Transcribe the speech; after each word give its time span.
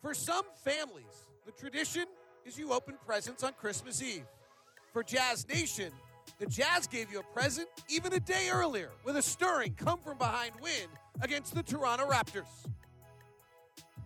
For 0.00 0.14
some 0.14 0.44
families, 0.64 1.28
the 1.44 1.52
tradition 1.52 2.04
is 2.44 2.56
you 2.56 2.72
open 2.72 2.94
presents 3.04 3.42
on 3.42 3.52
Christmas 3.54 4.00
Eve. 4.00 4.26
For 4.92 5.02
Jazz 5.02 5.46
Nation, 5.48 5.92
the 6.38 6.46
Jazz 6.46 6.86
gave 6.86 7.10
you 7.10 7.18
a 7.18 7.34
present 7.34 7.68
even 7.88 8.12
a 8.12 8.20
day 8.20 8.48
earlier 8.52 8.90
with 9.04 9.16
a 9.16 9.22
stirring 9.22 9.74
come 9.74 9.98
from 9.98 10.16
behind 10.16 10.52
win 10.62 10.88
against 11.20 11.54
the 11.54 11.64
Toronto 11.64 12.08
Raptors. 12.08 12.66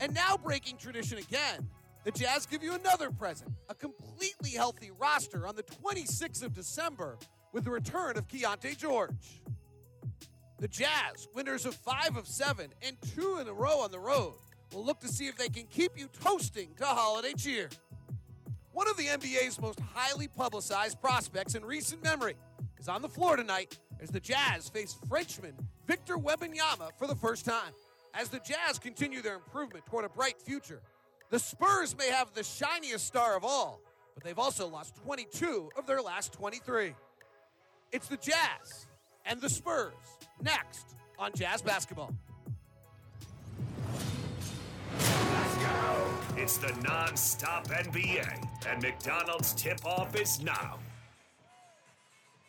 And 0.00 0.14
now, 0.14 0.36
breaking 0.36 0.78
tradition 0.78 1.18
again, 1.18 1.68
the 2.04 2.10
Jazz 2.10 2.46
give 2.46 2.62
you 2.62 2.74
another 2.74 3.10
present 3.10 3.52
a 3.68 3.74
completely 3.74 4.50
healthy 4.50 4.90
roster 4.98 5.46
on 5.46 5.56
the 5.56 5.62
26th 5.62 6.42
of 6.42 6.54
December 6.54 7.18
with 7.52 7.64
the 7.64 7.70
return 7.70 8.16
of 8.16 8.26
Keyonte 8.28 8.78
George. 8.78 9.42
The 10.58 10.68
Jazz, 10.68 11.28
winners 11.34 11.66
of 11.66 11.74
five 11.74 12.16
of 12.16 12.26
seven 12.26 12.70
and 12.80 12.96
two 13.14 13.38
in 13.40 13.46
a 13.46 13.52
row 13.52 13.80
on 13.80 13.90
the 13.90 13.98
road, 13.98 14.34
will 14.72 14.84
look 14.84 15.00
to 15.00 15.08
see 15.08 15.26
if 15.26 15.36
they 15.36 15.48
can 15.48 15.64
keep 15.66 15.98
you 15.98 16.08
toasting 16.22 16.68
to 16.76 16.84
holiday 16.84 17.32
cheer. 17.32 17.68
One 18.72 18.88
of 18.88 18.96
the 18.96 19.04
NBA's 19.04 19.60
most 19.60 19.80
highly 19.94 20.28
publicized 20.28 21.00
prospects 21.00 21.54
in 21.54 21.64
recent 21.64 22.02
memory 22.02 22.34
is 22.78 22.88
on 22.88 23.02
the 23.02 23.08
floor 23.08 23.36
tonight 23.36 23.78
as 24.00 24.10
the 24.10 24.20
Jazz 24.20 24.68
face 24.68 24.96
Frenchman 25.08 25.54
Victor 25.86 26.16
Wembanyama 26.16 26.90
for 26.98 27.06
the 27.06 27.14
first 27.14 27.44
time. 27.44 27.72
As 28.14 28.28
the 28.28 28.40
Jazz 28.40 28.78
continue 28.78 29.22
their 29.22 29.34
improvement 29.34 29.86
toward 29.86 30.04
a 30.04 30.08
bright 30.08 30.40
future, 30.40 30.80
the 31.30 31.38
Spurs 31.38 31.96
may 31.96 32.10
have 32.10 32.32
the 32.34 32.42
shiniest 32.42 33.06
star 33.06 33.36
of 33.36 33.44
all, 33.44 33.80
but 34.14 34.24
they've 34.24 34.38
also 34.38 34.68
lost 34.68 34.96
22 34.96 35.70
of 35.76 35.86
their 35.86 36.02
last 36.02 36.32
23. 36.32 36.94
It's 37.92 38.08
the 38.08 38.16
Jazz 38.16 38.86
and 39.24 39.40
the 39.40 39.48
Spurs 39.48 39.92
next 40.42 40.94
on 41.18 41.32
Jazz 41.34 41.62
Basketball. 41.62 42.14
It's 46.42 46.56
the 46.56 46.72
non-stop 46.82 47.68
NBA, 47.68 48.46
and 48.66 48.82
McDonald's 48.82 49.52
tip-off 49.52 50.16
is 50.16 50.42
now. 50.42 50.78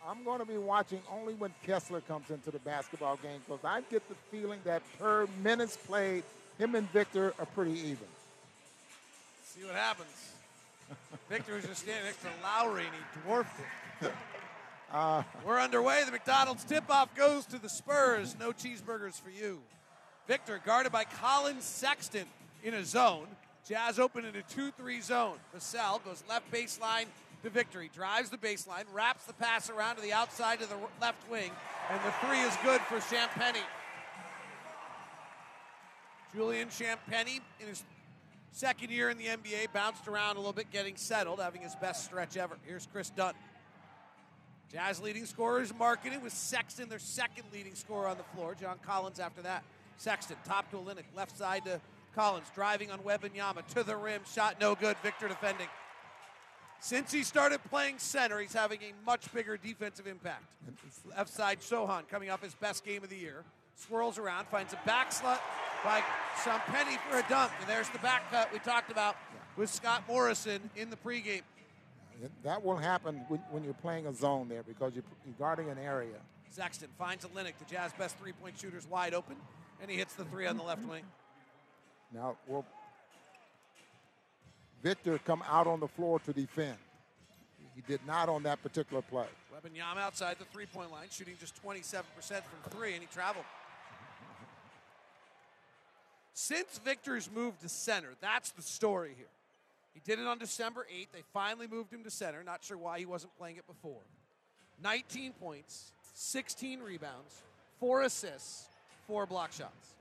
I'm 0.08 0.24
going 0.24 0.40
to 0.40 0.46
be 0.46 0.58
watching 0.58 1.00
only 1.12 1.34
when 1.36 1.54
Kessler 1.66 2.02
comes 2.02 2.30
into 2.30 2.50
the 2.50 2.60
basketball 2.60 3.18
game 3.18 3.40
because 3.46 3.64
I 3.64 3.82
get 3.92 4.02
the 4.10 4.16
feeling 4.32 4.60
that 4.66 4.82
per 4.98 5.28
minutes 5.44 5.78
played, 5.78 6.24
him 6.58 6.76
and 6.76 6.90
Victor 6.92 7.34
are 7.40 7.46
pretty 7.46 7.74
even. 7.74 8.08
See 9.46 9.64
what 9.64 9.76
happens. 9.76 10.34
Victor 11.30 11.56
was 11.56 11.66
just 11.66 11.84
standing 11.84 12.06
next 12.06 12.22
to 12.22 12.28
Lauri 12.44 12.86
and 12.86 12.94
he 12.94 13.22
dwarfed 13.22 13.60
it. 14.02 14.12
Uh, 14.92 15.24
We're 15.44 15.60
underway. 15.60 16.04
The 16.06 16.12
McDonald's 16.12 16.64
tip-off 16.64 17.16
goes 17.16 17.48
to 17.48 17.58
the 17.58 17.68
Spurs. 17.68 18.36
No 18.40 18.52
cheeseburgers 18.52 19.20
for 19.20 19.32
you. 19.32 19.60
Victor 20.28 20.62
guarded 20.64 20.92
by 20.92 21.04
Collin 21.04 21.62
Sexton 21.62 22.28
in 22.64 22.74
a 22.74 22.84
zone. 22.84 23.28
Jazz 23.68 24.00
open 24.00 24.26
in 24.26 24.36
a 24.36 24.42
2 24.42 24.72
3 24.72 25.02
zone. 25.02 25.38
Vassell 25.56 26.04
goes 26.04 26.24
left 26.28 26.52
baseline 26.52 27.06
to 27.44 27.50
victory. 27.50 27.90
Drives 27.94 28.30
the 28.30 28.38
baseline, 28.38 28.86
wraps 28.94 29.26
the 29.26 29.34
pass 29.34 29.70
around 29.70 29.98
to 29.98 30.02
the 30.02 30.14
outside 30.14 30.62
of 30.62 30.70
the 30.70 30.76
left 31.02 31.30
wing, 31.30 31.52
and 31.90 32.00
the 32.04 32.12
three 32.26 32.40
is 32.40 32.56
good 32.64 32.82
for 32.82 32.98
Champagnie. 32.98 33.62
Julian 36.34 36.70
Champagnie, 36.70 37.42
in 37.60 37.68
his 37.68 37.84
second 38.52 38.90
year 38.90 39.10
in 39.10 39.18
the 39.18 39.26
NBA, 39.26 39.72
bounced 39.72 40.08
around 40.08 40.38
a 40.38 40.40
little 40.40 40.54
bit, 40.54 40.72
getting 40.72 40.96
settled, 40.96 41.40
having 41.40 41.62
his 41.62 41.76
best 41.76 42.06
stretch 42.06 42.38
ever. 42.38 42.58
Here's 42.66 42.88
Kris 42.88 43.12
Dunn. 43.12 43.34
Jazz 44.72 45.00
leading 45.00 45.26
scorers 45.28 45.72
Markkanen 45.72 46.24
with 46.24 46.34
Sexton, 46.34 46.90
their 46.90 46.98
second 46.98 47.46
leading 47.54 47.76
scorer 47.76 48.08
on 48.08 48.18
the 48.18 48.24
floor. 48.36 48.56
John 48.60 48.78
Collins 48.84 49.20
after 49.20 49.44
that. 49.44 49.64
Sexton, 49.98 50.38
top 50.44 50.72
to 50.72 50.78
Olynyk, 50.78 51.04
left 51.16 51.38
side 51.38 51.66
to 51.66 51.80
Collins 52.16 52.48
driving 52.54 52.92
on 52.92 53.00
Wembanyama 53.00 53.66
to 53.74 53.84
the 53.84 53.96
rim, 53.96 54.22
shot 54.32 54.60
no 54.60 54.76
good. 54.76 54.96
Victor 55.04 55.28
defending. 55.28 55.68
Since 56.80 57.14
he 57.14 57.24
started 57.24 57.64
playing 57.70 58.00
center, 58.00 58.40
he's 58.40 58.54
having 58.54 58.80
a 58.82 59.06
much 59.06 59.34
bigger 59.34 59.56
defensive 59.56 60.06
impact. 60.06 60.44
Left 61.10 61.32
side, 61.32 61.62
Sochan 61.62 62.08
coming 62.10 62.30
off 62.30 62.44
his 62.44 62.56
best 62.56 62.86
game 62.86 63.04
of 63.04 63.10
the 63.10 63.16
year. 63.16 63.44
Swirls 63.76 64.18
around, 64.18 64.48
finds 64.48 64.74
a 64.74 64.80
back 64.86 65.12
slut 65.12 65.40
by 65.84 66.04
Champagnie 66.44 66.98
for 67.10 67.20
a 67.20 67.26
dunk. 67.30 67.52
And 67.62 67.70
there's 67.70 67.90
the 67.90 68.00
back 68.00 68.30
cut 68.30 68.52
we 68.52 68.60
talked 68.60 68.92
about 68.92 69.16
with 69.56 69.70
Scott 69.70 70.04
Morrison 70.08 70.70
in 70.76 70.90
the 70.90 70.98
pregame. 70.98 71.42
That 72.44 72.64
will 72.64 72.78
happen 72.78 73.26
when, 73.50 73.64
you're 73.64 73.74
playing 73.74 74.08
a 74.08 74.14
zone 74.14 74.48
there 74.50 74.64
because 74.64 74.94
you're, 74.94 75.04
guarding 75.40 75.70
an 75.70 75.78
area. 75.78 76.16
Sexton 76.50 76.90
finds 77.00 77.26
Olynyk, 77.26 77.54
the 77.60 77.66
Jazz 77.66 77.94
best 77.98 78.18
three 78.20 78.34
point 78.34 78.60
shooters, 78.60 78.86
wide 78.88 79.14
open, 79.14 79.38
and 79.82 79.90
he 79.90 79.98
hits 79.98 80.14
the 80.14 80.26
three 80.26 80.46
on 80.46 80.58
the 80.58 80.64
left 80.64 80.86
wing. 80.86 81.04
Now, 82.14 82.38
will 82.48 82.66
Victor 84.84 85.18
come 85.20 85.44
out 85.50 85.66
on 85.66 85.80
the 85.80 85.88
floor 85.88 86.20
to 86.20 86.34
defend? 86.34 86.78
He 87.76 87.82
did 87.88 88.02
not 88.06 88.30
on 88.30 88.44
that 88.44 88.62
particular 88.62 89.02
play. 89.02 89.26
Wembanyama 89.52 89.98
outside 89.98 90.38
the 90.38 90.46
three-point 90.46 90.92
line, 90.92 91.08
shooting 91.10 91.36
just 91.40 91.56
27% 91.64 92.04
from 92.14 92.44
three, 92.70 92.94
and 92.94 93.02
he 93.02 93.08
traveled. 93.12 93.46
Since 96.36 96.80
Victor's 96.84 97.30
moved 97.34 97.62
to 97.62 97.70
center, 97.70 98.10
that's 98.22 98.52
the 98.52 98.62
story 98.62 99.14
here. 99.18 99.26
He 99.94 100.02
did 100.04 100.20
it 100.20 100.28
on 100.28 100.38
December 100.38 100.86
8th. 100.92 101.08
They 101.14 101.24
finally 101.34 101.68
moved 101.68 101.94
him 101.94 102.04
to 102.04 102.12
center. 102.12 102.44
Not 102.44 102.64
sure 102.64 102.78
why 102.78 103.00
he 103.00 103.06
wasn't 103.06 103.36
playing 103.38 103.58
it 103.58 103.68
before. 103.68 104.02
19 104.84 105.34
points, 105.34 105.92
16 106.14 106.82
rebounds, 106.82 107.42
four 107.80 108.02
assists, 108.02 108.68
four 109.08 109.26
block 109.26 109.52
shots 109.52 109.94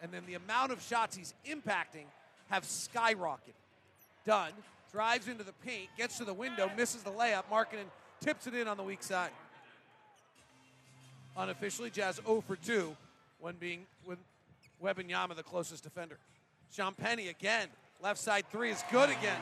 and 0.00 0.12
then 0.12 0.22
the 0.26 0.34
amount 0.34 0.72
of 0.72 0.82
shots 0.82 1.16
he's 1.16 1.34
impacting 1.46 2.04
have 2.48 2.64
skyrocketed. 2.64 3.54
Dunn 4.24 4.52
drives 4.92 5.28
into 5.28 5.44
the 5.44 5.52
paint, 5.64 5.88
gets 5.96 6.18
to 6.18 6.24
the 6.24 6.34
window, 6.34 6.70
misses 6.76 7.02
the 7.02 7.10
layup. 7.10 7.44
Markkanen 7.50 7.86
tips 8.20 8.46
it 8.46 8.54
in 8.54 8.68
on 8.68 8.76
the 8.76 8.82
weak 8.82 9.02
side. 9.02 9.30
Unofficially, 11.36 11.90
Jazz 11.90 12.20
0 12.26 12.40
for 12.40 12.56
2 12.56 12.96
when 13.40 13.56
being 13.56 13.86
with 14.06 14.18
yama 15.08 15.34
the 15.34 15.42
closest 15.42 15.82
defender. 15.82 16.18
Champagnie 16.74 17.28
again, 17.28 17.68
left 18.02 18.18
side 18.18 18.44
three 18.50 18.70
is 18.70 18.82
good 18.90 19.10
again. 19.10 19.40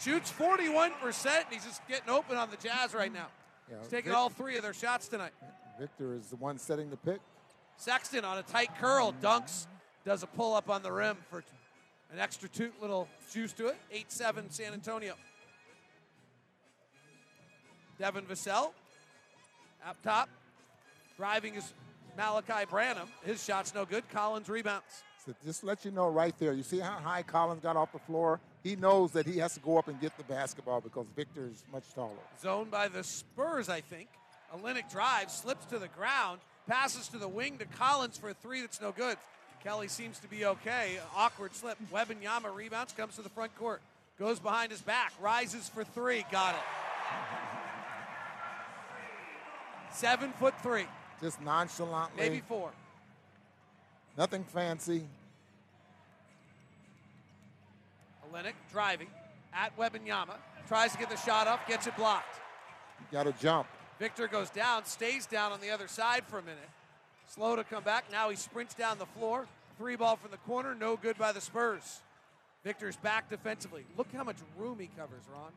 Shoots 0.00 0.32
41%, 0.32 1.26
and 1.26 1.44
he's 1.50 1.64
just 1.64 1.86
getting 1.88 2.08
open 2.08 2.36
on 2.36 2.50
the 2.50 2.56
Jazz 2.56 2.94
right 2.94 3.12
now. 3.12 3.26
Yeah, 3.68 3.78
he's 3.80 3.88
taking 3.88 4.12
all 4.12 4.28
three 4.28 4.56
of 4.56 4.62
their 4.62 4.74
shots 4.74 5.08
tonight. 5.08 5.32
Victor 5.78 6.14
is 6.14 6.28
the 6.28 6.36
one 6.36 6.58
setting 6.58 6.90
the 6.90 6.96
pick. 6.96 7.20
Sexton 7.78 8.24
on 8.24 8.38
a 8.38 8.42
tight 8.42 8.70
curl 8.80 9.14
dunks, 9.22 9.66
does 10.04 10.22
a 10.22 10.26
pull 10.26 10.54
up 10.54 10.68
on 10.68 10.82
the 10.82 10.90
rim 10.92 11.16
for 11.30 11.44
an 12.12 12.18
extra 12.18 12.48
two 12.48 12.72
little 12.80 13.08
juice 13.32 13.52
to 13.54 13.68
it. 13.68 13.76
8 13.92 14.10
7 14.12 14.50
San 14.50 14.72
Antonio. 14.72 15.14
Devin 17.98 18.24
Vassell 18.24 18.72
up 19.86 19.96
top, 20.02 20.28
driving 21.16 21.54
his 21.54 21.72
Malaki 22.18 22.68
Branham. 22.68 23.08
His 23.24 23.42
shot's 23.44 23.74
no 23.74 23.84
good. 23.84 24.08
Collins 24.10 24.48
rebounds. 24.48 25.04
So 25.24 25.34
just 25.44 25.62
let 25.62 25.84
you 25.84 25.90
know 25.90 26.08
right 26.08 26.36
there. 26.38 26.52
You 26.52 26.62
see 26.62 26.80
how 26.80 26.98
high 26.98 27.22
Collins 27.22 27.62
got 27.62 27.76
off 27.76 27.92
the 27.92 27.98
floor? 28.00 28.40
He 28.64 28.74
knows 28.76 29.12
that 29.12 29.26
he 29.26 29.38
has 29.38 29.54
to 29.54 29.60
go 29.60 29.78
up 29.78 29.88
and 29.88 30.00
get 30.00 30.16
the 30.16 30.24
basketball 30.24 30.80
because 30.80 31.06
Victor 31.14 31.46
is 31.46 31.64
much 31.72 31.84
taller. 31.94 32.10
Zoned 32.40 32.70
by 32.70 32.88
the 32.88 33.04
Spurs, 33.04 33.68
I 33.68 33.80
think. 33.80 34.08
Olynyk 34.54 34.90
drives, 34.90 35.34
slips 35.34 35.66
to 35.66 35.78
the 35.78 35.88
ground, 35.88 36.40
Passes 36.68 37.08
to 37.08 37.18
the 37.18 37.26
wing 37.26 37.56
to 37.58 37.64
Collins 37.64 38.18
for 38.18 38.28
a 38.28 38.34
three 38.34 38.60
that's 38.60 38.80
no 38.80 38.92
good. 38.92 39.16
Kelly 39.64 39.88
seems 39.88 40.18
to 40.20 40.28
be 40.28 40.44
okay. 40.44 40.98
Awkward 41.16 41.54
slip. 41.54 41.78
Wembanyama 41.92 42.54
rebounds, 42.54 42.92
comes 42.92 43.16
to 43.16 43.22
the 43.22 43.30
front 43.30 43.56
court. 43.58 43.80
Goes 44.18 44.38
behind 44.38 44.70
his 44.70 44.82
back, 44.82 45.12
rises 45.20 45.68
for 45.68 45.82
three. 45.82 46.26
Got 46.30 46.54
it. 46.54 46.60
Seven 49.92 50.30
foot 50.32 50.54
three. 50.62 50.84
Just 51.22 51.40
nonchalantly. 51.40 52.22
Maybe 52.22 52.42
four. 52.46 52.70
Nothing 54.18 54.44
fancy. 54.44 55.04
Olynyk 58.30 58.52
driving 58.70 59.08
at 59.54 59.76
Wembanyama. 59.78 60.34
Tries 60.68 60.92
to 60.92 60.98
get 60.98 61.08
the 61.08 61.16
shot 61.16 61.46
off, 61.46 61.66
gets 61.66 61.86
it 61.86 61.96
blocked. 61.96 62.38
Got 63.10 63.24
to 63.24 63.32
jump. 63.40 63.66
Victor 63.98 64.28
goes 64.28 64.50
down, 64.50 64.84
stays 64.84 65.26
down 65.26 65.52
on 65.52 65.60
the 65.60 65.70
other 65.70 65.88
side 65.88 66.24
for 66.26 66.38
a 66.38 66.42
minute. 66.42 66.68
Slow 67.26 67.56
to 67.56 67.64
come 67.64 67.82
back. 67.82 68.04
Now 68.10 68.30
he 68.30 68.36
sprints 68.36 68.74
down 68.74 68.98
the 68.98 69.06
floor, 69.06 69.46
Three 69.78 69.94
ball 69.94 70.16
from 70.16 70.32
the 70.32 70.38
corner, 70.38 70.74
no 70.74 70.96
good 70.96 71.16
by 71.16 71.30
the 71.30 71.40
Spurs. 71.40 72.00
Victor's 72.64 72.96
back 72.96 73.30
defensively. 73.30 73.84
Look 73.96 74.08
how 74.12 74.24
much 74.24 74.38
room 74.58 74.76
he 74.80 74.90
covers, 74.98 75.22
Ron. 75.32 75.52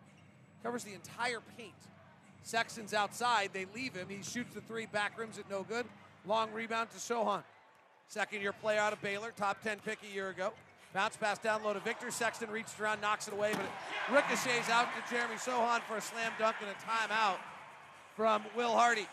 Covers 0.61 0.83
the 0.83 0.93
entire 0.93 1.41
paint. 1.57 1.73
Sexton's 2.43 2.93
outside. 2.93 3.49
They 3.51 3.65
leave 3.73 3.95
him. 3.95 4.07
He 4.09 4.21
shoots 4.21 4.53
the 4.53 4.61
three, 4.61 4.85
back 4.85 5.17
rims 5.17 5.39
it 5.39 5.45
no 5.49 5.63
good. 5.63 5.88
Long 6.27 6.51
rebound 6.51 6.91
to 6.91 6.97
Sochan. 6.97 7.43
Second 8.07 8.41
year 8.41 8.53
player 8.53 8.79
out 8.79 8.93
of 8.93 9.01
Baylor, 9.01 9.31
top 9.35 9.63
10 9.63 9.79
pick 9.79 9.97
a 10.07 10.13
year 10.13 10.29
ago. 10.29 10.53
Bounce 10.93 11.17
pass 11.17 11.39
down 11.39 11.63
low 11.63 11.73
to 11.73 11.79
Victor. 11.79 12.11
Sexton 12.11 12.51
reaches 12.51 12.75
around, 12.79 13.01
knocks 13.01 13.27
it 13.27 13.33
away, 13.33 13.53
but 13.53 13.65
it 13.65 14.13
ricochets 14.13 14.69
out 14.69 14.88
to 14.93 15.11
Jeremy 15.11 15.35
Sochan 15.35 15.81
for 15.88 15.97
a 15.97 16.01
slam 16.01 16.31
dunk 16.38 16.57
and 16.61 16.69
a 16.69 16.73
timeout 16.73 17.38
from 18.15 18.43
Will 18.55 18.73
Hardy. 18.73 19.07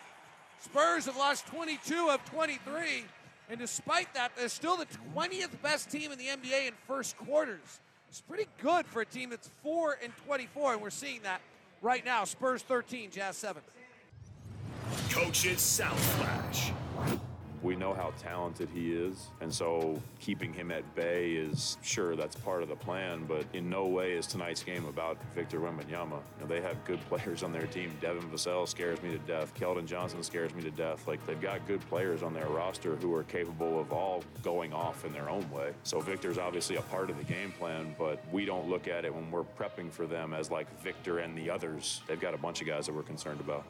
Spurs 0.61 1.07
have 1.07 1.17
lost 1.17 1.47
22 1.47 2.09
of 2.11 2.25
23, 2.27 3.05
and 3.49 3.59
despite 3.59 4.13
that, 4.15 4.33
they're 4.37 4.49
still 4.49 4.77
the 4.77 4.87
20th 5.15 5.61
best 5.63 5.91
team 5.91 6.13
in 6.13 6.19
the 6.19 6.27
NBA 6.27 6.69
in 6.69 6.75
first 6.87 7.17
quarters. 7.17 7.81
It's 8.09 8.21
pretty 8.21 8.47
good 8.61 8.87
for 8.87 9.03
a 9.03 9.07
team 9.07 9.31
that's 9.31 9.51
4 9.63 9.99
and 10.03 10.13
24, 10.27 10.75
and 10.75 10.83
we're 10.83 10.91
seeing 10.91 11.23
that 11.23 11.41
right 11.83 12.05
now. 12.05 12.25
Spurs 12.25 12.63
13, 12.63 13.11
Jazz 13.11 13.37
7. 13.37 13.63
Coach's 15.11 15.61
South 15.61 15.99
Flash. 16.17 16.73
We 17.63 17.77
know 17.77 17.93
how 17.93 18.13
talented 18.19 18.69
he 18.73 18.93
is, 18.93 19.29
and 19.41 19.53
so 19.53 20.01
keeping 20.21 20.53
him 20.53 20.71
at 20.71 20.95
bay 20.95 21.33
is 21.33 21.77
sure 21.83 22.15
that's 22.15 22.37
part 22.37 22.63
of 22.63 22.69
the 22.69 22.77
plan, 22.77 23.25
but 23.27 23.45
in 23.53 23.69
no 23.69 23.87
way 23.87 24.13
is 24.13 24.27
tonight's 24.27 24.63
game 24.63 24.85
about 24.87 25.19
Victor 25.35 25.59
Wembanyama. 25.59 26.11
You 26.13 26.41
know, 26.41 26.47
they 26.47 26.61
have 26.61 26.85
good 26.85 27.01
players 27.09 27.43
on 27.43 27.53
their 27.53 27.67
team. 27.67 27.93
Devin 28.01 28.23
Vassell 28.31 28.67
scares 28.69 29.03
me 29.03 29.11
to 29.11 29.19
death. 29.19 29.53
Keldon 29.59 29.87
Johnson 29.87 30.23
scares 30.23 30.55
me 30.55 30.63
to 30.63 30.71
death. 30.71 31.07
Like 31.09 31.25
they've 31.27 31.41
got 31.41 31.67
good 31.67 31.81
players 31.89 32.23
on 32.23 32.33
their 32.33 32.47
roster 32.47 32.97
who 32.97 33.15
are 33.15 33.25
capable 33.25 33.81
of 33.81 33.93
all 33.93 34.23
going 34.43 34.73
off 34.73 35.05
in 35.05 35.13
their 35.13 35.29
own 35.29 35.49
way. 35.51 35.73
So 35.83 36.01
Victor's 36.01 36.39
obviously 36.39 36.77
a 36.77 36.83
part 36.83 37.11
of 37.11 37.19
the 37.19 37.25
game 37.25 37.53
plan, 37.53 37.95
but 37.99 38.23
we 38.33 38.45
don't 38.45 38.69
look 38.69 38.89
at 38.89 39.05
it 39.05 39.15
when 39.15 39.31
we're 39.31 39.45
prepping 39.59 39.91
for 39.91 40.07
them 40.07 40.33
as 40.33 40.51
like 40.51 40.69
Victor 40.83 41.19
and 41.19 41.37
the 41.37 41.51
others. 41.51 42.03
They've 42.07 42.21
got 42.21 42.35
a 42.35 42.39
bunch 42.39 42.61
of 42.61 42.67
guys 42.67 42.87
that 42.87 42.95
we're 42.95 43.03
concerned 43.03 43.41
about. 43.41 43.65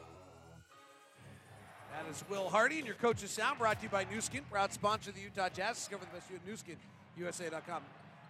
That 1.99 2.09
is 2.09 2.23
Will 2.29 2.47
Hardy, 2.47 2.77
and 2.77 2.85
your 2.85 2.95
coach's 2.95 3.29
sound 3.29 3.59
brought 3.59 3.79
to 3.79 3.83
you 3.83 3.89
by 3.89 4.05
Nu 4.09 4.21
Skin, 4.21 4.43
proud 4.49 4.71
sponsor 4.71 5.09
of 5.09 5.17
the 5.17 5.21
Utah 5.21 5.49
Jazz. 5.49 5.75
Discover 5.75 6.05
the 6.05 6.17
best 6.17 6.29
you 6.29 6.37
at 6.37 6.47
Nu 6.47 6.55
Skin, 6.55 6.77
USA.com. 7.17 7.81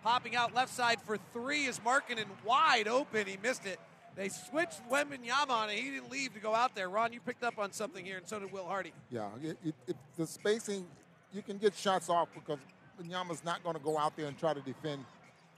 Popping 0.04 0.36
out 0.36 0.56
left 0.56 0.74
side 0.74 1.00
for 1.02 1.20
three 1.34 1.66
is 1.66 1.78
Markkanen 1.80 2.26
wide 2.44 2.88
open. 2.88 3.28
He 3.28 3.38
missed 3.44 3.68
it. 3.68 3.80
They 4.16 4.30
switched 4.30 4.82
Wembanyama 4.90 5.52
on 5.52 5.70
it. 5.70 5.78
He 5.78 5.92
didn't 5.92 6.10
leave 6.10 6.34
to 6.34 6.40
go 6.40 6.56
out 6.56 6.74
there. 6.74 6.90
Ron, 6.90 7.14
you 7.14 7.20
picked 7.20 7.44
up 7.44 7.60
on 7.60 7.72
something 7.72 8.04
here, 8.04 8.18
and 8.18 8.28
so 8.28 8.40
did 8.40 8.52
Will 8.52 8.66
Hardy. 8.66 8.92
Yeah, 9.12 9.28
it, 9.44 9.56
it, 9.64 9.76
it, 9.86 9.96
the 10.18 10.26
spacing, 10.26 10.88
you 11.32 11.44
can 11.44 11.60
get 11.60 11.76
shots 11.76 12.10
off 12.10 12.30
because 12.34 12.58
Wembanyama's 13.00 13.44
not 13.46 13.64
going 13.64 13.76
to 13.76 13.84
go 13.84 14.00
out 14.00 14.18
there 14.18 14.26
and 14.26 14.38
try 14.40 14.56
to 14.56 14.62
defend 14.62 15.06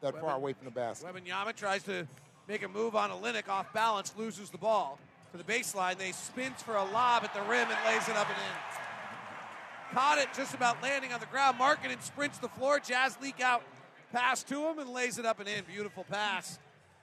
that 0.02 0.20
far 0.20 0.36
away 0.36 0.52
from 0.52 0.66
the 0.66 0.72
basket. 0.72 1.08
Wembanyama 1.08 1.56
tries 1.56 1.84
to 1.84 2.06
make 2.50 2.64
a 2.64 2.68
move 2.68 2.94
on 2.94 3.10
Olynyk 3.10 3.48
off 3.48 3.72
balance, 3.72 4.14
loses 4.18 4.50
the 4.50 4.58
ball 4.58 5.00
to 5.32 5.38
the 5.38 5.44
baseline. 5.44 5.98
They 5.98 6.12
spins 6.12 6.62
for 6.62 6.76
a 6.76 6.84
lob 6.84 7.24
at 7.24 7.34
the 7.34 7.42
rim 7.42 7.68
and 7.70 7.78
lays 7.86 8.08
it 8.08 8.16
up 8.16 8.28
and 8.28 8.38
in. 8.38 9.96
Caught 9.96 10.20
it 10.20 10.30
just 10.36 10.54
about 10.54 10.82
landing 10.82 11.12
on 11.12 11.20
the 11.20 11.26
ground. 11.26 11.58
Markkanen 11.60 12.02
sprints 12.02 12.38
the 12.38 12.48
floor. 12.48 12.80
Jazz 12.80 13.18
leak 13.22 13.42
out 13.42 13.64
pass 14.12 14.44
to 14.44 14.68
him 14.68 14.80
and 14.80 14.90
lays 14.90 15.18
it 15.18 15.26
up 15.26 15.40
and 15.40 15.50
in. 15.50 15.64
Beautiful 15.66 16.06
pass 16.06 16.60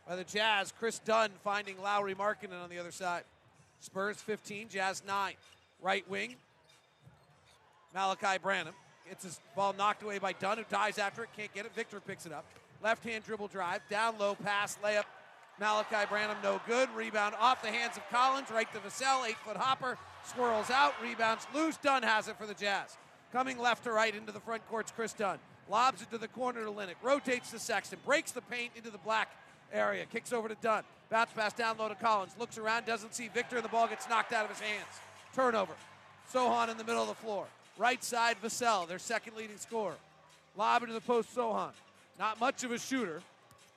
by 0.07 0.17
the 0.17 0.25
Jazz. 0.25 0.73
Kris 0.79 0.99
Dunn 0.99 1.31
finding 1.43 1.81
Lauri 1.83 2.15
Markkanen 2.15 2.63
on 2.63 2.71
the 2.71 2.79
other 2.79 2.93
side. 2.93 3.25
Spurs 3.81 4.17
15, 4.17 4.69
Jazz 4.69 5.03
9. 5.07 5.35
Right 5.81 6.09
wing, 6.11 6.35
Malaki 7.95 8.41
Branham. 8.43 8.75
Gets 9.09 9.25
his 9.25 9.41
ball 9.55 9.75
knocked 9.79 10.03
away 10.03 10.19
by 10.19 10.33
Dunn, 10.33 10.59
who 10.59 10.65
dies 10.69 10.99
after 10.99 11.23
it. 11.23 11.31
Can't 11.37 11.53
get 11.55 11.67
it. 11.67 11.75
Victor 11.75 12.01
picks 12.01 12.27
it 12.27 12.33
up. 12.33 12.45
Left 12.83 13.05
hand 13.05 13.25
dribble 13.25 13.49
drive. 13.49 13.81
Down 13.89 14.19
low 14.19 14.35
pass, 14.35 14.77
layup 14.83 15.05
Malaki 15.61 16.09
Branham, 16.09 16.37
no 16.43 16.61
good. 16.67 16.89
Rebound 16.95 17.35
off 17.41 17.63
the 17.63 17.69
hands 17.69 17.97
of 17.97 18.09
Collins, 18.11 18.51
right 18.51 18.73
to 18.73 18.79
Vassell. 18.79 19.27
Eight 19.27 19.37
foot 19.39 19.57
hopper, 19.57 19.99
swirls 20.25 20.71
out, 20.71 20.95
rebounds 21.03 21.47
loose. 21.55 21.77
Dunn 21.77 22.03
has 22.03 22.29
it 22.29 22.37
for 22.37 22.47
the 22.47 22.55
Jazz. 22.55 22.97
Coming 23.33 23.59
left 23.59 23.85
to 23.85 23.93
right 23.93 24.15
into 24.15 24.33
the 24.33 24.41
front 24.41 24.67
court's 24.69 24.91
Kris 24.91 25.13
Dunn. 25.13 25.39
Lobs 25.69 26.01
it 26.01 26.11
to 26.13 26.19
the 26.19 26.29
corner 26.29 26.65
to 26.65 26.71
Olynyk. 26.71 26.95
Rotates 27.03 27.51
to 27.51 27.59
Sexton. 27.59 27.99
Breaks 28.07 28.33
the 28.33 28.41
paint 28.43 28.73
into 28.77 28.91
the 28.91 28.99
black 28.99 29.29
area. 29.73 30.07
Kicks 30.07 30.33
over 30.33 30.49
to 30.49 30.57
Dunn. 30.63 30.83
Bounce 31.11 31.31
pass 31.33 31.53
down 31.53 31.77
low 31.77 31.89
to 31.89 31.95
Collins. 31.95 32.33
Looks 32.39 32.57
around, 32.57 32.87
doesn't 32.87 33.15
see 33.15 33.29
Victor, 33.29 33.57
and 33.57 33.65
the 33.65 33.69
ball 33.69 33.87
gets 33.87 34.09
knocked 34.09 34.33
out 34.33 34.45
of 34.45 34.51
his 34.51 34.61
hands. 34.61 34.87
Turnover. 35.35 35.75
Sochan 36.33 36.71
in 36.71 36.79
the 36.79 36.85
middle 36.85 37.03
of 37.03 37.09
the 37.09 37.15
floor. 37.15 37.47
Right 37.77 38.03
side, 38.03 38.37
Vassell, 38.43 38.89
their 38.89 38.99
second 38.99 39.37
leading 39.37 39.57
scorer. 39.59 39.95
Lob 40.57 40.83
into 40.83 40.95
the 40.95 41.01
post, 41.01 41.35
Sochan. 41.35 41.71
Not 42.19 42.41
much 42.41 42.65
of 42.65 42.73
a 42.73 42.79
shooter 42.79 43.23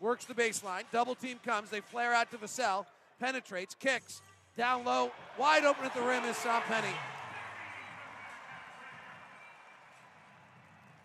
works 0.02 0.26
the 0.26 0.34
baseline. 0.34 0.84
Double 0.92 1.16
team 1.16 1.40
comes. 1.46 1.70
They 1.70 1.80
flare 1.80 2.14
out 2.14 2.32
to 2.32 2.38
Vassell. 2.38 2.86
Penetrates, 3.20 3.76
kicks. 3.76 4.22
Down 4.58 4.84
low. 4.84 5.12
Wide 5.38 5.64
open 5.64 5.86
at 5.86 5.94
the 5.94 6.02
rim 6.02 6.26
is 6.26 6.36
Champagnie. 6.38 6.94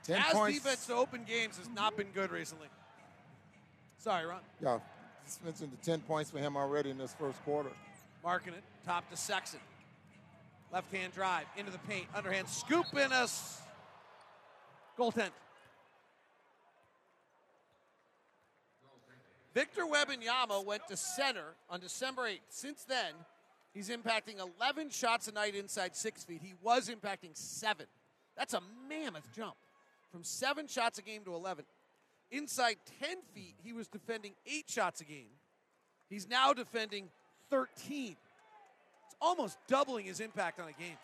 Ten 0.03 0.19
As 0.19 0.33
points. 0.33 0.59
defense 0.59 0.87
to 0.87 0.95
open 0.95 1.25
games 1.25 1.59
has 1.59 1.69
not 1.75 1.97
been 1.97 2.09
good 2.15 2.31
recently. 2.31 2.69
Sorry, 3.99 4.25
Ron. 4.25 4.39
Yeah, 4.63 4.79
just 5.25 5.45
mentioned 5.45 5.73
the 5.73 5.85
10 5.85 6.01
points 6.01 6.31
for 6.31 6.39
him 6.39 6.57
already 6.57 6.91
in 6.91 6.99
this 6.99 7.15
first 7.19 7.43
quarter. 7.45 7.71
Marking 8.23 8.55
it. 8.55 8.63
Top 8.85 9.09
to 9.11 9.17
Sexton. 9.17 9.61
Left 10.73 10.93
hand 10.95 11.13
drive 11.13 11.47
into 11.57 11.73
the 11.73 11.79
paint. 11.79 12.07
Underhand 12.15 12.49
scoop 12.49 12.87
in 12.97 13.13
us. 13.13 13.61
Goaltend. 14.97 15.31
Victor 19.56 19.85
Wembanyama 19.87 20.62
went 20.67 20.87
to 20.88 20.99
center 20.99 21.55
on 21.70 21.81
December 21.81 22.25
8th. 22.25 22.41
Since 22.50 22.85
then, 22.85 23.14
he's 23.73 23.88
impacting 23.88 24.38
11 24.61 24.91
shots 24.91 25.29
a 25.29 25.32
night 25.32 25.55
inside 25.55 25.97
six 25.97 26.23
feet. 26.25 26.43
He 26.44 26.53
was 26.61 26.91
impacting 26.91 27.31
seven. 27.32 27.87
That's 28.37 28.53
a 28.53 28.61
mammoth 28.87 29.26
jump 29.35 29.55
from 30.12 30.25
seven 30.25 30.67
shots 30.67 30.99
a 30.99 31.03
game 31.03 31.25
to 31.25 31.35
11. 31.35 31.64
Inside 32.31 32.76
10 33.00 33.17
feet, 33.32 33.55
he 33.64 33.73
was 33.73 33.88
defending 33.88 34.35
eight 34.47 34.69
shots 34.69 35.00
a 35.00 35.05
game. 35.05 35.31
He's 36.11 36.29
now 36.29 36.52
defending 36.52 37.09
13. 37.49 38.14
It's 39.06 39.17
almost 39.23 39.56
doubling 39.69 40.05
his 40.05 40.20
impact 40.20 40.61
on 40.61 40.69
a 40.69 40.73
game. 40.73 40.99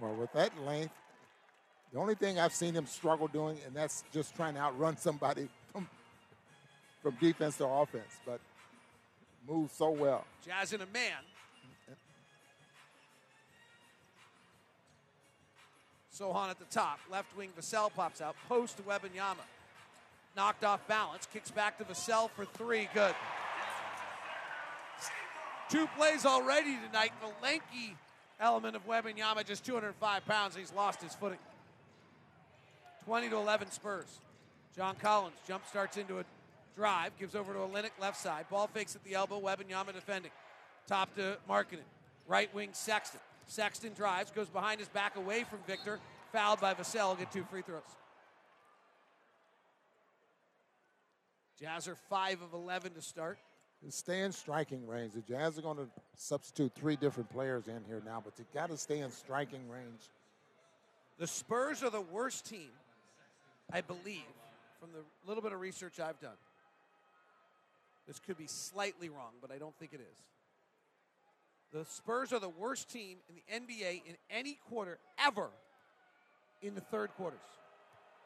Well, 0.00 0.14
with 0.14 0.32
that 0.34 0.52
length, 0.64 0.94
the 1.92 1.98
only 1.98 2.14
thing 2.14 2.38
I've 2.38 2.54
seen 2.54 2.72
him 2.72 2.86
struggle 2.86 3.26
doing, 3.26 3.58
and 3.66 3.74
that's 3.74 4.04
just 4.12 4.36
trying 4.36 4.54
to 4.54 4.60
outrun 4.60 4.96
somebody 4.96 5.48
from 7.06 7.14
defense 7.20 7.56
to 7.56 7.64
offense, 7.64 8.18
but 8.26 8.40
moves 9.48 9.72
so 9.72 9.90
well. 9.90 10.24
Jazz 10.44 10.72
in 10.72 10.80
a 10.80 10.86
man. 10.86 11.12
Sochan 16.12 16.50
at 16.50 16.58
the 16.58 16.64
top. 16.64 16.98
Left 17.08 17.28
wing 17.36 17.50
Vassell 17.56 17.94
pops 17.94 18.20
out. 18.20 18.34
Post 18.48 18.78
to 18.78 18.82
Wembanyama. 18.82 19.44
Knocked 20.36 20.64
off 20.64 20.84
balance. 20.88 21.28
Kicks 21.32 21.52
back 21.52 21.78
to 21.78 21.84
Vassell 21.84 22.28
for 22.30 22.44
three. 22.44 22.88
Good. 22.92 23.14
Two 25.68 25.86
plays 25.96 26.26
already 26.26 26.76
tonight. 26.88 27.12
The 27.20 27.30
lanky 27.40 27.94
element 28.40 28.74
of 28.74 28.84
Wembanyama, 28.84 29.46
just 29.46 29.64
205 29.64 30.26
pounds. 30.26 30.56
He's 30.56 30.72
lost 30.72 31.02
his 31.02 31.14
footing. 31.14 31.38
20 33.04 33.28
to 33.28 33.36
11 33.36 33.70
Spurs. 33.70 34.18
John 34.74 34.96
Collins 34.96 35.36
jump 35.46 35.64
starts 35.68 35.96
into 35.96 36.18
a 36.18 36.24
drive, 36.76 37.16
gives 37.18 37.34
over 37.34 37.52
to 37.52 37.58
Olynyk 37.58 37.90
left 38.00 38.20
side. 38.20 38.46
Ball 38.50 38.68
fakes 38.68 38.94
at 38.94 39.02
the 39.02 39.14
elbow. 39.14 39.40
Wembanyama 39.40 39.92
defending. 39.92 40.30
Top 40.86 41.14
to 41.16 41.38
Markkanen. 41.48 41.86
Right 42.28 42.52
wing 42.54 42.70
Sexton. 42.72 43.20
Sexton 43.48 43.92
drives, 43.94 44.30
goes 44.30 44.48
behind 44.48 44.80
his 44.80 44.88
back 44.88 45.16
away 45.16 45.44
from 45.44 45.60
Victor. 45.66 45.98
Fouled 46.32 46.60
by 46.60 46.74
Vassell. 46.74 47.18
Get 47.18 47.32
two 47.32 47.44
free 47.44 47.62
throws. 47.62 47.82
Jazz 51.58 51.88
are 51.88 51.96
5 52.10 52.42
of 52.42 52.52
11 52.52 52.92
to 52.94 53.00
start. 53.02 53.38
Stay 53.88 54.22
in 54.22 54.32
striking 54.32 54.86
range. 54.86 55.12
The 55.12 55.20
Jazz 55.20 55.58
are 55.58 55.62
going 55.62 55.76
to 55.76 55.86
substitute 56.16 56.72
three 56.74 56.96
different 56.96 57.30
players 57.30 57.68
in 57.68 57.82
here 57.86 58.02
now, 58.04 58.20
but 58.22 58.34
you 58.38 58.44
got 58.52 58.68
to 58.70 58.76
stay 58.76 58.98
in 58.98 59.10
striking 59.10 59.68
range. 59.68 60.10
The 61.18 61.26
Spurs 61.26 61.82
are 61.82 61.90
the 61.90 62.00
worst 62.00 62.46
team, 62.46 62.68
I 63.72 63.80
believe, 63.80 64.24
from 64.80 64.90
the 64.92 65.04
little 65.26 65.42
bit 65.42 65.52
of 65.52 65.60
research 65.60 66.00
I've 66.00 66.20
done. 66.20 66.36
This 68.06 68.18
could 68.20 68.38
be 68.38 68.46
slightly 68.46 69.08
wrong, 69.08 69.32
but 69.40 69.50
I 69.50 69.58
don't 69.58 69.76
think 69.78 69.92
it 69.92 70.00
is. 70.00 70.18
The 71.72 71.84
Spurs 71.84 72.32
are 72.32 72.38
the 72.38 72.48
worst 72.48 72.88
team 72.88 73.18
in 73.28 73.34
the 73.34 73.74
NBA 73.74 74.02
in 74.06 74.16
any 74.30 74.58
quarter 74.68 74.98
ever 75.18 75.48
in 76.62 76.74
the 76.74 76.80
third 76.80 77.10
quarters. 77.16 77.40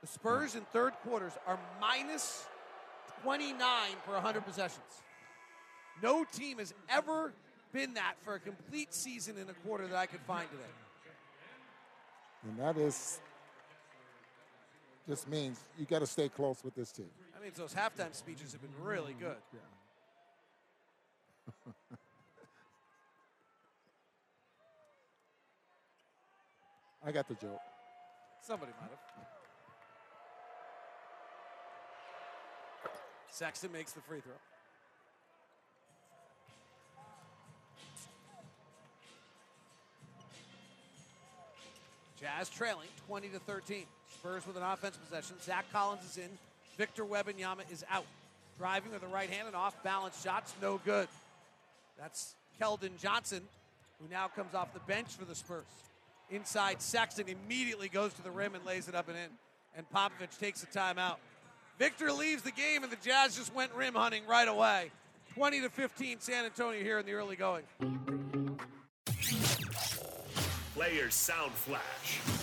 The 0.02 0.06
Spurs 0.06 0.54
in 0.54 0.62
third 0.72 0.92
quarters 1.02 1.32
are 1.46 1.58
minus 1.80 2.46
29 3.22 3.58
per 4.06 4.12
100 4.12 4.44
possessions. 4.44 5.02
No 6.02 6.24
team 6.24 6.58
has 6.58 6.72
ever 6.88 7.32
been 7.72 7.94
that 7.94 8.14
for 8.20 8.34
a 8.34 8.40
complete 8.40 8.94
season 8.94 9.36
in 9.38 9.48
a 9.48 9.54
quarter 9.66 9.86
that 9.86 9.96
I 9.96 10.06
could 10.06 10.20
find 10.20 10.48
today. 10.50 10.62
And 12.48 12.58
that 12.58 12.76
is 12.80 13.20
just 15.08 15.28
means 15.28 15.60
you 15.78 15.86
got 15.86 16.00
to 16.00 16.06
stay 16.06 16.28
close 16.28 16.62
with 16.64 16.74
this 16.74 16.92
team. 16.92 17.10
That 17.32 17.42
means 17.42 17.56
those 17.56 17.74
halftime 17.74 18.14
speeches 18.14 18.52
have 18.52 18.60
been 18.60 18.74
really 18.82 19.14
good. 19.18 19.36
Yeah. 19.52 19.60
I 27.06 27.12
got 27.12 27.28
the 27.28 27.34
joke. 27.34 27.60
Somebody 28.42 28.72
might 28.80 28.90
have. 28.90 28.98
Sexton 33.30 33.72
makes 33.72 33.92
the 33.92 34.00
free 34.02 34.20
throw. 34.20 34.34
Jazz 42.20 42.50
trailing 42.50 42.88
20 43.06 43.28
to 43.28 43.38
13. 43.38 43.86
Spurs 44.12 44.46
with 44.46 44.56
an 44.56 44.62
offense 44.62 44.96
possession. 44.96 45.36
Zach 45.42 45.64
Collins 45.72 46.04
is 46.04 46.16
in. 46.18 46.28
Victor 46.76 47.04
Wembanyama 47.04 47.70
is 47.72 47.84
out. 47.90 48.06
Driving 48.58 48.92
with 48.92 49.00
the 49.00 49.06
right 49.08 49.30
hand 49.30 49.46
and 49.46 49.56
off 49.56 49.82
balance 49.82 50.22
shots, 50.22 50.52
no 50.60 50.80
good. 50.84 51.08
That's 51.98 52.34
Keldon 52.60 53.00
Johnson, 53.00 53.40
who 54.00 54.10
now 54.10 54.28
comes 54.28 54.54
off 54.54 54.72
the 54.74 54.80
bench 54.80 55.08
for 55.08 55.24
the 55.24 55.34
Spurs. 55.34 55.64
Inside 56.30 56.80
Sexton 56.80 57.26
immediately 57.28 57.88
goes 57.88 58.12
to 58.14 58.22
the 58.22 58.30
rim 58.30 58.54
and 58.54 58.64
lays 58.64 58.88
it 58.88 58.94
up 58.94 59.08
and 59.08 59.16
in. 59.16 59.30
And 59.76 59.86
Popovich 59.90 60.38
takes 60.38 60.62
a 60.62 60.66
timeout. 60.66 61.16
Victor 61.78 62.12
leaves 62.12 62.42
the 62.42 62.50
game, 62.50 62.82
and 62.82 62.92
the 62.92 62.96
Jazz 62.96 63.36
just 63.36 63.54
went 63.54 63.72
rim 63.72 63.94
hunting 63.94 64.22
right 64.28 64.48
away. 64.48 64.90
20 65.34 65.62
to 65.62 65.70
15, 65.70 66.20
San 66.20 66.44
Antonio 66.44 66.82
here 66.82 66.98
in 66.98 67.06
the 67.06 67.12
early 67.12 67.36
going. 67.36 67.62
Players 70.74 71.14
Sound 71.14 71.52
Flash. 71.52 72.39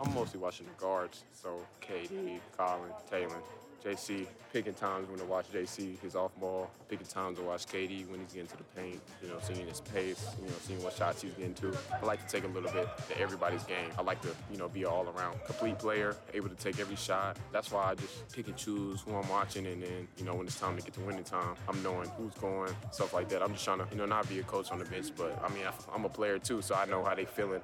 I'm 0.00 0.14
mostly 0.14 0.40
watching 0.40 0.66
the 0.66 0.80
guards, 0.80 1.24
so 1.32 1.60
KD, 1.80 2.40
Colin, 2.56 2.90
Taylor, 3.10 3.36
JC. 3.84 4.26
Picking 4.52 4.72
times 4.72 5.08
when 5.10 5.18
to 5.18 5.26
watch 5.26 5.52
JC, 5.52 6.00
his 6.00 6.16
off 6.16 6.34
ball. 6.40 6.70
Picking 6.88 7.06
times 7.06 7.38
to 7.38 7.44
watch 7.44 7.66
KD 7.66 8.08
when 8.08 8.18
he's 8.20 8.32
getting 8.32 8.48
to 8.48 8.56
the 8.56 8.64
paint. 8.74 8.98
You 9.22 9.28
know, 9.28 9.36
seeing 9.42 9.66
his 9.66 9.80
pace. 9.80 10.26
You 10.40 10.48
know, 10.48 10.54
seeing 10.62 10.82
what 10.82 10.94
shots 10.94 11.20
he's 11.20 11.32
getting 11.32 11.54
to. 11.54 11.76
I 12.00 12.06
like 12.06 12.26
to 12.26 12.32
take 12.32 12.48
a 12.48 12.52
little 12.52 12.70
bit 12.72 12.88
to 13.08 13.20
everybody's 13.20 13.64
game. 13.64 13.90
I 13.98 14.02
like 14.02 14.22
to, 14.22 14.28
you 14.50 14.56
know, 14.56 14.68
be 14.68 14.82
an 14.82 14.88
all-around 14.88 15.38
complete 15.44 15.78
player, 15.78 16.16
able 16.32 16.48
to 16.48 16.54
take 16.54 16.80
every 16.80 16.96
shot. 16.96 17.36
That's 17.52 17.70
why 17.70 17.90
I 17.90 17.94
just 17.94 18.32
pick 18.32 18.46
and 18.46 18.56
choose 18.56 19.02
who 19.02 19.14
I'm 19.14 19.28
watching, 19.28 19.66
and 19.66 19.82
then, 19.82 20.08
you 20.16 20.24
know, 20.24 20.34
when 20.34 20.46
it's 20.46 20.58
time 20.58 20.76
to 20.76 20.82
get 20.82 20.94
to 20.94 21.00
winning 21.00 21.24
time, 21.24 21.54
I'm 21.68 21.82
knowing 21.82 22.08
who's 22.16 22.34
going, 22.34 22.74
stuff 22.90 23.12
like 23.12 23.28
that. 23.28 23.42
I'm 23.42 23.52
just 23.52 23.64
trying 23.64 23.78
to, 23.78 23.86
you 23.90 23.98
know, 23.98 24.06
not 24.06 24.28
be 24.28 24.38
a 24.38 24.44
coach 24.44 24.70
on 24.70 24.78
the 24.78 24.86
bench, 24.86 25.10
but 25.16 25.38
I 25.44 25.48
mean, 25.52 25.64
I'm 25.94 26.04
a 26.04 26.08
player 26.08 26.38
too, 26.38 26.62
so 26.62 26.74
I 26.74 26.86
know 26.86 27.04
how 27.04 27.14
they 27.14 27.26
feeling. 27.26 27.60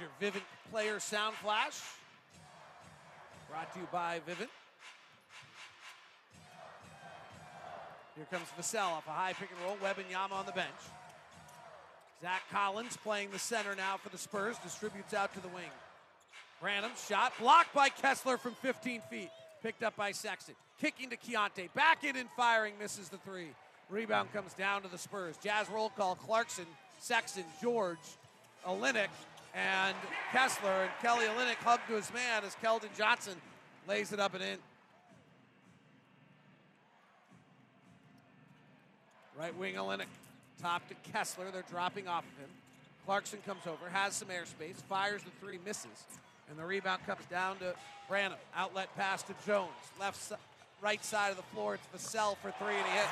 Your 0.00 0.08
Vivint 0.20 0.42
Player 0.70 1.00
Sound 1.00 1.34
Flash. 1.36 1.80
Brought 3.50 3.72
to 3.72 3.80
you 3.80 3.88
by 3.90 4.20
Vivint. 4.28 4.48
Here 8.14 8.26
comes 8.30 8.46
Vassell 8.58 8.84
off 8.84 9.06
a 9.06 9.10
high 9.10 9.32
pick 9.32 9.48
and 9.50 9.60
roll. 9.64 9.76
Wembanyama 9.76 10.32
on 10.32 10.46
the 10.46 10.52
bench. 10.52 10.68
Zach 12.20 12.42
Collins 12.50 12.96
playing 12.96 13.30
the 13.30 13.38
center 13.38 13.74
now 13.74 13.96
for 13.96 14.08
the 14.10 14.18
Spurs. 14.18 14.56
Distributes 14.58 15.14
out 15.14 15.32
to 15.34 15.40
the 15.40 15.48
wing. 15.48 15.70
Branham 16.60 16.92
shot 17.08 17.32
blocked 17.38 17.74
by 17.74 17.88
Kessler 17.88 18.36
from 18.36 18.54
15 18.54 19.02
feet. 19.10 19.30
Picked 19.62 19.82
up 19.82 19.96
by 19.96 20.12
Sexton. 20.12 20.54
Kicking 20.80 21.10
to 21.10 21.16
Keyonte. 21.16 21.72
Back 21.74 22.04
in 22.04 22.16
and 22.16 22.28
firing. 22.36 22.74
Misses 22.80 23.08
the 23.08 23.18
three. 23.18 23.48
Rebound 23.90 24.32
comes 24.32 24.52
down 24.52 24.82
to 24.82 24.88
the 24.88 24.98
Spurs. 24.98 25.36
Jazz 25.42 25.68
roll 25.70 25.90
call. 25.90 26.14
Clarkson, 26.14 26.66
Sexton, 27.00 27.44
George, 27.62 27.98
Olynyk, 28.66 29.08
and 29.54 29.96
Kessler. 30.32 30.82
And 30.82 30.90
Kelly 31.00 31.26
Olynyk 31.26 31.56
hugged 31.56 31.86
to 31.88 31.94
his 31.94 32.12
man 32.12 32.44
as 32.44 32.56
Keldon 32.62 32.96
Johnson 32.96 33.34
lays 33.86 34.12
it 34.12 34.20
up 34.20 34.34
and 34.34 34.42
in. 34.42 34.58
Right 39.38 39.56
wing 39.56 39.74
Olynyk. 39.74 40.06
Top 40.60 40.86
to 40.88 40.94
Kessler. 41.12 41.46
They're 41.52 41.64
dropping 41.70 42.08
off 42.08 42.24
of 42.24 42.44
him. 42.44 42.50
Clarkson 43.06 43.38
comes 43.46 43.66
over, 43.66 43.88
has 43.90 44.14
some 44.14 44.28
airspace, 44.28 44.76
fires 44.88 45.22
the 45.22 45.30
three, 45.40 45.58
misses. 45.64 46.04
And 46.50 46.58
the 46.58 46.64
rebound 46.64 47.06
comes 47.06 47.24
down 47.30 47.58
to 47.58 47.74
Branham. 48.08 48.38
Outlet 48.54 48.88
pass 48.96 49.22
to 49.24 49.34
Jones. 49.46 49.70
Left, 49.98 50.32
right 50.82 51.02
side 51.04 51.30
of 51.30 51.36
the 51.36 51.42
floor. 51.54 51.76
It's 51.76 52.04
Vassell 52.04 52.36
for 52.38 52.50
three, 52.50 52.74
and 52.74 52.86
he 52.86 52.92
hits. 52.92 53.08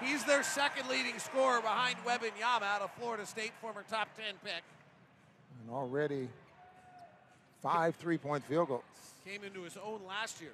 He's 0.00 0.24
their 0.24 0.44
second 0.44 0.88
leading 0.88 1.18
scorer 1.18 1.60
behind 1.60 1.96
Wembanyama 2.06 2.62
out 2.62 2.82
of 2.82 2.92
Florida 2.92 3.26
State, 3.26 3.52
former 3.60 3.84
top 3.90 4.08
10 4.16 4.34
pick. 4.44 4.62
And 5.68 5.76
already 5.76 6.30
five 7.62 7.94
three-point 7.96 8.42
field 8.44 8.68
goals. 8.68 8.82
Came 9.26 9.44
into 9.44 9.64
his 9.64 9.76
own 9.76 10.00
last 10.08 10.40
year. 10.40 10.52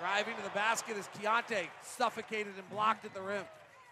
Driving 0.00 0.34
to 0.36 0.42
the 0.42 0.50
basket 0.50 0.96
is 0.96 1.08
Keyonte, 1.16 1.68
suffocated 1.80 2.54
and 2.58 2.68
blocked 2.68 3.04
at 3.04 3.14
the 3.14 3.22
rim. 3.22 3.44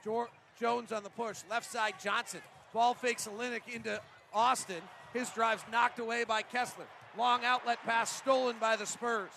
Jor- 0.03 0.31
Jones 0.59 0.91
on 0.91 1.05
the 1.05 1.11
push. 1.11 1.43
Left 1.49 1.71
side, 1.71 1.95
Johnson. 2.03 2.41
Ball 2.75 2.95
fakes 2.95 3.29
Olynyk 3.29 3.73
into 3.73 4.01
Austin. 4.35 4.83
His 5.13 5.31
drive's 5.31 5.63
knocked 5.71 6.01
away 6.01 6.25
by 6.25 6.43
Kessler. 6.43 6.87
Long 7.17 7.45
outlet 7.45 7.79
pass 7.85 8.11
stolen 8.11 8.57
by 8.61 8.75
the 8.75 8.87
Spurs. 8.87 9.31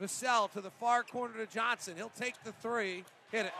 Vassell 0.00 0.52
to 0.52 0.60
the 0.60 0.70
far 0.70 1.02
corner 1.02 1.44
to 1.44 1.52
Johnson. 1.52 1.94
He'll 1.96 2.10
take 2.10 2.34
the 2.44 2.52
three, 2.52 3.02
hit 3.32 3.46
it. 3.46 3.52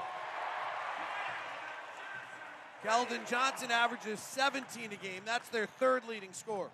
Keldon 2.87 3.29
Johnson 3.29 3.71
averages 3.73 4.21
17 4.21 4.85
a 4.85 4.97
game. 4.97 5.23
That's 5.25 5.49
their 5.49 5.67
third 5.67 6.03
leading 6.09 6.33
score. 6.33 6.71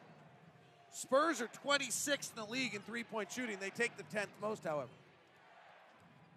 Spurs 0.92 1.40
are 1.40 1.49
26th 1.66 2.37
in 2.37 2.45
the 2.45 2.50
league 2.50 2.75
in 2.75 2.83
three 2.83 3.02
point 3.02 3.33
shooting. 3.33 3.57
They 3.59 3.71
take 3.71 3.97
the 3.97 4.02
10th 4.14 4.26
most, 4.42 4.62
however. 4.62 4.90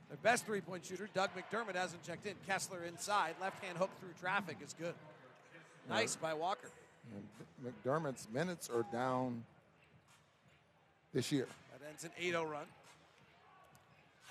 Their 0.08 0.17
best 0.17 0.46
three 0.46 0.62
point 0.62 0.86
shooter, 0.86 1.10
Doug 1.13 1.32
McDermott, 1.36 1.75
hasn't 1.75 2.03
checked 2.03 2.25
in. 2.25 2.36
Kessler 2.48 2.86
inside. 2.86 3.36
Left 3.41 3.62
hand 3.63 3.77
hook 3.77 3.89
through 4.00 4.13
traffic 4.22 4.58
is 4.63 4.74
good. 4.79 4.94
Nice 5.89 6.15
by 6.15 6.34
Walker. 6.34 6.70
And 7.13 7.74
McDermott's 7.74 8.27
minutes 8.34 8.70
are 8.70 8.86
down 8.94 9.44
this 11.13 11.32
year. 11.32 11.48
That 11.74 11.86
ends 11.89 12.05
an 12.05 12.12
8 12.17 12.29
0 12.29 12.46
run. 12.46 12.65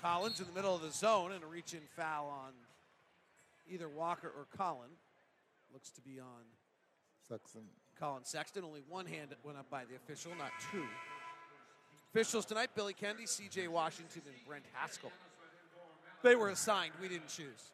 Collins 0.01 0.39
in 0.39 0.47
the 0.47 0.53
middle 0.53 0.75
of 0.75 0.81
the 0.81 0.91
zone 0.91 1.31
and 1.31 1.43
a 1.43 1.47
reach 1.47 1.73
in 1.73 1.81
foul 1.95 2.27
on 2.27 2.51
either 3.71 3.87
Walker 3.87 4.27
or 4.27 4.45
Collin. 4.57 4.89
Looks 5.75 5.91
to 5.91 6.01
be 6.01 6.21
on 6.21 6.45
Sexton. 7.27 7.63
Collin 7.99 8.23
Sexton. 8.23 8.63
Only 8.63 8.79
one 8.87 9.05
hand 9.05 9.35
went 9.43 9.57
up 9.57 9.69
by 9.69 9.83
the 9.83 9.97
official, 9.97 10.31
not 10.39 10.51
two. 10.71 10.85
Officials 12.13 12.45
tonight 12.45 12.69
Billy 12.73 12.93
Kennedy, 12.93 13.25
CJ 13.25 13.67
Washington, 13.67 14.21
and 14.25 14.35
Brent 14.47 14.63
Haskell. 14.71 15.11
They 16.23 16.37
were 16.37 16.47
assigned, 16.47 16.93
we 17.01 17.09
didn't 17.09 17.27
choose. 17.27 17.73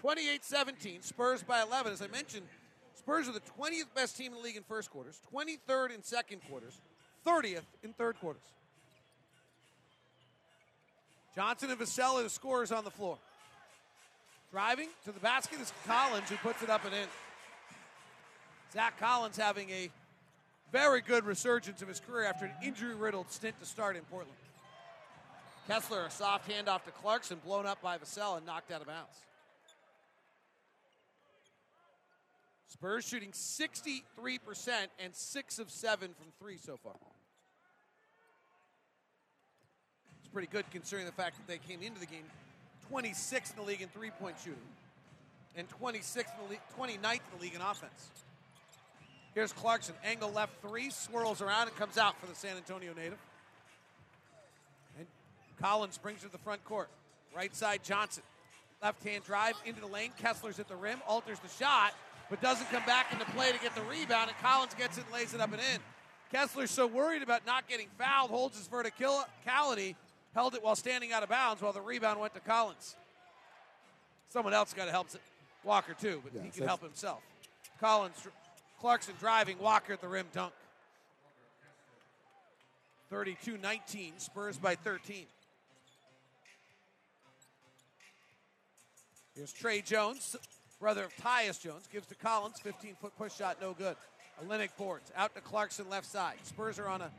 28 0.00 0.44
17, 0.44 1.02
Spurs 1.02 1.44
by 1.44 1.62
11. 1.62 1.92
As 1.92 2.02
I 2.02 2.08
mentioned, 2.08 2.46
Spurs 2.94 3.28
are 3.28 3.32
the 3.32 3.42
20th 3.56 3.94
best 3.94 4.16
team 4.16 4.32
in 4.32 4.38
the 4.38 4.42
league 4.42 4.56
in 4.56 4.64
first 4.64 4.90
quarters, 4.90 5.20
23rd 5.32 5.94
in 5.94 6.02
second 6.02 6.40
quarters, 6.48 6.80
30th 7.24 7.62
in 7.84 7.92
third 7.92 8.18
quarters. 8.18 8.42
Johnson 11.36 11.70
and 11.70 11.78
Vassell 11.78 12.18
are 12.18 12.24
the 12.24 12.28
scorers 12.28 12.72
on 12.72 12.82
the 12.82 12.90
floor. 12.90 13.16
Driving 14.54 14.90
to 15.04 15.10
the 15.10 15.18
basket 15.18 15.60
is 15.60 15.72
Collins, 15.84 16.30
who 16.30 16.36
puts 16.36 16.62
it 16.62 16.70
up 16.70 16.84
and 16.84 16.94
in. 16.94 17.08
Zach 18.72 18.96
Collins 19.00 19.36
having 19.36 19.68
a 19.70 19.90
very 20.70 21.00
good 21.00 21.24
resurgence 21.24 21.82
of 21.82 21.88
his 21.88 21.98
career 21.98 22.22
after 22.22 22.44
an 22.44 22.52
injury 22.64 22.94
riddled 22.94 23.32
stint 23.32 23.58
to 23.58 23.66
start 23.66 23.96
in 23.96 24.02
Portland. 24.02 24.38
Kessler, 25.66 26.04
a 26.04 26.10
soft 26.10 26.48
handoff 26.48 26.84
to 26.84 26.92
Clarkson, 26.92 27.40
blown 27.44 27.66
up 27.66 27.82
by 27.82 27.98
Vassell 27.98 28.36
and 28.36 28.46
knocked 28.46 28.70
out 28.70 28.80
of 28.80 28.86
bounds. 28.86 29.16
Spurs 32.68 33.04
shooting 33.04 33.32
63% 33.32 34.02
and 35.00 35.12
6 35.12 35.58
of 35.58 35.68
7 35.68 36.10
from 36.16 36.26
3 36.38 36.56
so 36.58 36.76
far. 36.76 36.94
It's 40.20 40.28
pretty 40.28 40.46
good 40.46 40.66
considering 40.70 41.06
the 41.06 41.12
fact 41.12 41.38
that 41.38 41.48
they 41.48 41.58
came 41.58 41.82
into 41.82 41.98
the 41.98 42.06
game 42.06 42.22
26th 42.94 43.50
in 43.50 43.56
the 43.56 43.62
league 43.62 43.82
in 43.82 43.88
three 43.88 44.10
point 44.10 44.36
shooting 44.38 44.58
and 45.56 45.66
26th 45.80 46.18
in 46.18 46.44
the 46.44 46.50
league, 46.50 46.60
29th 46.78 47.14
in 47.14 47.20
the 47.38 47.42
league 47.42 47.54
in 47.54 47.60
offense. 47.60 48.10
Here's 49.34 49.52
Clarkson, 49.52 49.94
angle 50.04 50.30
left 50.30 50.52
three, 50.62 50.90
swirls 50.90 51.40
around 51.40 51.68
and 51.68 51.76
comes 51.76 51.98
out 51.98 52.20
for 52.20 52.26
the 52.26 52.34
San 52.34 52.56
Antonio 52.56 52.92
native. 52.94 53.18
And 54.98 55.06
Collins 55.60 55.98
brings 55.98 56.22
it 56.22 56.26
to 56.26 56.32
the 56.32 56.38
front 56.38 56.64
court. 56.64 56.88
Right 57.34 57.54
side, 57.54 57.82
Johnson. 57.82 58.22
Left 58.82 59.02
hand 59.02 59.24
drive 59.24 59.54
into 59.64 59.80
the 59.80 59.86
lane. 59.86 60.10
Kessler's 60.20 60.60
at 60.60 60.68
the 60.68 60.76
rim, 60.76 61.00
alters 61.08 61.38
the 61.40 61.48
shot, 61.48 61.94
but 62.30 62.40
doesn't 62.40 62.70
come 62.70 62.84
back 62.84 63.12
into 63.12 63.24
play 63.32 63.50
to 63.50 63.58
get 63.58 63.74
the 63.74 63.82
rebound, 63.82 64.28
and 64.28 64.38
Collins 64.38 64.74
gets 64.74 64.98
it 64.98 65.04
and 65.04 65.14
lays 65.14 65.34
it 65.34 65.40
up 65.40 65.52
and 65.52 65.60
in. 65.60 65.80
Kessler's 66.32 66.70
so 66.70 66.86
worried 66.86 67.22
about 67.22 67.46
not 67.46 67.68
getting 67.68 67.86
fouled, 67.98 68.30
holds 68.30 68.56
his 68.56 68.68
verticality, 68.68 69.94
held 70.34 70.54
it 70.54 70.62
while 70.62 70.76
standing 70.76 71.12
out 71.12 71.22
of 71.22 71.28
bounds 71.28 71.62
while 71.62 71.72
the 71.72 71.80
rebound 71.80 72.20
went 72.20 72.34
to 72.34 72.40
Collins. 72.40 72.96
Someone 74.28 74.52
else 74.52 74.72
got 74.72 74.86
to 74.86 74.90
help 74.90 75.08
Walker 75.62 75.94
too, 75.94 76.20
but 76.24 76.42
he 76.42 76.50
can 76.50 76.66
help 76.66 76.82
himself. 76.82 77.22
Collins, 77.80 78.26
Clarkson 78.80 79.14
driving, 79.20 79.58
Walker 79.58 79.92
at 79.92 80.00
the 80.00 80.08
rim 80.08 80.26
dunk. 80.32 80.52
32-19, 83.12 84.12
Spurs 84.18 84.58
by 84.58 84.74
13. 84.74 85.26
Here's 89.36 89.52
Tre 89.52 89.80
Jones, 89.80 90.36
brother 90.80 91.04
of 91.04 91.16
Tyus 91.16 91.60
Jones, 91.60 91.88
gives 91.92 92.06
to 92.08 92.14
Collins, 92.14 92.56
15-foot 92.64 93.16
push 93.16 93.34
shot, 93.34 93.58
no 93.60 93.72
good. 93.72 93.96
Olynyk 94.44 94.70
boards 94.76 95.12
out 95.16 95.34
to 95.34 95.40
Clarkson 95.40 95.88
left 95.88 96.06
side. 96.06 96.36
Spurs 96.42 96.78
are 96.78 96.88
on 96.88 97.02
a 97.02 97.10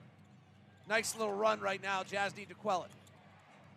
nice 0.89 1.17
little 1.17 1.33
run 1.33 1.59
right 1.61 1.81
now. 1.81 2.03
Jazz 2.03 2.35
need 2.35 2.49
to 2.49 2.55
quell 2.55 2.83
it. 2.83 2.91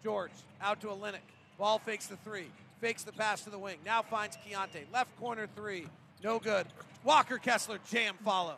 George 0.03 0.31
out 0.61 0.81
to 0.81 0.89
Olynyk. 0.89 1.19
Ball 1.59 1.79
fakes 1.79 2.07
the 2.07 2.17
three, 2.17 2.47
fakes 2.81 3.03
the 3.03 3.13
pass 3.13 3.43
to 3.43 3.51
the 3.51 3.59
wing. 3.59 3.79
Now 3.85 4.03
finds 4.03 4.37
Keyonte. 4.37 4.85
Left 4.93 5.15
corner 5.19 5.49
three, 5.57 5.87
no 6.23 6.39
good. 6.39 6.67
Walker 7.05 7.39
Kessler 7.39 7.79
jam 7.91 8.17
follow. 8.25 8.57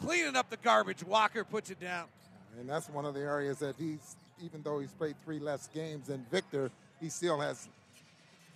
Cleaning 0.00 0.36
up 0.36 0.50
the 0.50 0.56
garbage. 0.56 1.04
Walker 1.04 1.44
puts 1.44 1.70
it 1.70 1.80
down. 1.80 2.06
And 2.58 2.68
that's 2.68 2.88
one 2.88 3.04
of 3.04 3.14
the 3.14 3.20
areas 3.20 3.58
that 3.60 3.76
he's, 3.78 4.16
even 4.44 4.62
though 4.62 4.80
he's 4.80 4.90
played 4.90 5.14
three 5.24 5.38
less 5.38 5.68
games 5.72 6.08
than 6.08 6.26
Victor, 6.30 6.70
he 7.00 7.08
still 7.08 7.40
has 7.40 7.68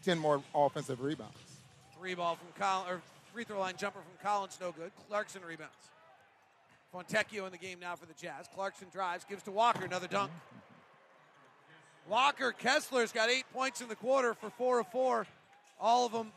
10 0.04 0.18
more 0.18 0.42
offensive 0.54 1.00
rebounds. 1.00 1.36
Three 1.98 2.14
ball 2.14 2.36
from 2.36 2.48
Collins, 2.60 2.90
or 2.90 3.00
free 3.32 3.44
throw 3.44 3.60
line 3.60 3.74
jumper 3.78 4.00
from 4.00 4.28
Collins, 4.28 4.58
no 4.60 4.72
good. 4.72 4.90
Clarkson 5.08 5.42
rebounds. 5.42 5.72
Fontecchio 6.96 7.44
in 7.44 7.52
the 7.52 7.58
game 7.58 7.78
now 7.78 7.94
for 7.94 8.06
the 8.06 8.14
Jazz. 8.14 8.48
Clarkson 8.54 8.88
drives, 8.90 9.24
gives 9.24 9.42
to 9.42 9.50
Walker, 9.50 9.84
another 9.84 10.06
dunk. 10.06 10.30
Walker 12.08 12.54
Kessler's 12.58 13.12
got 13.12 13.28
eight 13.28 13.44
points 13.52 13.80
in 13.80 13.88
the 13.88 13.96
quarter 13.96 14.32
for 14.32 14.48
four 14.48 14.80
of 14.80 14.86
four. 14.88 15.26
All 15.78 16.06
of 16.06 16.12
them 16.12 16.32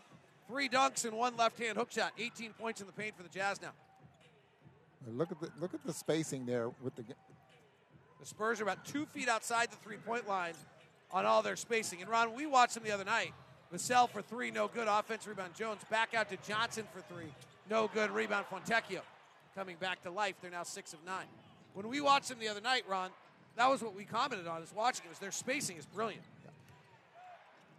three 0.48 0.68
dunks 0.68 1.06
and 1.06 1.16
one 1.16 1.38
left 1.38 1.60
hand 1.60 1.78
hook 1.78 1.92
shot. 1.92 2.12
18 2.18 2.54
points 2.54 2.82
in 2.82 2.88
the 2.88 2.94
paint 2.94 3.16
for 3.16 3.24
the 3.24 3.30
Jazz 3.30 3.62
now. 3.62 3.72
Look 5.08 5.32
at 5.32 5.40
the 5.40 5.50
look 5.62 5.74
at 5.74 5.84
the 5.86 5.94
spacing 5.94 6.46
there 6.46 6.70
with 6.82 6.96
the 6.96 7.04
The 8.20 8.26
Spurs 8.26 8.60
are 8.60 8.64
about 8.64 8.84
two 8.84 9.06
feet 9.06 9.30
outside 9.30 9.72
the 9.72 9.78
three 9.78 9.98
point 9.98 10.28
line 10.28 10.54
on 11.12 11.26
all 11.26 11.42
their 11.42 11.56
spacing. 11.56 12.02
And 12.02 12.10
Ron, 12.10 12.34
we 12.34 12.46
watched 12.46 12.74
them 12.74 12.84
the 12.84 12.92
other 12.92 13.06
night. 13.06 13.34
Vassell 13.74 14.10
for 14.10 14.22
three, 14.22 14.52
no 14.52 14.68
good. 14.68 14.88
Offense 14.90 15.26
rebound 15.26 15.54
Jones. 15.56 15.82
Back 15.90 16.14
out 16.16 16.30
to 16.30 16.38
Johnson 16.48 16.86
for 16.92 17.02
three, 17.02 17.32
no 17.70 17.90
good. 17.94 18.12
Rebound 18.12 18.48
Fontecchio. 18.52 19.02
Coming 19.60 19.76
back 19.78 20.02
to 20.04 20.10
life. 20.10 20.36
They're 20.42 20.50
now 20.50 20.64
six 20.64 20.94
of 20.94 21.00
nine. 21.06 21.26
When 21.74 21.90
we 21.90 22.00
watched 22.00 22.30
them 22.30 22.40
the 22.40 22.48
other 22.48 22.62
night, 22.62 22.86
Ron, 22.88 23.10
that 23.58 23.70
was 23.70 23.82
what 23.82 23.94
we 23.94 24.06
commented 24.06 24.48
on 24.48 24.62
is 24.62 24.72
watching 24.74 25.04
it 25.06 25.10
was 25.10 25.20
their 25.20 25.34
spacing 25.34 25.76
is 25.76 25.86
brilliant. 25.86 26.24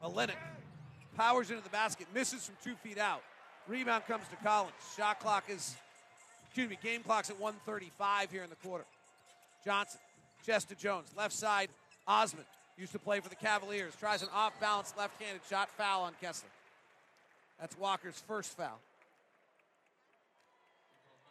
Olynyk 0.04 0.36
powers 1.16 1.48
into 1.48 1.62
the 1.62 1.70
basket, 1.70 2.06
misses 2.14 2.44
from 2.44 2.56
two 2.62 2.74
feet 2.86 2.98
out. 2.98 3.22
Rebound 3.66 4.04
comes 4.06 4.24
to 4.28 4.36
Collins. 4.44 4.74
Shot 4.94 5.20
clock 5.20 5.44
is, 5.48 5.74
excuse 6.44 6.68
me, 6.68 6.76
game 6.82 7.02
clock's 7.02 7.30
at 7.30 7.40
135 7.40 8.30
here 8.30 8.42
in 8.42 8.50
the 8.50 8.56
quarter. 8.56 8.84
Johnson, 9.64 10.00
chest 10.44 10.68
to 10.68 10.74
Jones, 10.74 11.08
left 11.16 11.32
side, 11.32 11.70
Osman 12.06 12.44
used 12.76 12.92
to 12.92 12.98
play 12.98 13.20
for 13.20 13.30
the 13.30 13.36
Cavaliers, 13.36 13.96
tries 13.98 14.20
an 14.20 14.28
off 14.34 14.52
balance 14.60 14.92
left 14.98 15.18
handed 15.22 15.40
shot, 15.48 15.70
foul 15.70 16.02
on 16.02 16.12
Kessler. 16.20 16.50
That's 17.58 17.78
Walker's 17.78 18.22
first 18.28 18.54
foul. 18.54 18.80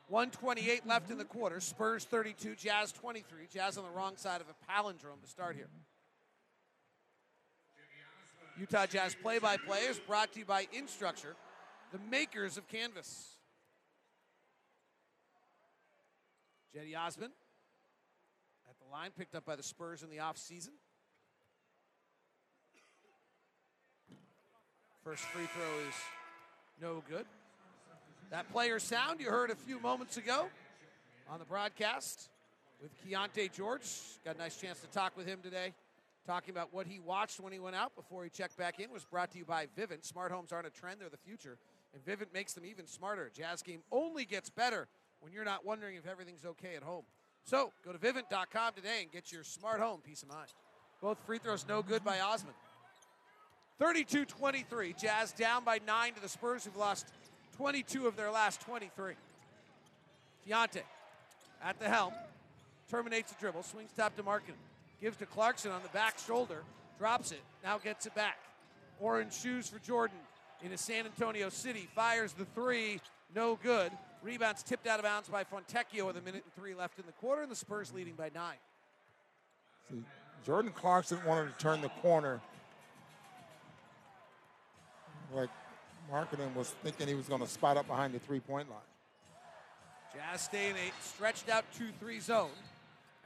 128 0.09 0.87
left 0.87 1.11
in 1.11 1.17
the 1.17 1.25
quarter. 1.25 1.59
Spurs 1.59 2.03
32, 2.03 2.55
Jazz 2.55 2.91
23. 2.91 3.47
Jazz 3.53 3.77
on 3.77 3.83
the 3.83 3.91
wrong 3.91 4.17
side 4.17 4.41
of 4.41 4.47
a 4.49 4.71
palindrome 4.71 5.21
to 5.21 5.29
start 5.29 5.55
here. 5.55 5.69
Utah 8.59 8.87
Jazz 8.87 9.15
play 9.15 9.39
by 9.39 9.55
play 9.55 9.81
is 9.81 9.99
brought 9.99 10.33
to 10.33 10.39
you 10.39 10.45
by 10.45 10.65
Instructure, 10.75 11.35
the 11.93 11.99
makers 12.11 12.57
of 12.57 12.67
Canvas. 12.67 13.35
Cedi 16.75 16.97
Osman 16.97 17.31
at 18.69 18.75
the 18.79 18.91
line, 18.91 19.11
picked 19.17 19.35
up 19.35 19.45
by 19.45 19.55
the 19.55 19.63
Spurs 19.63 20.03
in 20.03 20.09
the 20.09 20.17
offseason. 20.17 20.69
First 25.03 25.23
free 25.25 25.45
throw 25.45 25.87
is 25.87 25.95
no 26.81 27.03
good. 27.09 27.25
That 28.31 28.51
player 28.51 28.77
sound 28.77 29.19
you 29.19 29.31
heard 29.31 29.49
a 29.49 29.55
few 29.55 29.79
moments 29.79 30.17
ago 30.17 30.45
on 31.27 31.39
the 31.39 31.45
broadcast 31.45 32.29
with 32.79 32.91
Keyonte 33.03 33.51
George. 33.51 33.89
Got 34.23 34.35
a 34.35 34.37
nice 34.37 34.55
chance 34.55 34.79
to 34.81 34.87
talk 34.87 35.17
with 35.17 35.25
him 35.25 35.39
today. 35.41 35.73
Talking 36.27 36.51
about 36.51 36.71
what 36.71 36.85
he 36.85 36.99
watched 36.99 37.39
when 37.39 37.51
he 37.51 37.57
went 37.57 37.75
out 37.75 37.95
before 37.95 38.23
he 38.23 38.29
checked 38.29 38.55
back 38.55 38.79
in 38.79 38.91
was 38.91 39.03
brought 39.03 39.31
to 39.31 39.39
you 39.39 39.45
by 39.45 39.65
Vivint. 39.75 40.05
Smart 40.05 40.31
homes 40.31 40.51
aren't 40.51 40.67
a 40.67 40.69
trend, 40.69 41.01
they're 41.01 41.09
the 41.09 41.17
future. 41.17 41.57
And 41.91 42.05
Vivint 42.05 42.31
makes 42.31 42.53
them 42.53 42.65
even 42.65 42.85
smarter. 42.85 43.31
Jazz 43.35 43.63
game 43.63 43.81
only 43.91 44.25
gets 44.25 44.51
better 44.51 44.87
when 45.21 45.33
you're 45.33 45.43
not 45.43 45.65
wondering 45.65 45.95
if 45.95 46.05
everything's 46.05 46.45
okay 46.45 46.75
at 46.75 46.83
home. 46.83 47.05
So 47.45 47.71
go 47.83 47.91
to 47.91 47.97
Vivint.com 47.97 48.73
today 48.75 48.99
and 49.01 49.11
get 49.11 49.31
your 49.31 49.43
smart 49.43 49.79
home 49.79 50.01
peace 50.05 50.21
of 50.21 50.29
mind. 50.29 50.49
Both 51.01 51.17
free 51.25 51.39
throws 51.39 51.65
no 51.67 51.81
good 51.81 52.03
by 52.03 52.19
Osman. 52.19 52.53
32 53.79 54.25
23. 54.25 54.93
Jazz 54.93 55.31
down 55.31 55.63
by 55.63 55.79
nine 55.87 56.13
to 56.13 56.21
the 56.21 56.29
Spurs, 56.29 56.63
who've 56.65 56.75
lost 56.75 57.07
22 57.59 58.07
of 58.07 58.15
their 58.15 58.31
last 58.31 58.61
23. 58.61 59.15
Keyonte 60.47 60.81
at 61.61 61.77
the 61.77 61.89
helm, 61.89 62.13
terminates 62.89 63.33
the 63.33 63.37
dribble, 63.37 63.63
swings 63.63 63.91
top 63.97 64.15
to 64.15 64.23
Markkanen, 64.23 64.55
gives 65.01 65.17
to 65.17 65.25
Clarkson 65.25 65.69
on 65.69 65.83
the 65.83 65.89
back 65.89 66.17
shoulder, 66.25 66.63
drops 66.97 67.33
it, 67.33 67.41
now 67.61 67.77
gets 67.77 68.05
it 68.05 68.15
back. 68.15 68.37
Orange 69.01 69.33
shoes 69.33 69.67
for 69.67 69.77
Jordan 69.79 70.17
in 70.63 70.71
a 70.71 70.77
San 70.77 71.03
Antonio 71.05 71.49
City, 71.49 71.89
fires 71.93 72.31
the 72.31 72.45
three, 72.45 73.01
no 73.35 73.59
good. 73.61 73.91
Rebounds 74.23 74.63
tipped 74.63 74.87
out 74.87 74.99
of 74.99 75.03
bounds 75.03 75.27
by 75.27 75.43
Fontecchio 75.43 76.07
with 76.07 76.15
a 76.15 76.21
minute 76.21 76.45
and 76.45 76.53
three 76.55 76.73
left 76.73 76.97
in 76.97 77.05
the 77.05 77.11
quarter, 77.13 77.41
and 77.41 77.51
the 77.51 77.57
Spurs 77.57 77.91
leading 77.93 78.13
by 78.13 78.31
nine. 78.33 78.55
See, 79.91 80.01
Jordan 80.45 80.71
Clarkson 80.71 81.19
wanted 81.25 81.51
to 81.51 81.57
turn 81.57 81.81
the 81.81 81.89
corner. 82.01 82.39
Like 85.33 85.49
Markkanen 86.11 86.53
was 86.55 86.69
thinking 86.83 87.07
he 87.07 87.15
was 87.15 87.27
going 87.27 87.41
to 87.41 87.47
spot 87.47 87.77
up 87.77 87.87
behind 87.87 88.13
the 88.13 88.19
three 88.19 88.39
point 88.39 88.69
line. 88.69 88.79
Jazz 90.13 90.41
stay 90.41 90.69
in 90.69 90.75
a 90.75 90.91
stretched 91.01 91.49
out 91.49 91.65
2 91.77 91.85
3 91.99 92.19
zone 92.19 92.49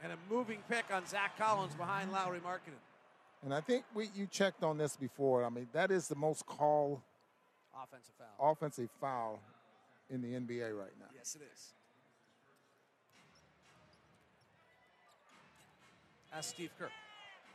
and 0.02 0.12
a 0.12 0.16
moving 0.30 0.58
pick 0.68 0.84
on 0.92 1.06
Zach 1.06 1.38
Collins 1.38 1.74
behind 1.74 2.12
Lauri 2.12 2.40
Markkanen. 2.40 2.80
And 3.42 3.54
I 3.54 3.60
think 3.60 3.84
we 3.94 4.10
you 4.14 4.26
checked 4.26 4.62
on 4.62 4.76
this 4.78 4.96
before. 4.96 5.44
I 5.44 5.48
mean, 5.48 5.68
that 5.72 5.90
is 5.90 6.08
the 6.08 6.14
most 6.14 6.46
call 6.46 7.02
Offensive 7.74 8.14
foul. 8.18 8.52
offensive 8.52 8.88
foul 9.00 9.40
in 10.10 10.20
the 10.20 10.28
NBA 10.28 10.78
right 10.78 10.92
now. 11.00 11.06
Yes, 11.14 11.34
it 11.34 11.42
is. 11.52 11.72
Ask 16.32 16.50
Steve 16.50 16.70
Kerr. 16.78 16.88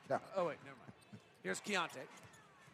Yeah. 0.10 0.18
Oh, 0.36 0.46
wait, 0.48 0.58
never 0.64 0.78
mind. 0.78 0.92
Here's 1.44 1.60
Keyonte 1.62 2.00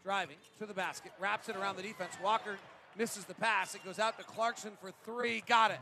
driving 0.06 0.38
to 0.60 0.68
the 0.68 0.74
basket, 0.74 1.12
wraps 1.20 1.50
it 1.50 1.56
around 1.56 1.78
the 1.78 1.82
defense. 1.82 2.13
Walker 2.24 2.58
misses 2.96 3.26
the 3.26 3.34
pass. 3.34 3.74
It 3.74 3.84
goes 3.84 3.98
out 3.98 4.20
to 4.20 4.24
Clarkson 4.24 4.72
for 4.80 4.91
three. 5.04 5.44
Got 5.48 5.72
it. 5.72 5.80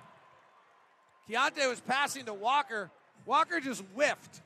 Keyonte 1.29 1.69
was 1.69 1.81
passing 1.81 2.25
to 2.25 2.33
Walker. 2.33 2.89
Walker 3.25 3.59
just 3.59 3.83
whiffed, 3.93 4.41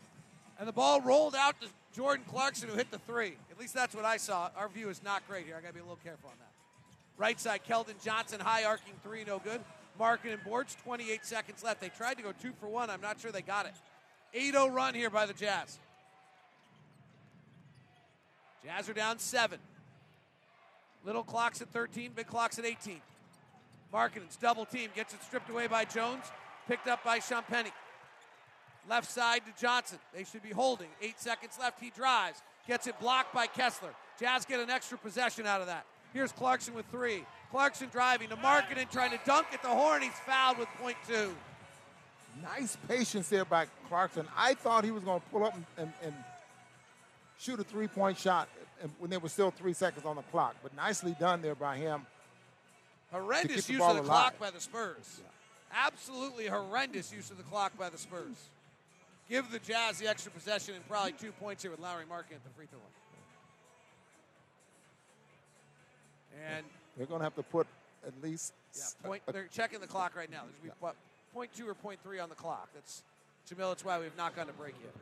and 0.59 0.67
the 0.67 0.73
ball 0.73 0.99
rolled 1.01 1.35
out 1.35 1.61
to 1.61 1.67
Jordan 1.95 2.25
Clarkson, 2.27 2.69
who 2.69 2.75
hit 2.75 2.89
the 2.89 2.97
three. 2.99 3.35
At 3.51 3.59
least 3.59 3.75
that's 3.75 3.95
what 3.95 4.03
I 4.03 4.17
saw. 4.17 4.49
Our 4.57 4.67
view 4.67 4.89
is 4.89 5.03
not 5.03 5.27
great 5.27 5.45
here. 5.45 5.55
I 5.55 5.61
got 5.61 5.69
to 5.69 5.73
be 5.75 5.79
a 5.79 5.83
little 5.83 5.99
careful 6.03 6.29
on 6.29 6.35
that. 6.39 6.51
Right 7.15 7.39
side, 7.39 7.61
Keldon 7.67 8.03
Johnson, 8.03 8.39
high 8.39 8.63
arcing 8.63 8.93
three, 9.03 9.23
no 9.23 9.39
good. 9.39 9.61
Markkanen 9.99 10.43
boards, 10.43 10.75
28 10.83 11.25
seconds 11.25 11.63
left. 11.63 11.81
They 11.81 11.89
tried 11.89 12.17
to 12.17 12.23
go 12.23 12.31
two 12.41 12.51
for 12.59 12.67
one. 12.67 12.89
I'm 12.89 13.01
not 13.01 13.19
sure 13.19 13.31
they 13.31 13.41
got 13.41 13.67
it. 13.67 13.73
8 14.33 14.53
0 14.53 14.67
run 14.69 14.93
here 14.95 15.09
by 15.09 15.25
the 15.25 15.33
Jazz. 15.33 15.79
Jazz 18.67 18.89
are 18.89 18.93
down 18.93 19.17
seven. 19.17 19.59
Little 21.05 21.23
clock's 21.23 21.61
at 21.61 21.69
13, 21.69 22.11
big 22.13 22.27
clock's 22.27 22.59
at 22.59 22.65
18. 22.65 22.99
Markkanen's 23.93 24.35
double 24.35 24.65
team 24.65 24.89
gets 24.93 25.13
it 25.13 25.23
stripped 25.23 25.49
away 25.49 25.67
by 25.67 25.85
Jones, 25.85 26.25
picked 26.67 26.89
up 26.89 27.01
by 27.01 27.19
Champagnie. 27.19 27.71
Left 28.89 29.09
side 29.09 29.43
to 29.45 29.61
Johnson. 29.61 29.99
They 30.13 30.25
should 30.25 30.43
be 30.43 30.49
holding. 30.49 30.89
Eight 31.01 31.17
seconds 31.17 31.57
left. 31.57 31.79
He 31.79 31.91
drives, 31.91 32.41
gets 32.67 32.87
it 32.87 32.99
blocked 32.99 33.33
by 33.33 33.47
Kessler. 33.47 33.91
Jazz 34.19 34.43
get 34.43 34.59
an 34.59 34.69
extra 34.69 34.97
possession 34.97 35.45
out 35.45 35.61
of 35.61 35.67
that. 35.67 35.85
Here's 36.11 36.33
Clarkson 36.33 36.73
with 36.73 36.85
three. 36.87 37.23
Clarkson 37.51 37.87
driving 37.89 38.27
to 38.29 38.35
Markkanen, 38.35 38.91
trying 38.91 39.11
to 39.11 39.19
dunk 39.25 39.47
at 39.53 39.61
the 39.61 39.69
horn. 39.69 40.01
He's 40.01 40.11
fouled 40.25 40.57
with 40.57 40.67
point 40.81 40.97
two. 41.07 41.33
Nice 42.43 42.77
patience 42.89 43.29
there 43.29 43.45
by 43.45 43.67
Clarkson. 43.87 44.27
I 44.35 44.55
thought 44.55 44.83
he 44.83 44.91
was 44.91 45.03
going 45.03 45.21
to 45.21 45.25
pull 45.27 45.45
up 45.45 45.55
and, 45.55 45.65
and, 45.77 45.93
and 46.03 46.13
shoot 47.39 47.59
a 47.59 47.63
three 47.63 47.87
point 47.87 48.17
shot 48.17 48.49
when 48.99 49.09
there 49.09 49.19
was 49.19 49.31
still 49.31 49.51
three 49.51 49.73
seconds 49.73 50.05
on 50.05 50.15
the 50.15 50.21
clock, 50.23 50.55
but 50.61 50.75
nicely 50.75 51.15
done 51.19 51.41
there 51.41 51.55
by 51.55 51.77
him. 51.77 52.05
Horrendous 53.11 53.69
use 53.69 53.81
of 53.81 53.95
the 53.95 54.01
alive. 54.01 54.05
clock 54.05 54.39
by 54.39 54.51
the 54.51 54.59
Spurs. 54.59 55.21
Absolutely 55.73 56.47
horrendous 56.47 57.11
use 57.11 57.31
of 57.31 57.37
the 57.37 57.43
clock 57.43 57.77
by 57.77 57.89
the 57.89 57.97
Spurs. 57.97 58.49
Give 59.29 59.49
the 59.51 59.59
Jazz 59.59 59.99
the 59.99 60.07
extra 60.07 60.31
possession 60.31 60.75
and 60.75 60.87
probably 60.87 61.11
two 61.13 61.31
points 61.33 61.61
here 61.61 61.71
with 61.71 61.79
Lauri 61.79 62.05
Markkanen 62.05 62.35
at 62.35 62.43
the 62.43 62.49
free 62.55 62.65
throw 62.67 62.79
line. 62.79 62.87
And 66.55 66.65
They're 66.97 67.07
going 67.07 67.19
to 67.19 67.25
have 67.25 67.35
to 67.35 67.43
put 67.43 67.67
at 68.05 68.13
least. 68.23 68.53
yeah, 68.75 68.83
point, 69.07 69.21
a- 69.27 69.33
they're 69.33 69.47
checking 69.51 69.79
the 69.79 69.87
clock 69.87 70.15
right 70.15 70.31
now. 70.31 70.43
There's 70.43 70.63
we 70.63 70.69
what, 70.79 70.95
point 71.33 71.49
two 71.55 71.67
or 71.67 71.73
point 71.73 71.99
three 72.03 72.19
on 72.19 72.29
the 72.29 72.35
clock. 72.35 72.69
That's 72.73 73.03
Jamil. 73.49 73.69
That's 73.69 73.83
why 73.83 73.99
we've 73.99 74.15
not 74.17 74.35
gone 74.35 74.47
to 74.47 74.53
break 74.53 74.75
yet. 74.81 74.93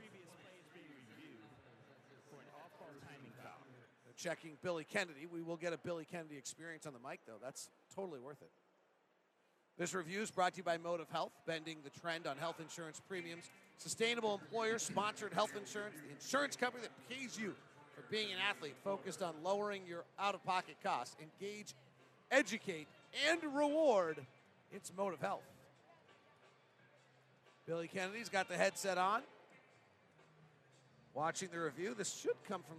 Checking 4.25 4.57
Billy 4.63 4.83
Kennedy. 4.83 5.27
We 5.31 5.43
will 5.43 5.55
get 5.55 5.71
a 5.71 5.77
Billy 5.77 6.03
Kennedy 6.03 6.35
experience 6.35 6.87
on 6.87 6.93
the 6.93 7.07
mic, 7.07 7.19
though. 7.27 7.37
That's 7.39 7.69
totally 7.95 8.19
worth 8.19 8.41
it. 8.41 8.49
This 9.77 9.93
review 9.93 10.21
is 10.21 10.31
brought 10.31 10.53
to 10.53 10.57
you 10.57 10.63
by 10.63 10.77
Motive 10.77 11.09
Health, 11.11 11.31
bending 11.45 11.77
the 11.83 11.91
trend 11.91 12.25
on 12.25 12.35
health 12.37 12.59
insurance 12.59 12.99
premiums. 13.07 13.43
Sustainable 13.77 14.33
employer 14.33 14.79
sponsored 14.79 15.31
health 15.31 15.51
insurance, 15.55 15.95
the 16.03 16.11
insurance 16.11 16.55
company 16.55 16.83
that 16.83 16.91
pays 17.07 17.37
you 17.37 17.53
for 17.93 18.01
being 18.09 18.31
an 18.31 18.39
athlete, 18.49 18.73
focused 18.83 19.21
on 19.21 19.35
lowering 19.43 19.83
your 19.87 20.05
out 20.17 20.33
of 20.33 20.43
pocket 20.43 20.77
costs. 20.81 21.15
Engage, 21.21 21.75
educate, 22.31 22.87
and 23.29 23.43
reward. 23.53 24.25
It's 24.71 24.91
Motive 24.97 25.21
Health. 25.21 25.43
Billy 27.67 27.87
Kennedy's 27.87 28.29
got 28.29 28.47
the 28.47 28.57
headset 28.57 28.97
on. 28.97 29.21
Watching 31.13 31.49
the 31.51 31.59
review. 31.59 31.93
This 31.95 32.11
should 32.11 32.37
come 32.47 32.63
from. 32.63 32.77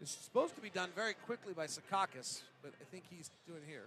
This 0.00 0.16
is 0.16 0.24
supposed 0.24 0.54
to 0.54 0.62
be 0.62 0.70
done 0.70 0.88
very 0.96 1.12
quickly 1.12 1.52
by 1.52 1.66
Sakakis, 1.66 2.40
but 2.62 2.72
I 2.80 2.84
think 2.90 3.04
he's 3.10 3.28
doing 3.46 3.60
here. 3.68 3.84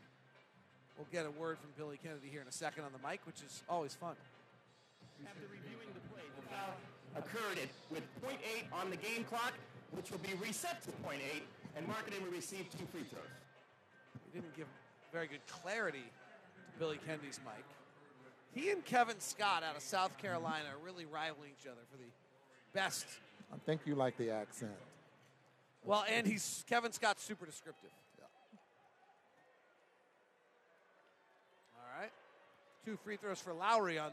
We'll 0.96 1.10
get 1.12 1.26
a 1.26 1.32
word 1.42 1.58
from 1.58 1.72
Billy 1.76 1.98
Kennedy 1.98 2.30
here 2.30 2.42
in 2.42 2.48
a 2.48 2.52
second 2.52 2.84
on 2.84 2.92
the 2.94 3.02
mic, 3.02 3.20
which 3.26 3.42
is 3.42 3.64
always 3.68 3.96
fun. 3.96 4.14
After 5.26 5.50
reviewing 5.50 5.90
the 5.90 6.06
play, 6.14 6.22
the 6.38 6.46
foul 6.54 6.78
occurred 7.18 7.58
at, 7.58 7.70
with 7.90 8.04
.8 8.22 8.30
on 8.72 8.92
the 8.92 8.96
game 8.96 9.24
clock, 9.24 9.54
which 9.90 10.12
will 10.12 10.20
be 10.20 10.36
reset 10.36 10.84
to 10.84 10.92
.8, 10.92 11.18
and 11.76 11.88
Marketing 11.88 12.22
will 12.22 12.32
receive 12.32 12.70
two 12.70 12.86
free 12.92 13.10
throws. 13.10 13.26
We 14.30 14.40
didn't 14.40 14.56
give 14.56 14.68
very 15.12 15.26
good 15.26 15.46
clarity 15.48 16.06
to 16.06 16.80
Billy 16.80 17.00
Kennedy's 17.08 17.40
mic. 17.44 17.66
He 18.54 18.70
and 18.70 18.86
Kevin 18.86 19.20
Scott 19.20 19.64
out 19.64 19.76
of 19.76 19.82
South 19.82 20.16
Carolina 20.20 20.66
are 20.70 20.86
really 20.86 21.06
rivaling 21.06 21.50
each 21.60 21.66
other 21.66 21.82
for 21.90 21.98
the 21.98 22.10
best. 22.72 23.08
I 23.52 23.58
think 23.66 23.82
you 23.86 23.96
like 23.96 24.16
the 24.18 24.30
accent. 24.30 24.78
Well, 25.86 26.06
and 26.10 26.26
he's 26.26 26.64
Kevin 26.68 26.94
Scott's 26.94 27.24
super 27.24 27.46
descriptive. 27.46 27.90
All 31.76 32.02
right. 32.02 32.12
Two 32.86 32.98
free 33.04 33.18
throws 33.18 33.40
for 33.40 33.54
Lauri 33.54 34.00
on 34.00 34.12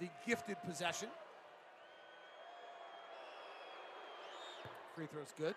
the 0.00 0.08
gifted 0.26 0.56
possession. 0.66 1.08
Free 4.94 5.06
throw's 5.06 5.32
good. 5.38 5.54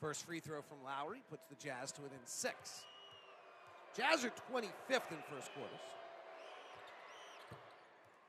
First 0.00 0.26
free 0.26 0.40
throw 0.40 0.60
from 0.60 0.78
Lauri 0.84 1.22
puts 1.30 1.46
the 1.48 1.54
Jazz 1.54 1.90
to 1.92 2.02
within 2.02 2.18
six. 2.26 2.84
Jazz 3.96 4.24
are 4.24 4.32
25th 4.52 5.10
in 5.10 5.18
first 5.30 5.50
quarters. 5.54 5.80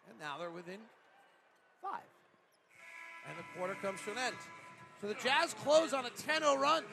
And 0.09 0.17
now 0.17 0.37
they're 0.39 0.49
within 0.49 0.79
five. 1.89 2.01
And 3.27 3.37
the 3.37 3.43
quarter 3.57 3.75
comes 3.81 4.01
to 4.03 4.11
an 4.11 4.17
end. 4.17 4.35
So 5.01 5.07
the 5.07 5.15
Jazz 5.15 5.53
close 5.63 5.93
on 5.93 6.05
a 6.05 6.09
10 6.09 6.41
0 6.41 6.55
run. 6.57 6.83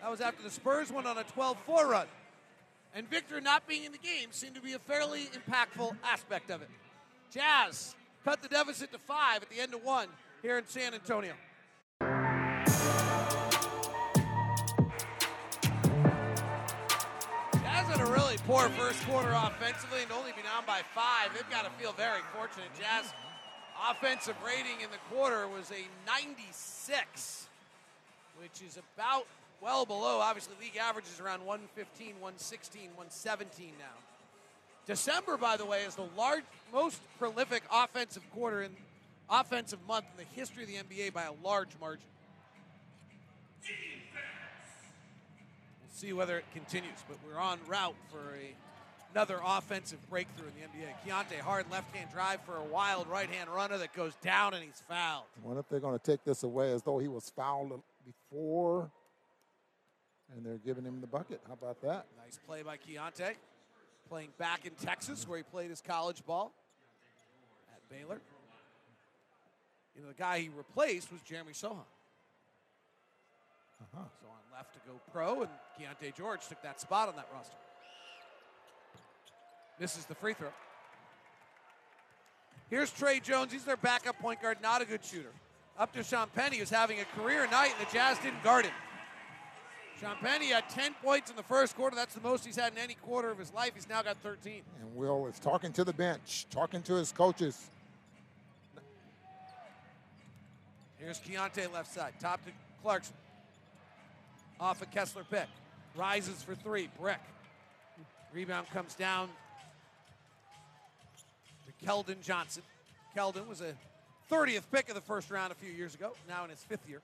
That 0.00 0.10
was 0.10 0.20
after 0.20 0.42
the 0.42 0.50
Spurs 0.50 0.92
went 0.92 1.06
on 1.06 1.18
a 1.18 1.24
12 1.24 1.58
4 1.66 1.86
run. 1.86 2.06
And 2.94 3.08
Victor 3.08 3.40
not 3.40 3.66
being 3.66 3.84
in 3.84 3.92
the 3.92 3.98
game 3.98 4.28
seemed 4.30 4.54
to 4.54 4.60
be 4.60 4.74
a 4.74 4.78
fairly 4.78 5.26
impactful 5.26 5.96
aspect 6.04 6.50
of 6.50 6.62
it. 6.62 6.68
Jazz 7.32 7.96
cut 8.24 8.40
the 8.42 8.48
deficit 8.48 8.92
to 8.92 8.98
five 8.98 9.42
at 9.42 9.50
the 9.50 9.60
end 9.60 9.74
of 9.74 9.82
one 9.82 10.08
here 10.42 10.58
in 10.58 10.66
San 10.68 10.94
Antonio. 10.94 11.32
Jazz 17.60 17.86
had 17.88 18.00
a 18.00 18.12
really 18.12 18.36
poor 18.46 18.68
first 18.70 19.04
quarter 19.08 19.32
offensively 19.32 20.02
and 20.02 20.12
only 20.12 20.30
be 20.32 20.42
down 20.42 20.64
by 20.64 20.80
five. 20.94 21.34
They've 21.34 21.50
got 21.50 21.64
to 21.64 21.70
feel 21.82 21.92
very 21.92 22.20
fortunate. 22.32 22.68
Jazz 22.78 23.12
offensive 23.90 24.36
rating 24.44 24.80
in 24.82 24.90
the 24.90 25.14
quarter 25.14 25.46
was 25.48 25.70
a 25.70 25.86
96, 26.06 27.46
which 28.40 28.62
is 28.66 28.78
about 28.96 29.26
well 29.60 29.84
below. 29.84 30.20
Obviously, 30.20 30.54
league 30.60 30.76
average 30.76 31.06
is 31.06 31.20
around 31.20 31.44
115, 31.44 32.14
116, 32.20 32.82
117 32.82 33.72
now. 33.78 33.84
December, 34.86 35.36
by 35.36 35.56
the 35.56 35.64
way, 35.64 35.82
is 35.82 35.94
the 35.94 36.06
large, 36.16 36.44
most 36.72 37.00
prolific 37.18 37.62
offensive 37.72 38.22
quarter 38.32 38.62
in 38.62 38.70
offensive 39.30 39.78
month 39.88 40.04
in 40.12 40.24
the 40.24 40.40
history 40.40 40.64
of 40.64 40.68
the 40.68 40.76
NBA 40.76 41.12
by 41.12 41.24
a 41.24 41.32
large 41.42 41.70
margin. 41.80 42.04
Defense. 43.62 43.74
We'll 45.80 45.94
see 45.94 46.12
whether 46.12 46.36
it 46.36 46.44
continues, 46.52 47.02
but 47.08 47.16
we're 47.26 47.40
on 47.40 47.58
route 47.66 47.94
for 48.10 48.36
a, 48.36 48.54
another 49.14 49.38
offensive 49.44 49.98
breakthrough 50.10 50.48
in 50.48 50.54
the 50.54 50.86
NBA. 50.86 50.92
Keyonte 51.06 51.38
hard 51.40 51.66
left-hand 51.70 52.10
drive 52.12 52.40
for 52.40 52.56
a 52.56 52.64
wild 52.64 53.06
right-hand 53.06 53.48
runner 53.48 53.78
that 53.78 53.92
goes 53.92 54.14
down 54.16 54.54
and 54.54 54.64
he's 54.64 54.82
fouled. 54.88 55.24
Wonder 55.42 55.60
if 55.60 55.68
they're 55.68 55.78
going 55.78 55.96
to 55.96 56.04
take 56.04 56.24
this 56.24 56.42
away 56.42 56.72
as 56.72 56.82
though 56.82 56.98
he 56.98 57.06
was 57.06 57.30
fouled 57.30 57.80
before, 58.04 58.90
and 60.34 60.44
they're 60.44 60.58
giving 60.58 60.84
him 60.84 61.00
the 61.00 61.06
bucket. 61.06 61.40
How 61.46 61.52
about 61.52 61.80
that? 61.82 62.06
Nice 62.24 62.40
play 62.44 62.62
by 62.62 62.76
Keyonte, 62.76 63.36
playing 64.08 64.30
back 64.36 64.66
in 64.66 64.72
Texas 64.72 65.28
where 65.28 65.38
he 65.38 65.44
played 65.44 65.70
his 65.70 65.80
college 65.80 66.26
ball 66.26 66.52
at 67.72 67.88
Baylor. 67.88 68.20
You 69.94 70.02
know, 70.02 70.08
the 70.08 70.14
guy 70.14 70.40
he 70.40 70.48
replaced 70.48 71.12
was 71.12 71.22
Jeremy 71.22 71.52
Sochan. 71.52 71.86
Uh-huh. 73.80 74.00
Sochan 74.00 74.56
left 74.56 74.74
to 74.74 74.80
go 74.88 75.00
pro, 75.12 75.42
and 75.42 75.50
Keyonte 75.78 76.16
George 76.16 76.48
took 76.48 76.60
that 76.62 76.80
spot 76.80 77.08
on 77.08 77.14
that 77.14 77.28
roster. 77.32 77.54
Misses 79.78 80.06
the 80.06 80.14
free 80.14 80.34
throw. 80.34 80.48
Here's 82.70 82.90
Tre 82.90 83.20
Jones. 83.20 83.52
He's 83.52 83.64
their 83.64 83.76
backup 83.76 84.18
point 84.18 84.40
guard, 84.40 84.58
not 84.62 84.82
a 84.82 84.84
good 84.84 85.04
shooter. 85.04 85.32
Up 85.78 85.92
to 85.92 86.00
Champagnie, 86.00 86.58
who's 86.58 86.70
having 86.70 87.00
a 87.00 87.04
career 87.04 87.46
night, 87.50 87.72
and 87.78 87.86
the 87.86 87.92
Jazz 87.92 88.18
didn't 88.18 88.42
guard 88.42 88.64
him. 88.64 88.74
Champagnie 90.00 90.50
had 90.50 90.68
10 90.68 90.94
points 91.02 91.30
in 91.30 91.36
the 91.36 91.42
first 91.42 91.76
quarter. 91.76 91.96
That's 91.96 92.14
the 92.14 92.20
most 92.20 92.44
he's 92.44 92.56
had 92.56 92.72
in 92.72 92.78
any 92.78 92.94
quarter 92.94 93.30
of 93.30 93.38
his 93.38 93.52
life. 93.52 93.72
He's 93.74 93.88
now 93.88 94.02
got 94.02 94.16
13. 94.18 94.62
And 94.80 94.94
Will 94.94 95.26
is 95.26 95.38
talking 95.38 95.72
to 95.72 95.84
the 95.84 95.92
bench, 95.92 96.46
talking 96.50 96.82
to 96.82 96.94
his 96.94 97.12
coaches. 97.12 97.70
Here's 100.98 101.20
Keyonte 101.20 101.72
left 101.72 101.92
side. 101.92 102.14
Top 102.18 102.44
to 102.44 102.50
Clarkson. 102.82 103.14
Off 104.58 104.82
a 104.82 104.86
Kessler 104.86 105.24
pick. 105.30 105.46
Rises 105.94 106.42
for 106.42 106.54
three. 106.54 106.88
Brick. 106.98 107.20
Rebound 108.32 108.68
comes 108.70 108.94
down 108.94 109.28
Keldon 111.84 112.22
Johnson. 112.22 112.62
Keldon 113.16 113.46
was 113.46 113.60
a 113.60 113.74
30th 114.30 114.62
pick 114.72 114.88
of 114.88 114.94
the 114.94 115.00
first 115.00 115.30
round 115.30 115.52
a 115.52 115.54
few 115.54 115.70
years 115.70 115.94
ago, 115.94 116.12
now 116.28 116.44
in 116.44 116.50
his 116.50 116.60
fifth 116.60 116.88
year. 116.88 117.00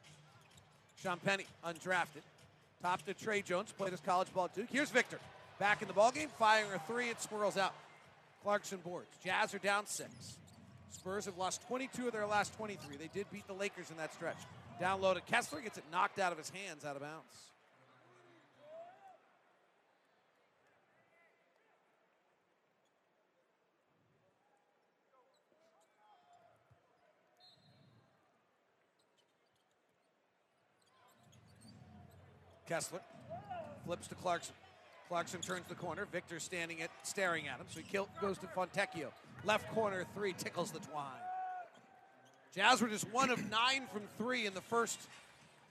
Champagnie, 1.04 1.46
undrafted. 1.64 2.22
Top 2.82 3.04
to 3.06 3.14
Tre 3.14 3.42
Jones, 3.42 3.72
played 3.72 3.92
his 3.92 4.00
college 4.00 4.32
ball 4.32 4.46
at 4.46 4.54
Duke. 4.54 4.68
Here's 4.72 4.90
Victor. 4.90 5.18
Back 5.58 5.82
in 5.82 5.88
the 5.88 5.94
ballgame, 5.94 6.28
firing 6.38 6.72
a 6.74 6.78
three. 6.80 7.10
It 7.10 7.20
swirls 7.20 7.56
out. 7.56 7.74
Clarkson 8.42 8.78
boards. 8.78 9.08
Jazz 9.22 9.54
are 9.54 9.58
down 9.58 9.86
six. 9.86 10.10
Spurs 10.90 11.26
have 11.26 11.36
lost 11.36 11.66
22 11.68 12.06
of 12.06 12.12
their 12.12 12.26
last 12.26 12.56
23. 12.56 12.96
They 12.96 13.10
did 13.12 13.30
beat 13.30 13.46
the 13.46 13.52
Lakers 13.52 13.90
in 13.90 13.96
that 13.98 14.14
stretch. 14.14 14.38
Down 14.80 15.02
low 15.02 15.12
to 15.12 15.20
Kessler, 15.20 15.60
gets 15.60 15.76
it 15.76 15.84
knocked 15.92 16.18
out 16.18 16.32
of 16.32 16.38
his 16.38 16.50
hands, 16.50 16.84
out 16.86 16.96
of 16.96 17.02
bounds. 17.02 17.26
Kessler 32.70 33.00
flips 33.84 34.06
to 34.06 34.14
Clarkson. 34.14 34.54
Clarkson 35.08 35.40
turns 35.40 35.66
the 35.68 35.74
corner. 35.74 36.06
Victor 36.12 36.38
standing 36.38 36.82
at 36.82 36.90
staring 37.02 37.48
at 37.48 37.58
him, 37.58 37.66
so 37.68 37.80
he 37.80 37.86
kill, 37.90 38.08
goes 38.20 38.38
to 38.38 38.46
Fontecchio. 38.46 39.08
Left 39.44 39.68
corner 39.74 40.04
three 40.14 40.32
tickles 40.34 40.70
the 40.70 40.78
twine. 40.78 41.04
Jazz 42.54 42.80
were 42.80 42.86
just 42.86 43.12
one 43.12 43.30
of 43.30 43.50
nine 43.50 43.88
from 43.92 44.02
three 44.18 44.46
in 44.46 44.54
the 44.54 44.60
first, 44.60 45.00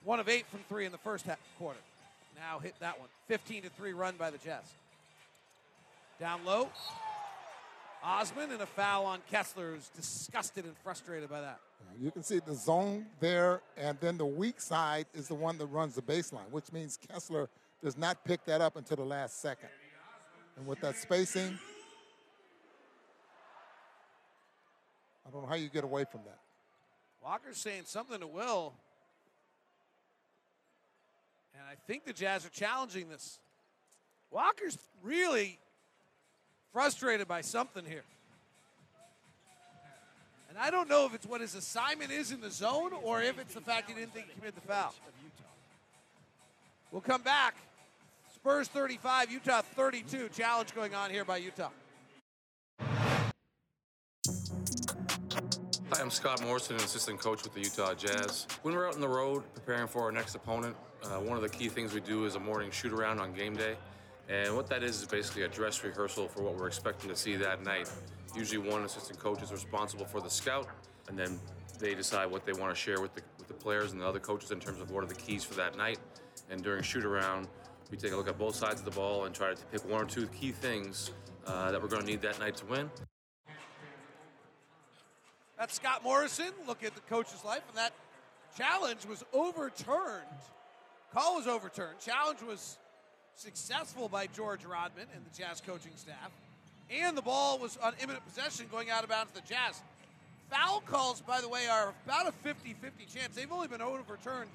one 0.04 0.20
of 0.20 0.28
eight 0.28 0.44
from 0.48 0.60
three 0.68 0.84
in 0.84 0.92
the 0.92 0.98
first 0.98 1.24
half, 1.24 1.38
quarter. 1.58 1.78
Now 2.36 2.58
hit 2.58 2.74
that 2.80 3.00
one. 3.00 3.08
15 3.28 3.62
to 3.62 3.70
three 3.70 3.94
run 3.94 4.16
by 4.18 4.28
the 4.28 4.38
Jazz. 4.38 4.64
Down 6.18 6.44
low. 6.44 6.68
Osman 8.04 8.50
and 8.50 8.60
a 8.60 8.66
foul 8.66 9.06
on 9.06 9.20
Kessler, 9.30 9.72
who's 9.72 9.88
disgusted 9.96 10.66
and 10.66 10.74
frustrated 10.84 11.30
by 11.30 11.40
that. 11.40 11.60
You 12.00 12.10
can 12.10 12.22
see 12.22 12.38
the 12.38 12.54
zone 12.54 13.04
there, 13.20 13.60
and 13.76 13.98
then 14.00 14.16
the 14.16 14.24
weak 14.24 14.58
side 14.58 15.04
is 15.12 15.28
the 15.28 15.34
one 15.34 15.58
that 15.58 15.66
runs 15.66 15.94
the 15.94 16.02
baseline, 16.02 16.48
which 16.50 16.72
means 16.72 16.96
Kessler 16.96 17.50
does 17.82 17.98
not 17.98 18.24
pick 18.24 18.42
that 18.46 18.62
up 18.62 18.76
until 18.76 18.96
the 18.96 19.04
last 19.04 19.42
second. 19.42 19.68
And 20.56 20.66
with 20.66 20.80
that 20.80 20.96
spacing, 20.96 21.58
I 25.26 25.30
don't 25.30 25.42
know 25.42 25.48
how 25.48 25.56
you 25.56 25.68
get 25.68 25.84
away 25.84 26.04
from 26.10 26.22
that. 26.24 26.38
Walker's 27.22 27.58
saying 27.58 27.82
something 27.84 28.18
to 28.20 28.26
Will. 28.26 28.72
And 31.54 31.62
I 31.70 31.74
think 31.86 32.06
the 32.06 32.14
Jazz 32.14 32.46
are 32.46 32.50
challenging 32.50 33.10
this. 33.10 33.38
Walker's 34.30 34.78
really 35.02 35.58
frustrated 36.72 37.28
by 37.28 37.42
something 37.42 37.84
here. 37.84 38.04
And 40.50 40.58
I 40.58 40.68
don't 40.68 40.88
know 40.88 41.06
if 41.06 41.14
it's 41.14 41.26
what 41.26 41.40
his 41.40 41.54
assignment 41.54 42.10
is 42.10 42.32
in 42.32 42.40
the 42.40 42.50
zone 42.50 42.90
or 43.04 43.22
if 43.22 43.38
it's 43.38 43.54
the 43.54 43.60
fact 43.60 43.88
he 43.88 43.94
didn't 43.94 44.12
think 44.12 44.26
he 44.26 44.34
committed 44.34 44.56
the 44.56 44.66
foul. 44.66 44.92
We'll 46.90 47.00
come 47.00 47.22
back. 47.22 47.54
Spurs 48.34 48.66
35, 48.66 49.30
Utah 49.30 49.62
32. 49.62 50.28
Challenge 50.30 50.74
going 50.74 50.92
on 50.92 51.10
here 51.10 51.24
by 51.24 51.36
Utah. 51.36 51.68
Hi, 55.92 56.00
I'm 56.00 56.10
Scott 56.10 56.42
Morrison, 56.42 56.74
an 56.76 56.82
assistant 56.82 57.20
coach 57.20 57.44
with 57.44 57.54
the 57.54 57.60
Utah 57.60 57.94
Jazz. 57.94 58.48
When 58.62 58.74
we're 58.74 58.88
out 58.88 58.94
on 58.94 59.00
the 59.00 59.08
road 59.08 59.44
preparing 59.54 59.86
for 59.86 60.02
our 60.02 60.10
next 60.10 60.34
opponent, 60.34 60.74
uh, 61.04 61.18
one 61.18 61.36
of 61.36 61.42
the 61.42 61.48
key 61.48 61.68
things 61.68 61.94
we 61.94 62.00
do 62.00 62.24
is 62.24 62.34
a 62.34 62.40
morning 62.40 62.72
shoot 62.72 62.92
around 62.92 63.20
on 63.20 63.32
game 63.32 63.54
day. 63.54 63.76
And 64.28 64.56
what 64.56 64.68
that 64.70 64.82
is 64.82 65.00
is 65.00 65.06
basically 65.06 65.42
a 65.42 65.48
dress 65.48 65.84
rehearsal 65.84 66.26
for 66.26 66.42
what 66.42 66.56
we're 66.56 66.66
expecting 66.66 67.08
to 67.08 67.16
see 67.16 67.36
that 67.36 67.62
night. 67.62 67.88
Usually, 68.34 68.58
one 68.58 68.84
assistant 68.84 69.18
coach 69.18 69.42
is 69.42 69.50
responsible 69.52 70.04
for 70.04 70.20
the 70.20 70.30
scout, 70.30 70.68
and 71.08 71.18
then 71.18 71.38
they 71.78 71.94
decide 71.94 72.30
what 72.30 72.46
they 72.46 72.52
want 72.52 72.74
to 72.74 72.80
share 72.80 73.00
with 73.00 73.14
the, 73.14 73.22
with 73.38 73.48
the 73.48 73.54
players 73.54 73.92
and 73.92 74.00
the 74.00 74.06
other 74.06 74.20
coaches 74.20 74.50
in 74.50 74.60
terms 74.60 74.80
of 74.80 74.90
what 74.90 75.02
are 75.02 75.06
the 75.06 75.14
keys 75.14 75.42
for 75.42 75.54
that 75.54 75.76
night. 75.76 75.98
And 76.50 76.62
during 76.62 76.82
shoot 76.82 77.04
around, 77.04 77.48
we 77.90 77.96
take 77.96 78.12
a 78.12 78.16
look 78.16 78.28
at 78.28 78.38
both 78.38 78.54
sides 78.54 78.80
of 78.80 78.84
the 78.84 78.92
ball 78.92 79.24
and 79.24 79.34
try 79.34 79.52
to 79.52 79.64
pick 79.66 79.88
one 79.88 80.02
or 80.02 80.06
two 80.06 80.26
key 80.28 80.52
things 80.52 81.10
uh, 81.46 81.72
that 81.72 81.82
we're 81.82 81.88
going 81.88 82.02
to 82.02 82.08
need 82.08 82.22
that 82.22 82.38
night 82.38 82.56
to 82.56 82.66
win. 82.66 82.90
That's 85.58 85.74
Scott 85.74 86.02
Morrison. 86.02 86.52
Look 86.66 86.84
at 86.84 86.94
the 86.94 87.02
coach's 87.02 87.44
life, 87.44 87.62
and 87.68 87.76
that 87.76 87.92
challenge 88.56 89.04
was 89.06 89.24
overturned. 89.32 90.24
Call 91.12 91.36
was 91.36 91.46
overturned. 91.46 91.98
Challenge 91.98 92.40
was 92.42 92.78
successful 93.34 94.08
by 94.08 94.26
George 94.28 94.64
Rodman 94.64 95.06
and 95.14 95.24
the 95.24 95.36
Jazz 95.36 95.60
coaching 95.60 95.92
staff. 95.96 96.30
And 96.90 97.16
the 97.16 97.22
ball 97.22 97.58
was 97.58 97.76
on 97.76 97.94
imminent 98.02 98.26
possession 98.26 98.66
going 98.70 98.90
out 98.90 99.04
of 99.04 99.10
bounds 99.10 99.32
to 99.32 99.40
the 99.40 99.46
Jazz. 99.46 99.80
Foul 100.50 100.80
calls, 100.80 101.20
by 101.20 101.40
the 101.40 101.48
way, 101.48 101.66
are 101.70 101.94
about 102.04 102.26
a 102.26 102.32
50 102.32 102.74
50 102.74 103.06
chance. 103.06 103.36
They've 103.36 103.50
only 103.52 103.68
been 103.68 103.80
overturned 103.80 104.50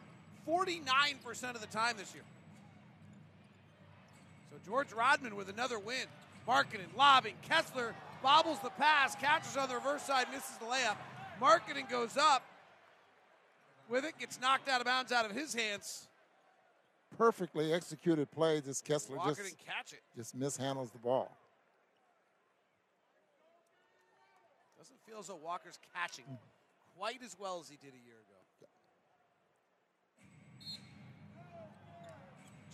49% 0.47 1.55
of 1.55 1.61
the 1.61 1.67
time 1.67 1.95
this 1.97 2.13
year. 2.13 2.23
So 4.51 4.57
George 4.65 4.91
Rodman 4.91 5.35
with 5.35 5.49
another 5.49 5.79
win. 5.79 6.05
Markkanen, 6.47 6.95
lobbing. 6.95 7.33
Kessler 7.41 7.95
bobbles 8.21 8.59
the 8.59 8.69
pass, 8.71 9.15
catches 9.15 9.57
on 9.57 9.67
the 9.67 9.75
reverse 9.75 10.03
side, 10.03 10.27
misses 10.31 10.57
the 10.57 10.65
layup. 10.65 10.97
Markkanen 11.41 11.89
goes 11.89 12.17
up 12.17 12.43
with 13.89 14.05
it, 14.05 14.17
gets 14.19 14.39
knocked 14.39 14.69
out 14.69 14.81
of 14.81 14.85
bounds 14.85 15.11
out 15.11 15.25
of 15.25 15.31
his 15.31 15.53
hands. 15.53 16.07
Perfectly 17.17 17.73
executed 17.73 18.29
play. 18.31 18.61
Just 18.61 18.83
Kessler 18.83 19.17
just, 19.25 19.39
catch 19.65 19.93
it. 19.93 20.01
just 20.15 20.37
mishandles 20.37 20.91
the 20.91 20.99
ball. 20.99 21.35
Doesn't 24.85 25.01
feel 25.07 25.19
as 25.19 25.27
though 25.27 25.39
Walker's 25.43 25.79
catching 25.95 26.25
hmm. 26.25 26.35
quite 26.95 27.23
as 27.25 27.35
well 27.39 27.59
as 27.59 27.67
he 27.67 27.75
did 27.75 27.93
a 27.93 28.05
year 28.05 28.17
ago. 28.17 28.67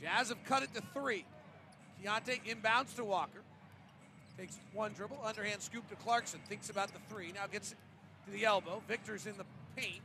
Jazz 0.02 0.28
have 0.28 0.44
cut 0.44 0.62
it 0.62 0.74
to 0.74 0.82
three. 0.94 1.24
Keyonte 2.04 2.42
inbounds 2.44 2.94
to 2.98 3.06
Walker. 3.06 3.40
Takes 4.38 4.60
one 4.74 4.92
dribble, 4.92 5.20
underhand 5.24 5.62
scoop 5.62 5.88
to 5.90 5.96
Clarkson. 5.96 6.42
Thinks 6.50 6.70
about 6.70 6.92
the 6.92 7.00
three. 7.08 7.32
Now 7.32 7.48
gets 7.48 7.72
it 7.72 7.78
to 8.26 8.32
the 8.32 8.44
elbow. 8.44 8.82
Victor's 8.90 9.26
in 9.26 9.38
the 9.38 9.46
paint. 9.78 10.02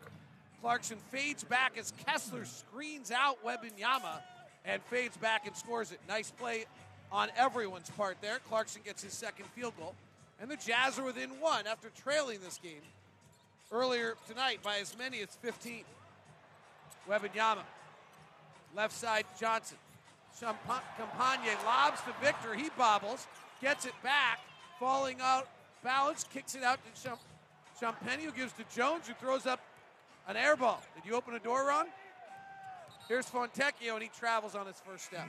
Clarkson 0.60 0.98
fades 1.10 1.42
back 1.42 1.76
as 1.76 1.92
Kessler 2.06 2.44
screens 2.44 3.10
out 3.10 3.38
Wembanyama 3.44 4.20
and 4.64 4.80
fades 4.84 5.16
back 5.16 5.48
and 5.48 5.56
scores 5.56 5.90
it. 5.90 5.98
Nice 6.06 6.30
play 6.30 6.66
on 7.10 7.30
everyone's 7.36 7.90
part 7.90 8.18
there. 8.20 8.38
Clarkson 8.48 8.82
gets 8.84 9.02
his 9.02 9.12
second 9.12 9.46
field 9.56 9.72
goal. 9.76 9.96
And 10.40 10.50
the 10.50 10.56
Jazz 10.56 10.98
are 10.98 11.04
within 11.04 11.30
one 11.40 11.66
after 11.66 11.88
trailing 11.90 12.40
this 12.40 12.58
game 12.62 12.82
earlier 13.72 14.14
tonight 14.28 14.62
by 14.62 14.78
as 14.78 14.96
many 14.98 15.20
as 15.20 15.28
15. 15.42 15.84
Wembanyama. 17.08 17.62
Left 18.74 18.92
side, 18.92 19.24
Johnson. 19.40 19.78
Champagnie 20.38 21.64
lobs 21.64 22.00
to 22.02 22.12
Victor. 22.22 22.54
He 22.54 22.68
bobbles, 22.76 23.26
gets 23.62 23.86
it 23.86 23.94
back, 24.02 24.40
falling 24.78 25.16
out, 25.22 25.48
balance, 25.82 26.24
kicks 26.32 26.54
it 26.54 26.62
out 26.62 26.78
to 26.84 27.02
Champ- 27.02 27.20
Champagnie, 27.80 28.24
who 28.24 28.32
gives 28.32 28.52
to 28.54 28.64
Jones, 28.74 29.08
who 29.08 29.14
throws 29.14 29.46
up 29.46 29.60
an 30.28 30.36
air 30.36 30.56
ball. 30.56 30.82
Did 30.94 31.08
you 31.08 31.16
open 31.16 31.34
a 31.34 31.38
door, 31.38 31.66
Ron? 31.66 31.86
Here's 33.08 33.26
Fontecchio, 33.26 33.94
and 33.94 34.02
he 34.02 34.10
travels 34.18 34.54
on 34.54 34.66
his 34.66 34.82
first 34.84 35.04
step. 35.04 35.26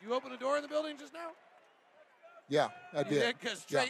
Do 0.00 0.06
you 0.08 0.14
open 0.14 0.30
a 0.32 0.36
door 0.36 0.56
in 0.56 0.62
the 0.62 0.68
building 0.68 0.96
just 0.98 1.14
now? 1.14 1.30
Yeah, 2.48 2.68
I 2.94 3.02
did. 3.02 3.34
Because 3.40 3.64
Yeah. 3.68 3.86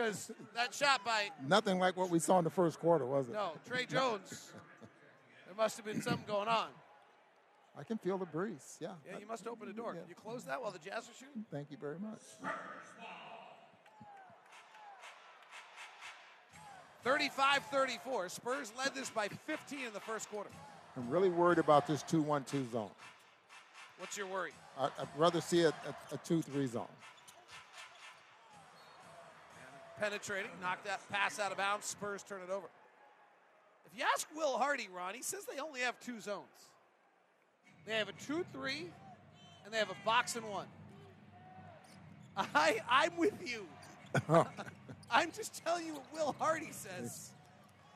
Because 0.00 0.32
that 0.54 0.72
shot 0.72 1.04
by 1.04 1.28
Nothing 1.46 1.78
like 1.78 1.94
what 1.96 2.08
we 2.08 2.18
saw 2.18 2.38
in 2.38 2.44
the 2.44 2.50
first 2.50 2.80
quarter, 2.80 3.04
was 3.04 3.28
it? 3.28 3.32
no 3.32 3.52
Tre 3.66 3.84
Jones. 3.84 4.50
there 5.46 5.54
must 5.56 5.76
have 5.76 5.84
been 5.84 6.00
something 6.00 6.24
going 6.26 6.48
on. 6.48 6.68
I 7.78 7.84
can 7.84 7.98
feel 7.98 8.16
the 8.16 8.24
breeze. 8.24 8.78
Yeah. 8.80 8.92
Yeah, 9.06 9.18
you 9.18 9.26
must 9.26 9.46
open 9.46 9.68
a 9.68 9.72
door. 9.72 9.92
Yeah. 9.94 10.00
Can 10.00 10.08
you 10.08 10.14
close 10.14 10.44
that 10.44 10.60
while 10.60 10.70
the 10.70 10.78
Jazz 10.78 11.08
are 11.08 11.14
shooting? 11.18 11.44
Thank 11.50 11.70
you 11.70 11.76
very 11.78 11.98
much. 11.98 12.20
35-34. 17.04 18.30
Spurs 18.30 18.72
led 18.78 18.94
this 18.94 19.10
by 19.10 19.28
15 19.28 19.86
in 19.86 19.92
the 19.92 20.00
first 20.00 20.30
quarter. 20.30 20.50
I'm 20.96 21.08
really 21.10 21.30
worried 21.30 21.58
about 21.58 21.86
this 21.86 22.02
2 22.02 22.22
1 22.22 22.44
2 22.44 22.68
zone. 22.72 22.90
What's 23.98 24.16
your 24.16 24.26
worry? 24.26 24.52
I, 24.78 24.86
I'd 24.86 25.08
rather 25.16 25.42
see 25.42 25.62
a, 25.62 25.72
a 26.10 26.16
2 26.24 26.40
3 26.42 26.66
zone. 26.66 26.86
Penetrating, 30.00 30.50
knocked 30.62 30.86
that 30.86 31.06
pass 31.10 31.38
out 31.38 31.52
of 31.52 31.58
bounds. 31.58 31.84
Spurs 31.84 32.22
turn 32.22 32.40
it 32.40 32.50
over. 32.50 32.66
If 33.84 33.98
you 33.98 34.04
ask 34.14 34.26
Will 34.34 34.56
Hardy, 34.56 34.88
Ron, 34.94 35.14
he 35.14 35.22
says 35.22 35.44
they 35.44 35.60
only 35.60 35.80
have 35.80 36.00
two 36.00 36.20
zones. 36.20 36.46
They 37.86 37.92
have 37.94 38.08
a 38.08 38.12
2 38.12 38.44
3, 38.52 38.86
and 39.64 39.74
they 39.74 39.78
have 39.78 39.90
a 39.90 40.04
box 40.04 40.36
and 40.36 40.48
one. 40.48 40.66
I, 42.36 42.80
I'm 42.88 43.16
with 43.18 43.34
you. 43.44 43.66
I'm 45.10 45.32
just 45.32 45.62
telling 45.64 45.86
you 45.86 45.94
what 45.94 46.12
Will 46.14 46.36
Hardy 46.38 46.72
says. 46.72 47.30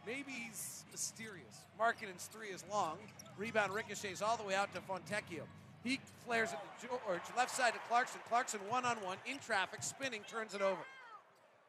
Maybe 0.07 0.33
he's 0.33 0.85
mysterious. 0.93 1.63
Markkanen's 1.81 2.27
three 2.27 2.49
is 2.49 2.65
long. 2.71 2.99
Rebound 3.39 3.73
ricochets 3.73 4.21
all 4.21 4.37
the 4.37 4.43
way 4.43 4.55
out 4.55 4.75
to 4.75 4.81
Fontecchio. 4.81 5.45
He 5.83 6.01
flares 6.27 6.53
it 6.53 6.59
to 6.81 6.87
George, 6.89 7.21
left 7.37 7.55
side 7.55 7.73
to 7.73 7.79
Clarkson. 7.89 8.21
Clarkson 8.29 8.61
one 8.69 8.85
on 8.85 8.97
one 8.97 9.17
in 9.27 9.39
traffic, 9.39 9.83
spinning, 9.83 10.21
turns 10.29 10.55
it 10.55 10.61
over. 10.61 10.81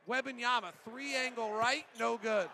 Wembanyama, 0.07 0.71
three 0.87 1.15
angle 1.15 1.51
right, 1.51 1.85
no 1.99 2.17
good. 2.17 2.47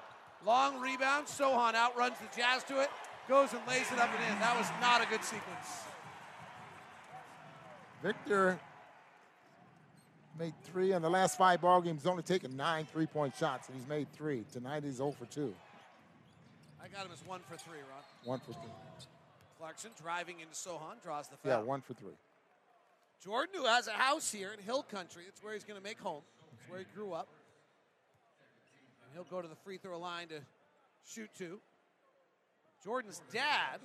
Long 0.45 0.79
rebound, 0.79 1.27
Sochan 1.27 1.75
outruns 1.75 2.15
the 2.19 2.35
Jazz 2.35 2.63
to 2.65 2.81
it, 2.81 2.89
goes 3.27 3.53
and 3.53 3.61
lays 3.67 3.91
it 3.91 3.99
up 3.99 4.09
and 4.09 4.33
in. 4.33 4.39
That 4.39 4.57
was 4.57 4.67
not 4.79 5.01
a 5.01 5.09
good 5.09 5.23
sequence. 5.23 5.67
Victor 8.01 8.59
made 10.39 10.53
three 10.63 10.93
in 10.93 11.01
the 11.01 11.09
last 11.09 11.37
five 11.37 11.61
ball 11.61 11.81
games. 11.81 12.01
He's 12.01 12.07
only 12.07 12.23
taken 12.23 12.55
nine 12.55 12.87
three 12.91 13.05
point 13.05 13.35
shots, 13.35 13.67
and 13.67 13.77
he's 13.77 13.87
made 13.87 14.11
three. 14.13 14.43
Tonight 14.51 14.83
he's 14.83 14.95
0 14.95 15.11
for 15.11 15.25
2. 15.25 15.53
I 16.83 16.87
got 16.87 17.05
him 17.05 17.11
as 17.13 17.23
one 17.27 17.41
for 17.47 17.57
three, 17.57 17.77
Ron. 17.77 18.03
One 18.23 18.39
for 18.39 18.53
three. 18.53 18.71
Clarkson 19.59 19.91
driving 20.01 20.39
into 20.39 20.55
Sochan, 20.55 21.01
draws 21.03 21.27
the 21.27 21.37
foul. 21.37 21.51
Yeah, 21.51 21.59
one 21.59 21.81
for 21.81 21.93
three. 21.93 22.17
Jordan, 23.23 23.53
who 23.55 23.65
has 23.65 23.87
a 23.87 23.91
house 23.91 24.31
here 24.31 24.51
in 24.51 24.63
Hill 24.63 24.81
Country, 24.81 25.23
it's 25.27 25.43
where 25.43 25.53
he's 25.53 25.63
going 25.63 25.77
to 25.77 25.83
make 25.83 25.99
home. 25.99 26.23
It's 26.59 26.67
where 26.71 26.79
he 26.79 26.85
grew 26.95 27.13
up. 27.13 27.27
And 29.11 29.17
he'll 29.17 29.29
go 29.29 29.41
to 29.41 29.47
the 29.49 29.57
free 29.65 29.77
throw 29.77 29.99
line 29.99 30.29
to 30.29 30.35
shoot 31.05 31.29
two. 31.37 31.59
Jordan's 32.81 33.21
dad 33.33 33.81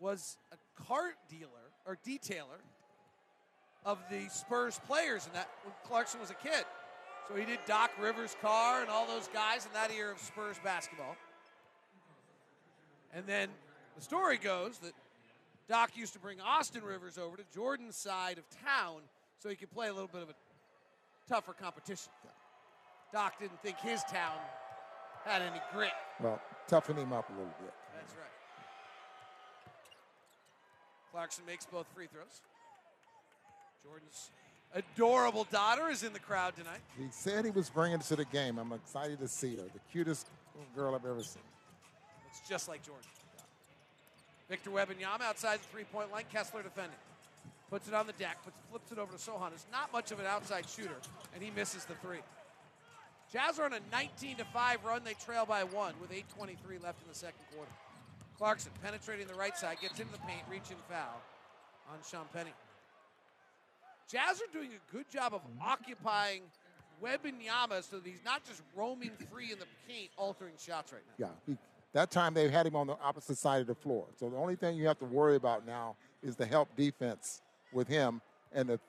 was 0.00 0.36
a 0.50 0.82
cart 0.82 1.14
dealer 1.28 1.70
or 1.86 1.96
detailer 2.04 2.58
of 3.84 3.98
the 4.10 4.28
Spurs 4.28 4.80
players, 4.88 5.24
and 5.24 5.36
that 5.36 5.48
when 5.62 5.72
Clarkson 5.84 6.20
was 6.20 6.30
a 6.30 6.34
kid. 6.34 6.64
So 7.28 7.36
he 7.36 7.44
did 7.44 7.60
Doc 7.64 7.92
Rivers' 8.00 8.34
car 8.42 8.80
and 8.80 8.90
all 8.90 9.06
those 9.06 9.28
guys 9.28 9.64
in 9.64 9.72
that 9.74 9.92
era 9.92 10.10
of 10.10 10.18
Spurs 10.18 10.56
basketball. 10.64 11.16
And 13.14 13.24
then 13.26 13.50
the 13.94 14.02
story 14.02 14.36
goes 14.36 14.78
that 14.78 14.94
Doc 15.68 15.96
used 15.96 16.12
to 16.14 16.18
bring 16.18 16.40
Austin 16.40 16.82
Rivers 16.82 17.18
over 17.18 17.36
to 17.36 17.44
Jordan's 17.54 17.94
side 17.94 18.38
of 18.38 18.44
town 18.64 19.02
so 19.38 19.48
he 19.48 19.54
could 19.54 19.70
play 19.70 19.86
a 19.86 19.92
little 19.92 20.10
bit 20.12 20.22
of 20.22 20.30
a 20.30 20.34
tougher 21.28 21.52
competition. 21.52 22.10
Doc 23.12 23.38
didn't 23.40 23.62
think 23.62 23.78
his 23.78 24.02
town 24.04 24.38
had 25.24 25.42
any 25.42 25.60
grit. 25.72 25.90
Well, 26.20 26.40
toughen 26.68 26.96
him 26.96 27.12
up 27.12 27.28
a 27.28 27.32
little 27.32 27.54
bit. 27.60 27.72
That's 27.94 28.14
right. 28.14 28.22
Clarkson 31.12 31.44
makes 31.46 31.64
both 31.66 31.86
free 31.94 32.06
throws. 32.06 32.42
Jordan's 33.82 34.30
adorable 34.74 35.46
daughter 35.50 35.88
is 35.88 36.02
in 36.02 36.12
the 36.12 36.18
crowd 36.18 36.56
tonight. 36.56 36.80
He 36.98 37.06
said 37.10 37.44
he 37.44 37.50
was 37.50 37.70
bringing 37.70 38.00
it 38.00 38.04
to 38.06 38.16
the 38.16 38.24
game. 38.26 38.58
I'm 38.58 38.72
excited 38.72 39.18
to 39.20 39.28
see 39.28 39.56
her. 39.56 39.62
The 39.62 39.80
cutest 39.90 40.26
little 40.54 40.68
girl 40.74 40.94
I've 40.94 41.08
ever 41.08 41.22
seen. 41.22 41.42
It's 42.30 42.48
just 42.48 42.68
like 42.68 42.84
Jordan. 42.84 43.04
Victor 44.48 44.70
Wembanyama 44.70 45.22
outside 45.22 45.60
the 45.60 45.66
three-point 45.72 46.12
line. 46.12 46.24
Kessler 46.32 46.62
defending. 46.62 46.98
Puts 47.70 47.88
it 47.88 47.94
on 47.94 48.06
the 48.06 48.12
deck, 48.12 48.38
puts, 48.44 48.56
flips 48.70 48.92
it 48.92 48.98
over 48.98 49.10
to 49.10 49.18
Sochan. 49.18 49.52
It's 49.52 49.66
not 49.72 49.92
much 49.92 50.12
of 50.12 50.20
an 50.20 50.26
outside 50.26 50.68
shooter, 50.68 50.96
and 51.34 51.42
he 51.42 51.50
misses 51.50 51.84
the 51.84 51.94
three. 51.94 52.20
Jazz 53.32 53.58
are 53.58 53.64
on 53.64 53.72
a 53.72 53.80
19 53.90 54.36
to 54.36 54.44
5 54.44 54.84
run. 54.84 55.02
They 55.04 55.14
trail 55.14 55.44
by 55.46 55.64
one 55.64 55.94
with 56.00 56.10
8.23 56.10 56.82
left 56.82 57.02
in 57.02 57.08
the 57.08 57.14
second 57.14 57.40
quarter. 57.52 57.70
Clarkson 58.38 58.72
penetrating 58.82 59.26
the 59.26 59.34
right 59.34 59.56
side, 59.56 59.78
gets 59.80 59.98
into 59.98 60.12
the 60.12 60.18
paint, 60.18 60.42
reaching 60.50 60.76
foul 60.88 61.22
on 61.90 61.98
Champagnie. 62.00 62.52
Jazz 64.10 64.40
are 64.40 64.52
doing 64.52 64.70
a 64.70 64.92
good 64.92 65.10
job 65.10 65.34
of 65.34 65.40
mm-hmm. 65.40 65.68
occupying 65.68 66.42
Wembanyama 67.02 67.82
so 67.82 67.98
that 67.98 68.06
he's 68.06 68.24
not 68.24 68.44
just 68.44 68.62
roaming 68.74 69.10
free 69.30 69.52
in 69.52 69.58
the 69.58 69.66
paint, 69.88 70.10
altering 70.16 70.54
shots 70.58 70.92
right 70.92 71.02
now. 71.18 71.26
Yeah, 71.26 71.52
he, 71.52 71.58
that 71.92 72.10
time 72.10 72.34
they 72.34 72.48
had 72.48 72.66
him 72.66 72.76
on 72.76 72.86
the 72.86 72.96
opposite 73.02 73.38
side 73.38 73.60
of 73.60 73.66
the 73.66 73.74
floor. 73.74 74.06
So 74.18 74.28
the 74.28 74.36
only 74.36 74.56
thing 74.56 74.76
you 74.76 74.86
have 74.86 74.98
to 75.00 75.04
worry 75.04 75.36
about 75.36 75.66
now 75.66 75.96
is 76.22 76.36
the 76.36 76.46
help 76.46 76.74
defense 76.76 77.42
with 77.72 77.88
him. 77.88 78.20
And 78.52 78.70
if 78.70 78.80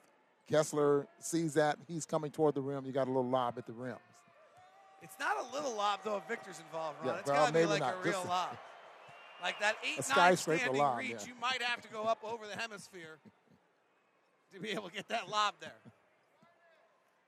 Kessler 0.50 1.08
sees 1.19 1.54
that, 1.56 1.78
he's 1.88 2.06
coming 2.06 2.32
toward 2.32 2.56
the 2.56 2.62
rim. 2.62 2.86
You 2.86 2.91
got 2.91 3.08
a 3.08 3.12
little 3.12 3.28
lob 3.28 3.56
at 3.58 3.65
the 3.65 3.73
rim. 3.73 3.97
It's 5.02 5.16
not 5.20 5.38
a 5.38 5.56
little 5.56 5.76
lob 5.76 6.00
though 6.04 6.18
if 6.18 6.28
Victor's 6.28 6.60
involved, 6.60 6.98
Ron. 7.00 7.08
Yeah, 7.08 7.20
it's 7.20 7.28
well, 7.28 7.38
got 7.38 7.48
to 7.48 7.54
be 7.54 7.66
like 7.66 7.80
not. 7.80 7.96
a 7.96 8.04
real 8.04 8.14
Just 8.14 8.28
lob. 8.28 8.58
Like 9.40 9.60
that 9.60 9.76
eight 9.84 10.04
nine 10.16 10.36
standing 10.36 10.78
lob, 10.78 10.98
reach, 10.98 11.12
yeah. 11.12 11.28
you 11.28 11.34
might 11.40 11.62
have 11.62 11.80
to 11.84 11.88
go 11.90 12.06
up 12.06 12.18
over 12.24 12.48
the 12.48 12.60
hemisphere 12.60 13.20
to 14.54 14.60
be 14.60 14.70
able 14.70 14.90
to 14.90 14.96
get 14.96 15.08
that 15.10 15.30
lob 15.30 15.54
there. 15.62 15.70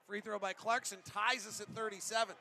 Free 0.07 0.19
throw 0.19 0.39
by 0.39 0.53
Clarkson 0.53 0.97
ties 1.05 1.45
us 1.45 1.61
at 1.61 1.67
37. 1.75 2.33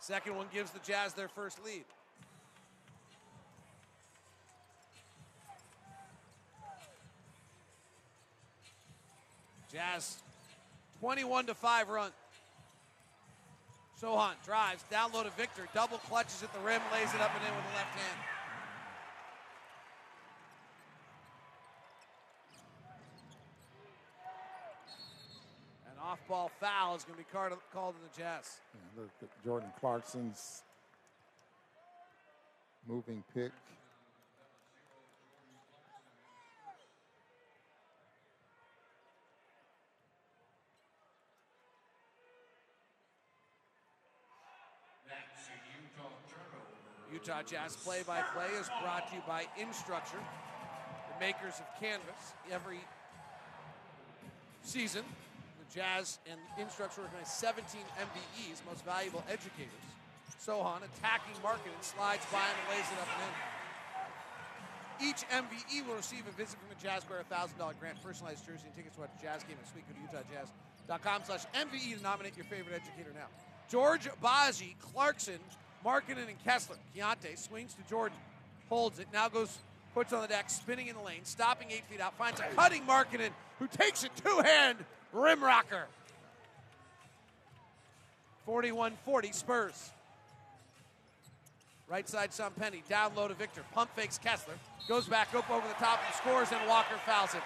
Second 0.00 0.36
one 0.36 0.46
gives 0.52 0.70
the 0.70 0.80
Jazz 0.80 1.14
their 1.14 1.28
first 1.28 1.64
lead. 1.64 1.84
Jazz 9.76 10.16
21 11.00 11.46
to 11.46 11.54
5 11.54 11.88
run. 11.90 12.10
Sochan 14.00 14.32
drives, 14.42 14.82
down 14.90 15.12
low 15.12 15.22
to 15.22 15.28
Victor, 15.30 15.68
double 15.74 15.98
clutches 15.98 16.42
at 16.42 16.50
the 16.54 16.60
rim, 16.60 16.80
lays 16.94 17.12
it 17.14 17.20
up 17.20 17.30
and 17.34 17.46
in 17.46 17.54
with 17.54 17.64
the 17.64 17.76
left 17.76 17.98
hand. 17.98 18.20
An 25.92 25.98
off 26.02 26.26
ball 26.26 26.50
foul 26.58 26.96
is 26.96 27.04
going 27.04 27.18
to 27.18 27.22
be 27.22 27.30
called 27.30 27.94
in 27.96 28.00
the 28.02 28.18
Jazz. 28.18 28.60
Yeah, 28.74 29.02
look 29.02 29.10
at 29.22 29.44
Jordan 29.44 29.68
Clarkson's 29.78 30.62
moving 32.88 33.22
pick. 33.34 33.52
Utah 47.16 47.40
Jazz 47.40 47.76
play 47.76 48.04
by 48.06 48.20
play 48.36 48.52
is 48.60 48.68
brought 48.84 49.08
to 49.08 49.16
you 49.16 49.22
by 49.26 49.48
Instructure, 49.56 50.20
the 50.20 51.16
makers 51.18 51.56
of 51.56 51.66
Canvas. 51.80 52.36
Every 52.52 52.80
season, 54.60 55.00
the 55.56 55.64
Jazz 55.72 56.18
and 56.28 56.36
Instructure 56.60 57.08
organize 57.08 57.32
17 57.32 57.80
MVEs, 57.96 58.60
most 58.68 58.84
valuable 58.84 59.24
educators. 59.32 59.72
Sochan 60.44 60.84
attacking 60.84 61.32
Markkanen 61.40 61.80
slides 61.80 62.20
by 62.28 62.44
and 62.44 62.60
lays 62.68 62.84
it 62.84 63.00
up 63.00 63.08
and 63.08 63.24
in. 63.24 63.32
Each 65.08 65.24
MVE 65.32 65.88
will 65.88 65.96
receive 65.96 66.28
a 66.28 66.36
visit 66.36 66.60
from 66.60 66.68
the 66.68 66.76
Jazz 66.76 67.00
Square, 67.00 67.24
a 67.24 67.32
$1,000 67.32 67.80
grant, 67.80 67.96
personalized 68.04 68.44
jersey, 68.44 68.64
and 68.68 68.76
tickets 68.76 68.96
to 68.96 69.00
watch 69.00 69.16
a 69.18 69.22
Jazz 69.24 69.42
game 69.44 69.56
this 69.64 69.72
week. 69.72 69.88
Go 69.88 69.96
to 69.96 70.20
UtahJazz.com 70.20 71.22
slash 71.24 71.48
MVE 71.56 71.96
to 71.96 72.02
nominate 72.02 72.36
your 72.36 72.44
favorite 72.44 72.76
educator 72.76 73.16
now. 73.16 73.32
George 73.70 74.04
Agbaji, 74.04 74.76
Clarkson, 74.78 75.40
Markkanen, 75.84 76.28
and 76.28 76.44
Kessler. 76.44 76.76
Keyonte 76.96 77.38
swings 77.38 77.74
to 77.74 77.88
Jordan, 77.88 78.18
holds 78.68 78.98
it, 78.98 79.06
now 79.12 79.28
goes, 79.28 79.58
puts 79.94 80.12
on 80.12 80.22
the 80.22 80.28
deck, 80.28 80.50
spinning 80.50 80.88
in 80.88 80.96
the 80.96 81.02
lane, 81.02 81.24
stopping 81.24 81.68
eight 81.70 81.84
feet 81.90 82.00
out, 82.00 82.16
finds 82.18 82.40
a 82.40 82.44
cutting 82.54 82.82
Markkanen, 82.82 83.30
who 83.58 83.66
takes 83.66 84.04
a 84.04 84.08
two-hand 84.08 84.78
rim 85.12 85.42
rocker. 85.42 85.86
41-40 88.46 89.34
Spurs. 89.34 89.90
Right 91.88 92.08
side, 92.08 92.30
Champagnie. 92.30 92.86
Down 92.88 93.12
low 93.14 93.28
to 93.28 93.34
Victor. 93.34 93.62
Pump 93.72 93.90
fakes 93.94 94.18
Kessler. 94.18 94.54
Goes 94.88 95.06
back 95.06 95.34
up 95.34 95.48
over 95.50 95.66
the 95.66 95.74
top 95.74 96.00
and 96.04 96.14
scores, 96.14 96.48
and 96.52 96.68
Walker 96.68 96.96
fouls 97.04 97.34
it. 97.34 97.42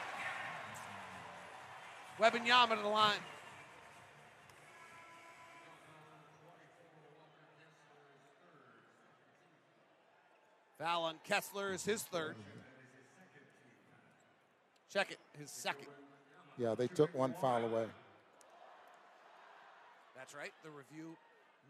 Wembanyama 2.18 2.76
to 2.76 2.82
the 2.82 2.88
line. 2.88 3.18
Foul 10.80 11.02
on 11.02 11.16
Kessler 11.24 11.74
is 11.74 11.84
his 11.84 12.02
third. 12.02 12.36
Check 14.90 15.12
it, 15.12 15.18
his 15.38 15.50
second. 15.50 15.88
Yeah, 16.56 16.74
they 16.74 16.86
took 16.86 17.14
one 17.14 17.34
foul 17.38 17.64
away. 17.64 17.84
That's 20.16 20.34
right. 20.34 20.52
The 20.64 20.70
review 20.70 21.16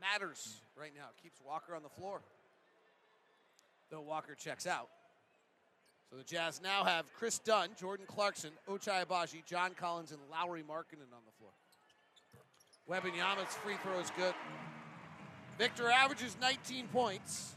matters 0.00 0.62
right 0.78 0.92
now. 0.96 1.06
Keeps 1.20 1.40
Walker 1.44 1.74
on 1.74 1.82
the 1.82 1.88
floor. 1.88 2.20
Though 3.90 4.00
Walker 4.00 4.36
checks 4.36 4.66
out. 4.66 4.88
So 6.08 6.16
the 6.16 6.24
Jazz 6.24 6.60
now 6.62 6.84
have 6.84 7.12
Kris 7.12 7.40
Dunn, 7.40 7.70
Jordan 7.78 8.06
Clarkson, 8.08 8.50
Ochai 8.68 9.04
Agbaji, 9.04 9.44
John 9.44 9.72
Collins, 9.74 10.12
and 10.12 10.20
Lauri 10.30 10.62
Markkanen 10.62 11.10
on 11.12 11.22
the 11.26 11.32
floor. 11.38 11.50
Wembanyama's 12.88 13.54
free 13.56 13.76
throw 13.82 13.98
is 13.98 14.10
good. 14.16 14.34
Victor 15.58 15.90
averages 15.90 16.36
19 16.40 16.88
points, 16.88 17.56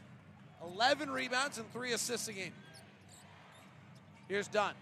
11 0.72 1.10
rebounds, 1.10 1.58
and 1.58 1.70
3 1.72 1.92
assists 1.92 2.28
a 2.28 2.32
game. 2.32 2.52
Here's 4.28 4.48
Dunn. 4.48 4.74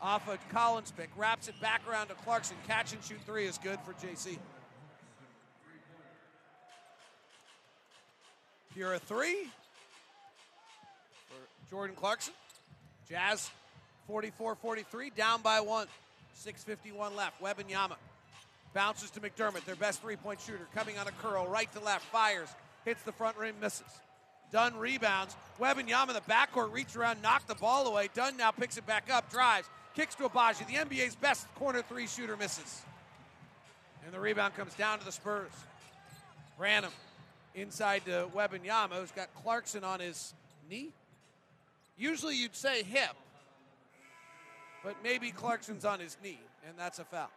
Off 0.00 0.28
a 0.28 0.38
Collins 0.52 0.92
pick, 0.96 1.08
wraps 1.16 1.48
it 1.48 1.58
back 1.60 1.80
around 1.88 2.08
to 2.08 2.14
Clarkson. 2.14 2.56
Catch 2.68 2.92
and 2.92 3.02
shoot 3.02 3.18
three 3.24 3.46
is 3.46 3.58
good 3.58 3.78
for 3.80 3.92
JC. 3.94 4.38
Pura 8.74 8.98
three 8.98 9.48
for 11.28 11.70
Jordan 11.70 11.96
Clarkson. 11.96 12.34
Jazz 13.08 13.50
44 14.06 14.54
43, 14.56 15.10
down 15.10 15.40
by 15.40 15.60
one. 15.60 15.86
6.51 16.44 17.16
left. 17.16 17.42
Wembanyama. 17.42 17.96
bounces 18.74 19.10
to 19.12 19.20
McDermott, 19.20 19.64
their 19.64 19.76
best 19.76 20.02
three 20.02 20.16
point 20.16 20.40
shooter, 20.40 20.68
coming 20.74 20.98
on 20.98 21.08
a 21.08 21.12
curl, 21.12 21.46
right 21.46 21.72
to 21.72 21.80
left, 21.80 22.04
fires, 22.06 22.50
hits 22.84 23.02
the 23.04 23.12
front 23.12 23.38
rim, 23.38 23.54
misses. 23.62 23.86
Dunn 24.52 24.76
rebounds. 24.76 25.36
Wembanyama, 25.58 26.12
the 26.12 26.20
backcourt, 26.20 26.72
reach 26.72 26.96
around, 26.96 27.22
knock 27.22 27.46
the 27.46 27.54
ball 27.54 27.86
away. 27.86 28.08
Dunn 28.14 28.36
now 28.36 28.50
picks 28.50 28.76
it 28.76 28.86
back 28.86 29.10
up, 29.10 29.30
drives, 29.30 29.68
kicks 29.94 30.14
to 30.16 30.28
Agbaji. 30.28 30.66
The 30.66 30.74
NBA's 30.74 31.16
best 31.16 31.52
corner 31.54 31.82
three 31.82 32.06
shooter 32.06 32.36
misses. 32.36 32.82
And 34.04 34.14
the 34.14 34.20
rebound 34.20 34.54
comes 34.54 34.74
down 34.74 34.98
to 34.98 35.04
the 35.04 35.12
Spurs. 35.12 35.50
Branham 36.58 36.92
inside 37.54 38.04
to 38.04 38.28
Wembanyama, 38.34 38.92
who's 39.00 39.10
got 39.10 39.28
Clarkson 39.42 39.82
on 39.82 40.00
his 40.00 40.34
knee. 40.70 40.90
Usually 41.98 42.36
you'd 42.36 42.54
say 42.54 42.82
hip, 42.82 43.14
but 44.84 44.96
maybe 45.02 45.30
Clarkson's 45.30 45.84
on 45.84 45.98
his 45.98 46.16
knee, 46.22 46.40
and 46.68 46.78
that's 46.78 46.98
a 46.98 47.04
foul. 47.04 47.30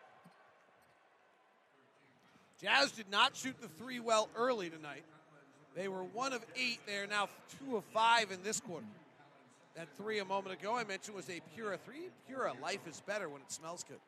Jazz 2.61 2.91
did 2.91 3.09
not 3.09 3.37
shoot 3.37 3.55
the 3.61 3.69
three 3.69 4.01
well 4.01 4.27
early 4.35 4.69
tonight. 4.69 5.03
They 5.75 5.87
were 5.87 6.03
one 6.03 6.33
of 6.33 6.45
eight. 6.55 6.79
They 6.85 6.97
are 6.97 7.07
now 7.07 7.29
two 7.59 7.77
of 7.77 7.83
five 7.85 8.31
in 8.31 8.41
this 8.43 8.59
quarter. 8.59 8.85
That 9.75 9.87
three 9.97 10.19
a 10.19 10.25
moment 10.25 10.59
ago 10.59 10.75
I 10.75 10.83
mentioned 10.83 11.15
was 11.15 11.29
a 11.29 11.39
Pura 11.55 11.77
three. 11.77 12.09
Pura, 12.27 12.53
life 12.61 12.85
is 12.87 13.01
better 13.05 13.29
when 13.29 13.41
it 13.41 13.51
smells 13.51 13.83
good. 13.87 13.99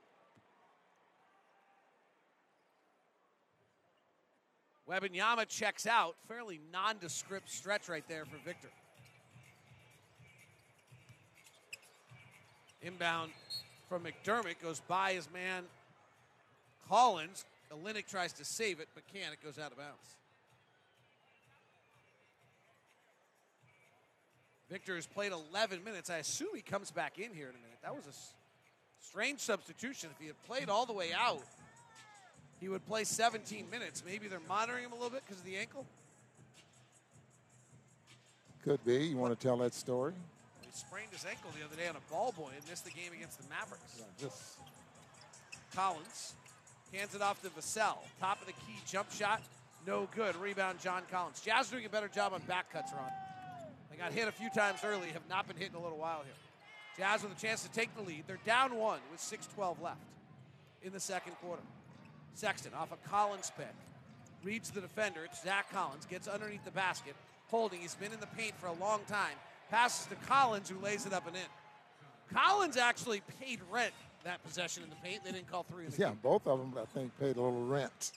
Wembanyama 4.90 5.48
checks 5.48 5.88
out. 5.88 6.16
Fairly 6.28 6.60
nondescript 6.74 7.50
stretch 7.50 7.88
right 7.88 8.04
there 8.10 8.26
for 8.26 8.38
Victor. 8.44 8.68
Inbound 12.82 13.32
from 13.88 14.04
McDermott 14.04 14.56
goes 14.62 14.82
by 14.88 15.14
his 15.14 15.30
man 15.32 15.64
Collins. 16.90 17.46
Olynyk 17.72 18.08
tries 18.08 18.34
to 18.34 18.44
save 18.44 18.82
it, 18.82 18.90
but 18.94 19.04
can't. 19.14 19.32
It 19.32 19.42
goes 19.42 19.58
out 19.58 19.72
of 19.72 19.78
bounds. 19.78 20.18
Victor 24.72 24.96
has 24.96 25.06
played 25.06 25.34
11 25.34 25.84
minutes. 25.84 26.10
I 26.10 26.18
assume 26.18 26.48
he 26.56 26.62
comes 26.62 26.92
back 26.92 27.20
in 27.20 27.34
here 27.34 27.50
in 27.50 27.56
a 27.56 27.62
minute. 27.62 27.78
That 27.84 27.94
was 27.94 28.06
a 28.06 28.10
s- 28.10 28.34
strange 29.02 29.42
substitution. 29.42 30.10
If 30.14 30.20
he 30.22 30.28
had 30.28 30.42
played 30.44 30.70
all 30.70 30.86
the 30.86 30.94
way 30.94 31.12
out, 31.14 31.44
he 32.62 32.70
would 32.70 32.86
play 32.88 33.04
17 33.04 33.70
minutes. 33.70 34.02
Maybe 34.06 34.30
they're 34.30 34.40
monitoring 34.48 34.86
him 34.86 34.94
a 34.94 34.96
little 34.96 35.10
bit 35.10 35.24
because 35.26 35.40
of 35.40 35.46
the 35.46 35.58
ankle. 35.58 35.86
Could 38.64 38.84
be. 38.86 39.08
You 39.08 39.18
want 39.18 39.38
to 39.38 39.46
tell 39.48 39.58
that 39.58 39.74
story? 39.74 40.14
He 40.62 40.70
sprained 40.72 41.10
his 41.12 41.26
ankle 41.26 41.50
the 41.60 41.66
other 41.66 41.76
day 41.76 41.90
on 41.90 41.96
a 41.98 42.12
ball 42.12 42.32
boy 42.38 42.52
and 42.56 42.70
missed 42.70 42.86
the 42.86 42.92
game 42.92 43.12
against 43.14 43.42
the 43.42 43.50
Mavericks. 43.50 44.02
Just 44.22 44.58
Collins 45.76 46.34
hands 46.94 47.14
it 47.14 47.22
off 47.22 47.42
to 47.42 47.50
Vassell. 47.50 47.98
Top 48.22 48.40
of 48.40 48.48
the 48.48 48.54
key 48.54 48.80
jump 48.88 49.12
shot, 49.12 49.42
no 49.86 50.08
good. 50.16 50.36
Rebound, 50.38 50.80
John 50.80 51.02
Collins. 51.12 51.42
Jazz 51.42 51.70
doing 51.70 51.86
a 51.86 51.90
better 51.90 52.08
job 52.08 52.32
on 52.34 52.42
back 52.42 52.72
cuts, 52.72 52.94
Ron. 52.94 53.10
They 53.92 53.98
got 53.98 54.14
hit 54.14 54.28
a 54.28 54.32
few 54.32 54.50
times 54.50 54.80
early, 54.86 55.10
have 55.10 55.28
not 55.30 55.48
been 55.48 55.58
hit 55.58 55.70
in 55.70 55.76
a 55.76 55.82
little 55.82 55.98
while 55.98 56.22
here. 56.24 56.34
Jazz 56.98 57.24
with 57.24 57.38
a 57.38 57.42
chance 57.42 57.64
to 57.64 57.72
take 57.72 57.94
the 57.96 58.02
lead. 58.02 58.24
They're 58.26 58.40
down 58.46 58.76
one 58.76 59.00
with 59.12 59.20
6.12 59.20 59.82
left 59.82 60.00
in 60.82 60.94
the 60.94 61.00
second 61.00 61.34
quarter. 61.42 61.62
Sexton 62.34 62.74
off 62.74 62.92
a 62.92 63.10
Collins 63.10 63.52
pick. 63.58 63.74
Reads 64.44 64.72
the 64.72 64.82
defender. 64.82 65.26
It's 65.26 65.44
Zach 65.44 65.72
Collins. 65.72 66.06
Gets 66.06 66.28
underneath 66.28 66.64
the 66.66 66.72
basket. 66.72 67.16
Holding. 67.48 67.82
He's 67.82 67.96
been 67.96 68.14
in 68.14 68.20
the 68.20 68.28
paint 68.28 68.54
for 68.58 68.68
a 68.68 68.74
long 68.74 69.02
time. 69.08 69.36
Passes 69.70 70.08
to 70.08 70.16
Collins, 70.28 70.70
who 70.70 70.80
lays 70.80 71.06
it 71.06 71.14
up 71.14 71.28
and 71.28 71.36
in. 71.36 71.42
Collins 72.34 72.78
actually 72.78 73.22
paid 73.40 73.60
rent 73.70 73.94
that 74.24 74.44
possession 74.44 74.84
in 74.84 74.90
the 74.90 74.96
paint. 74.98 75.24
They 75.24 75.32
didn't 75.32 75.52
call 75.52 75.64
three 75.64 75.86
yeah, 75.98 76.10
game. 76.10 76.20
both 76.22 76.48
of 76.48 76.60
them 76.60 76.74
I 76.80 76.86
think 76.86 77.12
paid 77.20 77.36
a 77.36 77.42
little 77.42 77.66
rent. 77.66 78.12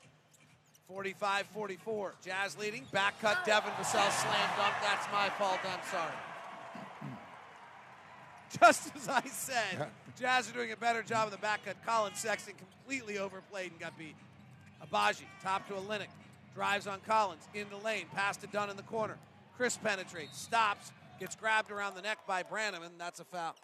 45 0.88 1.46
44. 1.46 2.14
Jazz 2.24 2.58
leading. 2.58 2.84
Back 2.92 3.20
cut. 3.20 3.44
Devin 3.44 3.72
Vassell 3.72 4.10
slam 4.10 4.50
dunk. 4.56 4.74
That's 4.82 5.06
my 5.12 5.28
fault. 5.30 5.58
I'm 5.64 5.80
sorry. 5.90 6.12
Just 8.60 8.94
as 8.94 9.08
I 9.08 9.22
said, 9.22 9.88
Jazz 10.20 10.48
are 10.50 10.52
doing 10.52 10.72
a 10.72 10.76
better 10.76 11.02
job 11.02 11.26
of 11.26 11.32
the 11.32 11.38
back 11.38 11.64
cut. 11.64 11.76
Collin 11.86 12.14
Sexton 12.14 12.54
completely 12.54 13.18
overplayed 13.18 13.70
and 13.70 13.80
got 13.80 13.96
beat. 13.98 14.16
Agbaji, 14.82 15.24
top 15.42 15.66
to 15.68 15.74
Olynyk. 15.74 16.08
Drives 16.54 16.86
on 16.86 17.00
Collins. 17.06 17.48
In 17.54 17.66
the 17.70 17.78
lane. 17.78 18.06
Pass 18.14 18.36
to 18.38 18.46
Dunn 18.46 18.70
in 18.70 18.76
the 18.76 18.82
corner. 18.82 19.16
Kris 19.56 19.76
penetrates. 19.76 20.38
Stops. 20.38 20.92
Gets 21.18 21.36
grabbed 21.36 21.70
around 21.70 21.94
the 21.94 22.02
neck 22.02 22.18
by 22.26 22.42
Branham, 22.42 22.82
and 22.82 22.94
that's 22.98 23.20
a 23.20 23.24
foul. 23.24 23.54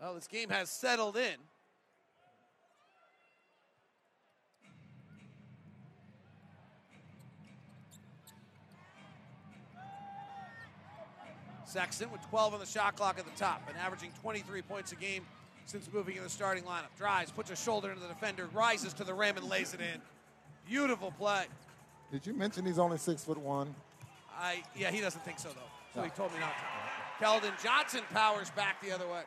Well, 0.00 0.14
this 0.14 0.28
game 0.28 0.48
has 0.50 0.70
settled 0.70 1.16
in. 1.16 1.34
Sexton 11.64 12.10
with 12.10 12.22
12 12.30 12.54
on 12.54 12.60
the 12.60 12.66
shot 12.66 12.96
clock 12.96 13.18
at 13.18 13.26
the 13.26 13.38
top 13.38 13.62
and 13.68 13.76
averaging 13.76 14.10
23 14.22 14.62
points 14.62 14.92
a 14.92 14.96
game 14.96 15.26
since 15.66 15.88
moving 15.92 16.16
in 16.16 16.22
the 16.22 16.30
starting 16.30 16.64
lineup. 16.64 16.96
Drives, 16.96 17.30
puts 17.30 17.50
a 17.50 17.56
shoulder 17.56 17.90
into 17.90 18.00
the 18.00 18.08
defender, 18.08 18.48
rises 18.54 18.94
to 18.94 19.04
the 19.04 19.12
rim 19.12 19.36
and 19.36 19.48
lays 19.50 19.74
it 19.74 19.80
in. 19.80 20.00
Beautiful 20.66 21.12
play. 21.18 21.44
Did 22.10 22.26
you 22.26 22.32
mention 22.32 22.64
he's 22.64 22.78
only 22.78 22.96
six 22.96 23.22
foot 23.22 23.36
one? 23.36 23.74
I 24.38 24.62
yeah, 24.74 24.90
he 24.90 25.00
doesn't 25.00 25.22
think 25.24 25.38
so 25.38 25.48
though. 25.48 25.60
So 25.94 26.02
he 26.02 26.10
told 26.10 26.32
me 26.32 26.38
not 26.40 26.52
to. 26.56 27.24
Keldon 27.24 27.62
Johnson 27.62 28.00
powers 28.14 28.48
back 28.50 28.80
the 28.80 28.92
other 28.92 29.06
way. 29.06 29.22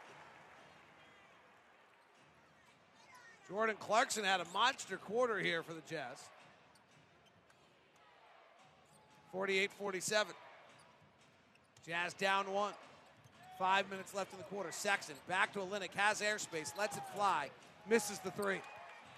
Jordan 3.51 3.75
Clarkson 3.81 4.23
had 4.23 4.39
a 4.39 4.45
monster 4.53 4.95
quarter 4.95 5.37
here 5.37 5.61
for 5.61 5.73
the 5.73 5.81
Jazz. 5.89 6.23
48-47. 9.35 10.27
Jazz 11.85 12.13
down 12.13 12.49
one. 12.53 12.71
Five 13.59 13.89
minutes 13.89 14.15
left 14.15 14.31
in 14.31 14.37
the 14.37 14.45
quarter. 14.45 14.71
Sexton 14.71 15.15
back 15.27 15.51
to 15.51 15.59
Olynyk, 15.59 15.93
has 15.95 16.21
airspace, 16.21 16.77
lets 16.77 16.95
it 16.95 17.03
fly, 17.13 17.49
misses 17.89 18.19
the 18.19 18.31
three. 18.31 18.61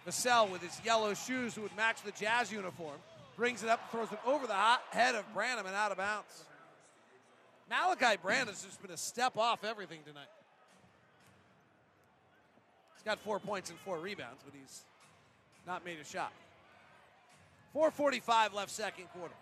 Vassell 0.07 0.49
with 0.49 0.63
his 0.63 0.81
yellow 0.83 1.13
shoes, 1.13 1.53
who 1.53 1.61
would 1.61 1.75
match 1.77 2.01
the 2.01 2.11
Jazz 2.11 2.51
uniform, 2.51 2.97
brings 3.37 3.61
it 3.61 3.69
up, 3.69 3.81
and 3.81 3.91
throws 3.91 4.11
it 4.11 4.19
over 4.25 4.47
the 4.47 4.53
hot 4.53 4.81
head 4.89 5.13
of 5.13 5.31
Branham 5.35 5.67
and 5.67 5.75
out 5.75 5.91
of 5.91 5.97
bounds. 5.97 6.43
Malaki 7.71 8.19
Branham 8.19 8.47
just 8.47 8.81
been 8.81 8.89
a 8.89 8.97
step 8.97 9.37
off 9.37 9.63
everything 9.63 9.99
tonight. 10.03 10.25
He's 13.03 13.11
got 13.11 13.19
four 13.19 13.39
points 13.39 13.69
and 13.69 13.77
four 13.79 13.99
rebounds, 13.99 14.41
but 14.45 14.53
he's 14.57 14.83
not 15.67 15.83
made 15.83 15.99
a 15.99 16.05
shot. 16.05 16.31
4.45 17.75 18.53
left 18.53 18.69
second 18.69 19.05
quarter. 19.09 19.33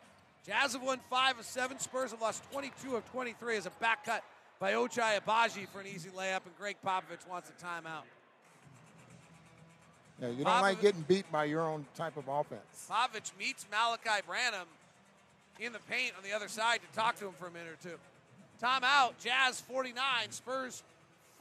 Jazz 0.48 0.74
have 0.74 0.82
won 0.82 1.00
five 1.12 1.38
of 1.38 1.46
seven. 1.46 1.78
Spurs 1.78 2.10
have 2.10 2.22
lost 2.22 2.42
22 2.52 2.96
of 2.96 3.12
23 3.12 3.58
as 3.58 3.68
a 3.68 3.70
back 3.80 4.04
cut 4.04 4.24
by 4.60 4.74
Ochai 4.74 5.20
Agbaji 5.20 5.68
for 5.68 5.82
an 5.82 5.88
easy 5.88 6.10
layup, 6.10 6.46
and 6.46 6.58
Gregg 6.58 6.78
Popovich 6.84 7.28
wants 7.30 7.52
a 7.52 7.64
timeout. 7.64 8.04
Yeah, 10.20 10.30
you 10.30 10.44
don't 10.44 10.62
like 10.62 10.82
getting 10.82 11.02
beat 11.02 11.32
by 11.32 11.44
your 11.44 11.62
own 11.62 11.86
type 11.96 12.18
of 12.18 12.28
offense. 12.28 12.90
Popovich 12.90 13.32
meets 13.38 13.68
Malaki 13.72 14.26
Branham 14.26 14.68
in 15.60 15.72
the 15.72 15.80
paint 15.88 16.14
on 16.18 16.24
the 16.24 16.36
other 16.36 16.48
side 16.48 16.80
to 16.82 16.98
talk 16.98 17.20
to 17.20 17.28
him 17.28 17.34
for 17.38 17.48
a 17.48 17.52
minute 17.52 17.74
or 17.74 17.90
two. 17.90 17.98
Timeout. 18.64 19.14
Jazz 19.24 19.62
49, 19.62 20.04
Spurs 20.32 20.84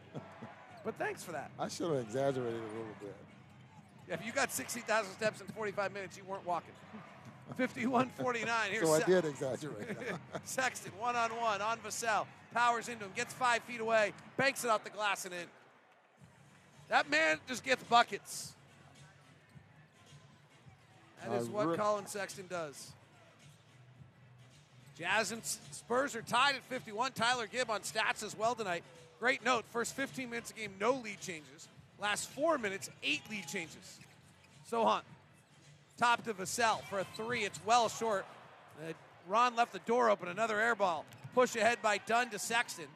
But 0.87 0.95
thanks 0.99 1.25
for 1.25 1.33
that. 1.33 1.51
I 1.59 1.67
should 1.67 1.91
have 1.91 1.99
exaggerated 1.99 2.61
a 2.61 2.79
little 2.79 2.95
bit. 3.01 3.17
If 4.07 4.25
you 4.25 4.31
got 4.31 4.53
60,000 4.53 5.13
steps 5.15 5.41
in 5.41 5.49
45 5.49 5.93
minutes, 5.93 6.17
you 6.17 6.23
weren't 6.23 6.47
walking. 6.47 6.71
51 7.57 8.11
49. 8.21 8.71
Here's 8.71 8.87
So 8.89 8.95
I 8.95 8.99
Se- 9.01 9.05
did 9.07 9.25
exaggerate. 9.25 9.97
Sexton, 10.45 10.93
one 10.99 11.17
on 11.17 11.31
one, 11.37 11.61
on 11.63 11.79
Vassell. 11.79 12.27
Powers 12.53 12.89
into 12.89 13.05
him, 13.05 13.13
gets 13.15 13.35
five 13.35 13.63
feet 13.65 13.81
away, 13.81 14.13
banks 14.37 14.65
it 14.65 14.71
off 14.71 14.83
the 14.85 14.91
glass 14.91 15.25
and 15.25 15.35
in. 15.35 15.41
That 16.89 17.11
man 17.11 17.39
just 17.49 17.65
gets 17.65 17.83
buckets. 17.85 18.53
That 21.27 21.37
is 21.41 21.49
what 21.49 21.67
re- 21.69 21.77
Collin 21.77 22.07
Sexton 22.07 22.47
does. 22.49 22.93
Jazz 24.99 25.33
and 25.33 25.45
Spurs 25.45 26.15
are 26.17 26.23
tied 26.23 26.55
at 26.55 26.63
51. 26.65 27.13
Tyler 27.13 27.47
Gibb 27.47 27.71
on 27.71 27.81
stats 27.81 28.23
as 28.23 28.37
well 28.37 28.55
tonight. 28.55 28.83
Great 29.21 29.45
note. 29.45 29.65
First 29.71 29.95
15 29.95 30.31
minutes 30.31 30.51
of 30.51 30.57
game, 30.57 30.73
no 30.81 30.93
lead 30.95 31.21
changes. 31.21 31.69
Last 32.01 32.31
four 32.31 32.57
minutes, 32.59 32.89
eight 33.03 33.23
lead 33.31 33.47
changes. 33.47 33.99
Sochan 34.71 35.03
Top 35.97 36.25
to 36.25 36.35
Vassell 36.35 36.83
for 36.85 37.01
a 37.01 37.07
three. 37.17 37.45
It's 37.45 37.61
well 37.65 37.89
short. 37.89 38.27
Uh, 38.81 38.93
Ron 39.29 39.57
left 39.57 39.73
the 39.73 39.79
door 39.81 40.11
open. 40.11 40.29
Another 40.29 40.61
air 40.61 40.75
ball. 40.75 41.05
Push 41.35 41.57
ahead 41.57 41.79
by 41.83 41.99
Dunn 41.99 42.31
to 42.31 42.39
Sexton. 42.39 42.87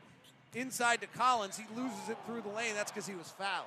Inside 0.54 1.00
to 1.00 1.06
Collins. 1.06 1.56
He 1.56 1.64
loses 1.74 2.08
it 2.08 2.18
through 2.26 2.42
the 2.42 2.48
lane. 2.48 2.74
That's 2.74 2.90
because 2.90 3.06
he 3.06 3.14
was 3.14 3.30
fouled. 3.38 3.66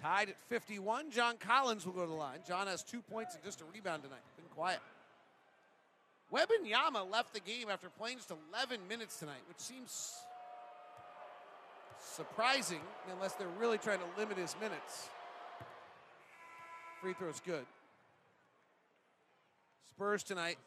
Tied 0.00 0.28
at 0.28 0.36
51. 0.48 1.10
John 1.10 1.36
Collins 1.38 1.84
will 1.84 1.92
go 1.92 2.02
to 2.02 2.06
the 2.06 2.12
line. 2.12 2.38
John 2.46 2.66
has 2.68 2.82
two 2.84 3.00
points 3.02 3.34
and 3.34 3.42
just 3.42 3.62
a 3.62 3.64
rebound 3.72 4.04
tonight. 4.04 4.20
Been 4.36 4.46
quiet. 4.54 4.78
Wembanyama 6.32 7.10
left 7.10 7.32
the 7.32 7.40
game 7.40 7.68
after 7.70 7.88
playing 7.88 8.18
just 8.18 8.32
11 8.52 8.80
minutes 8.88 9.18
tonight, 9.18 9.40
which 9.48 9.58
seems 9.58 10.18
surprising 12.00 12.80
unless 13.12 13.32
they're 13.34 13.46
really 13.58 13.78
trying 13.78 13.98
to 13.98 14.20
limit 14.20 14.36
his 14.36 14.54
minutes. 14.60 15.08
Free 17.00 17.14
throw's 17.14 17.40
good. 17.40 17.64
Spurs 19.88 20.22
tonight, 20.22 20.58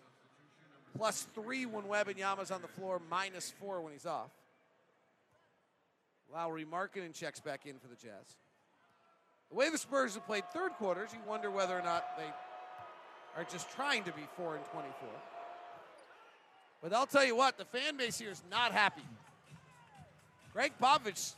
plus 0.98 1.28
three 1.36 1.66
when 1.66 1.84
Wembanyama's 1.84 2.52
on 2.52 2.62
the 2.62 2.68
floor, 2.68 3.02
minus 3.10 3.54
four 3.60 3.82
when 3.82 3.94
he's 3.94 4.06
off. 4.06 4.32
Lauri 6.34 6.66
Markkanen 6.66 7.14
checks 7.14 7.40
back 7.40 7.66
in 7.66 7.78
for 7.78 7.88
the 7.88 7.96
Jazz. 7.96 8.38
The 9.50 9.56
way 9.56 9.70
the 9.70 9.78
Spurs 9.78 10.16
have 10.16 10.26
played 10.26 10.46
third 10.54 10.72
quarters, 10.72 11.10
you 11.14 11.20
wonder 11.28 11.52
whether 11.52 11.78
or 11.78 11.82
not 11.82 12.06
they 12.18 12.24
are 13.38 13.44
just 13.44 13.70
trying 13.72 14.04
to 14.06 14.12
be 14.14 14.22
4 14.38 14.56
and 14.56 14.66
24. 14.66 15.10
But 16.82 16.94
I'll 16.94 17.06
tell 17.06 17.26
you 17.26 17.36
what, 17.36 17.58
the 17.58 17.66
fan 17.66 17.98
base 17.98 18.18
here 18.18 18.32
is 18.32 18.42
not 18.50 18.72
happy. 18.72 19.04
Gregg 20.54 20.74
Popovich 20.82 21.34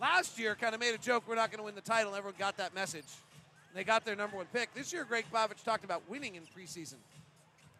last 0.00 0.38
year 0.38 0.54
kind 0.54 0.74
of 0.74 0.80
made 0.80 0.94
a 0.94 0.98
joke 0.98 1.24
we're 1.28 1.34
not 1.34 1.50
going 1.50 1.58
to 1.58 1.64
win 1.64 1.74
the 1.74 1.80
title. 1.80 2.14
Everyone 2.14 2.38
got 2.38 2.56
that 2.58 2.74
message. 2.74 3.04
And 3.70 3.78
they 3.78 3.84
got 3.84 4.04
their 4.04 4.16
number 4.16 4.36
one 4.36 4.46
pick. 4.52 4.72
This 4.72 4.92
year, 4.92 5.04
Gregg 5.04 5.24
Popovich 5.32 5.64
talked 5.64 5.84
about 5.84 6.02
winning 6.08 6.36
in 6.36 6.42
preseason. 6.44 6.96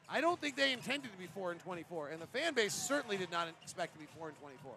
I 0.08 0.20
don't 0.20 0.40
think 0.40 0.56
they 0.56 0.72
intended 0.72 1.10
to 1.12 1.18
be 1.18 1.26
4 1.28 1.52
and 1.52 1.60
24, 1.60 2.08
and 2.08 2.20
the 2.20 2.26
fan 2.26 2.52
base 2.52 2.74
certainly 2.74 3.16
did 3.16 3.30
not 3.30 3.48
expect 3.62 3.94
to 3.94 3.98
be 3.98 4.06
4 4.18 4.28
and 4.28 4.38
24. 4.38 4.72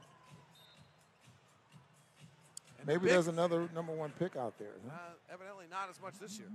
Maybe 2.86 3.00
big- 3.00 3.10
there's 3.10 3.28
another 3.28 3.68
number 3.74 3.92
one 3.94 4.12
pick 4.18 4.38
out 4.38 4.58
there. 4.58 4.72
Uh, 4.90 4.94
evidently 5.34 5.66
not 5.70 5.90
as 5.90 6.00
much 6.02 6.14
this 6.20 6.38
year. 6.40 6.48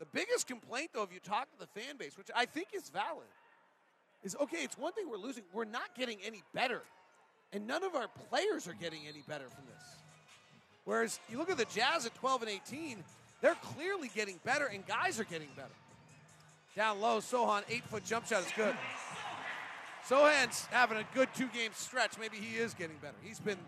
The 0.00 0.06
biggest 0.06 0.48
complaint, 0.48 0.90
though, 0.92 1.04
if 1.04 1.12
you 1.12 1.20
talk 1.20 1.50
to 1.52 1.58
the 1.58 1.66
fan 1.80 1.96
base, 1.96 2.18
which 2.18 2.30
I 2.34 2.46
think 2.46 2.68
is 2.72 2.88
valid, 2.88 3.26
is 4.22 4.36
okay, 4.40 4.58
it's 4.58 4.76
one 4.76 4.92
thing 4.92 5.08
we're 5.08 5.16
losing. 5.16 5.44
We're 5.52 5.64
not 5.64 5.94
getting 5.96 6.18
any 6.24 6.42
better. 6.54 6.82
And 7.52 7.66
none 7.66 7.82
of 7.82 7.94
our 7.94 8.08
players 8.28 8.68
are 8.68 8.74
getting 8.74 9.00
any 9.08 9.22
better 9.26 9.44
from 9.44 9.64
this. 9.66 9.84
Whereas 10.84 11.20
you 11.30 11.38
look 11.38 11.50
at 11.50 11.56
the 11.56 11.66
Jazz 11.66 12.06
at 12.06 12.14
12 12.16 12.42
and 12.42 12.50
18, 12.50 13.04
they're 13.40 13.56
clearly 13.56 14.10
getting 14.14 14.40
better, 14.44 14.66
and 14.66 14.86
guys 14.86 15.20
are 15.20 15.24
getting 15.24 15.48
better. 15.56 15.68
Down 16.76 17.00
low, 17.00 17.18
Sochan, 17.18 17.62
eight 17.68 17.84
foot 17.84 18.04
jump 18.04 18.26
shot 18.26 18.44
is 18.44 18.52
good. 18.56 18.74
Sochan's 20.08 20.66
having 20.66 20.98
a 20.98 21.04
good 21.14 21.28
two 21.34 21.48
game 21.48 21.70
stretch. 21.74 22.18
Maybe 22.18 22.36
he 22.36 22.56
is 22.56 22.74
getting 22.74 22.96
better. 22.98 23.16
He's 23.22 23.40
been 23.40 23.58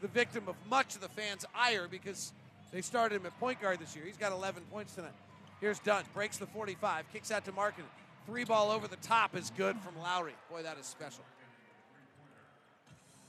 the 0.00 0.08
victim 0.08 0.44
of 0.48 0.54
much 0.68 0.94
of 0.94 1.00
the 1.00 1.08
fans' 1.08 1.44
ire 1.54 1.86
because 1.90 2.32
they 2.72 2.80
started 2.80 3.16
him 3.16 3.26
at 3.26 3.38
point 3.38 3.60
guard 3.60 3.78
this 3.78 3.94
year. 3.94 4.04
He's 4.04 4.16
got 4.16 4.32
11 4.32 4.62
points 4.70 4.94
tonight. 4.94 5.12
Here's 5.60 5.78
Dunn, 5.80 6.04
breaks 6.14 6.38
the 6.38 6.46
45, 6.46 7.04
kicks 7.12 7.30
out 7.30 7.44
to 7.44 7.52
Markkanen. 7.52 7.84
Three 8.26 8.44
ball 8.44 8.70
over 8.70 8.86
the 8.86 8.96
top 8.96 9.36
is 9.36 9.50
good 9.56 9.76
from 9.78 10.00
Lauri. 10.00 10.34
Boy, 10.50 10.62
that 10.62 10.78
is 10.78 10.86
special. 10.86 11.24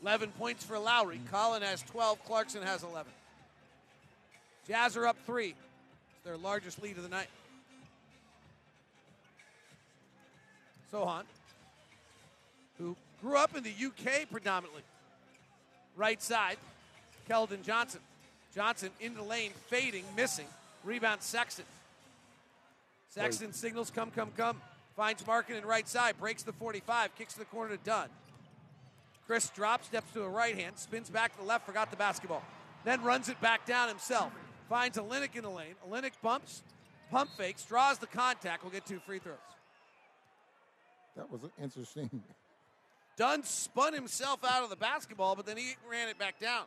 11 0.01 0.31
points 0.31 0.63
for 0.63 0.77
Lauri. 0.79 1.19
Collin 1.31 1.61
has 1.61 1.81
12, 1.83 2.23
Clarkson 2.25 2.63
has 2.63 2.83
11. 2.83 3.11
Jazz 4.67 4.97
are 4.97 5.07
up 5.07 5.17
three. 5.25 5.49
It's 5.49 6.25
their 6.25 6.37
largest 6.37 6.81
lead 6.81 6.97
of 6.97 7.03
the 7.03 7.09
night. 7.09 7.27
Sochan, 10.91 11.23
who 12.77 12.95
grew 13.21 13.37
up 13.37 13.55
in 13.55 13.63
the 13.63 13.69
UK 13.71 14.29
predominantly. 14.29 14.83
Right 15.95 16.21
side, 16.21 16.57
Keldon 17.29 17.63
Johnson. 17.63 18.01
Johnson 18.53 18.89
in 18.99 19.13
the 19.13 19.23
lane, 19.23 19.51
fading, 19.67 20.03
missing. 20.15 20.47
Rebound 20.83 21.21
Sexton. 21.21 21.65
Sexton 23.09 23.53
signals, 23.53 23.89
come, 23.89 24.11
come, 24.11 24.31
come. 24.35 24.59
Finds 25.01 25.23
Markkanen 25.23 25.65
right 25.65 25.87
side, 25.87 26.15
breaks 26.19 26.43
the 26.43 26.53
45, 26.53 27.15
kicks 27.15 27.33
to 27.33 27.39
the 27.39 27.45
corner 27.45 27.75
to 27.75 27.83
Dunn. 27.83 28.07
Kris 29.25 29.49
drops, 29.49 29.87
steps 29.87 30.11
to 30.13 30.19
the 30.19 30.29
right 30.29 30.55
hand, 30.55 30.77
spins 30.77 31.09
back 31.09 31.31
to 31.31 31.39
the 31.39 31.43
left, 31.43 31.65
forgot 31.65 31.89
the 31.89 31.97
basketball. 31.97 32.43
Then 32.85 33.01
runs 33.01 33.27
it 33.27 33.41
back 33.41 33.65
down 33.65 33.87
himself. 33.87 34.31
Finds 34.69 34.99
Olynyk 34.99 35.35
in 35.35 35.41
the 35.41 35.49
lane. 35.49 35.73
Olynyk 35.89 36.11
bumps, 36.21 36.61
pump 37.09 37.31
fakes, 37.35 37.63
draws 37.63 37.97
the 37.97 38.05
contact. 38.05 38.61
We'll 38.63 38.71
get 38.71 38.85
two 38.85 38.99
free 38.99 39.17
throws. 39.17 39.37
That 41.17 41.31
was 41.31 41.41
interesting. 41.59 42.21
Dunn 43.17 43.43
spun 43.43 43.95
himself 43.95 44.45
out 44.45 44.63
of 44.63 44.69
the 44.69 44.75
basketball, 44.75 45.35
but 45.35 45.47
then 45.47 45.57
he 45.57 45.77
ran 45.89 46.09
it 46.09 46.19
back 46.19 46.39
down. 46.39 46.65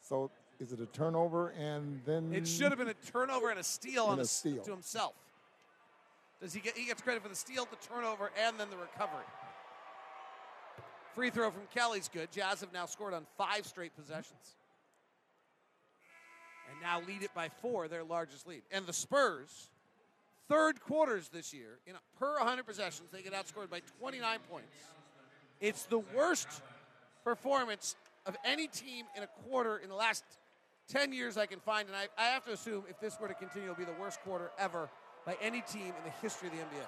So 0.00 0.30
is 0.58 0.72
it 0.72 0.80
a 0.80 0.86
turnover 0.86 1.50
and 1.50 2.00
then 2.06 2.32
It 2.32 2.48
should 2.48 2.70
have 2.70 2.78
been 2.78 2.88
a 2.88 2.94
turnover 2.94 3.50
and 3.50 3.60
a 3.60 3.62
steal 3.62 4.04
And 4.04 4.12
on 4.14 4.20
a 4.20 4.24
steal. 4.24 4.62
to 4.62 4.70
himself. 4.70 5.12
Does 6.42 6.52
he 6.52 6.60
get? 6.60 6.76
He 6.76 6.86
gets 6.86 7.00
credit 7.00 7.22
for 7.22 7.28
the 7.28 7.36
steal, 7.36 7.68
the 7.70 7.76
turnover, 7.88 8.32
and 8.44 8.58
then 8.58 8.68
the 8.68 8.76
recovery. 8.76 9.24
Free 11.14 11.30
throw 11.30 11.50
from 11.52 11.62
Kelly's 11.72 12.10
good. 12.12 12.32
Jazz 12.32 12.60
have 12.60 12.72
now 12.72 12.86
scored 12.86 13.14
on 13.14 13.26
five 13.38 13.64
straight 13.64 13.94
possessions, 13.94 14.56
and 16.68 16.80
now 16.82 17.00
lead 17.06 17.22
it 17.22 17.32
by 17.32 17.48
four, 17.48 17.86
their 17.86 18.02
largest 18.02 18.48
lead. 18.48 18.62
And 18.72 18.86
the 18.86 18.92
Spurs, 18.92 19.70
third 20.48 20.80
quarters 20.80 21.28
this 21.28 21.54
year, 21.54 21.78
in 21.86 21.94
a, 21.94 22.18
per 22.18 22.38
100 22.38 22.66
possessions, 22.66 23.10
they 23.12 23.22
get 23.22 23.34
outscored 23.34 23.70
by 23.70 23.80
29 24.00 24.38
points. 24.50 24.74
It's 25.60 25.84
the 25.84 26.00
worst 26.16 26.48
performance 27.22 27.94
of 28.26 28.36
any 28.44 28.66
team 28.66 29.04
in 29.16 29.22
a 29.22 29.28
quarter 29.48 29.76
in 29.76 29.88
the 29.88 29.94
last 29.94 30.24
10 30.88 31.12
years 31.12 31.36
I 31.36 31.46
can 31.46 31.60
find, 31.60 31.86
and 31.86 31.96
I, 31.96 32.08
I 32.18 32.30
have 32.30 32.44
to 32.46 32.52
assume 32.52 32.82
if 32.88 32.98
this 32.98 33.20
were 33.20 33.28
to 33.28 33.34
continue, 33.34 33.70
it'll 33.70 33.78
be 33.78 33.84
the 33.84 34.00
worst 34.00 34.20
quarter 34.22 34.50
ever 34.58 34.88
by 35.24 35.36
any 35.40 35.62
team 35.62 35.86
in 35.86 36.04
the 36.04 36.10
history 36.20 36.48
of 36.48 36.54
the 36.54 36.60
NBA. 36.60 36.86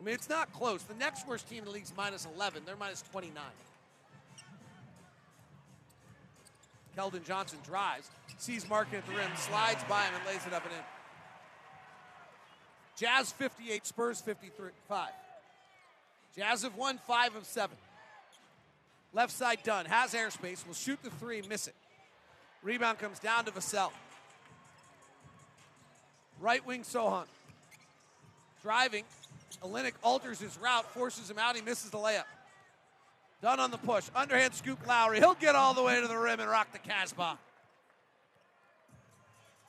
I 0.00 0.04
mean, 0.04 0.14
it's 0.14 0.28
not 0.28 0.52
close. 0.52 0.82
The 0.82 0.94
next 0.94 1.26
worst 1.26 1.48
team 1.48 1.60
in 1.60 1.64
the 1.64 1.70
league's 1.70 1.92
minus 1.96 2.26
11. 2.36 2.62
They're 2.66 2.76
minus 2.76 3.02
29. 3.12 3.42
Keldon 6.96 7.24
Johnson 7.24 7.58
drives, 7.64 8.10
sees 8.38 8.64
Markkanen 8.64 8.98
at 8.98 9.06
the 9.06 9.12
rim, 9.12 9.30
slides 9.36 9.84
by 9.88 10.02
him, 10.04 10.14
and 10.14 10.26
lays 10.26 10.46
it 10.46 10.52
up 10.54 10.64
and 10.64 10.72
in. 10.72 10.80
Jazz 12.96 13.32
58, 13.32 13.86
Spurs 13.86 14.20
55. 14.22 15.10
Jazz 16.34 16.62
have 16.62 16.76
won 16.76 16.98
five 17.06 17.36
of 17.36 17.44
seven. 17.44 17.76
Left 19.12 19.32
side 19.32 19.60
Dunn. 19.62 19.86
Has 19.86 20.14
airspace. 20.14 20.66
Will 20.66 20.74
shoot 20.74 20.98
the 21.02 21.10
three. 21.10 21.42
Miss 21.48 21.68
it. 21.68 21.74
Rebound 22.62 22.98
comes 22.98 23.18
down 23.18 23.44
to 23.46 23.50
Vassell. 23.50 23.90
Right 26.40 26.64
wing 26.66 26.82
Sochan. 26.82 27.26
Driving. 28.62 29.04
Olynyk 29.62 29.94
alters 30.02 30.40
his 30.40 30.58
route, 30.58 30.84
forces 30.92 31.30
him 31.30 31.38
out. 31.38 31.56
He 31.56 31.62
misses 31.62 31.90
the 31.90 31.98
layup. 31.98 32.24
Dunn 33.42 33.60
on 33.60 33.70
the 33.70 33.78
push. 33.78 34.04
Underhand 34.14 34.54
scoop 34.54 34.86
Lauri. 34.86 35.18
He'll 35.18 35.34
get 35.34 35.54
all 35.54 35.74
the 35.74 35.82
way 35.82 36.00
to 36.00 36.08
the 36.08 36.16
rim 36.16 36.40
and 36.40 36.50
rock 36.50 36.72
the 36.72 36.78
Casbah. 36.78 37.38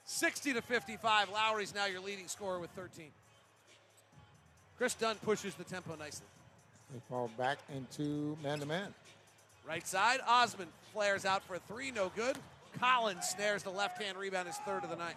60 0.06 0.54
to 0.54 0.62
55. 0.62 1.30
Lauri's 1.30 1.76
now 1.76 1.86
your 1.86 2.02
leading 2.02 2.28
scorer 2.28 2.60
with 2.60 2.70
13. 2.72 3.08
Kris 4.78 4.94
Dunn 4.94 5.18
pushes 5.18 5.56
the 5.56 5.64
tempo 5.64 5.96
nicely. 5.96 6.28
They 6.94 7.00
fall 7.10 7.30
back 7.38 7.60
into 7.76 8.38
man 8.42 8.60
to 8.60 8.66
man. 8.66 8.94
Right 9.68 9.86
side, 9.86 10.20
Osman 10.26 10.70
flares 10.94 11.26
out 11.26 11.44
for 11.44 11.56
a 11.56 11.60
three, 11.60 11.92
no 11.92 12.10
good. 12.16 12.38
Collins 12.80 13.26
snares 13.26 13.64
the 13.64 13.70
left 13.70 14.02
hand 14.02 14.18
rebound, 14.18 14.48
his 14.48 14.56
third 14.58 14.84
of 14.84 14.90
the 14.90 14.96
night. 14.96 15.16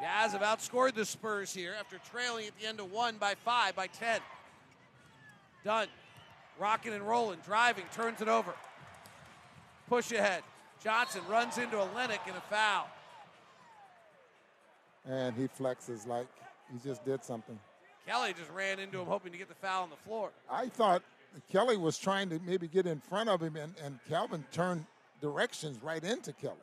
Jazz 0.00 0.32
have 0.32 0.42
outscored 0.42 0.94
the 0.94 1.04
Spurs 1.04 1.54
here 1.54 1.74
after 1.78 1.98
trailing 2.10 2.46
at 2.46 2.58
the 2.60 2.66
end 2.66 2.80
of 2.80 2.92
one 2.92 3.16
by 3.16 3.34
five, 3.34 3.74
by 3.74 3.86
10. 3.86 4.20
Dunn. 5.64 5.88
Rocking 6.58 6.92
and 6.92 7.06
rolling, 7.06 7.38
driving, 7.44 7.84
turns 7.94 8.20
it 8.22 8.28
over. 8.28 8.54
Push 9.88 10.12
ahead. 10.12 10.42
Johnson 10.82 11.20
runs 11.28 11.58
into 11.58 11.76
Olynyk 11.76 12.20
and 12.26 12.36
a 12.36 12.40
foul. 12.48 12.88
And 15.06 15.36
he 15.36 15.48
flexes 15.48 16.06
like 16.06 16.26
he 16.72 16.78
just 16.86 17.04
did 17.04 17.24
something. 17.24 17.58
Kelly 18.06 18.34
just 18.38 18.50
ran 18.50 18.78
into 18.78 19.00
him, 19.00 19.06
hoping 19.06 19.32
to 19.32 19.38
get 19.38 19.48
the 19.48 19.54
foul 19.54 19.82
on 19.82 19.90
the 19.90 19.96
floor. 19.96 20.30
I 20.50 20.68
thought 20.68 21.02
Kelly 21.50 21.76
was 21.76 21.98
trying 21.98 22.30
to 22.30 22.40
maybe 22.46 22.68
get 22.68 22.86
in 22.86 23.00
front 23.00 23.28
of 23.28 23.42
him, 23.42 23.56
and, 23.56 23.74
and 23.84 23.98
Calvin 24.08 24.44
turned 24.52 24.86
directions 25.20 25.82
right 25.82 26.02
into 26.02 26.32
Kelly. 26.32 26.56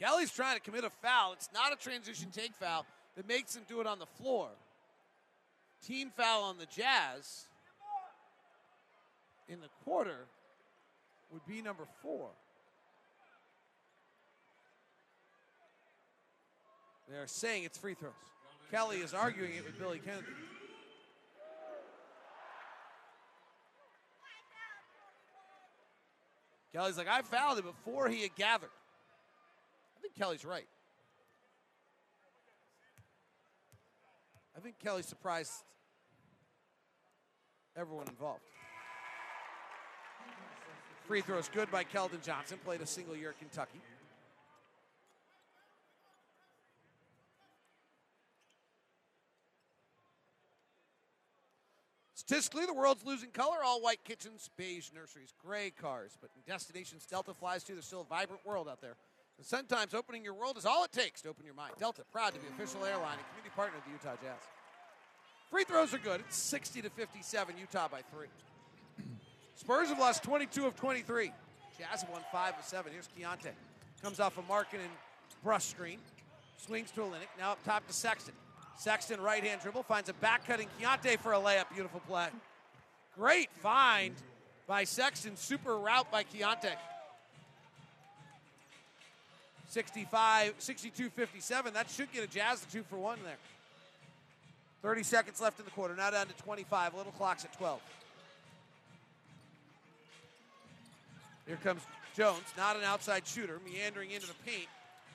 Kelly's 0.00 0.32
trying 0.32 0.56
to 0.56 0.62
commit 0.62 0.84
a 0.84 0.90
foul. 0.90 1.34
It's 1.34 1.50
not 1.52 1.72
a 1.72 1.76
transition 1.76 2.30
take 2.32 2.54
foul 2.54 2.86
that 3.16 3.28
makes 3.28 3.54
him 3.54 3.62
do 3.68 3.80
it 3.80 3.86
on 3.86 3.98
the 3.98 4.06
floor. 4.06 4.48
Team 5.86 6.10
foul 6.16 6.44
on 6.44 6.56
the 6.56 6.66
Jazz 6.66 7.46
in 9.48 9.60
the 9.60 9.68
quarter 9.84 10.26
would 11.30 11.46
be 11.46 11.60
number 11.60 11.84
four. 12.02 12.28
They're 17.08 17.26
saying 17.26 17.64
it's 17.64 17.76
free 17.76 17.94
throws. 17.94 18.12
Kelly 18.70 18.98
is 18.98 19.12
arguing 19.12 19.54
it 19.56 19.64
with 19.64 19.78
Billy 19.78 19.98
Kennedy. 19.98 20.26
Kelly's 26.72 26.96
like, 26.96 27.08
I 27.08 27.22
fouled 27.22 27.58
it 27.58 27.64
before 27.64 28.08
he 28.08 28.22
had 28.22 28.34
gathered. 28.36 28.70
I 30.00 30.02
think 30.02 30.14
Kelly's 30.14 30.46
right. 30.46 30.66
I 34.56 34.60
think 34.60 34.78
Kelly 34.78 35.02
surprised 35.02 35.52
everyone 37.76 38.08
involved. 38.08 38.40
Free 41.06 41.20
throws 41.20 41.50
good 41.50 41.70
by 41.70 41.84
Keldon 41.84 42.22
Johnson. 42.24 42.58
Played 42.64 42.80
a 42.80 42.86
single 42.86 43.14
year 43.14 43.30
at 43.30 43.38
Kentucky. 43.38 43.80
Statistically, 52.14 52.64
the 52.64 52.72
world's 52.72 53.04
losing 53.04 53.30
color. 53.32 53.58
All 53.62 53.82
white 53.82 54.02
kitchens, 54.04 54.48
beige 54.56 54.88
nurseries, 54.94 55.34
gray 55.44 55.70
cars. 55.70 56.16
But 56.18 56.30
in 56.34 56.40
destinations 56.50 57.04
Delta 57.04 57.34
flies 57.34 57.64
to, 57.64 57.74
there's 57.74 57.84
still 57.84 58.00
a 58.00 58.04
vibrant 58.04 58.46
world 58.46 58.66
out 58.66 58.80
there. 58.80 58.96
And 59.40 59.46
sometimes 59.46 59.94
opening 59.94 60.22
your 60.22 60.34
world 60.34 60.58
is 60.58 60.66
all 60.66 60.84
it 60.84 60.92
takes 60.92 61.22
to 61.22 61.30
open 61.30 61.46
your 61.46 61.54
mind. 61.54 61.72
Delta, 61.78 62.02
proud 62.12 62.34
to 62.34 62.40
be 62.40 62.46
official 62.48 62.84
airline 62.84 63.16
and 63.16 63.26
community 63.28 63.50
partner 63.56 63.78
of 63.78 63.84
the 63.86 63.90
Utah 63.92 64.14
Jazz. 64.22 64.36
Free 65.50 65.64
throws 65.64 65.94
are 65.94 65.98
good. 65.98 66.20
It's 66.20 66.36
60 66.36 66.82
to 66.82 66.90
57, 66.90 67.54
Utah 67.58 67.88
by 67.88 68.02
three. 68.02 68.26
Spurs 69.54 69.88
have 69.88 69.98
lost 69.98 70.22
22 70.24 70.66
of 70.66 70.76
23. 70.76 71.32
Jazz 71.78 72.02
have 72.02 72.10
won 72.10 72.20
five 72.30 72.52
of 72.58 72.66
seven. 72.66 72.92
Here's 72.92 73.08
Keyonte. 73.08 73.52
Comes 74.02 74.20
off 74.20 74.36
a 74.36 74.42
Markkanen 74.42 74.92
brush 75.42 75.64
screen. 75.64 76.00
Swings 76.58 76.90
to 76.90 77.00
Olynyk. 77.00 77.32
Now 77.38 77.52
up 77.52 77.64
top 77.64 77.86
to 77.86 77.94
Sexton. 77.94 78.34
Sexton 78.76 79.22
right 79.22 79.42
hand 79.42 79.62
dribble 79.62 79.84
finds 79.84 80.10
a 80.10 80.14
back 80.14 80.46
cutting 80.46 80.68
Keyonte 80.78 81.18
for 81.18 81.32
a 81.32 81.38
layup. 81.38 81.64
Beautiful 81.72 82.00
play. 82.00 82.28
Great 83.16 83.48
find 83.60 84.16
by 84.66 84.84
Sexton. 84.84 85.34
Super 85.34 85.78
route 85.78 86.12
by 86.12 86.24
Keyonte. 86.24 86.74
65, 89.70 90.54
62 90.58 91.10
57. 91.10 91.72
That 91.74 91.88
should 91.88 92.12
get 92.12 92.24
a 92.24 92.26
Jazz 92.26 92.60
to 92.60 92.70
two 92.70 92.82
for 92.82 92.96
one 92.96 93.18
there. 93.24 93.36
30 94.82 95.02
seconds 95.02 95.40
left 95.40 95.58
in 95.58 95.64
the 95.64 95.70
quarter. 95.70 95.94
Now 95.94 96.10
down 96.10 96.26
to 96.26 96.34
25. 96.42 96.94
Little 96.94 97.12
clock's 97.12 97.44
at 97.44 97.52
12. 97.56 97.80
Here 101.46 101.58
comes 101.62 101.82
Jones, 102.16 102.42
not 102.56 102.76
an 102.76 102.82
outside 102.82 103.26
shooter, 103.26 103.60
meandering 103.64 104.10
into 104.10 104.26
the 104.26 104.34
paint, 104.44 104.66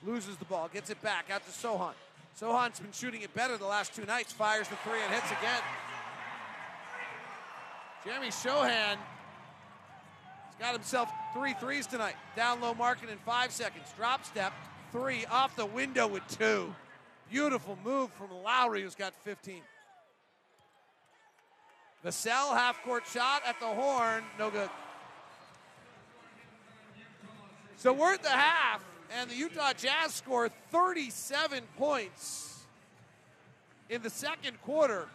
loses 0.04 0.36
the 0.36 0.44
ball, 0.46 0.70
gets 0.72 0.88
it 0.88 1.00
back 1.02 1.30
out 1.30 1.44
to 1.44 1.52
Sochan. 1.52 1.92
Sochan's 2.40 2.80
been 2.80 2.92
shooting 2.92 3.20
it 3.20 3.32
better 3.34 3.56
the 3.58 3.66
last 3.66 3.94
two 3.94 4.04
nights, 4.06 4.32
fires 4.32 4.66
the 4.68 4.76
three 4.76 5.00
and 5.02 5.12
hits 5.12 5.30
again. 5.30 5.62
Jeremy 8.04 8.28
Sochan 8.28 8.96
has 8.96 8.98
got 10.58 10.74
himself 10.74 11.10
three 11.32 11.54
threes 11.54 11.86
tonight. 11.86 12.14
Down 12.34 12.60
low 12.60 12.74
Markkanen 12.74 13.18
five 13.24 13.52
seconds. 13.52 13.86
Drop 13.96 14.24
step, 14.24 14.52
three, 14.92 15.24
off 15.26 15.56
the 15.56 15.66
window 15.66 16.06
with 16.06 16.26
two. 16.28 16.74
Beautiful 17.30 17.76
move 17.84 18.10
from 18.12 18.28
Lauri, 18.44 18.82
who's 18.82 18.94
got 18.94 19.14
15. 19.24 19.60
Vassell, 22.04 22.54
half 22.54 22.82
court 22.84 23.04
shot 23.12 23.42
at 23.46 23.58
the 23.58 23.66
horn, 23.66 24.22
no 24.38 24.50
good. 24.50 24.70
So 27.76 27.92
we're 27.92 28.14
at 28.14 28.22
the 28.22 28.28
half, 28.28 28.84
and 29.18 29.28
the 29.28 29.34
Utah 29.34 29.72
Jazz 29.72 30.14
score 30.14 30.48
37 30.70 31.64
points 31.76 32.64
in 33.90 34.02
the 34.02 34.10
second 34.10 34.60
quarter 34.62 35.08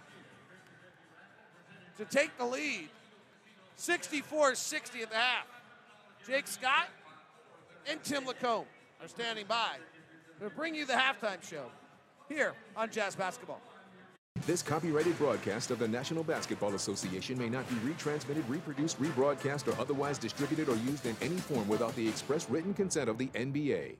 to 1.97 2.05
take 2.05 2.37
the 2.37 2.45
lead. 2.45 2.89
64 3.81 4.53
60 4.53 5.01
at 5.01 5.09
the 5.09 5.15
half. 5.15 5.47
Jake 6.27 6.45
Scott 6.45 6.87
and 7.89 8.01
Tim 8.03 8.27
Lacombe 8.27 8.67
are 9.01 9.07
standing 9.07 9.47
by 9.47 9.77
to 10.39 10.51
bring 10.51 10.75
you 10.75 10.85
the 10.85 10.93
halftime 10.93 11.41
show 11.41 11.65
here 12.29 12.53
on 12.75 12.91
Jazz 12.91 13.15
Basketball. 13.15 13.59
This 14.45 14.61
copyrighted 14.61 15.17
broadcast 15.17 15.71
of 15.71 15.79
the 15.79 15.87
National 15.87 16.23
Basketball 16.23 16.75
Association 16.75 17.39
may 17.39 17.49
not 17.49 17.67
be 17.69 17.75
retransmitted, 17.75 18.47
reproduced, 18.47 19.01
rebroadcast, 19.01 19.67
or 19.67 19.79
otherwise 19.81 20.19
distributed 20.19 20.69
or 20.69 20.75
used 20.77 21.07
in 21.07 21.15
any 21.19 21.37
form 21.37 21.67
without 21.67 21.95
the 21.95 22.07
express 22.07 22.47
written 22.51 22.75
consent 22.75 23.09
of 23.09 23.17
the 23.17 23.27
NBA. 23.27 23.95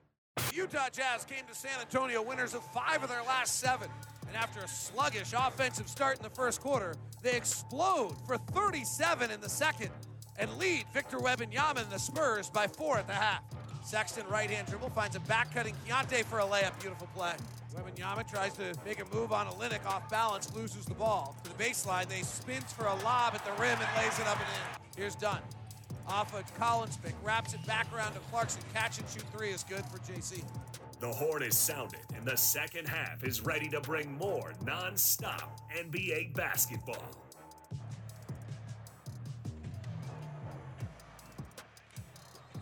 Utah 0.53 0.89
Jazz 0.91 1.25
came 1.25 1.45
to 1.47 1.55
San 1.55 1.79
Antonio 1.79 2.21
winners 2.21 2.53
of 2.53 2.63
five 2.71 3.01
of 3.01 3.09
their 3.09 3.23
last 3.23 3.59
seven. 3.59 3.89
And 4.33 4.41
after 4.41 4.61
a 4.61 4.67
sluggish 4.67 5.33
offensive 5.37 5.89
start 5.89 6.15
in 6.15 6.23
the 6.23 6.29
first 6.29 6.61
quarter, 6.61 6.95
they 7.21 7.35
explode 7.35 8.15
for 8.25 8.37
37 8.37 9.29
in 9.29 9.41
the 9.41 9.49
second 9.49 9.89
and 10.37 10.49
lead 10.57 10.85
Victor 10.93 11.17
Wembanyama 11.17 11.81
and 11.81 11.91
the 11.91 11.99
Spurs 11.99 12.49
by 12.49 12.65
four 12.65 12.97
at 12.97 13.07
the 13.07 13.13
half. 13.13 13.43
Sexton 13.83 14.25
right 14.29 14.49
hand 14.49 14.69
dribble 14.69 14.91
finds 14.91 15.17
a 15.17 15.19
back 15.21 15.53
cutting 15.53 15.75
Keyonte 15.85 16.23
for 16.23 16.39
a 16.39 16.45
layup. 16.45 16.79
Beautiful 16.79 17.09
play. 17.13 17.33
Wembanyama 17.75 18.25
tries 18.31 18.53
to 18.53 18.73
make 18.85 19.01
a 19.01 19.05
move 19.13 19.33
on 19.33 19.47
Olynyk 19.47 19.85
off 19.85 20.09
balance, 20.09 20.55
loses 20.55 20.85
the 20.85 20.95
ball. 20.95 21.35
To 21.43 21.49
the 21.49 21.61
baseline, 21.61 22.07
they 22.07 22.21
spins 22.21 22.71
for 22.71 22.85
a 22.85 22.95
lob 23.03 23.33
at 23.35 23.43
the 23.43 23.51
rim 23.61 23.77
and 23.81 23.97
lays 23.97 24.17
it 24.17 24.27
up 24.27 24.37
and 24.37 24.47
in. 24.47 24.95
Here's 24.95 25.15
Dunn. 25.15 25.41
Off 26.07 26.33
a 26.33 26.43
Collins 26.57 26.95
pick, 26.95 27.15
wraps 27.21 27.53
it 27.53 27.65
back 27.67 27.85
around 27.93 28.13
to 28.13 28.19
Clarkson. 28.31 28.61
Catch 28.73 28.99
and 28.99 29.09
shoot 29.09 29.25
three 29.35 29.49
is 29.49 29.65
good 29.65 29.83
for 29.87 29.97
JC. 30.09 30.41
The 31.01 31.11
horn 31.11 31.41
is 31.41 31.57
sounded, 31.57 32.01
and 32.15 32.23
the 32.23 32.37
second 32.37 32.87
half 32.87 33.23
is 33.23 33.41
ready 33.41 33.67
to 33.69 33.81
bring 33.81 34.15
more 34.19 34.53
non-stop 34.63 35.59
NBA 35.75 36.35
basketball. 36.35 37.03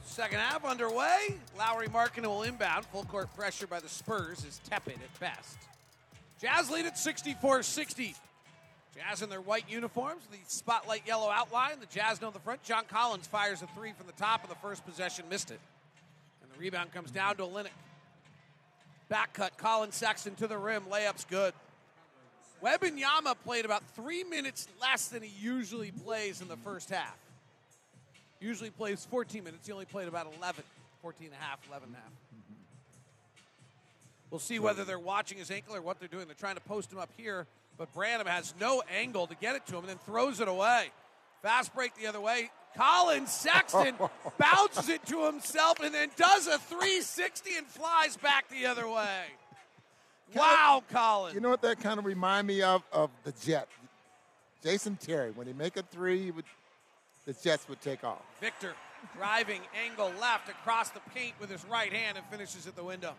Second 0.06 0.40
half 0.40 0.64
underway. 0.64 1.36
Lauri 1.58 1.88
Markkanen 1.90 2.28
will 2.28 2.44
inbound. 2.44 2.86
Full 2.86 3.04
court 3.04 3.28
pressure 3.36 3.68
by 3.68 3.82
the 3.82 3.90
Spurs 3.90 4.46
is 4.46 4.62
tepid 4.70 4.94
at 4.94 5.20
best. 5.20 5.58
Jazz 6.40 6.72
lead 6.72 6.86
at 6.86 6.98
64 6.98 7.64
60. 7.64 8.16
Jazz 8.96 9.22
in 9.22 9.30
their 9.30 9.42
white 9.42 9.70
uniforms, 9.70 10.24
the 10.32 10.38
spotlight 10.48 11.06
yellow 11.06 11.30
outline. 11.30 11.82
The 11.82 11.88
Jazz 11.88 12.22
know 12.22 12.32
the 12.32 12.40
front. 12.40 12.64
John 12.64 12.86
Collins 12.86 13.28
fires 13.28 13.62
a 13.62 13.68
three 13.76 13.92
from 13.92 14.08
the 14.08 14.14
top 14.14 14.44
of 14.44 14.50
the 14.50 14.56
first 14.56 14.86
possession, 14.86 15.26
missed 15.30 15.52
it. 15.52 15.60
And 16.42 16.50
the 16.54 16.58
rebound 16.58 16.94
comes 16.94 17.12
down 17.12 17.36
to 17.36 17.44
Olynyk. 17.44 17.68
Back 19.10 19.34
cut, 19.34 19.58
Collin 19.58 19.92
Sexton 19.92 20.36
to 20.36 20.48
the 20.48 20.58
rim. 20.58 20.84
Layup's 20.90 21.26
good. 21.26 21.54
Wembanyama 22.64 23.36
played 23.44 23.66
about 23.66 23.84
three 23.96 24.24
minutes 24.24 24.68
less 24.80 25.08
than 25.08 25.24
he 25.24 25.32
usually 25.42 25.92
plays 25.92 26.42
in 26.42 26.48
the 26.48 26.58
first 26.58 26.90
half. 26.90 27.18
Usually 28.40 28.70
plays 28.70 29.06
14 29.10 29.44
minutes. 29.44 29.66
He 29.66 29.74
only 29.74 29.86
played 29.86 30.08
about 30.08 30.28
11, 30.38 30.64
14 31.02 31.28
and 31.28 31.34
a 31.34 31.44
half, 31.44 31.60
11 31.68 31.88
and 31.88 31.96
a 31.96 32.00
half. 32.00 32.12
We'll 34.30 34.40
see 34.40 34.60
whether 34.60 34.84
they're 34.84 35.00
watching 35.00 35.40
his 35.40 35.50
ankle 35.50 35.76
or 35.76 35.82
what 35.82 36.00
they're 36.00 36.08
doing. 36.08 36.28
They're 36.28 36.36
trying 36.36 36.56
to 36.56 36.62
post 36.62 36.92
him 36.92 37.00
up 37.00 37.10
here, 37.18 37.48
but 37.78 37.92
Branham 37.94 38.28
has 38.28 38.54
no 38.60 38.84
angle 38.96 39.26
to 39.26 39.36
get 39.36 39.56
it 39.56 39.66
to 39.68 39.74
him 39.74 39.80
and 39.80 39.90
then 39.90 39.98
throws 40.06 40.40
it 40.40 40.48
away. 40.48 40.90
Fast 41.42 41.74
break 41.74 41.96
the 41.96 42.06
other 42.06 42.22
way. 42.22 42.52
Collin 42.76 43.28
Sexton 43.28 43.96
bounces 44.38 44.90
it 44.90 45.06
to 45.08 45.26
himself 45.26 45.80
and 45.82 45.94
then 45.94 46.10
does 46.16 46.48
a 46.48 46.58
360 46.58 47.58
and 47.58 47.68
flies 47.68 48.18
back 48.18 48.50
the 48.50 48.66
other 48.66 48.88
way. 48.88 49.24
Wow, 50.36 50.84
Collin. 50.92 51.34
You 51.34 51.42
know 51.42 51.50
what 51.50 51.62
that 51.64 51.80
kind 51.80 52.00
of 52.00 52.06
remind 52.06 52.48
me 52.48 52.62
of? 52.62 52.84
Of 52.92 53.10
the 53.24 53.34
Jet. 53.44 53.68
Jason 54.64 54.98
Terry. 54.98 55.32
When 55.32 55.48
he 55.48 55.54
make 55.54 55.78
a 55.78 55.84
three, 55.84 56.26
he 56.26 56.32
would, 56.32 56.46
the 57.26 57.34
Jets 57.34 57.68
would 57.68 57.82
take 57.82 58.04
off. 58.04 58.22
Victor 58.40 58.74
driving 59.16 59.62
angle 59.86 60.12
left 60.20 60.50
across 60.50 60.90
the 60.90 61.00
paint 61.16 61.34
with 61.40 61.50
his 61.50 61.64
right 61.66 61.92
hand 61.92 62.18
and 62.18 62.26
finishes 62.28 62.68
at 62.68 62.76
the 62.76 62.84
window. 62.84 63.14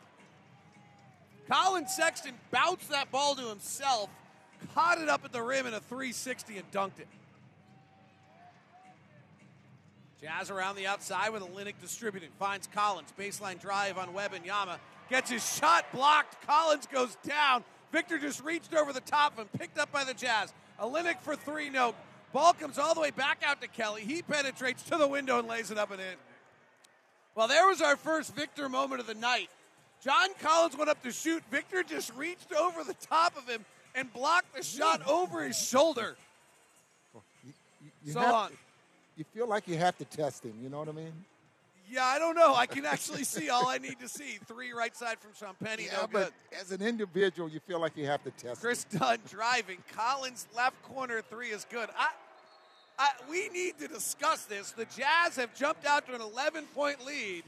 Collin 1.48 1.88
Sexton 1.88 2.34
bounced 2.50 2.90
that 2.90 3.10
ball 3.10 3.34
to 3.34 3.48
himself, 3.48 4.08
caught 4.74 5.00
it 5.00 5.08
up 5.08 5.24
at 5.24 5.32
the 5.32 5.42
rim 5.42 5.66
in 5.66 5.74
a 5.74 5.80
360 5.80 6.58
and 6.58 6.70
dunked 6.70 7.00
it. 7.00 7.08
Jazz 10.22 10.50
around 10.50 10.76
the 10.76 10.86
outside 10.86 11.30
with 11.30 11.42
Olynyk 11.42 11.74
distributing. 11.80 12.28
Finds 12.38 12.66
Collins. 12.66 13.12
Baseline 13.18 13.60
drive 13.60 13.96
on 13.96 14.08
Wembanyama. 14.08 14.78
Gets 15.08 15.30
his 15.30 15.56
shot 15.56 15.86
blocked. 15.92 16.46
Collins 16.46 16.86
goes 16.86 17.16
down. 17.26 17.64
Victor 17.90 18.18
just 18.18 18.44
reached 18.44 18.74
over 18.74 18.92
the 18.92 19.00
top 19.00 19.38
and 19.38 19.50
picked 19.52 19.78
up 19.78 19.90
by 19.90 20.04
the 20.04 20.14
Jazz. 20.14 20.52
Olynyk 20.80 21.20
for 21.20 21.36
three, 21.36 21.70
no. 21.70 21.94
Ball 22.32 22.52
comes 22.52 22.78
all 22.78 22.94
the 22.94 23.00
way 23.00 23.10
back 23.10 23.42
out 23.44 23.60
to 23.62 23.68
Kelly. 23.68 24.02
He 24.02 24.22
penetrates 24.22 24.82
to 24.84 24.96
the 24.96 25.08
window 25.08 25.38
and 25.38 25.48
lays 25.48 25.70
it 25.70 25.78
up 25.78 25.90
and 25.90 26.00
in. 26.00 26.14
Well, 27.34 27.48
there 27.48 27.66
was 27.66 27.80
our 27.80 27.96
first 27.96 28.34
Victor 28.34 28.68
moment 28.68 29.00
of 29.00 29.06
the 29.06 29.14
night. 29.14 29.48
John 30.04 30.28
Collins 30.40 30.76
went 30.76 30.90
up 30.90 31.02
to 31.02 31.12
shoot. 31.12 31.42
Victor 31.50 31.82
just 31.82 32.14
reached 32.14 32.52
over 32.52 32.84
the 32.84 32.94
top 32.94 33.36
of 33.36 33.48
him, 33.48 33.64
and 33.94 34.12
blocked 34.12 34.54
the 34.54 34.62
shot 34.62 35.06
over 35.06 35.44
his 35.44 35.58
shoulder. 35.58 36.16
You, 37.44 37.52
you 38.04 38.12
So 38.12 38.20
have 38.20 38.34
on. 38.34 38.50
You 39.20 39.26
feel 39.34 39.46
like 39.46 39.68
you 39.68 39.76
have 39.76 39.98
to 39.98 40.06
test 40.06 40.46
him. 40.46 40.54
You 40.62 40.70
know 40.70 40.78
what 40.78 40.88
I 40.88 40.92
mean? 40.92 41.12
Yeah, 41.90 42.06
I 42.06 42.18
don't 42.18 42.34
know. 42.34 42.54
I 42.54 42.64
can 42.64 42.86
actually 42.86 43.24
see 43.24 43.50
all 43.50 43.68
I 43.68 43.76
need 43.76 44.00
to 44.00 44.08
see. 44.08 44.38
Three 44.46 44.72
right 44.72 44.96
side 44.96 45.18
from 45.18 45.32
Champagnie. 45.32 45.88
Yeah, 45.88 45.98
no 46.00 46.08
but 46.10 46.32
good. 46.50 46.58
as 46.58 46.72
an 46.72 46.80
individual, 46.80 47.46
you 47.50 47.60
feel 47.60 47.80
like 47.80 47.98
you 47.98 48.06
have 48.06 48.24
to 48.24 48.30
test. 48.30 48.62
Kris 48.62 48.84
Dunn 48.84 49.18
driving. 49.28 49.76
Collins 49.92 50.46
left 50.56 50.82
corner 50.84 51.20
three 51.20 51.48
is 51.48 51.66
good. 51.70 51.90
I, 51.98 52.08
I, 52.98 53.10
we 53.28 53.50
need 53.50 53.78
to 53.80 53.88
discuss 53.88 54.46
this. 54.46 54.72
The 54.72 54.86
Jazz 54.86 55.36
have 55.36 55.54
jumped 55.54 55.84
out 55.84 56.06
to 56.06 56.14
an 56.14 56.22
11 56.22 56.64
point 56.74 57.04
lead 57.04 57.42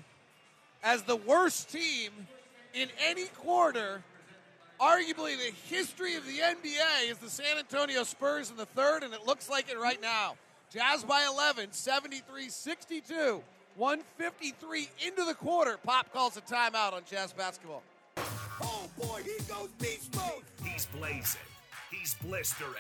as 0.83 1.05
the 1.05 1.17
worst 1.17 1.73
team 1.73 2.11
in 2.75 2.91
any 3.03 3.29
quarter. 3.29 4.03
Arguably, 4.79 5.39
the 5.39 5.55
history 5.75 6.17
of 6.17 6.27
the 6.27 6.37
NBA 6.37 7.11
is 7.11 7.17
the 7.17 7.31
San 7.31 7.57
Antonio 7.57 8.03
Spurs 8.03 8.51
in 8.51 8.59
the 8.59 8.67
third, 8.67 9.05
and 9.05 9.15
it 9.15 9.27
looks 9.27 9.49
like 9.49 9.71
it 9.71 9.79
right 9.79 10.03
now. 10.03 10.35
Jazz 10.73 11.05
by 11.05 11.27
11, 11.31 11.73
73 11.73 12.49
62. 12.49 13.43
153 13.77 14.89
into 15.07 15.25
the 15.25 15.35
quarter. 15.35 15.77
Pop 15.77 16.13
calls 16.13 16.37
a 16.37 16.41
timeout 16.41 16.95
on 16.95 17.03
Jazz 17.09 17.33
basketball. 17.33 17.83
Oh 18.63 18.89
boy, 18.99 19.23
he 19.23 19.43
goes 19.45 19.69
beast 19.81 20.15
mode. 20.17 20.45
He's 20.65 20.87
blazing. 20.87 21.41
He's 21.91 22.15
blistering. 22.15 22.73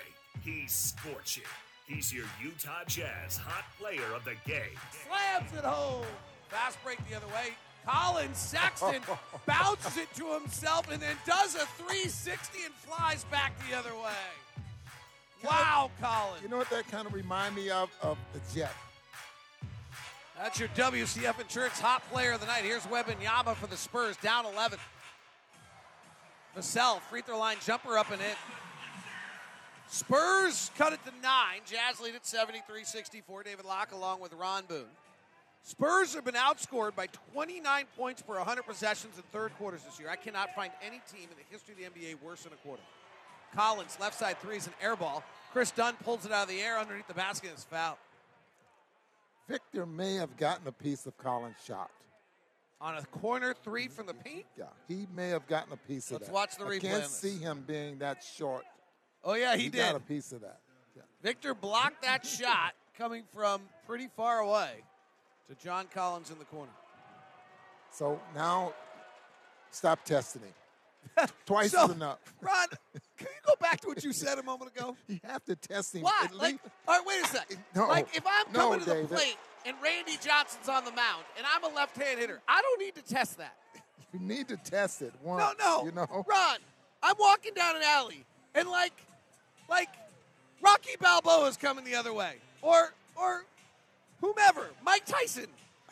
He's 0.43 0.72
scorching. 0.72 1.45
He's 1.86 2.12
your 2.12 2.24
Utah 2.43 2.84
Jazz 2.86 3.36
hot 3.36 3.64
player 3.78 4.14
of 4.14 4.24
the 4.24 4.36
game. 4.47 4.78
slams 5.07 5.53
it 5.53 5.64
home. 5.64 6.07
Fast 6.49 6.78
break 6.82 6.99
the 7.11 7.16
other 7.16 7.26
way. 7.26 7.53
Collins 7.86 8.38
Sexton 8.38 9.03
bounces 9.47 9.99
it 9.99 10.09
to 10.14 10.32
himself 10.32 10.90
and 10.90 11.03
then 11.03 11.16
does 11.26 11.57
a 11.57 11.66
360 11.84 12.64
and 12.64 12.74
flies 12.74 13.24
back 13.24 13.53
the 13.68 13.76
other 13.76 13.95
way. 13.95 14.41
Wow, 15.45 15.90
Collins. 16.01 16.43
You 16.43 16.49
know 16.49 16.57
what 16.57 16.70
that 16.70 16.88
kind 16.90 17.07
of 17.07 17.14
remind 17.14 17.55
me 17.55 17.70
of? 17.70 17.90
Of 18.03 18.18
the 18.32 18.40
Jet. 18.55 18.72
That's 20.38 20.59
your 20.59 20.68
WCF 20.70 21.40
Insurance 21.40 21.78
hot 21.78 22.03
player 22.11 22.32
of 22.32 22.40
the 22.40 22.47
night. 22.47 22.64
Here's 22.64 22.82
Wembanyama 22.86 23.55
for 23.55 23.66
the 23.66 23.76
Spurs, 23.76 24.16
down 24.16 24.47
11. 24.47 24.78
Vassell, 26.57 27.01
free 27.03 27.22
throw 27.22 27.38
line 27.38 27.57
jumper 27.64 27.97
up 27.97 28.11
and 28.11 28.20
in. 28.20 28.36
Spurs 29.88 30.70
cut 30.76 30.93
it 30.93 31.01
to 31.05 31.12
nine. 31.22 31.61
Jazz 31.66 32.01
lead 32.01 32.14
at 32.14 32.26
73 32.26 32.84
64. 32.84 33.43
David 33.43 33.64
Locke 33.64 33.93
along 33.93 34.20
with 34.20 34.32
Ron 34.32 34.64
Boone. 34.66 34.86
Spurs 35.64 36.14
have 36.14 36.24
been 36.24 36.34
outscored 36.34 36.97
by 36.97 37.07
29 37.34 37.84
points 37.97 38.20
per 38.20 38.36
100 38.36 38.62
possessions 38.62 39.16
in 39.16 39.22
third 39.32 39.53
quarters 39.59 39.82
this 39.82 40.01
year. 40.01 40.09
I 40.09 40.16
cannot 40.16 40.55
find 40.55 40.72
any 40.84 41.01
team 41.12 41.28
in 41.30 41.36
the 41.36 41.45
history 41.51 41.74
of 41.74 41.95
the 41.95 42.01
NBA 42.01 42.20
worse 42.20 42.43
than 42.43 42.53
a 42.53 42.57
quarter. 42.57 42.82
Collins, 43.55 43.96
left 44.00 44.18
side 44.18 44.38
three 44.40 44.57
is 44.57 44.66
an 44.66 44.72
air 44.82 44.96
ball. 44.96 45.22
Kris 45.53 45.70
Dunn 45.70 45.94
pulls 46.05 46.24
it 46.24 46.32
out 46.32 46.44
of 46.44 46.48
the 46.48 46.61
air 46.61 46.78
underneath 46.78 47.07
the 47.07 47.14
basket. 47.14 47.48
and 47.48 47.55
It's 47.55 47.64
foul. 47.64 47.98
Victor 49.48 49.84
may 49.84 50.14
have 50.14 50.36
gotten 50.36 50.66
a 50.66 50.72
piece 50.72 51.07
of 51.07 51.16
Collins' 51.18 51.57
shot. 51.66 51.90
On 52.80 52.96
a 52.96 53.03
corner 53.07 53.55
three 53.62 53.86
from 53.86 54.07
the 54.07 54.14
paint? 54.14 54.44
Yeah, 54.59 54.64
he 54.88 55.07
may 55.14 55.28
have 55.28 55.46
gotten 55.46 55.72
a 55.72 55.76
piece 55.76 56.11
of 56.11 56.20
that. 56.20 56.32
Let's 56.32 56.32
watch 56.32 56.57
the 56.57 56.64
replay. 56.64 56.76
I 56.76 56.98
can't 57.00 57.07
see 57.07 57.36
him 57.38 57.64
being 57.66 57.98
that 57.98 58.24
short. 58.24 58.64
Oh, 59.22 59.34
yeah, 59.34 59.55
he, 59.57 59.64
he 59.64 59.68
did. 59.68 59.78
got 59.78 59.94
a 59.94 60.00
piece 60.00 60.32
of 60.32 60.40
that. 60.40 60.59
Yeah. 60.96 61.03
Victor 61.22 61.55
blocked 61.55 62.03
that 62.03 62.26
shot 62.26 62.72
coming 62.98 63.22
from 63.32 63.62
pretty 63.86 64.09
far 64.16 64.40
away 64.40 64.82
to 65.48 65.64
John 65.64 65.86
Collins 65.94 66.30
in 66.30 66.38
the 66.38 66.44
corner. 66.44 66.72
So 67.90 68.20
now, 68.34 68.72
stop 69.70 70.05
testing 70.05 70.42
him. 70.42 70.53
Twice 71.46 71.72
So, 71.72 71.84
is 71.86 71.90
enough. 71.92 72.18
Ron, 72.40 72.66
can 73.18 73.26
you 73.28 73.40
go 73.46 73.53
back 73.61 73.80
to 73.82 73.88
what 73.88 74.03
you 74.05 74.12
said 74.12 74.38
a 74.38 74.42
moment 74.42 74.74
ago? 74.76 74.96
You 75.09 75.20
have 75.24 75.44
to 75.44 75.57
test 75.57 75.94
him. 75.94 76.03
Why? 76.03 76.26
Like, 76.32 76.59
all 76.88 76.96
right, 76.98 77.07
wait 77.07 77.24
a 77.24 77.28
second. 77.28 77.59
No, 77.74 77.86
like, 77.88 78.09
if 78.14 78.24
I'm 78.26 78.53
no, 78.53 78.59
coming 78.61 78.80
to 78.80 78.84
the 78.86 78.94
David. 78.94 79.11
plate 79.11 79.36
and 79.66 79.76
Randy 79.82 80.16
Johnson's 80.24 80.68
on 80.68 80.84
the 80.84 80.92
mound 80.92 81.24
and 81.36 81.46
I'm 81.55 81.70
a 81.70 81.74
left-hand 81.74 82.18
hitter, 82.18 82.40
I 82.48 82.61
don't 82.62 82.80
need 82.80 82.94
to 82.96 83.03
test 83.03 83.38
that. 83.38 83.55
you 84.12 84.20
need 84.20 84.48
to 84.48 84.57
test 84.57 85.03
it 85.03 85.12
once. 85.22 85.55
No, 85.59 85.80
no, 85.80 85.84
You 85.86 85.92
know, 85.92 86.07
Ron, 86.28 86.57
I'm 87.03 87.16
walking 87.18 87.55
down 87.55 87.76
an 87.76 87.82
alley 87.84 88.24
and 88.55 88.68
like, 88.68 88.92
like, 89.68 89.88
Rocky 90.62 90.96
Balboa 91.00 91.48
is 91.48 91.57
coming 91.57 91.84
the 91.84 91.94
other 91.96 92.12
way, 92.12 92.34
or 92.62 92.92
or 93.16 93.44
whomever, 94.20 94.68
Mike 94.84 95.05
Tyson. 95.05 95.46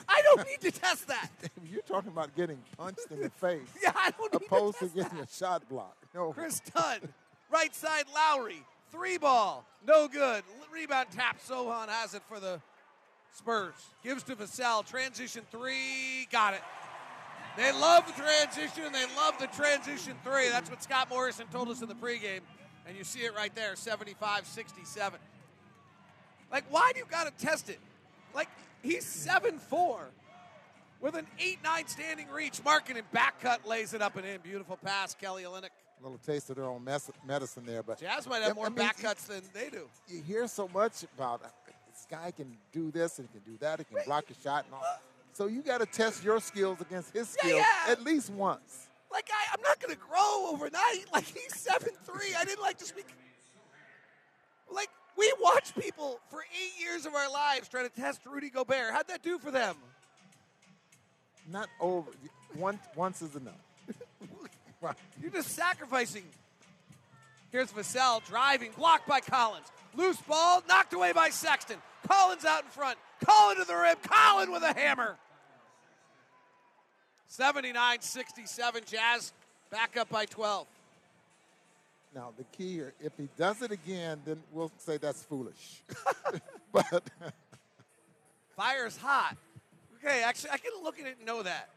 I 0.08 0.22
don't 0.22 0.46
need 0.46 0.60
to 0.62 0.70
test 0.70 1.08
that. 1.08 1.28
you're 1.70 1.82
talking 1.82 2.10
about 2.10 2.34
getting 2.36 2.58
punched 2.76 3.06
in 3.10 3.20
the 3.20 3.30
face, 3.40 3.68
Yeah, 3.82 3.92
I 3.94 4.10
don't 4.10 4.32
need 4.32 4.42
opposed 4.46 4.78
to 4.80 4.88
to 4.88 4.94
getting 4.94 5.18
a 5.18 5.26
shot 5.26 5.68
block. 5.68 5.96
No, 6.14 6.32
Kris 6.32 6.60
Dunn, 6.74 7.00
right 7.50 7.74
side 7.74 8.04
Lauri, 8.14 8.64
three 8.90 9.18
ball, 9.18 9.64
no 9.86 10.08
good. 10.08 10.42
Rebound 10.72 11.08
tap. 11.10 11.40
Sochan 11.40 11.88
has 11.88 12.14
it 12.14 12.22
for 12.28 12.38
the 12.38 12.60
Spurs. 13.32 13.74
Gives 14.04 14.22
to 14.24 14.36
Vassell. 14.36 14.86
Transition 14.86 15.42
three, 15.50 16.28
got 16.30 16.54
it. 16.54 16.62
They 17.56 17.72
love 17.72 18.06
the 18.06 18.12
transition. 18.12 18.92
They 18.92 19.04
love 19.16 19.34
the 19.38 19.48
transition 19.48 20.14
three. 20.22 20.48
That's 20.48 20.70
what 20.70 20.82
Scott 20.82 21.10
Morrison 21.10 21.46
told 21.50 21.68
us 21.68 21.82
in 21.82 21.88
the 21.88 21.94
pregame, 21.94 22.40
and 22.86 22.96
you 22.96 23.04
see 23.04 23.20
it 23.20 23.34
right 23.34 23.54
there, 23.54 23.74
75-67. 23.74 25.12
Like, 26.52 26.64
why 26.70 26.92
do 26.92 27.00
you 27.00 27.06
got 27.10 27.26
to 27.26 27.44
test 27.44 27.68
it? 27.68 27.78
Like, 28.34 28.48
he's 28.82 29.04
7-4 29.04 29.98
with 31.00 31.14
an 31.14 31.26
8-9 31.38 31.88
standing 31.88 32.28
reach. 32.28 32.62
Markkanen 32.64 33.02
back 33.12 33.40
cut 33.40 33.66
lays 33.66 33.94
it 33.94 34.02
up 34.02 34.16
and 34.16 34.26
in. 34.26 34.40
Beautiful 34.40 34.76
pass, 34.76 35.14
Kelly 35.14 35.44
Olynyk. 35.44 35.70
a 36.00 36.02
little 36.02 36.18
taste 36.18 36.50
of 36.50 36.56
their 36.56 36.66
own 36.66 36.84
mes- 36.84 37.10
medicine 37.26 37.64
there, 37.66 37.82
but 37.82 37.98
Jazz 38.00 38.26
might 38.26 38.42
have 38.42 38.52
I 38.52 38.54
more 38.54 38.66
mean, 38.66 38.74
back 38.76 38.98
cuts 39.00 39.24
than 39.24 39.42
they 39.54 39.68
do. 39.70 39.88
You 40.08 40.22
hear 40.22 40.46
so 40.46 40.68
much 40.68 41.04
about 41.16 41.42
this 41.42 42.06
guy 42.10 42.30
can 42.30 42.56
do 42.72 42.90
this 42.90 43.18
and 43.18 43.28
he 43.32 43.38
can 43.40 43.52
do 43.52 43.58
that. 43.60 43.78
He 43.78 43.84
can 43.84 43.98
block 44.06 44.24
a 44.30 44.42
shot 44.42 44.64
and 44.66 44.74
all. 44.74 44.82
So 45.32 45.46
you 45.46 45.62
got 45.62 45.78
to 45.78 45.86
test 45.86 46.24
your 46.24 46.40
skills 46.40 46.80
against 46.80 47.12
his 47.14 47.36
Yeah, 47.36 47.42
skills 47.50 47.62
yeah. 47.86 47.92
at 47.92 48.02
least 48.02 48.30
once. 48.30 48.88
Like 49.12 49.28
I, 49.32 49.54
I'm 49.54 49.62
not 49.62 49.80
going 49.80 49.94
to 49.94 50.00
grow 50.00 50.50
overnight. 50.52 51.04
Like 51.12 51.24
he's 51.24 51.54
seven 51.56 51.90
three. 52.04 52.34
I 52.38 52.44
didn't 52.44 52.62
like 52.62 52.78
to 52.78 52.84
speak. 52.84 53.06
Like 54.72 54.88
we 55.20 55.32
watched 55.38 55.78
people 55.78 56.18
for 56.30 56.40
eight 56.40 56.82
years 56.82 57.04
of 57.04 57.14
our 57.14 57.30
lives 57.30 57.68
try 57.68 57.82
to 57.82 57.90
test 57.90 58.22
Rudy 58.24 58.48
Gobert. 58.48 58.92
How'd 58.92 59.08
that 59.08 59.22
do 59.22 59.38
for 59.38 59.50
them? 59.50 59.76
Not 61.52 61.68
over. 61.78 62.10
One, 62.54 62.78
once 62.96 63.22
is 63.22 63.36
enough. 63.36 63.54
Right. 64.82 64.96
You're 65.20 65.30
just 65.30 65.50
sacrificing. 65.50 66.22
Here's 67.52 67.70
Vassell 67.70 68.24
driving, 68.24 68.70
blocked 68.78 69.06
by 69.06 69.20
Collins. 69.20 69.66
Loose 69.94 70.16
ball, 70.22 70.62
knocked 70.66 70.94
away 70.94 71.12
by 71.12 71.28
Sexton. 71.28 71.76
Collins 72.08 72.46
out 72.46 72.64
in 72.64 72.70
front. 72.70 72.96
Collins 73.22 73.60
to 73.60 73.66
the 73.66 73.76
rim. 73.76 73.96
Collin 74.02 74.50
with 74.50 74.62
a 74.62 74.72
hammer. 74.72 75.18
79 77.26 78.00
67. 78.00 78.82
Jazz 78.86 79.34
back 79.70 79.98
up 79.98 80.08
by 80.08 80.24
12. 80.24 80.66
Now 82.14 82.32
the 82.36 82.44
key 82.44 82.74
here, 82.74 82.94
if 83.00 83.12
he 83.16 83.28
does 83.36 83.62
it 83.62 83.70
again, 83.70 84.20
then 84.24 84.42
we'll 84.52 84.72
say 84.78 84.96
that's 84.96 85.22
foolish. 85.22 85.82
but 86.72 87.04
Fire's 88.56 88.96
hot. 88.96 89.36
Okay, 89.96 90.22
actually, 90.22 90.50
I 90.50 90.58
can 90.58 90.72
look 90.82 90.98
at 90.98 91.06
it 91.06 91.16
and 91.18 91.26
know 91.26 91.42
that. 91.42 91.70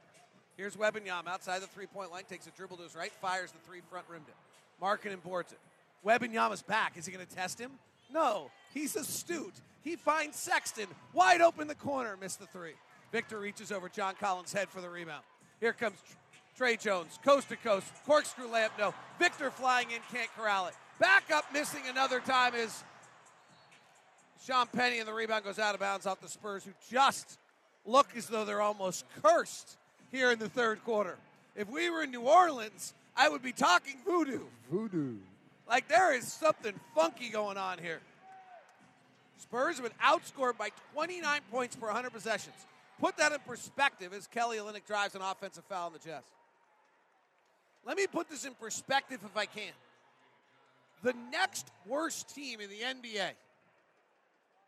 Here's 0.58 0.76
Wembanyama 0.76 1.28
outside 1.28 1.62
the 1.62 1.68
three-point 1.68 2.12
line, 2.12 2.24
takes 2.30 2.48
a 2.48 2.52
dribble 2.52 2.78
to 2.78 2.84
his 2.84 2.96
right, 2.96 3.12
fires 3.12 3.52
the 3.52 3.60
three, 3.60 3.82
front 3.90 4.06
rimmed 4.10 4.26
it. 4.28 4.36
Markkanen 4.84 5.22
boards 5.24 5.52
it. 5.52 5.60
Wembanyama 6.06 6.54
is 6.54 6.62
back. 6.62 6.98
Is 6.98 7.06
he 7.06 7.12
going 7.12 7.26
to 7.26 7.36
test 7.36 7.60
him? 7.60 7.72
No. 8.12 8.52
He's 8.74 8.96
astute. 8.96 9.56
He 9.84 9.96
finds 9.96 10.38
Sexton 10.38 10.88
wide 11.14 11.42
open 11.42 11.68
the 11.68 11.76
corner, 11.76 12.18
missed 12.20 12.40
the 12.40 12.48
three. 12.48 12.74
Victor 13.12 13.40
reaches 13.40 13.72
over 13.72 13.90
John 13.90 14.16
Collins' 14.20 14.54
head 14.54 14.70
for 14.70 14.82
the 14.82 14.90
rebound. 14.90 15.24
Here 15.60 15.74
comes 15.74 15.98
Tre 16.58 16.76
Jones, 16.78 17.20
coast 17.26 17.50
to 17.50 17.56
coast, 17.56 17.88
corkscrew 18.06 18.48
layup, 18.48 18.70
no. 18.78 18.94
Victor 19.18 19.50
flying 19.50 19.90
in, 19.90 20.00
can't 20.12 20.30
corral 20.38 20.68
it. 20.68 20.76
Back 21.00 21.32
up, 21.32 21.46
missing 21.52 21.82
another 21.90 22.20
time 22.20 22.54
is 22.54 22.84
Champagnie, 24.48 25.00
and 25.00 25.08
the 25.08 25.14
rebound 25.14 25.44
goes 25.44 25.58
out 25.58 25.74
of 25.74 25.80
bounds 25.80 26.06
off 26.06 26.22
the 26.22 26.28
Spurs, 26.28 26.64
who 26.64 26.72
just 26.92 27.40
look 27.86 28.08
as 28.16 28.28
though 28.28 28.46
they're 28.46 28.62
almost 28.62 29.06
cursed 29.24 29.78
here 30.12 30.32
in 30.32 30.38
the 30.38 30.50
third 30.50 30.84
quarter. 30.84 31.18
If 31.56 31.70
we 31.70 31.90
were 31.90 32.04
in 32.04 32.12
New 32.12 32.22
Orleans, 32.22 32.94
I 33.16 33.30
would 33.30 33.42
be 33.42 33.52
talking 33.52 33.96
voodoo. 34.06 34.42
voodoo. 34.72 35.16
Like 35.68 35.88
there 35.88 36.14
is 36.14 36.32
something 36.32 36.74
funky 36.94 37.30
going 37.30 37.58
on 37.58 37.80
here. 37.80 38.00
Spurs 39.40 39.78
have 39.80 39.86
been 39.86 39.98
outscored 40.04 40.58
by 40.58 40.70
29 40.94 41.42
points 41.52 41.76
per 41.76 41.88
100 41.88 42.12
possessions. 42.12 42.56
Put 43.00 43.18
that 43.18 43.32
in 43.32 43.40
perspective 43.40 44.14
as 44.14 44.28
Kelly 44.28 44.58
Olynyk 44.58 44.86
drives 44.86 45.16
an 45.16 45.22
offensive 45.22 45.64
foul 45.66 45.88
in 45.88 45.94
the 45.94 46.00
chest. 46.00 46.28
Let 47.86 47.98
me 47.98 48.08
put 48.08 48.30
this 48.30 48.46
in 48.46 48.54
perspective 48.54 49.20
if 49.26 49.36
I 49.36 49.46
can. 49.46 49.74
The 51.04 51.14
next 51.32 51.70
worst 51.86 52.34
team 52.34 52.62
in 52.62 52.70
the 52.70 52.78
NBA 52.78 53.32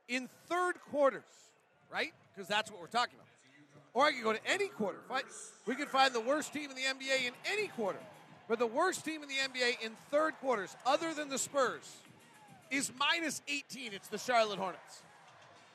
in 0.08 0.30
third 0.48 0.76
quarters, 0.92 1.24
right? 1.92 2.14
Because 2.34 2.48
that's 2.48 2.70
what 2.70 2.82
we're 2.82 2.88
talking 2.88 3.16
about. 3.16 3.28
Or 3.94 4.06
I 4.06 4.12
could 4.12 4.24
go 4.24 4.34
to 4.34 4.46
any 4.46 4.68
quarter. 4.68 5.00
We 5.66 5.76
could 5.76 5.88
find 5.88 6.14
the 6.14 6.20
worst 6.20 6.52
team 6.52 6.70
in 6.70 6.76
the 6.76 6.82
NBA 6.82 7.28
in 7.28 7.34
any 7.50 7.68
quarter. 7.70 8.00
But 8.50 8.60
the 8.60 8.68
worst 8.68 9.06
team 9.06 9.24
in 9.24 9.30
the 9.30 9.36
NBA 9.36 9.84
in 9.84 9.94
third 10.12 10.34
quarters, 10.42 10.76
other 10.86 11.14
than 11.14 11.30
the 11.30 11.38
Spurs, 11.38 11.96
is 12.70 12.92
minus 13.00 13.42
18. 13.48 13.94
It's 13.94 14.10
the 14.10 14.18
Charlotte 14.18 14.60
Hornets. 14.60 15.02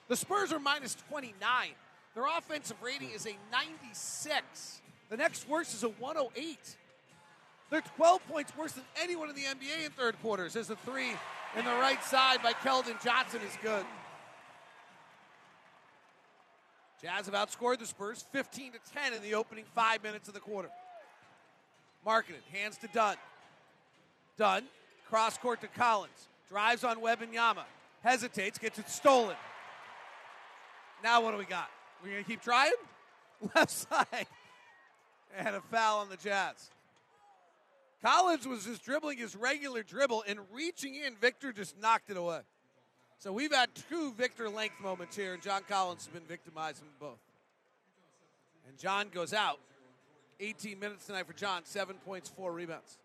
The 0.09 0.17
Spurs 0.17 0.53
are 0.53 0.61
minus 0.61 0.97
29. 1.09 1.35
Their 2.15 2.27
offensive 2.37 2.77
rating 2.83 3.11
is 3.11 3.27
a 3.27 3.35
96. 3.51 4.83
The 5.09 5.17
next 5.17 5.49
worst 5.49 5.73
is 5.75 5.83
a 5.83 5.89
108. 5.89 6.59
They're 7.71 7.83
12 7.97 8.27
points 8.29 8.53
worse 8.57 8.73
than 8.73 8.85
anyone 9.01 9.29
in 9.31 9.37
the 9.37 9.43
NBA 9.43 9.87
in 9.87 9.93
third 9.93 10.21
quarters. 10.21 10.57
As 10.57 10.71
a 10.71 10.77
three 10.77 11.11
in 11.57 11.65
the 11.65 11.71
right 11.71 12.03
side 12.05 12.43
by 12.43 12.53
Keldon 12.53 13.03
Johnson 13.03 13.41
is 13.47 13.57
good. 13.63 13.85
Jazz 17.01 17.27
have 17.27 17.35
outscored 17.35 17.79
the 17.79 17.87
Spurs 17.87 18.27
15 18.33 18.73
to 18.73 18.79
10 18.93 19.15
in 19.15 19.23
the 19.23 19.35
opening 19.35 19.65
five 19.75 20.03
minutes 20.03 20.29
of 20.29 20.35
the 20.35 20.41
quarter. 20.41 20.69
Markkanen, 22.07 22.43
hands 22.53 22.77
to 22.79 22.89
Dunn. 22.89 23.17
Dunn, 24.37 24.65
cross 25.09 25.39
court 25.39 25.61
to 25.63 25.69
Collins, 25.69 26.29
drives 26.51 26.85
on 26.85 27.01
Wembanyama. 27.01 27.65
hesitates, 28.03 28.59
gets 28.59 28.79
it 28.79 28.89
stolen. 28.91 29.37
Now 31.03 31.23
what 31.23 31.33
do 31.33 31.39
we 31.39 31.45
got? 31.45 31.69
We're 32.03 32.11
going 32.11 32.25
to 32.25 32.29
keep 32.31 32.43
trying? 32.43 32.73
Left 33.55 33.71
side. 33.71 34.27
And 35.39 35.55
a 35.55 35.61
foul 35.61 36.01
on 36.01 36.09
the 36.09 36.17
Jazz. 36.17 36.71
Collins 38.03 38.47
was 38.47 38.65
just 38.65 38.85
dribbling 38.85 39.19
his 39.19 39.37
regular 39.37 39.83
dribble 39.83 40.25
and 40.27 40.41
reaching 40.53 40.95
in. 40.95 41.15
Victor 41.17 41.53
just 41.53 41.79
knocked 41.79 42.11
it 42.11 42.17
away. 42.17 42.41
So 43.19 43.33
we've 43.33 43.53
had 43.53 43.69
two 43.91 44.15
Victor 44.15 44.49
length 44.49 44.81
moments 44.81 45.15
here, 45.15 45.35
and 45.35 45.43
John 45.43 45.63
Collins 45.69 46.07
has 46.07 46.15
been 46.15 46.27
victimizing 46.27 46.87
both. 46.99 47.19
And 48.67 48.79
John 48.79 49.09
goes 49.13 49.35
out. 49.35 49.59
18 50.43 50.79
minutes 50.79 51.05
tonight 51.05 51.27
for 51.27 51.35
John, 51.35 51.63
seven 51.65 51.97
points, 51.97 52.31
four 52.31 52.51
rebounds. 52.53 52.97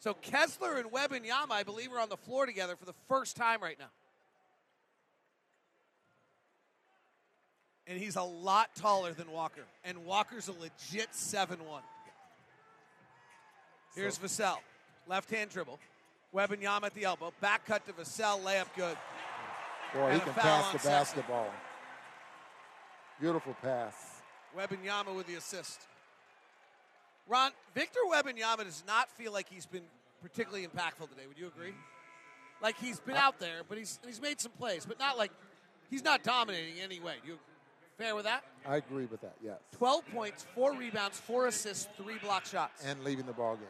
So 0.00 0.12
Kessler 0.12 0.76
and 0.76 0.90
Wembanyama, 0.90 1.52
I 1.52 1.62
believe, 1.62 1.90
are 1.90 2.00
on 2.00 2.10
the 2.10 2.18
floor 2.18 2.44
together 2.44 2.76
for 2.76 2.84
the 2.84 2.94
first 3.08 3.34
time 3.34 3.62
right 3.62 3.78
now. 3.78 3.88
And 7.86 7.98
he's 7.98 8.16
a 8.16 8.22
lot 8.22 8.74
taller 8.76 9.12
than 9.12 9.30
Walker. 9.30 9.64
And 9.84 10.04
Walker's 10.04 10.48
a 10.48 10.52
legit 10.52 11.14
7 11.14 11.64
1. 11.64 11.82
Here's 13.96 14.18
Vassell. 14.18 14.58
Left 15.08 15.30
hand 15.30 15.50
dribble. 15.50 15.78
Wembanyama 16.34 16.84
at 16.84 16.94
the 16.94 17.04
elbow. 17.04 17.32
Back 17.40 17.64
cut 17.64 17.86
to 17.86 17.92
Vassell. 17.92 18.42
Layup 18.42 18.66
good. 18.76 18.96
Boy, 19.94 20.06
he 20.06 20.12
And 20.12 20.20
a 20.20 20.24
can 20.24 20.34
pass 20.34 20.72
the 20.72 20.78
basketball. 20.78 21.50
Beautiful 23.18 23.56
pass. 23.62 23.94
Wembanyama 24.56 25.16
with 25.16 25.26
the 25.26 25.34
assist. 25.34 25.80
Ron, 27.28 27.50
Victor 27.74 28.00
Wembanyama 28.10 28.64
does 28.64 28.84
not 28.86 29.10
feel 29.10 29.32
like 29.32 29.48
he's 29.48 29.66
been 29.66 29.82
particularly 30.22 30.66
impactful 30.66 31.08
today. 31.08 31.26
Would 31.26 31.38
you 31.38 31.48
agree? 31.48 31.74
Like 32.62 32.78
he's 32.78 33.00
been 33.00 33.16
out 33.16 33.38
there, 33.38 33.62
but 33.68 33.78
he's 33.78 33.98
he's 34.06 34.20
made 34.20 34.40
some 34.40 34.52
plays, 34.52 34.86
but 34.86 34.98
not 34.98 35.18
like 35.18 35.30
he's 35.90 36.04
not 36.04 36.22
dominating 36.22 36.80
anyway. 36.80 37.14
Do 37.22 37.32
you 37.32 37.38
fair 37.98 38.14
with 38.14 38.24
that? 38.24 38.44
I 38.66 38.76
agree 38.76 39.06
with 39.06 39.20
that, 39.22 39.34
yes. 39.44 39.58
12 39.76 40.06
points, 40.12 40.46
four 40.54 40.74
rebounds, 40.74 41.18
four 41.18 41.46
assists, 41.46 41.88
three 41.96 42.18
block 42.18 42.46
shots. 42.46 42.84
And 42.84 43.02
leaving 43.04 43.26
the 43.26 43.32
ball 43.32 43.56
game. 43.56 43.66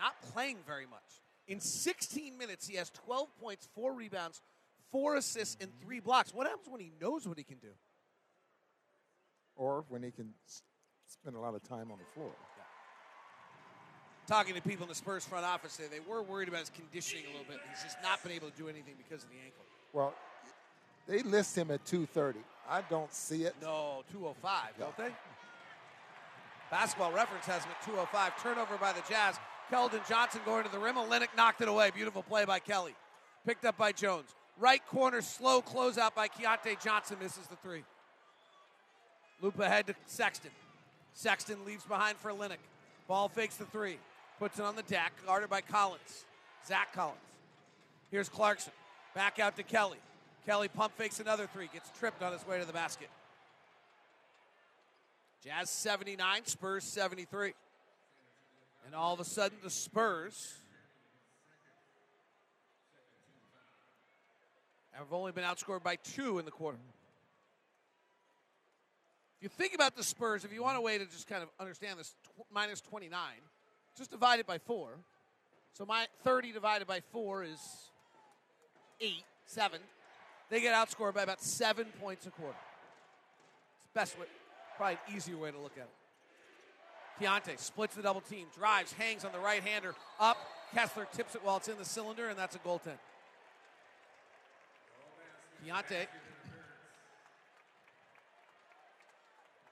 Not 0.00 0.20
playing 0.32 0.58
very 0.66 0.86
much. 0.86 1.20
In 1.46 1.60
16 1.60 2.38
minutes, 2.38 2.66
he 2.66 2.76
has 2.76 2.90
12 2.90 3.28
points, 3.40 3.68
four 3.74 3.92
rebounds, 3.92 4.40
four 4.90 5.16
assists, 5.16 5.56
and 5.60 5.70
three 5.80 6.00
blocks. 6.00 6.32
What 6.34 6.46
happens 6.46 6.68
when 6.68 6.80
he 6.80 6.92
knows 7.00 7.26
what 7.26 7.38
he 7.38 7.44
can 7.44 7.58
do? 7.58 7.72
Or 9.56 9.84
when 9.88 10.02
he 10.02 10.10
can 10.10 10.32
spend 11.06 11.36
a 11.36 11.40
lot 11.40 11.54
of 11.54 11.62
time 11.62 11.90
on 11.90 11.98
the 11.98 12.04
floor. 12.14 12.30
Talking 14.26 14.54
to 14.54 14.62
people 14.62 14.84
in 14.84 14.88
the 14.88 14.94
Spurs 14.94 15.24
front 15.24 15.44
office, 15.44 15.76
they, 15.76 15.88
they 15.88 16.00
were 16.08 16.22
worried 16.22 16.48
about 16.48 16.60
his 16.60 16.70
conditioning 16.70 17.24
a 17.24 17.28
little 17.28 17.46
bit. 17.48 17.58
He's 17.68 17.82
just 17.82 17.96
not 18.02 18.22
been 18.22 18.32
able 18.32 18.48
to 18.48 18.56
do 18.56 18.68
anything 18.68 18.94
because 18.96 19.24
of 19.24 19.30
the 19.30 19.36
ankle. 19.44 19.64
Well, 19.92 20.14
they 21.08 21.22
list 21.22 21.58
him 21.58 21.72
at 21.72 21.84
230. 21.84 22.38
I 22.68 22.82
don't 22.82 23.12
see 23.12 23.42
it. 23.42 23.56
No, 23.60 24.04
205, 24.12 24.78
don't 24.78 24.96
they? 24.96 25.10
Basketball 26.70 27.10
reference 27.10 27.46
has 27.46 27.64
him 27.64 27.72
at 27.72 27.84
205. 27.84 28.40
Turnover 28.40 28.76
by 28.76 28.92
the 28.92 29.02
Jazz. 29.08 29.36
Keldon 29.70 30.06
Johnson 30.08 30.40
going 30.44 30.64
to 30.64 30.70
the 30.70 30.78
rim. 30.78 30.96
Olynyk 30.96 31.28
knocked 31.36 31.60
it 31.60 31.68
away. 31.68 31.90
Beautiful 31.94 32.22
play 32.22 32.44
by 32.44 32.58
Kelly. 32.58 32.94
Picked 33.46 33.64
up 33.64 33.78
by 33.78 33.92
Jones. 33.92 34.34
Right 34.58 34.84
corner, 34.86 35.22
slow 35.22 35.62
closeout 35.62 36.14
by 36.14 36.28
Keyonte 36.28 36.82
Johnson. 36.82 37.16
Misses 37.22 37.46
the 37.46 37.56
three. 37.56 37.84
Loop 39.40 39.58
ahead 39.58 39.86
to 39.86 39.94
Sexton. 40.06 40.50
Sexton 41.14 41.64
leaves 41.64 41.84
behind 41.84 42.18
for 42.18 42.30
Olynyk. 42.30 42.58
Ball 43.08 43.28
fakes 43.28 43.56
the 43.56 43.64
three. 43.66 43.98
Puts 44.38 44.58
it 44.58 44.64
on 44.64 44.76
the 44.76 44.82
deck. 44.82 45.12
Guarded 45.24 45.48
by 45.48 45.60
Collins. 45.60 46.24
Zach 46.66 46.92
Collins. 46.92 47.18
Here's 48.10 48.28
Clarkson. 48.28 48.72
Back 49.14 49.38
out 49.38 49.56
to 49.56 49.62
Kelly. 49.62 49.98
Kelly 50.46 50.68
pump 50.68 50.96
fakes 50.96 51.20
another 51.20 51.46
three. 51.52 51.68
Gets 51.72 51.90
tripped 51.98 52.22
on 52.22 52.32
his 52.32 52.46
way 52.46 52.58
to 52.58 52.64
the 52.64 52.72
basket. 52.72 53.08
Jazz 55.44 55.70
79, 55.70 56.44
Spurs 56.44 56.84
73. 56.84 57.54
And 58.86 58.94
all 58.94 59.14
of 59.14 59.20
a 59.20 59.24
sudden, 59.24 59.58
the 59.62 59.70
Spurs 59.70 60.54
have 64.92 65.12
only 65.12 65.32
been 65.32 65.44
outscored 65.44 65.82
by 65.82 65.96
two 65.96 66.38
in 66.38 66.44
the 66.44 66.50
quarter. 66.50 66.78
If 69.38 69.44
you 69.44 69.48
think 69.48 69.74
about 69.74 69.96
the 69.96 70.04
Spurs, 70.04 70.44
if 70.44 70.52
you 70.52 70.62
want 70.62 70.76
a 70.76 70.80
way 70.80 70.98
to 70.98 71.06
just 71.06 71.26
kind 71.26 71.42
of 71.42 71.48
understand 71.58 71.98
this, 71.98 72.14
tw- 72.24 72.44
minus 72.52 72.82
29, 72.82 73.18
just 73.96 74.10
divide 74.10 74.38
it 74.40 74.46
by 74.46 74.58
four. 74.58 74.90
So 75.72 75.86
my 75.86 76.06
30 76.24 76.52
divided 76.52 76.86
by 76.86 77.00
four 77.00 77.42
is 77.42 77.58
eight, 79.00 79.24
seven. 79.46 79.80
They 80.50 80.60
get 80.60 80.74
outscored 80.74 81.14
by 81.14 81.22
about 81.22 81.40
seven 81.40 81.86
points 82.00 82.26
a 82.26 82.30
quarter. 82.30 82.58
It's 83.84 83.92
best 83.94 84.18
way, 84.18 84.26
probably 84.76 84.98
an 85.08 85.16
easier 85.16 85.38
way 85.38 85.50
to 85.50 85.58
look 85.58 85.78
at 85.78 85.84
it. 85.84 85.99
Keyonte 87.20 87.58
splits 87.58 87.94
the 87.94 88.02
double 88.02 88.20
team, 88.22 88.46
drives, 88.56 88.92
hangs 88.92 89.24
on 89.24 89.32
the 89.32 89.38
right 89.38 89.62
hander, 89.62 89.94
up. 90.18 90.38
Kessler 90.74 91.06
tips 91.12 91.34
it 91.34 91.44
while 91.44 91.56
it's 91.56 91.68
in 91.68 91.76
the 91.76 91.84
cylinder, 91.84 92.28
and 92.28 92.38
that's 92.38 92.56
a 92.56 92.58
goaltend. 92.60 92.98
Keyonte 95.64 96.06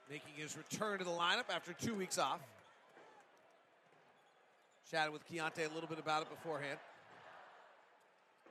making 0.09 0.33
his 0.35 0.57
return 0.57 0.99
to 0.99 1.05
the 1.05 1.11
lineup 1.11 1.45
after 1.53 1.73
two 1.73 1.93
weeks 1.93 2.17
off. 2.17 2.39
Chatted 4.91 5.13
with 5.13 5.21
Keyonte 5.31 5.69
a 5.69 5.73
little 5.73 5.87
bit 5.87 5.99
about 5.99 6.23
it 6.23 6.29
beforehand. 6.29 6.79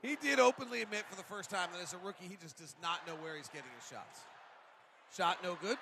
He 0.03 0.17
did 0.17 0.39
openly 0.39 0.83
admit 0.83 1.05
for 1.11 1.17
the 1.17 1.25
first 1.25 1.51
time 1.51 1.69
that 1.73 1.83
as 1.83 1.93
a 1.93 1.99
rookie, 1.99 2.27
he 2.29 2.37
just 2.41 2.57
does 2.57 2.77
not 2.81 3.05
know 3.07 3.15
where 3.15 3.37
he's 3.37 3.49
getting 3.49 3.71
his 3.79 3.89
shots. 3.89 4.21
Shot 5.17 5.39
no 5.43 5.59
good. 5.61 5.77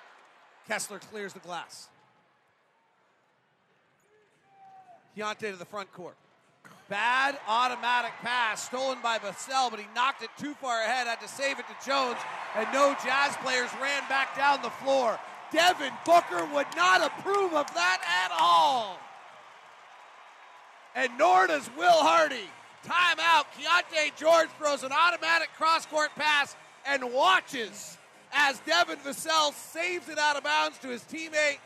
Kessler 0.67 0.99
clears 0.99 1.33
the 1.33 1.39
glass. 1.39 1.89
Keyonte 5.17 5.51
to 5.51 5.55
the 5.57 5.65
front 5.65 5.91
court. 5.93 6.15
Bad 6.89 7.37
automatic 7.47 8.11
pass 8.21 8.63
stolen 8.63 8.99
by 9.01 9.17
Vassell, 9.17 9.69
but 9.69 9.79
he 9.79 9.85
knocked 9.95 10.21
it 10.21 10.29
too 10.37 10.53
far 10.53 10.83
ahead, 10.83 11.07
had 11.07 11.19
to 11.21 11.27
save 11.27 11.59
it 11.59 11.65
to 11.67 11.85
Jones, 11.85 12.17
and 12.55 12.67
no 12.71 12.95
Jazz 13.03 13.35
players 13.37 13.69
ran 13.81 14.07
back 14.07 14.37
down 14.37 14.61
the 14.61 14.69
floor. 14.69 15.19
Devin 15.51 15.91
Booker 16.05 16.45
would 16.53 16.67
not 16.75 17.05
approve 17.05 17.53
of 17.53 17.73
that 17.73 18.25
at 18.25 18.31
all. 18.39 18.99
And 20.95 21.11
nor 21.17 21.47
does 21.47 21.69
Will 21.77 21.91
Hardy. 21.91 22.49
Timeout. 22.85 23.45
Keyonte 23.57 24.15
George 24.15 24.49
throws 24.57 24.83
an 24.83 24.91
automatic 24.91 25.49
cross 25.57 25.85
court 25.85 26.11
pass 26.15 26.55
and 26.85 27.11
watches 27.11 27.97
as 28.31 28.59
Devin 28.59 28.97
Vassell 28.99 29.53
saves 29.53 30.09
it 30.09 30.17
out 30.17 30.37
of 30.37 30.43
bounds 30.43 30.77
to 30.79 30.87
his 30.87 31.01
teammate. 31.03 31.59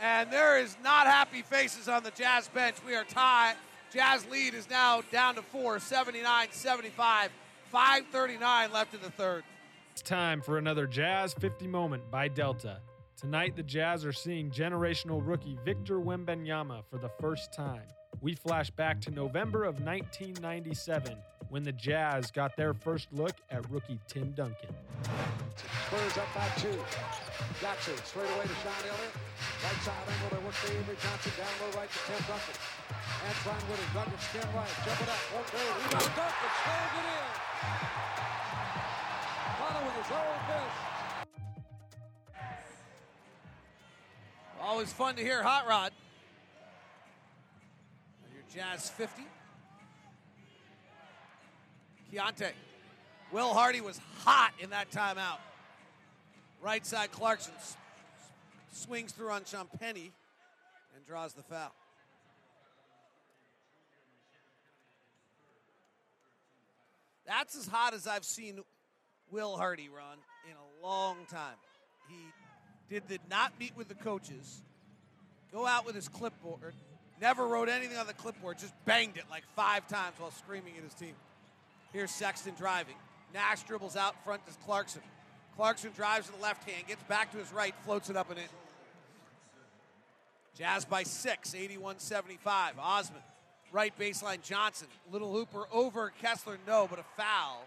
And 0.00 0.32
there 0.32 0.58
is 0.58 0.76
not 0.82 1.06
happy 1.06 1.42
faces 1.42 1.88
on 1.88 2.02
the 2.02 2.10
Jazz 2.12 2.48
bench. 2.48 2.76
We 2.86 2.94
are 2.94 3.04
tied. 3.04 3.54
Jazz 3.92 4.26
lead 4.30 4.54
is 4.54 4.70
now 4.70 5.02
down 5.12 5.34
to 5.34 5.42
four, 5.42 5.78
79 5.78 6.48
75. 6.50 7.30
5.39 7.72 8.72
left 8.72 8.94
in 8.94 9.02
the 9.02 9.10
third. 9.10 9.44
It's 9.92 10.02
time 10.02 10.40
for 10.40 10.58
another 10.58 10.86
Jazz 10.86 11.34
50 11.34 11.66
moment 11.66 12.10
by 12.10 12.28
Delta. 12.28 12.80
Tonight, 13.16 13.54
the 13.54 13.62
Jazz 13.62 14.04
are 14.06 14.12
seeing 14.12 14.50
generational 14.50 15.20
rookie 15.24 15.58
Victor 15.64 15.98
Wembanyama 15.98 16.82
for 16.90 16.98
the 16.98 17.10
first 17.20 17.52
time. 17.52 17.82
We 18.22 18.34
flash 18.34 18.68
back 18.70 19.00
to 19.02 19.10
November 19.10 19.64
of 19.64 19.80
1997 19.80 21.16
when 21.48 21.62
the 21.62 21.72
Jazz 21.72 22.30
got 22.30 22.54
their 22.54 22.74
first 22.74 23.08
look 23.12 23.34
at 23.50 23.68
rookie 23.70 23.98
Tim 24.08 24.32
Duncan. 24.32 24.68
Spurs 25.86 26.18
up 26.18 26.28
by 26.34 26.46
two. 26.60 26.76
Jackson 27.60 27.96
straight 28.04 28.28
away 28.36 28.44
to 28.44 28.54
Sean 28.60 28.76
Elliott. 28.84 29.14
Right 29.64 29.80
side 29.82 30.04
angle, 30.04 30.36
they 30.36 30.44
work 30.44 30.54
to 30.54 30.68
Avery 30.68 30.96
Johnson. 31.00 31.32
Down 31.36 31.48
low 31.64 31.72
right 31.80 31.88
to 31.90 31.98
Tim 32.06 32.20
Duncan. 32.28 32.56
Antoine 33.24 33.64
with 33.70 33.80
it. 33.80 33.88
Duncan 33.94 34.20
spin 34.20 34.48
right. 34.54 34.74
Jump 34.84 35.00
it 35.00 35.08
up. 35.08 35.22
Okay. 35.40 35.64
Rebound. 35.80 36.12
Duncan 36.12 36.52
slams 36.60 36.94
it 37.00 37.06
in. 37.08 37.24
Following 39.64 39.96
his 39.96 40.10
own 40.12 40.38
miss. 40.44 40.76
Always 44.60 44.92
fun 44.92 45.16
to 45.16 45.22
hear 45.22 45.42
Hot 45.42 45.66
Rod. 45.66 45.92
Jazz 48.54 48.90
50. 48.90 49.22
Keyonte. 52.12 52.50
Will 53.30 53.54
Hardy 53.54 53.80
was 53.80 54.00
hot 54.24 54.52
in 54.58 54.70
that 54.70 54.90
timeout. 54.90 55.38
Right 56.60 56.84
side 56.84 57.12
Clarkson 57.12 57.52
swings 58.72 59.12
through 59.12 59.30
on 59.30 59.42
Champagnie 59.42 60.10
and 60.96 61.06
draws 61.06 61.32
the 61.32 61.42
foul. 61.42 61.72
That's 67.24 67.56
as 67.56 67.68
hot 67.68 67.94
as 67.94 68.08
I've 68.08 68.24
seen 68.24 68.60
Will 69.30 69.56
Hardy 69.56 69.88
run 69.88 70.18
in 70.50 70.56
a 70.56 70.86
long 70.86 71.18
time. 71.30 71.54
He 72.08 72.16
did, 72.92 73.06
did 73.06 73.20
not 73.30 73.52
meet 73.60 73.76
with 73.76 73.86
the 73.86 73.94
coaches, 73.94 74.62
go 75.52 75.64
out 75.64 75.86
with 75.86 75.94
his 75.94 76.08
clipboard, 76.08 76.74
never 77.20 77.46
wrote 77.46 77.68
anything 77.68 77.98
on 77.98 78.06
the 78.06 78.14
clipboard, 78.14 78.58
just 78.58 78.74
banged 78.84 79.16
it 79.16 79.24
like 79.30 79.44
five 79.54 79.86
times 79.88 80.14
while 80.18 80.30
screaming 80.30 80.74
at 80.76 80.84
his 80.84 80.94
team. 80.94 81.14
Here's 81.92 82.10
Sexton 82.10 82.54
driving. 82.56 82.94
Nash 83.34 83.62
dribbles 83.62 83.96
out 83.96 84.22
front 84.24 84.46
to 84.46 84.52
Clarkson. 84.64 85.02
Clarkson 85.56 85.92
drives 85.94 86.26
to 86.26 86.32
the 86.32 86.42
left 86.42 86.68
hand, 86.68 86.86
gets 86.86 87.02
back 87.04 87.32
to 87.32 87.38
his 87.38 87.52
right, 87.52 87.74
floats 87.84 88.10
it 88.10 88.16
up 88.16 88.30
and 88.30 88.38
in. 88.38 88.44
Jazz 90.56 90.84
by 90.84 91.02
six, 91.02 91.54
81 91.54 91.98
75. 91.98 92.74
Osman, 92.78 93.22
right 93.72 93.96
baseline 93.98 94.42
Johnson. 94.42 94.88
Little 95.10 95.32
Hooper 95.32 95.64
over 95.72 96.12
Kessler, 96.20 96.58
no, 96.66 96.86
but 96.88 96.98
a 96.98 97.04
foul. 97.16 97.64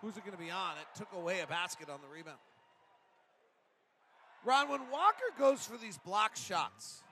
Who's 0.00 0.16
it 0.16 0.24
going 0.24 0.36
to 0.36 0.42
be 0.42 0.50
on? 0.50 0.72
It 0.80 0.98
took 0.98 1.12
away 1.12 1.40
a 1.40 1.46
basket 1.46 1.88
on 1.90 1.98
the 2.00 2.14
rebound. 2.14 2.38
Ron, 4.44 4.68
when 4.68 4.80
Walker 4.90 5.24
goes 5.36 5.66
for 5.66 5.76
these 5.76 5.98
block 5.98 6.36
shots 6.36 7.02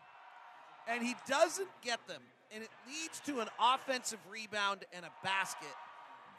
and 0.89 1.03
he 1.03 1.15
doesn't 1.29 1.69
get 1.83 2.07
them, 2.07 2.23
and 2.53 2.63
it 2.63 2.71
leads 2.87 3.21
to 3.21 3.41
an 3.41 3.49
offensive 3.61 4.19
rebound 4.31 4.85
and 4.93 5.05
a 5.05 5.11
basket 5.25 5.75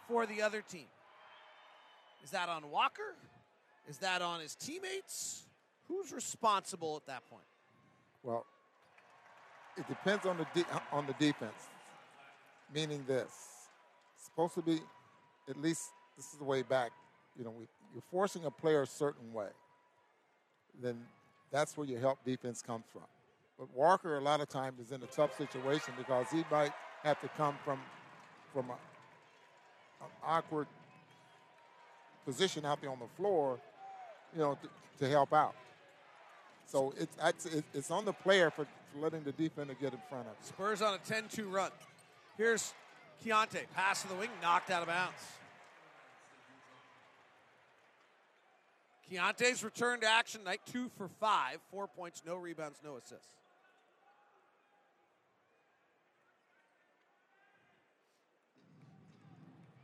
for 0.08 0.26
the 0.26 0.42
other 0.42 0.62
team. 0.62 0.88
Is 2.24 2.32
that 2.32 2.50
on 2.50 2.70
Walker? 2.72 3.16
Is 3.88 3.98
that 4.00 4.22
on 4.22 4.42
his 4.42 4.56
teammates? 4.56 5.44
Who's 5.88 6.12
responsible 6.12 6.98
at 6.98 7.06
that 7.08 7.30
point? 7.30 7.46
Well, 8.24 8.46
it 9.78 9.88
depends 9.88 10.26
on 10.26 10.38
the 10.38 10.48
de- 10.54 10.68
on 10.92 11.06
the 11.06 11.14
defense. 11.14 11.68
Meaning 12.74 13.06
this, 13.08 13.32
it's 14.16 14.26
supposed 14.26 14.56
to 14.56 14.62
be 14.62 14.82
at 15.50 15.62
least 15.62 15.84
this 16.18 16.34
is 16.34 16.40
the 16.40 16.44
way 16.44 16.64
back. 16.64 16.92
You 17.38 17.46
know, 17.46 17.52
we, 17.52 17.66
you're 17.94 18.04
forcing 18.12 18.44
a 18.46 18.52
player 18.52 18.82
a 18.82 18.88
certain 18.88 19.32
way. 19.32 19.48
Then 20.82 20.98
that's 21.52 21.78
where 21.78 21.88
your 21.88 22.00
help 22.00 22.24
defense 22.26 22.62
comes 22.62 22.84
from. 22.92 23.04
But 23.58 23.74
Walker, 23.76 24.18
a 24.18 24.22
lot 24.22 24.40
of 24.40 24.50
times, 24.50 24.80
is 24.80 24.92
in 24.92 25.02
a 25.02 25.08
tough 25.08 25.36
situation 25.38 25.94
because 25.98 26.28
he 26.32 26.44
might 26.52 26.72
have 27.04 27.20
to 27.22 27.28
come 27.30 27.56
from 27.64 27.80
from 28.54 28.70
a, 28.70 30.04
an 30.04 30.12
awkward 30.24 30.68
position 32.26 32.66
out 32.66 32.82
there 32.82 32.90
on 32.90 33.00
the 33.00 33.08
floor, 33.18 33.60
you 34.34 34.40
know, 34.40 34.58
to, 34.62 35.06
to 35.06 35.10
help 35.10 35.34
out. 35.34 35.56
So 36.66 36.94
it's, 36.98 37.48
it's 37.74 37.92
on 37.92 38.04
the 38.06 38.14
player 38.14 38.50
for, 38.50 38.68
letting 39.00 39.24
the 39.24 39.32
defender 39.32 39.76
get 39.80 39.94
in 39.94 40.00
front 40.10 40.28
of 40.28 40.32
him. 40.32 40.36
Spurs 40.42 40.82
on 40.82 40.94
a 40.94 40.98
10 40.98 41.26
2 41.30 41.48
run. 41.50 41.72
Here's 42.38 42.74
Keyonte. 43.24 43.66
Pass 43.76 44.02
to 44.04 44.08
the 44.08 44.16
wing, 44.16 44.30
knocked 44.42 44.70
out 44.70 44.82
of 44.82 44.88
bounds. 44.88 45.22
Keyonte's 49.12 49.64
return 49.64 50.02
to 50.02 50.08
action 50.08 50.44
night 50.44 50.62
two 50.66 50.90
for 50.98 51.08
five, 51.20 51.60
four 51.72 51.88
points, 51.88 52.24
no 52.26 52.36
rebounds, 52.36 52.80
no 52.84 52.98
assists. 52.98 53.28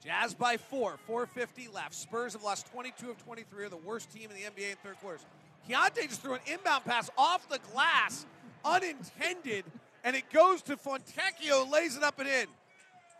Jazz 0.04 0.34
by 0.34 0.58
four, 0.58 0.98
450 1.08 1.70
left. 1.74 1.94
Spurs 1.94 2.34
have 2.34 2.44
lost 2.44 2.70
22 2.72 3.12
of 3.12 3.24
23, 3.24 3.66
are 3.66 3.70
the 3.70 3.78
worst 3.78 4.12
team 4.12 4.30
in 4.30 4.36
the 4.36 4.44
NBA 4.44 4.72
in 4.72 4.78
third 4.84 4.98
quarters. 4.98 5.26
Keyonte 5.68 6.08
just 6.10 6.22
threw 6.22 6.34
an 6.34 6.42
inbound 6.46 6.84
pass 6.84 7.10
off 7.18 7.48
the 7.48 7.60
glass, 7.72 8.26
unintended, 8.66 9.64
and 10.04 10.16
it 10.16 10.30
goes 10.32 10.62
to 10.64 10.76
Fontecchio, 10.76 11.72
lays 11.72 11.96
it 11.96 12.04
up 12.04 12.20
and 12.20 12.28
in. 12.28 12.48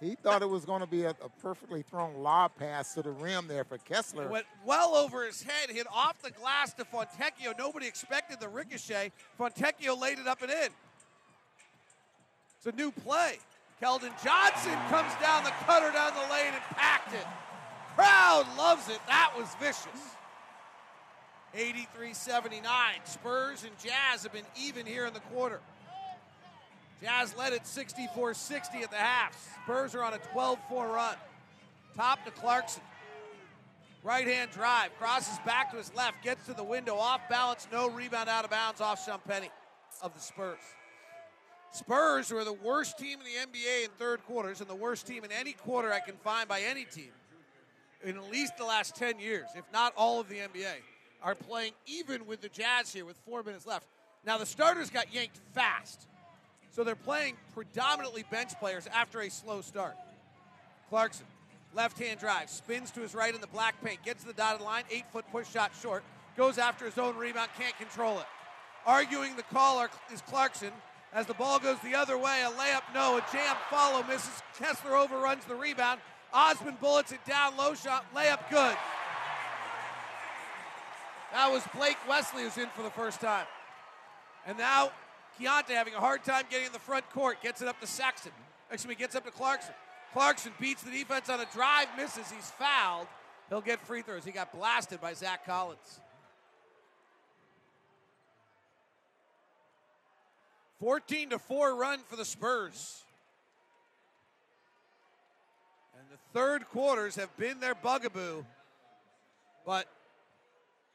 He 0.02 0.16
thought 0.16 0.42
it 0.42 0.50
was 0.50 0.66
going 0.66 0.82
to 0.82 0.88
be 0.88 1.04
a, 1.04 1.12
a 1.12 1.30
perfectly 1.42 1.84
thrown 1.84 2.16
lob 2.18 2.52
pass 2.58 2.94
to 2.96 3.02
the 3.02 3.12
rim 3.12 3.48
there 3.48 3.64
for 3.64 3.78
Kessler. 3.78 4.28
Went 4.28 4.46
well 4.66 4.96
over 4.96 5.26
his 5.26 5.42
head, 5.42 5.70
hit 5.70 5.88
off 5.90 6.22
the 6.22 6.32
glass 6.32 6.74
to 6.74 6.84
Fontecchio. 6.84 7.58
Nobody 7.58 7.88
expected 7.88 8.42
the 8.42 8.50
ricochet. 8.50 9.14
Fontecchio 9.40 9.98
laid 10.00 10.20
it 10.20 10.28
up 10.28 10.42
and 10.42 10.52
in. 10.52 10.68
It's 12.58 12.66
a 12.66 12.76
new 12.76 12.92
play. 12.92 13.38
Keldon 13.82 14.12
Johnson 14.24 14.78
comes 14.90 15.14
down 15.22 15.44
the 15.44 15.52
cutter 15.66 15.92
down 15.92 16.14
the 16.14 16.34
lane 16.34 16.54
and 16.54 16.64
packed 16.76 17.14
it. 17.14 17.26
Crowd 17.96 18.46
loves 18.58 18.90
it. 18.90 19.00
That 19.08 19.34
was 19.38 19.48
vicious. 19.60 20.16
83 21.54 22.14
79. 22.14 22.94
Spurs 23.04 23.64
and 23.64 23.78
Jazz 23.80 24.24
have 24.24 24.34
been 24.34 24.46
even 24.60 24.86
here 24.86 25.06
in 25.06 25.14
the 25.14 25.20
quarter. 25.20 25.60
Jazz 27.02 27.36
led 27.38 27.54
at 27.54 27.68
64 27.68 28.34
60 28.34 28.78
at 28.80 28.90
the 28.90 28.98
half. 28.98 29.60
Spurs 29.64 29.94
are 29.94 30.04
on 30.04 30.14
a 30.14 30.20
12 30.20 30.60
4 30.70 30.88
run. 30.88 31.16
Top 31.96 32.24
to 32.26 32.32
Clarkson. 32.32 32.82
Right 34.04 34.28
hand 34.28 34.52
drive. 34.52 34.98
Crosses 34.98 35.38
back 35.46 35.72
to 35.72 35.78
his 35.78 35.94
left. 35.96 36.24
Gets 36.24 36.46
to 36.48 36.54
the 36.54 36.64
window. 36.64 36.96
Off 36.96 37.22
balance. 37.30 37.68
No 37.72 37.90
rebound 37.90 38.30
out 38.30 38.44
of 38.44 38.52
bounds 38.52 38.82
off 38.82 39.06
Champagnie 39.06 39.50
of 40.02 40.14
the 40.14 40.20
Spurs. 40.20 40.60
Spurs 41.74 42.32
were 42.32 42.44
the 42.44 42.54
worst 42.54 43.00
team 43.00 43.18
in 43.20 43.26
the 43.26 43.60
NBA 43.60 43.86
in 43.86 43.90
third 43.98 44.24
quarters 44.26 44.62
and 44.62 44.70
the 44.70 44.76
worst 44.76 45.08
team 45.08 45.24
in 45.24 45.32
any 45.32 45.54
quarter 45.54 45.92
I 45.92 46.00
can 46.00 46.16
find 46.18 46.48
by 46.48 46.62
any 46.62 46.86
team 46.86 47.10
in 48.04 48.16
at 48.16 48.32
least 48.32 48.58
the 48.58 48.66
last 48.66 48.96
10 48.96 49.20
years, 49.20 49.48
if 49.56 49.64
not 49.74 49.92
all 49.98 50.20
of 50.20 50.30
the 50.30 50.36
NBA, 50.36 50.76
are 51.24 51.34
playing 51.34 51.72
even 51.88 52.28
with 52.28 52.42
the 52.42 52.50
Jazz 52.50 52.94
here 52.94 53.06
with 53.06 53.18
four 53.26 53.42
minutes 53.42 53.66
left. 53.66 53.88
Now, 54.24 54.38
the 54.38 54.46
starters 54.46 54.92
got 54.92 55.12
yanked 55.12 55.40
fast, 55.54 56.08
so 56.70 56.84
they're 56.84 56.96
playing 56.96 57.38
predominantly 57.56 58.24
bench 58.30 58.52
players 58.60 58.88
after 58.94 59.22
a 59.22 59.30
slow 59.30 59.62
start. 59.62 59.96
Clarkson, 60.90 61.26
left 61.74 61.98
hand 61.98 62.20
drive, 62.20 62.52
spins 62.52 62.92
to 62.92 63.00
his 63.00 63.16
right 63.16 63.34
in 63.34 63.42
the 63.42 63.48
black 63.48 63.84
paint, 63.84 64.04
gets 64.04 64.22
to 64.22 64.28
the 64.28 64.34
dotted 64.34 64.62
line, 64.62 64.84
eight 64.92 65.06
foot 65.12 65.26
push 65.32 65.50
shot 65.50 65.72
short, 65.82 66.04
goes 66.38 66.60
after 66.60 66.86
his 66.86 67.00
own 67.00 67.16
rebound, 67.16 67.50
can't 67.58 67.78
control 67.78 68.20
it. 68.20 68.26
Arguing 68.86 69.36
the 69.36 69.44
call 69.44 69.84
is 70.14 70.22
Clarkson. 70.22 70.72
As 71.14 71.28
the 71.28 71.34
ball 71.36 71.60
goes 71.60 71.78
the 71.80 71.94
other 71.94 72.18
way, 72.18 72.44
a 72.44 72.50
layup 72.50 72.82
no, 72.94 73.18
a 73.18 73.26
jam 73.32 73.56
follow 73.70 74.04
misses. 74.04 74.42
Kessler 74.58 74.96
overruns 74.96 75.46
the 75.46 75.54
rebound. 75.54 76.00
Osman 76.34 76.78
bullets 76.82 77.12
it 77.12 77.24
down, 77.26 77.56
low 77.56 77.76
shot, 77.76 78.06
layup 78.16 78.50
good. 78.50 78.76
That 81.32 81.52
was 81.52 81.64
Blake 81.76 81.98
Wesley 82.10 82.44
who's 82.44 82.58
in 82.58 82.68
for 82.70 82.82
the 82.82 82.90
first 82.90 83.22
time. 83.22 83.46
And 84.46 84.58
now 84.58 84.92
Keyonte 85.40 85.70
having 85.70 85.94
a 85.94 86.00
hard 86.00 86.24
time 86.24 86.46
getting 86.50 86.68
in 86.68 86.74
the 86.74 86.80
front 86.80 87.08
court, 87.12 87.42
gets 87.42 87.62
it 87.62 87.68
up 87.68 87.80
to 87.82 87.88
Sexton. 87.88 88.32
Excuse 88.72 88.90
me, 88.90 88.96
gets 88.96 89.16
up 89.16 89.26
to 89.26 89.32
Clarkson. 89.32 89.74
Clarkson 90.14 90.52
beats 90.60 90.84
the 90.84 90.92
defense 90.92 91.30
on 91.30 91.40
a 91.40 91.48
drive, 91.54 91.88
misses. 91.98 92.32
He's 92.32 92.50
fouled. 92.52 93.08
He'll 93.50 93.62
get 93.62 93.82
free 93.82 94.02
throws. 94.02 94.26
He 94.26 94.32
got 94.32 94.52
blasted 94.52 95.02
by 95.02 95.14
Zach 95.14 95.46
Collins. 95.46 96.00
14 100.80 101.32
to 101.32 101.40
4 101.40 101.76
run 101.76 102.00
for 102.08 102.16
the 102.16 102.26
Spurs. 102.26 103.04
And 105.98 106.06
the 106.12 106.40
third 106.40 106.68
quarters 106.70 107.16
have 107.16 107.36
been 107.38 107.60
their 107.60 107.76
bugaboo. 107.76 108.46
But 109.66 109.88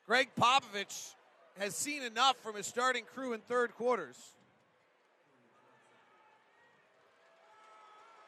Gregg 0.06 0.28
Popovich 0.38 1.14
has 1.58 1.74
seen 1.74 2.02
enough 2.02 2.36
from 2.42 2.54
his 2.54 2.66
starting 2.66 3.04
crew 3.14 3.32
in 3.32 3.40
third 3.40 3.74
quarters. 3.74 4.16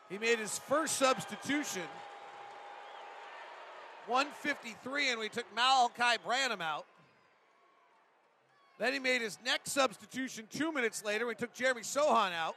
He 0.08 0.18
made 0.18 0.40
his 0.40 0.58
first 0.58 0.96
substitution, 0.96 1.86
153, 4.08 5.10
and 5.10 5.20
we 5.20 5.28
took 5.28 5.46
Malaki 5.54 6.16
Branham 6.24 6.60
out. 6.60 6.84
Then 8.80 8.94
he 8.94 8.98
made 8.98 9.20
his 9.20 9.38
next 9.44 9.72
substitution 9.72 10.48
two 10.50 10.72
minutes 10.72 11.04
later. 11.04 11.28
He 11.28 11.34
took 11.34 11.52
Jeremy 11.52 11.82
Sochan 11.82 12.32
out. 12.32 12.56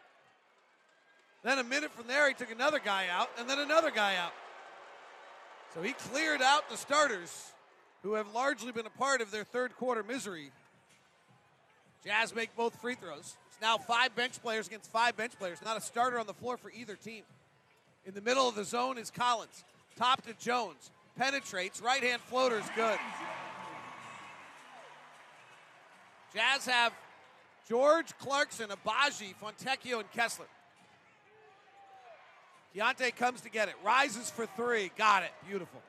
Then 1.44 1.60
a 1.60 1.66
minute 1.66 1.92
from 1.92 2.08
there, 2.08 2.30
he 2.30 2.34
took 2.34 2.50
another 2.50 2.80
guy 2.80 3.08
out, 3.12 3.30
and 3.38 3.50
then 3.50 3.60
another 3.60 3.92
guy 3.92 4.16
out. 4.16 4.32
So 5.74 5.82
he 5.82 5.92
cleared 5.92 6.42
out 6.42 6.70
the 6.70 6.78
starters 6.78 7.52
who 8.04 8.14
have 8.14 8.34
largely 8.34 8.72
been 8.72 8.86
a 8.86 8.98
part 8.98 9.20
of 9.20 9.32
their 9.32 9.44
third 9.44 9.76
quarter 9.76 10.02
misery. 10.02 10.52
Jazz 12.06 12.34
make 12.34 12.56
both 12.56 12.80
free 12.80 12.96
throws. 12.96 13.36
It's 13.50 13.62
now 13.62 13.78
five 13.78 14.16
bench 14.16 14.42
players 14.42 14.68
against 14.68 14.90
five 14.92 15.18
bench 15.18 15.34
players, 15.38 15.60
not 15.64 15.76
a 15.76 15.82
starter 15.82 16.18
on 16.18 16.26
the 16.26 16.34
floor 16.34 16.56
for 16.56 16.72
either 16.72 16.96
team. 16.96 17.24
In 18.06 18.14
the 18.14 18.22
middle 18.22 18.48
of 18.48 18.56
the 18.56 18.64
zone 18.64 18.98
is 18.98 19.12
Collins. 19.12 19.66
Top 19.98 20.22
to 20.26 20.34
Jones. 20.40 20.90
Penetrates. 21.18 21.82
Right 21.82 22.02
hand 22.02 22.22
floater 22.22 22.60
is 22.60 22.70
good. 22.78 22.98
Jazz 26.34 26.66
have 26.66 26.94
George 27.70 28.18
Clarkson, 28.18 28.70
Agbaji, 28.70 29.34
Fontecchio, 29.42 30.00
and 30.00 30.12
Kessler. 30.12 30.46
Keyonte 32.76 33.16
comes 33.16 33.42
to 33.42 33.50
get 33.50 33.70
it, 33.70 33.76
rises 33.84 34.32
for 34.32 34.46
three, 34.46 34.92
got 34.98 35.24
it. 35.24 35.32
Beautiful. 35.48 35.82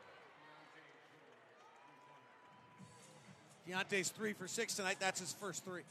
Keyonte's 3.68 4.10
three 4.10 4.34
for 4.34 4.46
six 4.46 4.74
tonight. 4.74 4.96
That's 5.00 5.18
his 5.18 5.32
first 5.32 5.64
three. 5.64 5.82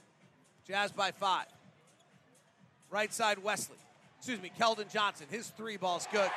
Jazz 0.67 0.91
by 0.91 1.11
five. 1.11 1.47
Right 2.91 3.11
side, 3.11 3.39
Wesley. 3.39 3.77
Excuse 4.19 4.41
me, 4.41 4.51
Keldon 4.59 4.91
Johnson. 4.91 5.25
His 5.29 5.47
three 5.49 5.77
ball's 5.77 6.07
good. 6.11 6.29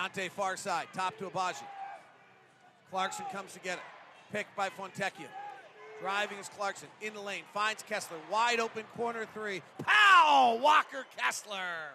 Keyonte 0.00 0.30
far 0.30 0.56
side, 0.56 0.86
top 0.94 1.16
to 1.18 1.24
Agbaji. 1.28 1.62
Clarkson 2.90 3.24
comes 3.32 3.52
to 3.52 3.60
get 3.60 3.78
it. 3.78 3.84
Picked 4.32 4.54
by 4.56 4.68
Fontecchio. 4.68 5.26
Driving 6.00 6.38
is 6.38 6.48
Clarkson 6.48 6.88
in 7.02 7.12
the 7.14 7.20
lane. 7.20 7.42
Finds 7.52 7.82
Kessler. 7.82 8.16
Wide 8.30 8.58
open 8.60 8.84
corner 8.96 9.26
three. 9.34 9.60
Pow! 9.84 10.58
Walker 10.62 11.04
Kessler. 11.16 11.90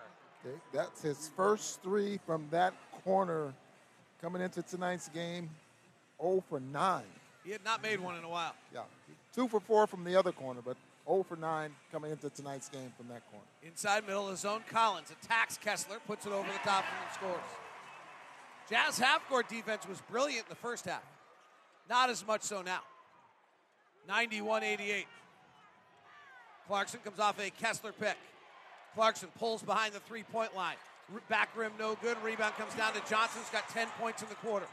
Okay, 0.46 0.56
that's 0.72 1.02
his 1.02 1.32
first 1.36 1.82
three 1.82 2.20
from 2.26 2.46
that 2.52 2.74
corner 3.04 3.54
coming 4.22 4.42
into 4.42 4.62
tonight's 4.62 5.10
game. 5.10 5.50
0 6.22 6.44
for 6.48 6.60
9. 6.60 7.04
He 7.44 7.52
had 7.52 7.64
not 7.66 7.82
made 7.84 8.00
one 8.00 8.16
in 8.16 8.24
a 8.24 8.30
while. 8.30 8.56
Yeah, 8.74 8.82
two 9.34 9.48
for 9.48 9.60
four 9.60 9.86
from 9.86 10.04
the 10.04 10.16
other 10.16 10.32
corner, 10.32 10.62
but 10.64 10.78
0 11.08 11.24
for 11.28 11.36
9 11.36 11.72
coming 11.92 12.12
into 12.12 12.30
tonight's 12.30 12.70
game 12.70 12.94
from 12.96 13.08
that 13.10 13.30
corner. 13.32 13.46
Inside 13.64 14.06
middle 14.06 14.26
of 14.26 14.32
the 14.32 14.38
zone, 14.38 14.62
Collins 14.70 15.12
attacks 15.12 15.58
Kessler, 15.58 15.98
puts 16.08 16.26
it 16.26 16.32
over 16.32 16.48
the 16.48 16.70
top 16.70 16.86
and 16.86 17.14
scores. 17.14 17.65
Jazz 18.70 18.98
half 18.98 19.28
court 19.30 19.48
defense 19.48 19.88
was 19.88 20.02
brilliant 20.10 20.46
in 20.46 20.50
the 20.50 20.56
first 20.56 20.86
half. 20.86 21.04
Not 21.90 22.10
as 22.10 22.26
much 22.26 22.42
so 22.42 22.62
now. 22.62 22.82
91 24.08 24.64
88. 24.64 25.06
Clarkson 26.68 27.00
comes 27.04 27.20
off 27.20 27.40
a 27.40 27.50
Kessler 27.52 27.92
pick. 27.92 28.18
Clarkson 28.96 29.30
pulls 29.38 29.62
behind 29.62 29.94
the 29.94 30.00
three 30.02 30.24
point 30.24 30.56
line. 30.56 30.78
Back 31.30 31.50
rim, 31.56 31.72
no 31.78 31.96
good. 32.02 32.18
Rebound 32.24 32.56
comes 32.56 32.74
down 32.74 32.94
to 32.94 33.02
Johnson, 33.08 33.42
who's 33.42 33.50
got 33.52 33.70
10 33.70 33.88
points 34.00 34.24
in 34.24 34.30
the 34.30 34.36
quarter. 34.36 34.66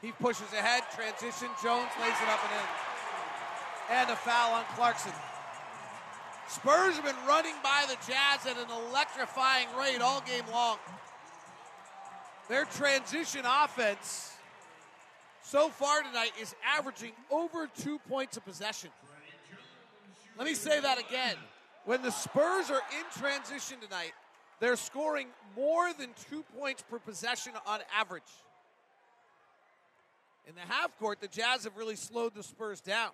He 0.00 0.12
pushes 0.12 0.52
ahead, 0.52 0.84
transition. 0.94 1.48
Jones 1.62 1.90
lays 2.00 2.14
it 2.22 2.28
up 2.28 2.38
and 2.44 2.52
in. 2.54 2.68
And 3.90 4.10
a 4.10 4.16
foul 4.16 4.54
on 4.54 4.64
Clarkson. 4.76 5.12
Spurs 6.48 6.96
have 6.96 7.04
been 7.04 7.26
running 7.26 7.54
by 7.62 7.84
the 7.88 7.96
Jazz 8.06 8.46
at 8.46 8.56
an 8.58 8.70
electrifying 8.88 9.66
rate 9.78 10.00
all 10.00 10.20
game 10.20 10.44
long. 10.52 10.78
Their 12.48 12.64
transition 12.64 13.42
offense 13.46 14.32
so 15.42 15.68
far 15.68 16.02
tonight 16.02 16.32
is 16.40 16.54
averaging 16.66 17.12
over 17.30 17.68
two 17.78 17.98
points 18.08 18.36
a 18.36 18.40
possession. 18.40 18.90
Let 20.38 20.46
me 20.46 20.54
say 20.54 20.80
that 20.80 20.98
again. 20.98 21.36
When 21.84 22.02
the 22.02 22.10
Spurs 22.10 22.70
are 22.70 22.80
in 22.98 23.20
transition 23.20 23.78
tonight, 23.80 24.12
they're 24.60 24.76
scoring 24.76 25.28
more 25.56 25.92
than 25.92 26.10
two 26.30 26.44
points 26.58 26.84
per 26.88 26.98
possession 26.98 27.52
on 27.66 27.80
average. 27.94 28.22
In 30.46 30.54
the 30.54 30.60
half 30.60 30.96
court, 30.98 31.20
the 31.20 31.28
Jazz 31.28 31.64
have 31.64 31.76
really 31.76 31.96
slowed 31.96 32.34
the 32.34 32.42
Spurs 32.42 32.80
down. 32.80 33.10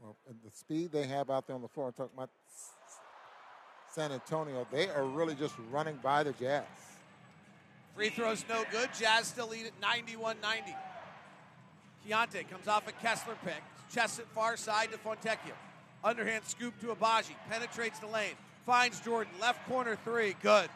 Well, 0.00 0.16
and 0.28 0.36
the 0.44 0.56
speed 0.56 0.92
they 0.92 1.06
have 1.06 1.30
out 1.30 1.46
there 1.46 1.56
on 1.56 1.62
the 1.62 1.68
floor, 1.68 1.88
I'm 1.88 1.92
talking 1.92 2.12
about 2.16 2.30
San 3.92 4.12
Antonio, 4.12 4.66
they 4.70 4.88
are 4.88 5.04
really 5.04 5.34
just 5.34 5.54
running 5.70 5.98
by 6.02 6.22
the 6.22 6.32
Jazz. 6.32 6.64
Free 7.96 8.10
throws 8.10 8.44
no 8.46 8.62
good. 8.70 8.90
Jazz 8.98 9.26
still 9.28 9.48
lead 9.48 9.64
at 9.64 9.72
91 9.80 10.36
90. 10.42 10.76
Keyonte 12.06 12.48
comes 12.50 12.68
off 12.68 12.86
a 12.86 12.92
Kessler 12.92 13.36
pick. 13.42 13.62
Chests 13.90 14.18
it 14.18 14.26
far 14.34 14.58
side 14.58 14.92
to 14.92 14.98
Fontecchio. 14.98 15.54
Underhand 16.04 16.44
scoop 16.44 16.78
to 16.82 16.88
Agbaji. 16.88 17.34
Penetrates 17.48 17.98
the 17.98 18.06
lane. 18.06 18.34
Finds 18.66 19.00
Jordan. 19.00 19.32
Left 19.40 19.66
corner 19.66 19.96
three. 20.04 20.36
Good. 20.42 20.68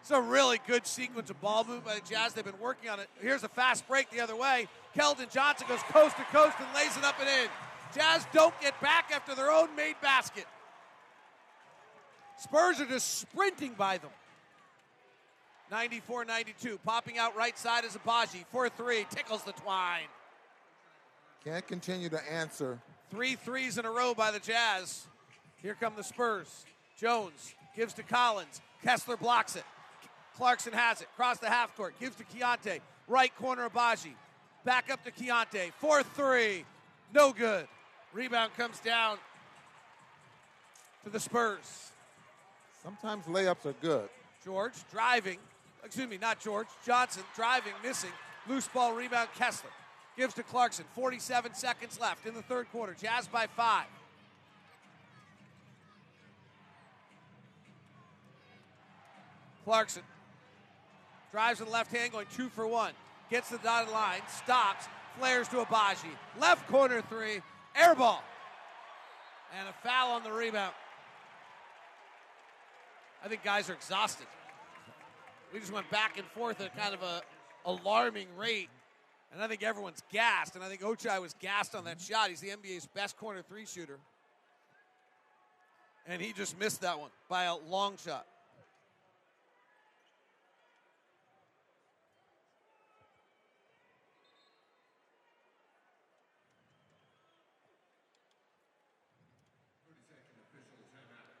It's 0.00 0.12
a 0.12 0.20
really 0.20 0.60
good 0.68 0.86
sequence 0.86 1.30
of 1.30 1.40
ball 1.40 1.64
movement 1.64 1.84
by 1.84 1.94
the 1.96 2.08
Jazz. 2.08 2.32
They've 2.32 2.44
been 2.44 2.60
working 2.60 2.90
on 2.90 3.00
it. 3.00 3.08
Here's 3.20 3.42
a 3.42 3.48
fast 3.48 3.88
break 3.88 4.08
the 4.10 4.20
other 4.20 4.36
way. 4.36 4.68
Keldon 4.96 5.28
Johnson 5.32 5.66
goes 5.68 5.82
coast 5.90 6.16
to 6.16 6.22
coast 6.24 6.54
and 6.60 6.68
lays 6.76 6.96
it 6.96 7.02
up 7.02 7.16
and 7.18 7.28
in. 7.28 7.48
Jazz 7.92 8.24
don't 8.32 8.54
get 8.60 8.80
back 8.80 9.10
after 9.12 9.34
their 9.34 9.50
own 9.50 9.74
made 9.74 9.96
basket. 10.00 10.44
Spurs 12.38 12.80
are 12.80 12.86
just 12.86 13.18
sprinting 13.18 13.74
by 13.76 13.98
them. 13.98 14.10
94 15.70 16.24
92. 16.24 16.78
Popping 16.84 17.18
out 17.18 17.36
right 17.36 17.58
side 17.58 17.84
is 17.84 17.96
Agbaji. 17.96 18.44
4 18.52 18.68
3. 18.68 19.06
Tickles 19.10 19.42
the 19.42 19.52
twine. 19.52 20.08
Can't 21.44 21.66
continue 21.66 22.08
to 22.08 22.32
answer. 22.32 22.78
Three 23.10 23.36
threes 23.36 23.78
in 23.78 23.84
a 23.84 23.90
row 23.90 24.14
by 24.14 24.30
the 24.30 24.40
Jazz. 24.40 25.06
Here 25.62 25.76
come 25.78 25.94
the 25.96 26.04
Spurs. 26.04 26.64
Jones 26.98 27.54
gives 27.74 27.94
to 27.94 28.02
Collins. 28.02 28.60
Kessler 28.82 29.16
blocks 29.16 29.56
it. 29.56 29.64
Clarkson 30.36 30.72
has 30.72 31.00
it. 31.00 31.08
Cross 31.16 31.38
the 31.38 31.48
half 31.48 31.76
court. 31.76 31.94
Gives 32.00 32.16
to 32.16 32.24
Keyonte. 32.24 32.80
Right 33.08 33.34
corner 33.36 33.68
Agbaji. 33.68 34.14
Back 34.64 34.90
up 34.90 35.04
to 35.04 35.10
Keyonte. 35.10 35.72
4 35.78 36.02
3. 36.02 36.64
No 37.14 37.32
good. 37.32 37.66
Rebound 38.12 38.54
comes 38.56 38.80
down 38.80 39.18
to 41.04 41.10
the 41.10 41.20
Spurs. 41.20 41.90
Sometimes 42.82 43.26
layups 43.26 43.66
are 43.66 43.74
good. 43.80 44.08
George 44.44 44.74
driving. 44.90 45.38
Excuse 45.86 46.08
me, 46.08 46.18
not 46.18 46.40
George. 46.40 46.66
Johnson 46.84 47.22
driving, 47.34 47.72
missing. 47.82 48.10
Loose 48.48 48.66
ball 48.68 48.92
rebound, 48.92 49.28
Kessler. 49.36 49.70
Gives 50.16 50.34
to 50.34 50.42
Clarkson. 50.42 50.84
47 50.94 51.54
seconds 51.54 52.00
left 52.00 52.26
in 52.26 52.34
the 52.34 52.42
third 52.42 52.70
quarter. 52.72 52.94
Jazz 53.00 53.28
by 53.28 53.46
five. 53.46 53.86
Clarkson 59.64 60.02
drives 61.32 61.60
with 61.60 61.68
the 61.68 61.72
left 61.72 61.92
hand, 61.92 62.12
going 62.12 62.26
two 62.34 62.48
for 62.48 62.66
one. 62.66 62.92
Gets 63.30 63.50
the 63.50 63.58
dotted 63.58 63.92
line, 63.92 64.20
stops, 64.28 64.86
flares 65.18 65.48
to 65.48 65.56
Agbaji. 65.56 66.10
Left 66.40 66.66
corner 66.68 67.00
three, 67.02 67.42
air 67.74 67.94
ball. 67.94 68.22
And 69.58 69.68
a 69.68 69.72
foul 69.86 70.12
on 70.12 70.24
the 70.24 70.32
rebound. 70.32 70.74
I 73.24 73.28
think 73.28 73.42
guys 73.42 73.68
are 73.70 73.74
exhausted. 73.74 74.26
We 75.52 75.60
just 75.60 75.72
went 75.72 75.88
back 75.90 76.18
and 76.18 76.26
forth 76.28 76.60
at 76.60 76.76
kind 76.76 76.94
of 76.94 77.02
a 77.02 77.22
alarming 77.64 78.28
rate. 78.36 78.68
And 79.32 79.42
I 79.42 79.48
think 79.48 79.62
everyone's 79.62 80.02
gassed. 80.12 80.54
And 80.54 80.64
I 80.64 80.68
think 80.68 80.82
Ochai 80.82 81.20
was 81.20 81.34
gassed 81.40 81.74
on 81.74 81.84
that 81.84 82.00
shot. 82.00 82.30
He's 82.30 82.40
the 82.40 82.48
NBA's 82.48 82.86
best 82.86 83.16
corner 83.16 83.42
three 83.42 83.66
shooter. 83.66 83.98
And 86.06 86.22
he 86.22 86.32
just 86.32 86.58
missed 86.58 86.80
that 86.82 86.98
one 86.98 87.10
by 87.28 87.44
a 87.44 87.56
long 87.56 87.96
shot. 87.96 88.26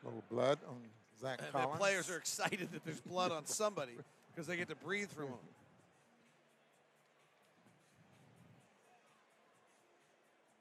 Little 0.04 0.22
blood 0.30 0.58
on 0.68 0.85
Zach 1.20 1.40
and 1.42 1.52
Collins. 1.52 1.72
the 1.72 1.78
players 1.78 2.10
are 2.10 2.16
excited 2.16 2.68
that 2.72 2.84
there's 2.84 3.00
blood 3.00 3.32
on 3.32 3.46
somebody 3.46 3.92
because 4.34 4.46
they 4.46 4.56
get 4.56 4.68
to 4.68 4.74
breathe 4.76 5.08
through 5.08 5.26
them. 5.26 5.34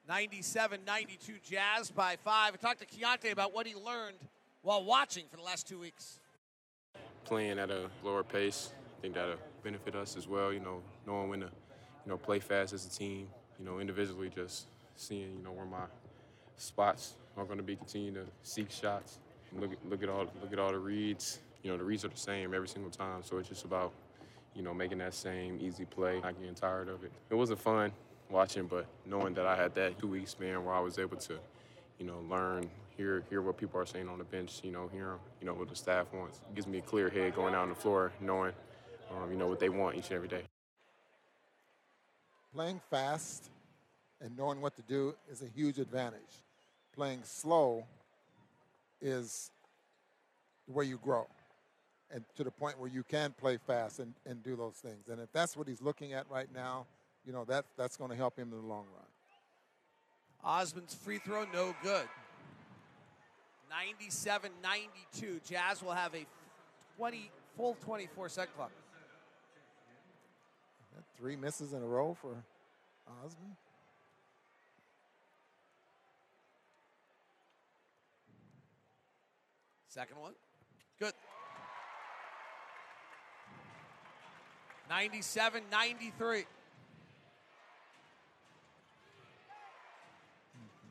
Ninety-seven, 0.07 0.81
ninety-two 0.85 1.35
Jazz 1.49 1.89
by 1.89 2.15
five. 2.23 2.53
I 2.53 2.57
talked 2.57 2.79
to 2.79 2.85
Keyonte 2.85 3.31
about 3.31 3.53
what 3.55 3.65
he 3.65 3.73
learned 3.73 4.17
while 4.61 4.83
watching 4.83 5.25
for 5.31 5.37
the 5.37 5.43
last 5.43 5.67
two 5.67 5.79
weeks. 5.79 6.19
Playing 7.23 7.57
at 7.57 7.71
a 7.71 7.89
lower 8.03 8.23
pace, 8.23 8.69
I 8.99 9.01
think 9.01 9.15
that'll 9.15 9.37
benefit 9.63 9.95
us 9.95 10.15
as 10.15 10.27
well. 10.27 10.53
You 10.53 10.59
know, 10.59 10.81
knowing 11.07 11.29
when 11.29 11.39
to, 11.39 11.47
you 11.47 12.11
know, 12.11 12.17
play 12.17 12.39
fast 12.39 12.71
as 12.71 12.85
a 12.85 12.89
team. 12.89 13.27
You 13.57 13.65
know, 13.65 13.79
individually, 13.79 14.29
just 14.33 14.67
seeing, 14.95 15.37
you 15.37 15.43
know, 15.43 15.51
where 15.51 15.65
my 15.65 15.85
spots 16.57 17.15
are 17.35 17.45
going 17.45 17.57
to 17.57 17.63
be. 17.63 17.75
Continue 17.75 18.13
to 18.13 18.25
seek 18.43 18.69
shots. 18.69 19.17
Look 19.59 19.71
look 19.89 20.03
at 20.03 20.09
all 20.09 20.27
look 20.41 20.51
at 20.53 20.59
all 20.59 20.71
the 20.71 20.79
reads. 20.79 21.39
You 21.63 21.71
know, 21.71 21.77
the 21.77 21.83
reads 21.83 22.05
are 22.05 22.09
the 22.09 22.17
same 22.17 22.53
every 22.53 22.67
single 22.67 22.91
time. 22.91 23.23
So 23.23 23.37
it's 23.37 23.49
just 23.49 23.65
about, 23.65 23.91
you 24.53 24.61
know, 24.61 24.73
making 24.73 24.99
that 24.99 25.13
same 25.13 25.57
easy 25.61 25.85
play. 25.85 26.19
Not 26.21 26.37
getting 26.39 26.55
tired 26.55 26.89
of 26.89 27.03
it. 27.03 27.11
It 27.29 27.35
wasn't 27.35 27.59
fun 27.59 27.91
watching, 28.29 28.65
but 28.67 28.85
knowing 29.05 29.33
that 29.35 29.45
I 29.45 29.55
had 29.55 29.73
that 29.75 29.99
two 29.99 30.07
week 30.07 30.27
span 30.27 30.63
where 30.63 30.73
I 30.73 30.79
was 30.79 30.99
able 30.99 31.17
to, 31.17 31.39
you 31.99 32.05
know, 32.05 32.19
learn, 32.29 32.69
hear 32.97 33.23
hear 33.29 33.41
what 33.41 33.57
people 33.57 33.79
are 33.79 33.85
saying 33.85 34.09
on 34.09 34.17
the 34.17 34.23
bench, 34.23 34.61
you 34.63 34.71
know, 34.71 34.89
hear 34.91 35.15
you 35.39 35.47
know 35.47 35.53
what 35.53 35.69
the 35.69 35.75
staff 35.75 36.07
wants. 36.13 36.39
It 36.49 36.55
gives 36.55 36.67
me 36.67 36.79
a 36.79 36.81
clear 36.81 37.09
head 37.09 37.35
going 37.35 37.55
out 37.55 37.63
on 37.63 37.69
the 37.69 37.75
floor, 37.75 38.11
knowing, 38.19 38.53
um, 39.11 39.31
you 39.31 39.37
know, 39.37 39.47
what 39.47 39.59
they 39.59 39.69
want 39.69 39.95
each 39.95 40.07
and 40.07 40.15
every 40.15 40.27
day. 40.27 40.43
Playing 42.53 42.81
fast 42.89 43.49
and 44.21 44.37
knowing 44.37 44.61
what 44.61 44.75
to 44.75 44.81
do 44.81 45.15
is 45.29 45.41
a 45.41 45.47
huge 45.47 45.77
advantage. 45.77 46.43
Playing 46.95 47.19
slow 47.23 47.85
is 49.01 49.51
the 50.67 50.73
way 50.73 50.85
you 50.85 50.97
grow 50.97 51.27
and 52.11 52.23
to 52.35 52.43
the 52.43 52.51
point 52.51 52.79
where 52.79 52.89
you 52.89 53.03
can 53.03 53.33
play 53.33 53.57
fast 53.57 53.99
and, 53.99 54.13
and 54.25 54.43
do 54.43 54.55
those 54.55 54.75
things. 54.75 55.09
And 55.09 55.19
if 55.19 55.31
that's 55.31 55.57
what 55.57 55.67
he's 55.67 55.81
looking 55.81 56.13
at 56.13 56.29
right 56.29 56.47
now, 56.53 56.85
you 57.25 57.33
know, 57.33 57.43
that, 57.45 57.65
that's 57.77 57.97
going 57.97 58.11
to 58.11 58.15
help 58.15 58.37
him 58.37 58.51
in 58.51 58.61
the 58.61 58.67
long 58.67 58.85
run. 58.93 59.05
Osman's 60.43 60.93
free 60.93 61.17
throw, 61.17 61.45
no 61.53 61.75
good. 61.81 62.07
97 63.69 64.51
92. 64.61 65.41
Jazz 65.47 65.81
will 65.81 65.91
have 65.91 66.13
a 66.13 66.25
20, 66.97 67.31
full 67.57 67.75
24 67.83 68.29
second 68.29 68.53
clock. 68.55 68.71
Three 71.17 71.35
misses 71.35 71.73
in 71.73 71.81
a 71.81 71.85
row 71.85 72.15
for 72.21 72.35
Osman. 73.07 73.55
Second 79.95 80.17
one. 80.19 80.33
Good. 80.99 81.13
97 84.89 85.63
93. 85.71 86.43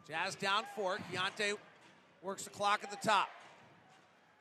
Jazz 0.08 0.34
down 0.36 0.62
four. 0.74 0.96
Keyonte 1.12 1.58
works 2.22 2.44
the 2.44 2.50
clock 2.50 2.80
at 2.82 2.90
the 2.90 3.06
top. 3.06 3.28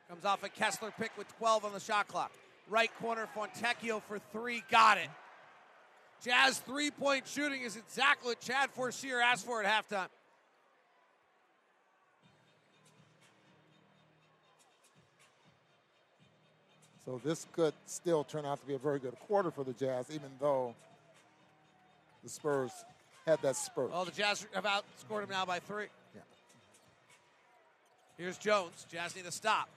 Comes 0.07 0.23
off 0.23 0.43
a 0.43 0.49
Kessler 0.49 0.93
pick 0.97 1.11
with 1.17 1.27
12 1.39 1.65
on 1.65 1.73
the 1.73 1.81
shot 1.81 2.07
clock. 2.07 2.31
Right 2.69 2.89
corner, 3.01 3.27
Fontecchio 3.35 4.01
for 4.01 4.17
three. 4.31 4.63
Got 4.71 4.97
it. 4.97 5.09
Jazz 6.23 6.59
three 6.59 6.89
point 6.89 7.27
shooting 7.27 7.63
is 7.63 7.75
exactly 7.75 8.29
what 8.29 8.39
Chad 8.39 8.69
Forcier 8.71 9.19
asked 9.19 9.45
for 9.45 9.61
at 9.61 9.69
halftime. 9.69 10.07
So 17.05 17.19
this 17.23 17.45
could 17.51 17.73
still 17.85 18.23
turn 18.23 18.45
out 18.45 18.61
to 18.61 18.65
be 18.65 18.75
a 18.75 18.77
very 18.77 18.99
good 18.99 19.15
quarter 19.27 19.51
for 19.51 19.63
the 19.63 19.73
Jazz, 19.73 20.05
even 20.09 20.29
though 20.39 20.73
the 22.23 22.29
Spurs 22.29 22.71
had 23.25 23.41
that 23.41 23.55
spurt. 23.55 23.91
Well, 23.91 24.05
the 24.05 24.11
Jazz 24.11 24.45
have 24.53 24.63
outscored 24.63 25.21
them 25.21 25.31
now 25.31 25.45
by 25.45 25.59
three. 25.59 25.87
Yeah. 26.15 26.21
Here's 28.17 28.37
Jones. 28.37 28.85
Jazz 28.89 29.15
need 29.15 29.25
a 29.25 29.31
stop. 29.31 29.69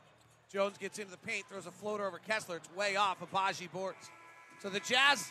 Jones 0.52 0.78
gets 0.78 0.98
into 0.98 1.10
the 1.10 1.16
paint, 1.18 1.44
throws 1.48 1.66
a 1.66 1.72
floater 1.72 2.06
over 2.06 2.18
Kessler. 2.18 2.56
It's 2.56 2.72
way 2.76 2.94
off. 2.94 3.18
Agbaji 3.20 3.70
boards. 3.72 4.10
So 4.62 4.68
the 4.68 4.80
Jazz 4.80 5.28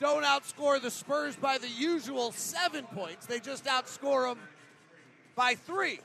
don't 0.00 0.24
outscore 0.24 0.80
the 0.80 0.90
Spurs 0.90 1.34
by 1.34 1.58
the 1.58 1.68
usual 1.68 2.30
seven 2.30 2.84
points. 2.86 3.26
They 3.26 3.40
just 3.40 3.64
outscore 3.64 4.30
them 4.30 4.38
by 5.34 5.54
three. 5.54 5.98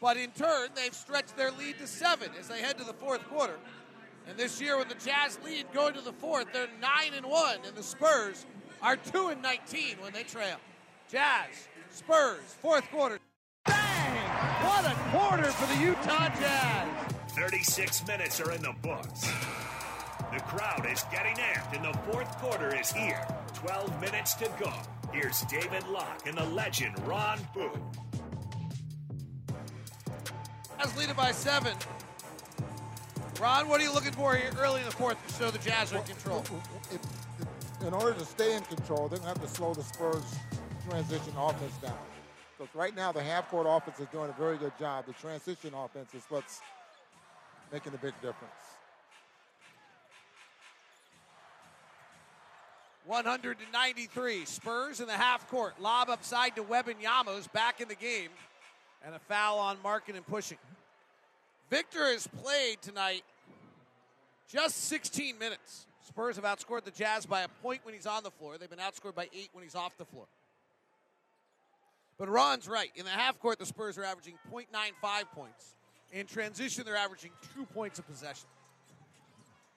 But 0.00 0.16
in 0.16 0.30
turn, 0.30 0.68
they've 0.76 0.94
stretched 0.94 1.36
their 1.36 1.50
lead 1.50 1.78
to 1.78 1.86
seven 1.86 2.30
as 2.38 2.48
they 2.48 2.60
head 2.60 2.78
to 2.78 2.84
the 2.84 2.92
fourth 2.92 3.26
quarter. 3.28 3.56
And 4.26 4.38
this 4.38 4.60
year, 4.60 4.78
with 4.78 4.88
the 4.88 4.94
Jazz 4.94 5.38
lead 5.44 5.66
going 5.72 5.94
to 5.94 6.00
the 6.00 6.12
fourth, 6.12 6.46
they're 6.52 6.68
nine 6.80 7.12
and 7.14 7.26
one, 7.26 7.58
and 7.66 7.76
the 7.76 7.82
Spurs 7.82 8.46
are 8.80 8.96
two 8.96 9.28
and 9.28 9.42
nineteen 9.42 9.96
when 10.00 10.12
they 10.12 10.22
trail. 10.22 10.56
Jazz, 11.10 11.68
Spurs, 11.90 12.40
fourth 12.62 12.88
quarter. 12.90 13.18
Bang! 13.66 14.64
What 14.64 14.86
a 14.86 14.94
quarter 15.10 15.50
for 15.50 15.74
the 15.74 15.80
Utah 15.80 16.28
Jazz. 16.40 16.88
36 17.32 18.06
minutes 18.06 18.40
are 18.40 18.52
in 18.52 18.62
the 18.62 18.74
books. 18.82 19.28
The 20.32 20.40
crowd 20.40 20.86
is 20.90 21.04
getting 21.12 21.36
amped, 21.36 21.76
and 21.76 21.84
the 21.84 21.98
fourth 22.10 22.30
quarter 22.38 22.74
is 22.74 22.90
here. 22.90 23.26
12 23.54 24.00
minutes 24.00 24.34
to 24.34 24.50
go. 24.58 24.72
Here's 25.12 25.42
David 25.42 25.86
Locke 25.86 26.26
and 26.26 26.36
the 26.36 26.44
legend 26.44 26.98
Ron 27.06 27.38
Boone. 27.54 27.82
Jazz 30.78 30.96
leading 30.96 31.14
by 31.14 31.30
seven. 31.32 31.76
Ron, 33.44 33.68
what 33.68 33.78
are 33.78 33.84
you 33.84 33.92
looking 33.92 34.12
for 34.12 34.34
here 34.34 34.50
early 34.58 34.80
in 34.80 34.86
the 34.86 34.90
fourth 34.90 35.18
to 35.26 35.34
show 35.34 35.50
the 35.50 35.58
Jazz 35.58 35.92
are 35.92 35.98
in 35.98 36.04
control? 36.04 36.42
If, 36.90 36.94
if, 36.94 37.86
in 37.86 37.92
order 37.92 38.14
to 38.14 38.24
stay 38.24 38.56
in 38.56 38.62
control, 38.62 39.06
they're 39.06 39.18
going 39.18 39.34
to 39.34 39.38
have 39.38 39.42
to 39.42 39.54
slow 39.54 39.74
the 39.74 39.82
Spurs 39.82 40.24
transition 40.88 41.34
offense 41.36 41.76
down. 41.76 41.98
Because 42.56 42.74
right 42.74 42.96
now, 42.96 43.12
the 43.12 43.22
half-court 43.22 43.66
offense 43.68 44.00
is 44.00 44.06
doing 44.06 44.30
a 44.30 44.32
very 44.40 44.56
good 44.56 44.72
job. 44.78 45.04
The 45.04 45.12
transition 45.12 45.74
offense 45.74 46.14
is 46.14 46.22
what's 46.30 46.62
making 47.70 47.92
a 47.92 47.98
big 47.98 48.14
difference. 48.22 48.54
193. 53.04 54.46
Spurs 54.46 55.00
in 55.00 55.06
the 55.06 55.12
half 55.12 55.46
court. 55.50 55.74
Lob 55.78 56.08
upside 56.08 56.56
to 56.56 56.62
Wembanyama, 56.62 57.36
who's 57.36 57.48
back 57.48 57.82
in 57.82 57.88
the 57.88 57.94
game. 57.94 58.30
And 59.04 59.14
a 59.14 59.18
foul 59.18 59.58
on 59.58 59.76
Markkanen 59.84 60.16
and 60.16 60.26
pushing. 60.26 60.56
Victor 61.68 62.06
has 62.06 62.26
played 62.26 62.80
tonight 62.80 63.22
just 64.54 64.84
16 64.84 65.36
minutes. 65.36 65.86
Spurs 66.06 66.36
have 66.36 66.44
outscored 66.44 66.84
the 66.84 66.92
Jazz 66.92 67.26
by 67.26 67.40
a 67.40 67.48
point 67.60 67.80
when 67.82 67.92
he's 67.92 68.06
on 68.06 68.22
the 68.22 68.30
floor. 68.30 68.56
They've 68.56 68.70
been 68.70 68.78
outscored 68.78 69.14
by 69.14 69.28
eight 69.34 69.48
when 69.52 69.64
he's 69.64 69.74
off 69.74 69.96
the 69.98 70.04
floor. 70.04 70.26
But 72.18 72.28
Ron's 72.28 72.68
right. 72.68 72.90
In 72.94 73.04
the 73.04 73.10
half 73.10 73.40
court, 73.40 73.58
the 73.58 73.66
Spurs 73.66 73.98
are 73.98 74.04
averaging 74.04 74.34
0.95 74.52 75.24
points. 75.34 75.74
In 76.12 76.26
transition, 76.26 76.84
they're 76.86 76.96
averaging 76.96 77.32
two 77.54 77.64
points 77.66 77.98
of 77.98 78.06
possession. 78.06 78.46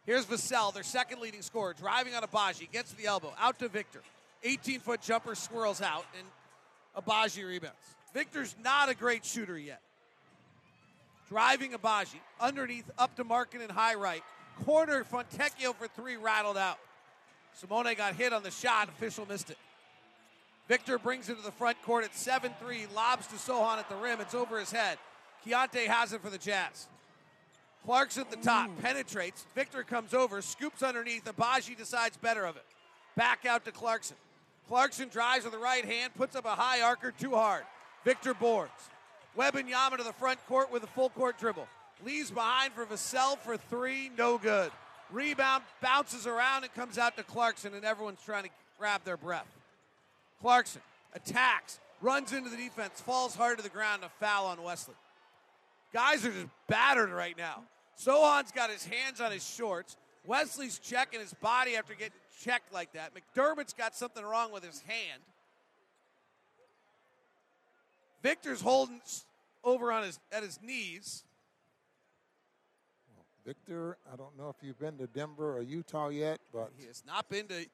Here's 0.05 0.25
Vassell, 0.25 0.71
their 0.73 0.83
second 0.83 1.21
leading 1.21 1.41
scorer, 1.41 1.73
driving 1.73 2.13
on 2.13 2.21
Agbaji, 2.21 2.71
gets 2.71 2.91
to 2.91 2.97
the 2.97 3.07
elbow, 3.07 3.33
out 3.39 3.57
to 3.59 3.67
Victor. 3.69 4.01
18 4.43 4.79
foot 4.79 5.01
jumper 5.01 5.33
swirls 5.33 5.81
out, 5.81 6.05
and 6.17 7.03
Agbaji 7.03 7.47
rebounds. 7.47 7.75
Victor's 8.13 8.55
not 8.63 8.89
a 8.89 8.95
great 8.95 9.25
shooter 9.25 9.57
yet. 9.57 9.81
Driving 11.29 11.71
Agbaji, 11.71 12.19
underneath, 12.39 12.89
up 12.99 13.15
to 13.15 13.25
Markkanen 13.25 13.63
and 13.63 13.71
high 13.71 13.95
right. 13.95 14.23
Corner, 14.65 15.03
Fontecchio 15.03 15.73
for 15.73 15.87
three, 15.87 16.17
rattled 16.17 16.57
out. 16.57 16.77
Simone 17.53 17.93
got 17.95 18.15
hit 18.15 18.33
on 18.33 18.43
the 18.43 18.51
shot, 18.51 18.87
official 18.89 19.25
missed 19.27 19.49
it. 19.49 19.57
Victor 20.67 20.99
brings 20.99 21.29
it 21.29 21.37
to 21.37 21.41
the 21.41 21.51
front 21.51 21.81
court 21.81 22.03
at 22.03 22.13
7 22.13 22.51
3, 22.59 22.87
lobs 22.93 23.27
to 23.27 23.35
Sochan 23.35 23.77
at 23.77 23.89
the 23.89 23.95
rim. 23.95 24.19
It's 24.19 24.35
over 24.35 24.59
his 24.59 24.71
head. 24.71 24.97
Keyonte 25.45 25.87
has 25.87 26.13
it 26.13 26.21
for 26.21 26.29
the 26.29 26.37
Jazz. 26.37 26.87
Clarkson 27.85 28.23
at 28.23 28.31
the 28.31 28.37
top, 28.37 28.69
mm. 28.69 28.81
penetrates. 28.81 29.45
Victor 29.55 29.83
comes 29.83 30.13
over, 30.13 30.41
scoops 30.41 30.83
underneath. 30.83 31.23
Agbaji 31.23 31.77
decides 31.77 32.17
better 32.17 32.45
of 32.45 32.57
it. 32.57 32.65
Back 33.15 33.45
out 33.45 33.63
to 33.63 33.71
Clarkson. 33.71 34.17
Clarkson 34.67 35.07
drives 35.07 35.45
with 35.45 35.53
the 35.53 35.59
right 35.59 35.85
hand, 35.85 36.13
puts 36.15 36.35
up 36.35 36.45
a 36.45 36.49
high 36.49 36.81
arcer 36.81 37.13
too 37.17 37.31
hard. 37.31 37.63
Victor 38.03 38.33
boards. 38.33 38.89
Wembanyama 39.37 39.97
to 39.97 40.03
the 40.03 40.13
front 40.13 40.45
court 40.47 40.71
with 40.71 40.83
a 40.83 40.87
full 40.87 41.09
court 41.09 41.39
dribble. 41.39 41.67
Leaves 42.05 42.31
behind 42.31 42.73
for 42.73 42.85
Vassell 42.85 43.37
for 43.37 43.57
three, 43.57 44.11
no 44.17 44.37
good. 44.37 44.71
Rebound 45.11 45.63
bounces 45.81 46.27
around 46.27 46.63
and 46.63 46.73
comes 46.73 46.97
out 46.97 47.17
to 47.17 47.23
Clarkson, 47.23 47.73
and 47.73 47.83
everyone's 47.83 48.21
trying 48.25 48.43
to 48.43 48.49
grab 48.77 49.03
their 49.03 49.17
breath. 49.17 49.47
Clarkson 50.41 50.81
attacks, 51.13 51.79
runs 52.01 52.33
into 52.33 52.49
the 52.49 52.57
defense, 52.57 53.01
falls 53.01 53.35
hard 53.35 53.57
to 53.57 53.63
the 53.63 53.69
ground, 53.69 54.03
a 54.03 54.09
foul 54.23 54.45
on 54.45 54.61
Wesley. 54.61 54.95
Guys 55.93 56.25
are 56.25 56.31
just 56.31 56.47
battered 56.67 57.09
right 57.09 57.37
now. 57.37 57.63
Sochan's 57.95 58.51
got 58.51 58.69
his 58.69 58.85
hands 58.85 59.19
on 59.19 59.31
his 59.31 59.47
shorts. 59.47 59.97
Wesley's 60.25 60.77
checking 60.77 61.19
his 61.19 61.33
body 61.35 61.75
after 61.75 61.93
getting 61.93 62.11
checked 62.43 62.71
like 62.71 62.93
that. 62.93 63.13
McDermott's 63.15 63.73
got 63.73 63.95
something 63.95 64.23
wrong 64.23 64.51
with 64.51 64.63
his 64.63 64.81
hand. 64.81 65.21
Victor's 68.21 68.61
holding 68.61 69.01
over 69.63 69.91
on 69.91 70.03
his 70.03 70.19
at 70.31 70.43
his 70.43 70.59
knees. 70.61 71.23
Victor, 73.47 73.97
I 74.11 74.17
don't 74.17 74.37
know 74.37 74.49
if 74.49 74.57
you've 74.61 74.77
been 74.77 74.97
to 74.97 75.07
Denver 75.07 75.57
or 75.57 75.61
Utah 75.61 76.09
yet, 76.09 76.41
but 76.51 76.69
he 76.77 76.85
has 76.85 77.01
not 77.07 77.29
been 77.29 77.47
to 77.47 77.65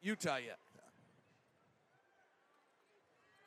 Utah 0.00 0.38
yet. 0.38 0.58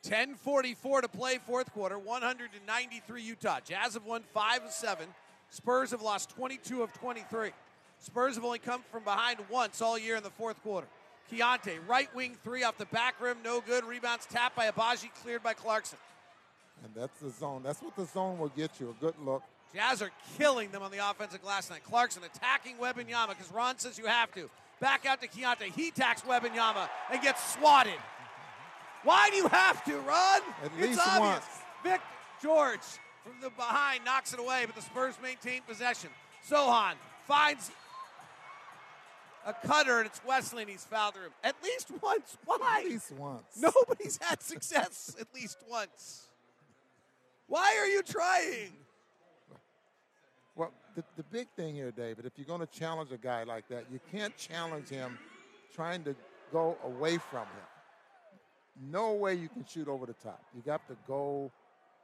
10:44 0.04 1.00
to 1.02 1.08
play, 1.08 1.38
fourth 1.38 1.72
quarter. 1.72 1.98
193 1.98 3.22
Utah. 3.22 3.58
Jazz 3.58 3.94
have 3.94 4.04
won 4.04 4.22
five 4.32 4.62
of 4.62 4.70
seven. 4.70 5.08
Spurs 5.50 5.90
have 5.90 6.00
lost 6.00 6.30
22 6.30 6.84
of 6.84 6.92
23. 6.92 7.50
Spurs 7.98 8.36
have 8.36 8.44
only 8.44 8.60
come 8.60 8.84
from 8.92 9.02
behind 9.02 9.40
once 9.50 9.82
all 9.82 9.98
year 9.98 10.14
in 10.14 10.22
the 10.22 10.30
fourth 10.30 10.62
quarter. 10.62 10.86
Keyonte, 11.32 11.80
right 11.88 12.14
wing 12.14 12.36
three 12.44 12.62
off 12.62 12.78
the 12.78 12.86
back 12.86 13.20
rim, 13.20 13.38
no 13.42 13.60
good. 13.60 13.84
Rebounds 13.84 14.26
tapped 14.26 14.54
by 14.54 14.70
Agbaji, 14.70 15.12
cleared 15.22 15.42
by 15.42 15.54
Clarkson. 15.54 15.98
And 16.84 16.94
that's 16.94 17.18
the 17.18 17.30
zone. 17.30 17.62
That's 17.64 17.82
what 17.82 17.96
the 17.96 18.04
zone 18.04 18.38
will 18.38 18.50
get 18.50 18.78
you. 18.78 18.90
A 18.90 19.04
good 19.04 19.18
look. 19.18 19.42
Jazz 19.74 20.02
are 20.02 20.10
killing 20.38 20.70
them 20.70 20.82
on 20.82 20.92
the 20.92 20.98
offensive 21.10 21.42
glass 21.42 21.66
tonight. 21.66 21.82
Clarkson 21.84 22.22
attacking 22.22 22.76
Wembanyama 22.76 23.30
because 23.30 23.50
Ron 23.52 23.76
says 23.78 23.98
you 23.98 24.06
have 24.06 24.32
to. 24.34 24.48
Back 24.80 25.04
out 25.04 25.20
to 25.22 25.28
Keyonte. 25.28 25.72
He 25.74 25.88
attacks 25.88 26.22
Wembanyama 26.22 26.88
and 27.10 27.20
gets 27.20 27.54
swatted. 27.54 27.98
Why 29.02 29.30
do 29.30 29.36
you 29.36 29.48
have 29.48 29.84
to, 29.84 29.98
Ron? 29.98 30.40
At 30.62 30.70
it's 30.78 30.88
least 30.88 31.00
obvious. 31.04 31.20
once. 31.20 31.44
Vic 31.82 32.00
George 32.40 32.80
from 33.22 33.32
the 33.42 33.50
behind 33.50 34.04
knocks 34.04 34.32
it 34.32 34.38
away, 34.38 34.64
but 34.66 34.76
the 34.76 34.82
Spurs 34.82 35.14
maintain 35.22 35.62
possession. 35.66 36.10
Sochan 36.48 36.94
finds 37.26 37.70
a 39.46 39.52
cutter, 39.66 39.98
and 39.98 40.06
it's 40.06 40.20
Wesley, 40.26 40.62
and 40.62 40.70
he's 40.70 40.84
fouled 40.84 41.14
him. 41.14 41.32
At 41.42 41.56
least 41.62 41.90
once. 42.00 42.36
Why? 42.44 42.82
At 42.84 42.90
least 42.90 43.12
once. 43.12 43.58
Nobody's 43.58 44.18
had 44.22 44.40
success 44.42 45.16
at 45.20 45.26
least 45.34 45.58
once. 45.68 46.28
Why 47.46 47.76
are 47.78 47.86
you 47.86 48.02
trying? 48.02 48.72
Well, 50.56 50.72
the, 50.94 51.02
the 51.16 51.24
big 51.24 51.48
thing 51.56 51.74
here, 51.74 51.90
David, 51.90 52.26
if 52.26 52.32
you're 52.36 52.46
going 52.46 52.60
to 52.60 52.66
challenge 52.66 53.10
a 53.12 53.18
guy 53.18 53.42
like 53.42 53.68
that, 53.68 53.86
you 53.90 53.98
can't 54.12 54.36
challenge 54.36 54.88
him 54.88 55.18
trying 55.74 56.04
to 56.04 56.14
go 56.52 56.76
away 56.84 57.18
from 57.18 57.42
him. 57.42 58.90
no 58.90 59.12
way 59.12 59.34
you 59.34 59.48
can 59.48 59.64
shoot 59.68 59.88
over 59.88 60.06
the 60.06 60.12
top. 60.12 60.42
You 60.54 60.62
got 60.62 60.86
to 60.88 60.96
go 61.08 61.50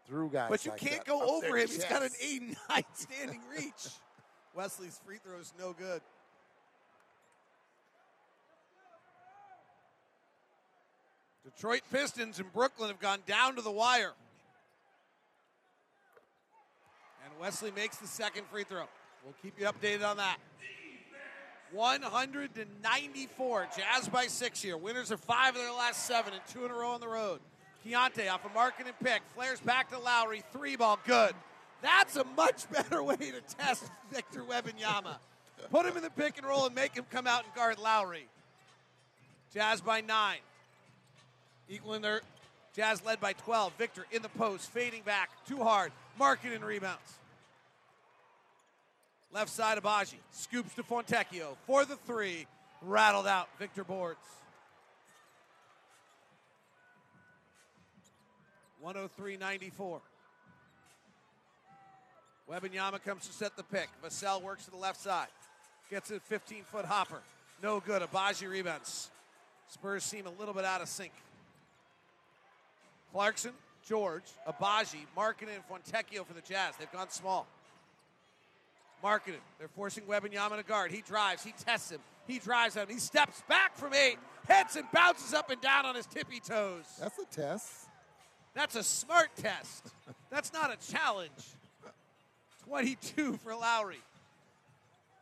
through 0.06 0.31
guys. 0.31 0.51
But 0.51 0.64
you 0.64 0.72
like 0.72 0.81
can't 0.81 1.05
that, 1.05 1.06
go 1.06 1.20
up 1.20 1.28
over 1.28 1.56
him. 1.56 1.68
He's 1.68 1.85
got 1.85 2.02
an 2.02 2.10
8 2.20 2.43
9 2.70 2.85
standing 2.94 3.40
reach. 3.56 3.89
Wesley's 4.55 5.01
free 5.05 5.18
throw 5.24 5.39
is 5.39 5.52
no 5.59 5.72
good. 5.72 6.01
Detroit 11.44 11.82
Pistons 11.93 12.39
and 12.39 12.52
Brooklyn 12.52 12.89
have 12.89 13.01
gone 13.01 13.20
down 13.27 13.56
to 13.56 13.62
the 13.62 13.70
wire. 13.70 14.12
And 17.24 17.30
Wesley 17.41 17.71
makes 17.71 17.97
the 17.97 18.07
second 18.07 18.45
free 18.49 18.65
throw. 18.65 18.85
We'll 19.25 19.35
keep 19.43 19.59
you 19.59 19.67
updated 19.67 20.07
on 20.07 20.19
that. 20.19 20.37
100 21.73 22.55
to 22.57 22.67
94. 22.83 23.69
Jazz 23.77 24.09
by 24.09 24.27
six 24.27 24.61
here. 24.61 24.77
Winners 24.77 25.11
of 25.11 25.21
five 25.21 25.55
of 25.55 25.62
their 25.62 25.73
last 25.73 26.07
seven 26.07 26.35
and 26.35 26.43
two 26.53 26.67
in 26.67 26.71
a 26.71 26.75
row 26.75 26.91
on 26.91 27.01
the 27.01 27.09
road. 27.09 27.41
Keyonte 27.87 28.31
off 28.31 28.45
a 28.45 28.49
Markkanen 28.49 28.93
pick. 29.03 29.23
Flares 29.35 29.61
back 29.61 29.91
to 29.91 29.99
Lauri. 29.99 30.43
Three 30.53 30.77
ball. 30.77 30.99
Good. 31.07 31.35
That's 31.81 32.17
a 32.17 32.25
much 32.37 32.71
better 32.71 33.03
way 33.03 33.17
to 33.17 33.41
test 33.57 33.85
Victor 34.12 34.43
Wembanyama. 34.43 35.17
Put 35.71 35.87
him 35.87 35.97
in 35.97 36.03
the 36.03 36.11
pick 36.11 36.37
and 36.37 36.47
roll 36.47 36.67
and 36.67 36.75
make 36.75 36.95
him 36.95 37.07
come 37.11 37.27
out 37.27 37.45
and 37.45 37.55
guard 37.55 37.79
Lauri. 37.79 38.27
Jazz 39.55 39.81
by 39.81 40.03
nine. 40.03 40.41
Equaling 41.71 42.03
their 42.03 42.21
Jazz 42.75 43.05
led 43.05 43.19
by 43.19 43.33
12. 43.33 43.73
Victor 43.79 44.07
in 44.12 44.23
the 44.23 44.29
post, 44.29 44.71
fading 44.71 45.03
back. 45.03 45.31
Too 45.47 45.62
hard. 45.62 45.93
Markkanen 46.21 46.62
rebounds. 46.62 47.19
Left 49.32 49.48
side 49.48 49.78
Agbaji. 49.78 50.16
Scoops 50.32 50.74
to 50.74 50.82
Fontecchio 50.82 51.57
for 51.66 51.85
the 51.85 51.97
three. 51.97 52.47
Rattled 52.82 53.27
out. 53.27 53.48
Victor 53.59 53.85
boards. 53.85 54.19
103.94. 58.85 60.01
Wembanyama 62.51 63.02
comes 63.05 63.27
to 63.27 63.32
set 63.32 63.57
the 63.57 63.62
pick. 63.62 63.89
Vassell 64.02 64.43
works 64.43 64.65
to 64.65 64.70
the 64.70 64.77
left 64.77 65.01
side. 65.01 65.28
Gets 65.90 66.11
a 66.11 66.19
15 66.20 66.65
foot 66.65 66.85
hopper. 66.85 67.20
No 67.62 67.81
good. 67.81 68.02
Agbaji 68.02 68.48
rebounds. 68.48 69.11
Spurs 69.69 70.02
seem 70.02 70.27
a 70.27 70.31
little 70.31 70.55
bit 70.55 70.65
out 70.65 70.81
of 70.81 70.89
sync. 70.89 71.12
Clarkson, 73.12 73.52
George, 73.86 74.24
Agbaji, 74.48 75.01
Markkanen, 75.16 75.57
and 75.57 75.69
Fontecchio 75.69 76.24
for 76.24 76.32
the 76.32 76.40
Jazz. 76.40 76.74
They've 76.78 76.90
gone 76.90 77.11
small. 77.11 77.47
Markkanen, 79.02 79.40
they're 79.59 79.68
forcing 79.68 80.05
Wembanyama 80.05 80.56
to 80.56 80.62
guard. 80.62 80.90
He 80.90 81.02
drives, 81.02 81.43
he 81.43 81.52
tests 81.64 81.90
him, 81.90 82.01
he 82.27 82.39
drives 82.39 82.74
him, 82.74 82.86
he 82.89 82.98
steps 82.98 83.43
back 83.48 83.77
from 83.77 83.94
eight, 83.94 84.18
hits 84.47 84.77
and 84.77 84.86
bounces 84.93 85.35
up 85.35 85.51
and 85.51 85.60
down 85.60 85.86
on 85.86 85.94
his 85.94 86.06
tippy 86.06 86.40
toes. 86.40 86.85
That's 86.98 87.18
a 87.18 87.24
test. 87.24 87.89
That's 88.55 88.77
a 88.77 88.82
smart 88.82 89.31
test. 89.36 89.86
That's 90.31 90.52
not 90.52 90.72
a 90.72 90.93
challenge. 90.93 91.31
22 92.66 93.39
for 93.43 93.55
Lauri. 93.55 93.97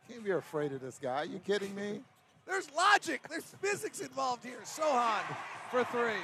Can't 0.09 0.23
be 0.23 0.31
afraid 0.31 0.71
of 0.71 0.81
this 0.81 0.99
guy. 1.01 1.23
you 1.23 1.39
kidding 1.39 1.73
me? 1.75 2.01
There's 2.47 2.71
logic. 2.73 3.21
There's 3.29 3.45
physics 3.61 3.99
involved 3.99 4.43
here. 4.43 4.59
Sochan 4.63 5.21
for 5.69 5.83
three. 5.85 6.23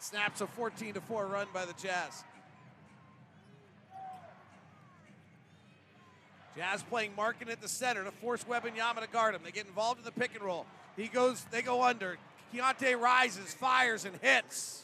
Snaps 0.00 0.40
a 0.40 0.46
14 0.46 0.94
to 0.94 1.00
4 1.00 1.26
run 1.26 1.46
by 1.54 1.64
the 1.64 1.72
Jazz. 1.74 2.24
Jazz 6.58 6.82
playing 6.82 7.12
Markkanen 7.16 7.52
at 7.52 7.60
the 7.60 7.68
center 7.68 8.02
to 8.02 8.10
force 8.10 8.42
Wembanyama 8.42 9.00
to 9.00 9.06
guard 9.12 9.36
him. 9.36 9.42
They 9.44 9.52
get 9.52 9.66
involved 9.66 10.00
in 10.00 10.04
the 10.04 10.10
pick 10.10 10.34
and 10.34 10.42
roll. 10.42 10.66
He 10.96 11.06
goes, 11.06 11.46
they 11.52 11.62
go 11.62 11.84
under. 11.84 12.18
Keyonte 12.52 12.98
rises, 13.00 13.54
fires, 13.54 14.04
and 14.04 14.16
hits. 14.20 14.82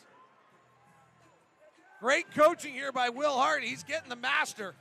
Great 1.99 2.33
coaching 2.33 2.75
here 2.75 2.93
by 2.93 3.09
Will 3.09 3.33
Hardy. 3.33 3.67
He's 3.67 3.83
getting 3.83 4.09
the 4.09 4.15
master 4.15 4.77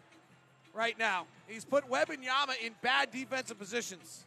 right 0.72 0.96
now. 1.00 1.26
He's 1.48 1.66
put 1.66 1.90
Wembanyama 1.90 2.62
in 2.64 2.74
bad 2.84 3.10
defensive 3.10 3.58
positions. 3.58 4.26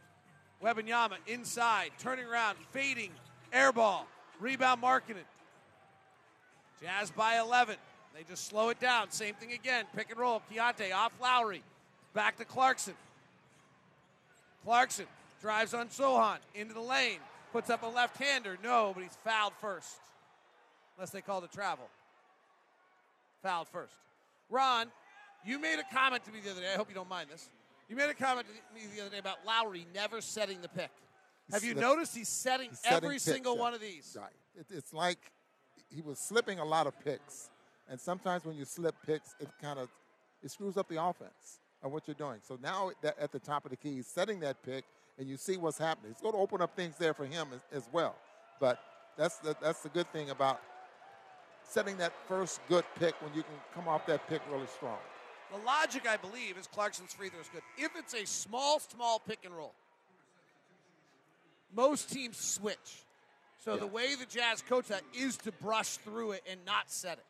Wembanyama 0.60 1.18
inside, 1.28 1.92
turning 2.00 2.26
around, 2.26 2.58
fading, 2.72 3.12
air 3.52 3.70
ball, 3.70 4.08
rebound 4.40 4.82
Markkanen. 4.82 5.22
Jazz 6.82 7.12
by 7.12 7.38
11. 7.38 7.76
They 8.12 8.24
just 8.24 8.48
slow 8.48 8.70
it 8.70 8.80
down. 8.80 9.12
Same 9.12 9.34
thing 9.34 9.52
again. 9.52 9.84
Pick 9.94 10.10
and 10.10 10.18
roll. 10.18 10.42
Keyonte 10.50 10.92
off 10.92 11.12
Lauri. 11.22 11.62
Back 12.16 12.38
to 12.38 12.46
Clarkson. 12.46 12.94
Clarkson 14.64 15.04
drives 15.42 15.74
on 15.74 15.88
Sochan 15.88 16.38
into 16.54 16.72
the 16.72 16.80
lane. 16.80 17.18
Puts 17.52 17.68
up 17.68 17.82
a 17.82 17.86
left 17.86 18.16
hander. 18.16 18.56
No, 18.64 18.92
but 18.94 19.02
he's 19.02 19.18
fouled 19.22 19.52
first. 19.60 19.98
Unless 20.96 21.10
they 21.10 21.20
call 21.20 21.42
the 21.42 21.48
travel. 21.48 21.84
Fouled 23.42 23.68
first. 23.68 23.92
Ron, 24.48 24.86
you 25.44 25.58
made 25.58 25.78
a 25.78 25.94
comment 25.94 26.24
to 26.24 26.32
me 26.32 26.40
the 26.42 26.52
other 26.52 26.62
day. 26.62 26.72
I 26.72 26.76
hope 26.78 26.88
you 26.88 26.94
don't 26.94 27.08
mind 27.10 27.28
this. 27.30 27.50
You 27.86 27.96
made 27.96 28.08
a 28.08 28.14
comment 28.14 28.46
to 28.46 28.74
me 28.74 28.86
the 28.96 29.02
other 29.02 29.10
day 29.10 29.18
about 29.18 29.44
Lauri 29.46 29.86
never 29.94 30.22
setting 30.22 30.62
the 30.62 30.68
pick. 30.68 30.90
Have 31.52 31.64
you 31.64 31.74
noticed 31.74 32.16
he's 32.16 32.30
setting 32.30 32.70
He's 32.70 32.78
setting 32.78 32.96
every 32.96 33.16
picks, 33.16 33.24
single 33.24 33.56
yeah. 33.56 33.60
one 33.60 33.74
of 33.74 33.82
these? 33.82 34.16
Right. 34.18 34.30
It, 34.58 34.66
it's 34.70 34.94
like 34.94 35.18
he 35.94 36.00
was 36.00 36.18
slipping 36.18 36.60
a 36.60 36.64
lot 36.64 36.86
of 36.86 36.98
picks, 37.04 37.50
and 37.90 38.00
sometimes 38.00 38.46
when 38.46 38.56
you 38.56 38.64
slip 38.64 38.94
picks, 39.04 39.34
it 39.38 39.48
kind 39.60 39.78
of 39.78 39.90
it 40.42 40.50
screws 40.50 40.78
up 40.78 40.88
the 40.88 41.00
offense 41.00 41.60
of 41.86 41.92
what 41.92 42.06
you're 42.06 42.14
doing. 42.14 42.38
So 42.42 42.58
now 42.62 42.90
that 43.02 43.18
at 43.18 43.32
the 43.32 43.38
top 43.38 43.64
of 43.64 43.70
the 43.70 43.76
key, 43.76 43.94
he's 43.94 44.06
setting 44.06 44.40
that 44.40 44.62
pick, 44.62 44.84
and 45.18 45.28
you 45.28 45.36
see 45.36 45.56
what's 45.56 45.78
happening. 45.78 46.10
It's 46.10 46.20
going 46.20 46.34
to 46.34 46.40
open 46.40 46.60
up 46.60 46.76
things 46.76 46.96
there 46.98 47.14
for 47.14 47.24
him 47.24 47.48
as, 47.54 47.60
as 47.72 47.88
well. 47.92 48.16
But 48.60 48.78
that's 49.16 49.38
the, 49.38 49.56
that's 49.62 49.82
the 49.82 49.88
good 49.88 50.10
thing 50.12 50.30
about 50.30 50.60
setting 51.68 51.96
that 51.98 52.12
first 52.28 52.60
good 52.68 52.84
pick 52.98 53.14
when 53.22 53.32
you 53.34 53.42
can 53.42 53.54
come 53.74 53.88
off 53.88 54.06
that 54.06 54.28
pick 54.28 54.40
really 54.50 54.66
strong. 54.66 54.98
The 55.52 55.64
logic, 55.64 56.06
I 56.08 56.16
believe, 56.16 56.58
is 56.58 56.66
Clarkson's 56.66 57.12
free 57.12 57.28
throw 57.28 57.40
is 57.40 57.48
good. 57.52 57.62
If 57.78 57.92
it's 57.96 58.14
a 58.14 58.26
small, 58.26 58.80
small 58.80 59.20
pick 59.20 59.38
and 59.44 59.56
roll, 59.56 59.72
most 61.74 62.12
teams 62.12 62.36
switch. 62.36 63.04
So 63.64 63.76
the 63.76 63.86
way 63.86 64.14
the 64.14 64.26
Jazz 64.26 64.62
coach 64.62 64.88
that 64.88 65.02
is 65.12 65.36
to 65.38 65.52
brush 65.52 65.96
through 65.98 66.32
it 66.32 66.42
and 66.50 66.60
not 66.64 66.90
set 66.90 67.18
it. 67.18 67.24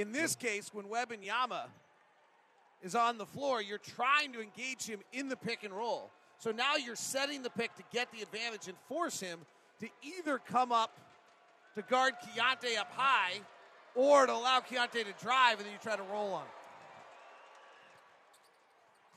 In 0.00 0.12
this 0.12 0.36
case, 0.36 0.70
when 0.72 0.86
Wembanyama 0.86 1.62
is 2.82 2.94
on 2.94 3.18
the 3.18 3.26
floor, 3.26 3.60
you're 3.60 3.78
trying 3.78 4.32
to 4.32 4.40
engage 4.40 4.86
him 4.86 5.00
in 5.12 5.28
the 5.28 5.36
pick 5.36 5.64
and 5.64 5.72
roll. 5.72 6.10
So 6.38 6.52
now 6.52 6.76
you're 6.76 6.96
setting 6.96 7.42
the 7.42 7.50
pick 7.50 7.74
to 7.76 7.82
get 7.92 8.10
the 8.12 8.22
advantage 8.22 8.68
and 8.68 8.76
force 8.88 9.20
him 9.20 9.40
to 9.80 9.88
either 10.02 10.38
come 10.38 10.70
up 10.70 10.96
to 11.74 11.82
guard 11.82 12.14
Keyonte 12.22 12.78
up 12.78 12.90
high 12.92 13.40
or 13.94 14.26
to 14.26 14.32
allow 14.32 14.60
Keyonte 14.60 14.92
to 14.92 15.24
drive 15.24 15.58
and 15.58 15.66
then 15.66 15.72
you 15.72 15.78
try 15.82 15.96
to 15.96 16.02
roll 16.04 16.34
on. 16.34 16.44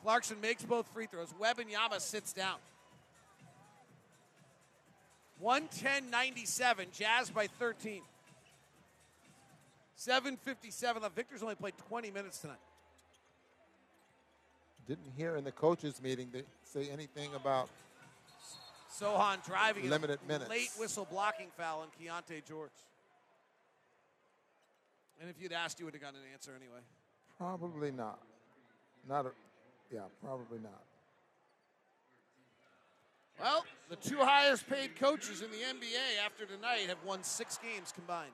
Clarkson 0.02 0.42
makes 0.42 0.64
both 0.64 0.88
free 0.94 1.06
throws. 1.06 1.30
Wembanyama 1.40 2.00
sits 2.00 2.34
down. 2.34 2.58
110-97, 5.44 6.92
Jazz 6.92 7.30
by 7.30 7.48
13. 7.48 8.02
757 9.96 11.02
left. 11.04 11.16
Victor's 11.16 11.44
only 11.44 11.56
played 11.56 11.74
20 11.88 12.10
minutes 12.12 12.40
tonight. 12.40 12.58
Didn't 14.88 15.12
hear 15.16 15.36
in 15.36 15.44
the 15.44 15.52
coaches 15.52 16.02
meeting 16.02 16.30
they 16.32 16.44
say 16.64 16.90
anything 16.92 17.30
about 17.36 17.70
Sochan 18.92 19.44
driving. 19.46 19.90
Limited 19.90 20.20
minutes. 20.28 20.50
Late 20.50 20.72
whistle 20.78 21.08
blocking 21.10 21.48
foul 21.58 21.80
on 21.80 21.88
Keyonte 21.88 22.46
George. 22.48 22.72
And 25.20 25.30
if 25.30 25.42
you'd 25.42 25.54
asked, 25.54 25.80
you 25.80 25.86
would 25.86 25.94
have 25.94 26.02
gotten 26.02 26.20
an 26.20 26.26
answer 26.34 26.52
anyway. 26.56 26.82
probably 27.38 27.92
not. 27.92 28.20
Not 29.08 29.28
a, 29.28 29.32
yeah, 29.94 30.02
probably 30.24 30.60
not. 30.60 30.82
Well, 33.40 33.66
the 33.90 33.96
two 33.96 34.18
highest 34.18 34.70
paid 34.70 34.96
coaches 34.96 35.42
in 35.42 35.50
the 35.50 35.58
NBA 35.58 36.24
after 36.26 36.46
tonight 36.46 36.88
have 36.88 37.04
won 37.06 37.24
six 37.24 37.58
games 37.58 37.92
combined. 37.92 38.32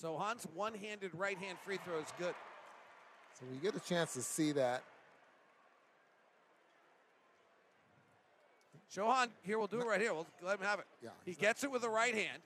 Sochan's 0.00 0.46
one-handed 0.54 1.12
right-hand 1.14 1.58
free 1.64 1.78
throw 1.84 1.98
is 1.98 2.12
good. 2.18 2.34
So 3.38 3.46
we 3.50 3.56
get 3.58 3.74
a 3.74 3.80
chance 3.80 4.12
to 4.14 4.22
see 4.22 4.52
that. 4.52 4.82
Johan, 8.94 9.28
here 9.42 9.58
we'll 9.58 9.66
do 9.66 9.80
it 9.80 9.86
right 9.86 10.00
here. 10.00 10.14
We'll 10.14 10.26
let 10.42 10.58
him 10.58 10.64
have 10.64 10.78
it. 10.78 10.86
Yeah, 11.02 11.10
he 11.24 11.32
gets 11.32 11.64
it 11.64 11.70
with 11.70 11.82
the 11.82 11.88
right 11.88 12.14
hand. 12.14 12.40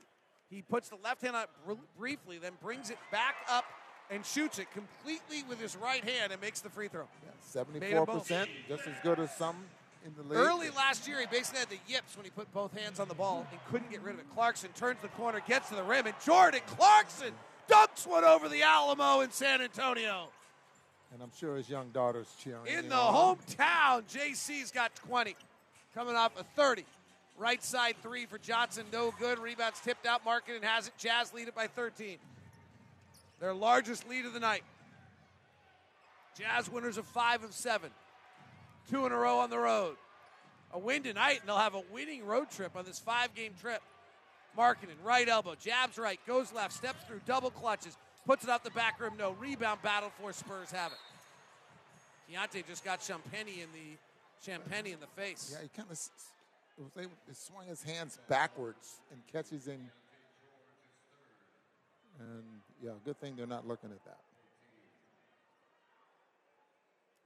He 0.48 0.62
puts 0.62 0.88
the 0.88 0.96
left 1.04 1.22
hand 1.22 1.36
up 1.36 1.50
br- 1.64 1.74
briefly, 1.98 2.38
then 2.38 2.52
brings 2.62 2.90
it 2.90 2.98
back 3.12 3.36
up 3.48 3.64
and 4.10 4.24
shoots 4.26 4.58
it 4.58 4.66
completely 4.72 5.44
with 5.48 5.60
his 5.60 5.76
right 5.76 6.02
hand 6.02 6.32
and 6.32 6.40
makes 6.40 6.60
the 6.60 6.70
free 6.70 6.88
throw. 6.88 7.02
Made 7.02 7.28
'em 7.28 7.34
Seventy-four 7.40 8.06
both. 8.06 8.22
percent, 8.22 8.50
just 8.66 8.86
as 8.88 8.94
good 9.04 9.20
as 9.20 9.36
some 9.36 9.54
in 9.56 9.56
the 9.56 9.60
league. 9.60 9.79
Early 10.30 10.70
last 10.70 11.06
year, 11.06 11.20
he 11.20 11.26
basically 11.26 11.60
had 11.60 11.68
the 11.68 11.78
yips 11.86 12.16
when 12.16 12.24
he 12.24 12.30
put 12.30 12.52
both 12.52 12.76
hands 12.76 13.00
on 13.00 13.08
the 13.08 13.14
ball 13.14 13.46
and 13.50 13.60
couldn't 13.70 13.90
get 13.90 14.02
rid 14.02 14.14
of 14.14 14.20
it. 14.20 14.26
Clarkson 14.34 14.70
turns 14.74 15.00
the 15.02 15.08
corner, 15.08 15.40
gets 15.46 15.68
to 15.68 15.74
the 15.74 15.82
rim, 15.82 16.06
and 16.06 16.14
Jordan 16.24 16.60
Clarkson 16.66 17.32
dunks 17.68 18.06
one 18.06 18.24
over 18.24 18.48
the 18.48 18.62
Alamo 18.62 19.20
in 19.20 19.30
San 19.30 19.60
Antonio. 19.60 20.28
and 21.12 21.22
I'm 21.22 21.30
sure 21.38 21.56
his 21.56 21.68
young 21.68 21.90
daughter's 21.90 22.34
cheering. 22.42 22.66
In 22.66 22.88
the 22.88 22.96
know. 22.96 23.36
hometown, 23.58 24.04
JC's 24.10 24.70
got 24.70 24.94
20. 24.96 25.36
coming 25.94 26.16
off 26.16 26.38
a 26.38 26.44
30. 26.56 26.84
Right 27.36 27.62
side 27.62 27.96
three 28.02 28.26
for 28.26 28.36
Johnson, 28.38 28.84
no 28.92 29.14
good. 29.18 29.38
Rebounds 29.38 29.80
tipped 29.80 30.06
out. 30.06 30.24
Markkanen 30.26 30.62
has 30.62 30.88
it. 30.88 30.92
Jazz 30.98 31.32
lead 31.32 31.48
it 31.48 31.54
by 31.54 31.68
13. 31.68 32.18
Their 33.40 33.54
largest 33.54 34.06
lead 34.08 34.26
of 34.26 34.34
the 34.34 34.40
night. 34.40 34.62
Jazz 36.38 36.70
winners 36.70 36.98
of 36.98 37.06
five 37.06 37.42
of 37.42 37.54
seven. 37.54 37.90
Two 38.88 39.06
in 39.06 39.12
a 39.12 39.16
row 39.16 39.38
on 39.38 39.50
the 39.50 39.58
road. 39.58 39.96
A 40.72 40.78
win 40.78 41.02
tonight, 41.02 41.40
and 41.40 41.48
they'll 41.48 41.56
have 41.56 41.74
a 41.74 41.82
winning 41.92 42.24
road 42.24 42.50
trip 42.50 42.76
on 42.76 42.84
this 42.84 42.98
five 42.98 43.34
game 43.34 43.52
trip. 43.60 43.82
Markkanen, 44.56 44.96
right 45.04 45.28
elbow, 45.28 45.54
jabs 45.54 45.98
right, 45.98 46.18
goes 46.26 46.52
left, 46.52 46.72
steps 46.72 47.04
through, 47.06 47.20
double 47.26 47.50
clutches, 47.50 47.96
puts 48.26 48.44
it 48.44 48.50
out 48.50 48.64
the 48.64 48.70
back 48.70 49.00
rim, 49.00 49.12
no. 49.18 49.32
Rebound 49.32 49.80
battle 49.82 50.10
for 50.20 50.32
Spurs 50.32 50.70
have 50.70 50.92
it. 50.92 50.98
Keyonte 52.32 52.66
just 52.66 52.84
got 52.84 53.00
Champagnie 53.00 53.62
in 53.62 53.68
the 53.72 53.96
Champagnie 54.44 54.92
in 54.92 55.00
the 55.00 55.06
face. 55.16 55.50
Yeah, 55.52 55.62
he 55.62 55.68
kind 55.68 55.88
of 55.90 55.98
to 55.98 57.34
swing 57.34 57.68
his 57.68 57.82
hands 57.82 58.18
backwards 58.28 59.00
and 59.12 59.20
catches 59.32 59.66
him. 59.66 59.80
And 62.18 62.44
yeah, 62.82 62.90
good 63.04 63.20
thing 63.20 63.36
they're 63.36 63.46
not 63.46 63.66
looking 63.66 63.90
at 63.90 64.04
that. 64.04 64.18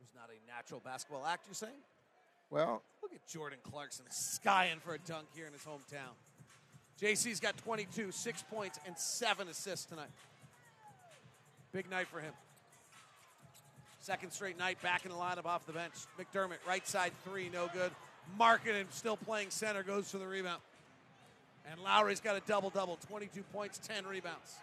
Was 0.04 0.14
not 0.14 0.28
a 0.28 0.54
natural 0.54 0.82
basketball 0.84 1.24
act, 1.24 1.46
you're 1.46 1.54
saying? 1.54 1.80
Well, 2.50 2.82
look 3.02 3.14
at 3.14 3.26
Jordan 3.26 3.58
Clarkson 3.62 4.04
skying 4.10 4.78
for 4.84 4.92
a 4.92 4.98
dunk 4.98 5.28
here 5.34 5.46
in 5.46 5.52
his 5.54 5.62
hometown. 5.62 6.12
JC's 7.00 7.40
got 7.40 7.56
22, 7.56 8.12
six 8.12 8.42
points, 8.42 8.78
and 8.86 8.98
seven 8.98 9.48
assists 9.48 9.86
tonight. 9.86 10.10
Big 11.72 11.88
night 11.88 12.06
for 12.06 12.20
him. 12.20 12.34
Second 14.00 14.30
straight 14.30 14.58
night 14.58 14.80
back 14.82 15.06
in 15.06 15.10
the 15.10 15.16
lineup 15.16 15.46
off 15.46 15.64
the 15.64 15.72
bench. 15.72 15.94
McDermott, 16.18 16.58
right 16.68 16.86
side 16.86 17.12
three, 17.24 17.48
no 17.48 17.70
good. 17.72 17.90
Markkanen 18.38 18.84
still 18.90 19.16
playing 19.16 19.48
center, 19.48 19.82
goes 19.82 20.10
for 20.10 20.18
the 20.18 20.26
rebound. 20.26 20.60
And 21.70 21.80
Lauri's 21.80 22.20
got 22.20 22.36
a 22.36 22.42
double 22.46 22.68
double 22.68 22.98
22 23.08 23.42
points, 23.54 23.78
10 23.78 24.06
rebounds. 24.06 24.56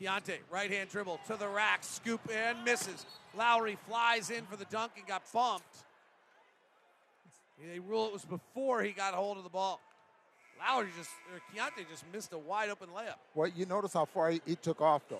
Keyonte, 0.00 0.38
right 0.50 0.70
hand 0.70 0.90
dribble 0.90 1.20
to 1.26 1.36
the 1.36 1.48
rack, 1.48 1.84
scoop 1.84 2.20
and 2.32 2.64
misses. 2.64 3.06
Lauri 3.36 3.78
flies 3.88 4.30
in 4.30 4.44
for 4.46 4.56
the 4.56 4.64
dunk 4.66 4.92
and 4.96 5.06
got 5.06 5.22
bumped. 5.32 5.64
They 7.72 7.78
rule 7.78 8.06
it 8.06 8.12
was 8.12 8.24
before 8.24 8.82
he 8.82 8.90
got 8.90 9.14
hold 9.14 9.38
of 9.38 9.44
the 9.44 9.50
ball. 9.50 9.80
Lauri 10.58 10.88
just, 10.96 11.10
or 11.32 11.40
Keyonte 11.52 11.88
just 11.88 12.04
missed 12.12 12.32
a 12.32 12.38
wide 12.38 12.70
open 12.70 12.88
layup. 12.88 13.14
Well, 13.34 13.48
you 13.48 13.66
notice 13.66 13.92
how 13.92 14.04
far 14.04 14.30
he, 14.30 14.40
he 14.44 14.56
took 14.56 14.80
off, 14.80 15.02
though. 15.08 15.18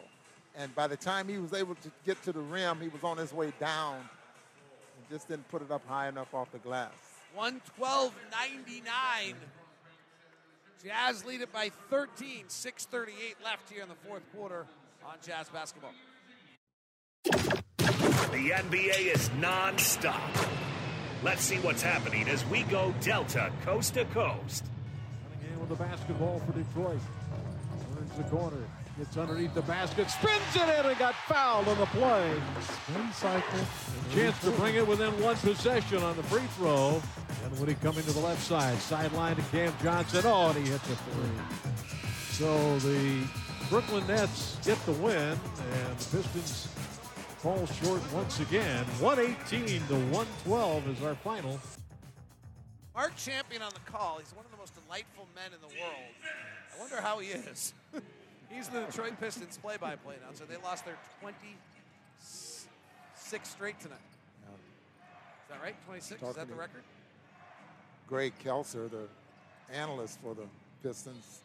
And 0.56 0.74
by 0.74 0.86
the 0.86 0.96
time 0.96 1.28
he 1.28 1.38
was 1.38 1.52
able 1.52 1.74
to 1.76 1.90
get 2.04 2.22
to 2.24 2.32
the 2.32 2.40
rim, 2.40 2.80
he 2.80 2.88
was 2.88 3.02
on 3.02 3.16
his 3.16 3.32
way 3.32 3.52
down 3.58 3.96
and 3.96 5.08
just 5.10 5.28
didn't 5.28 5.48
put 5.48 5.62
it 5.62 5.70
up 5.70 5.86
high 5.88 6.08
enough 6.08 6.32
off 6.34 6.50
the 6.52 6.58
glass. 6.58 6.92
112.99. 7.36 8.12
Jazz 10.82 11.24
lead 11.24 11.40
it 11.40 11.52
by 11.52 11.70
13. 11.90 12.44
6.38 12.48 13.44
left 13.44 13.70
here 13.70 13.82
in 13.82 13.88
the 13.88 13.94
fourth 14.06 14.22
quarter 14.34 14.66
on 15.04 15.14
Jazz 15.24 15.48
basketball. 15.48 15.92
The 17.24 18.50
NBA 18.50 19.14
is 19.14 19.30
non-stop. 19.40 20.20
Let's 21.22 21.42
see 21.42 21.56
what's 21.56 21.82
happening 21.82 22.28
as 22.28 22.44
we 22.46 22.64
go 22.64 22.94
Delta 23.00 23.50
coast 23.64 23.94
to 23.94 24.04
coast. 24.06 24.64
Running 25.30 25.54
in 25.54 25.60
with 25.60 25.68
the 25.70 25.76
basketball 25.76 26.40
for 26.40 26.52
Detroit. 26.52 27.00
Turns 27.94 28.16
the 28.16 28.24
corner. 28.24 28.56
Gets 28.98 29.16
underneath 29.16 29.54
the 29.54 29.62
basket. 29.62 30.08
Spins 30.08 30.54
it 30.54 30.62
in 30.62 30.86
and 30.86 30.98
got 30.98 31.14
fouled 31.26 31.66
on 31.66 31.78
the 31.78 31.86
play. 31.86 32.32
Spin 32.60 33.12
cycle. 33.12 33.58
Chance 34.12 34.40
to 34.42 34.50
bring 34.52 34.76
it 34.76 34.86
within 34.86 35.10
one 35.20 35.34
possession 35.36 36.00
on 36.02 36.16
the 36.16 36.22
free 36.24 36.46
throw. 36.56 37.02
And 37.44 37.58
when 37.58 37.68
he 37.68 37.74
coming 37.74 38.04
to 38.04 38.12
the 38.12 38.20
left 38.20 38.40
side, 38.40 38.78
sideline 38.78 39.34
to 39.34 39.42
Cam 39.42 39.72
Johnson. 39.82 40.22
Oh, 40.24 40.50
and 40.50 40.64
he 40.64 40.70
hits 40.70 40.88
a 40.90 40.94
three. 40.94 42.04
So 42.30 42.78
the 42.78 43.26
Brooklyn 43.68 44.06
Nets 44.06 44.58
get 44.64 44.78
the 44.86 44.92
win, 44.92 45.16
and 45.16 45.98
the 45.98 46.16
Pistons 46.16 46.68
fall 47.38 47.66
short 47.66 48.00
once 48.12 48.38
again. 48.38 48.84
118 49.00 49.66
to 49.88 49.94
112 49.94 50.88
is 50.88 51.02
our 51.02 51.16
final. 51.16 51.58
Mark 52.94 53.16
Champion 53.16 53.60
on 53.62 53.72
the 53.74 53.90
call. 53.90 54.18
He's 54.18 54.32
one 54.36 54.44
of 54.44 54.52
the 54.52 54.56
most 54.56 54.72
delightful 54.80 55.26
men 55.34 55.50
in 55.52 55.60
the 55.60 55.74
world. 55.80 56.14
I 56.72 56.80
wonder 56.80 57.00
how 57.00 57.18
he 57.18 57.28
is. 57.28 57.74
He's 58.54 58.68
the 58.68 58.80
Detroit 58.80 59.18
Pistons 59.20 59.58
play-by-play 59.58 60.16
announcer. 60.22 60.44
They 60.44 60.56
lost 60.58 60.84
their 60.84 60.96
26th 61.22 63.46
straight 63.46 63.80
tonight. 63.80 63.98
Is 64.44 65.50
that 65.50 65.62
right? 65.62 65.74
26? 65.86 66.22
Is 66.22 66.34
that 66.36 66.48
the 66.48 66.54
record? 66.54 66.82
Greg 68.08 68.32
Kelser, 68.42 68.90
the 68.90 69.08
analyst 69.72 70.20
for 70.22 70.34
the 70.34 70.46
Pistons. 70.82 71.40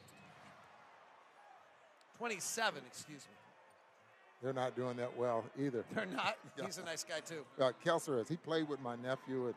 27, 2.18 2.82
excuse 2.86 3.26
me. 3.26 3.34
They're 4.44 4.54
not 4.54 4.76
doing 4.76 4.98
that 4.98 5.18
well 5.18 5.44
either. 5.60 5.84
They're 5.94 6.06
not. 6.06 6.38
He's 6.66 6.78
a 6.78 6.84
nice 6.84 7.04
guy 7.04 7.20
too. 7.20 7.46
Uh, 7.60 7.72
Kelser 7.86 8.22
is. 8.22 8.30
He 8.30 8.38
played 8.38 8.70
with 8.70 8.82
my 8.82 8.96
nephew 8.96 9.50
at, 9.50 9.56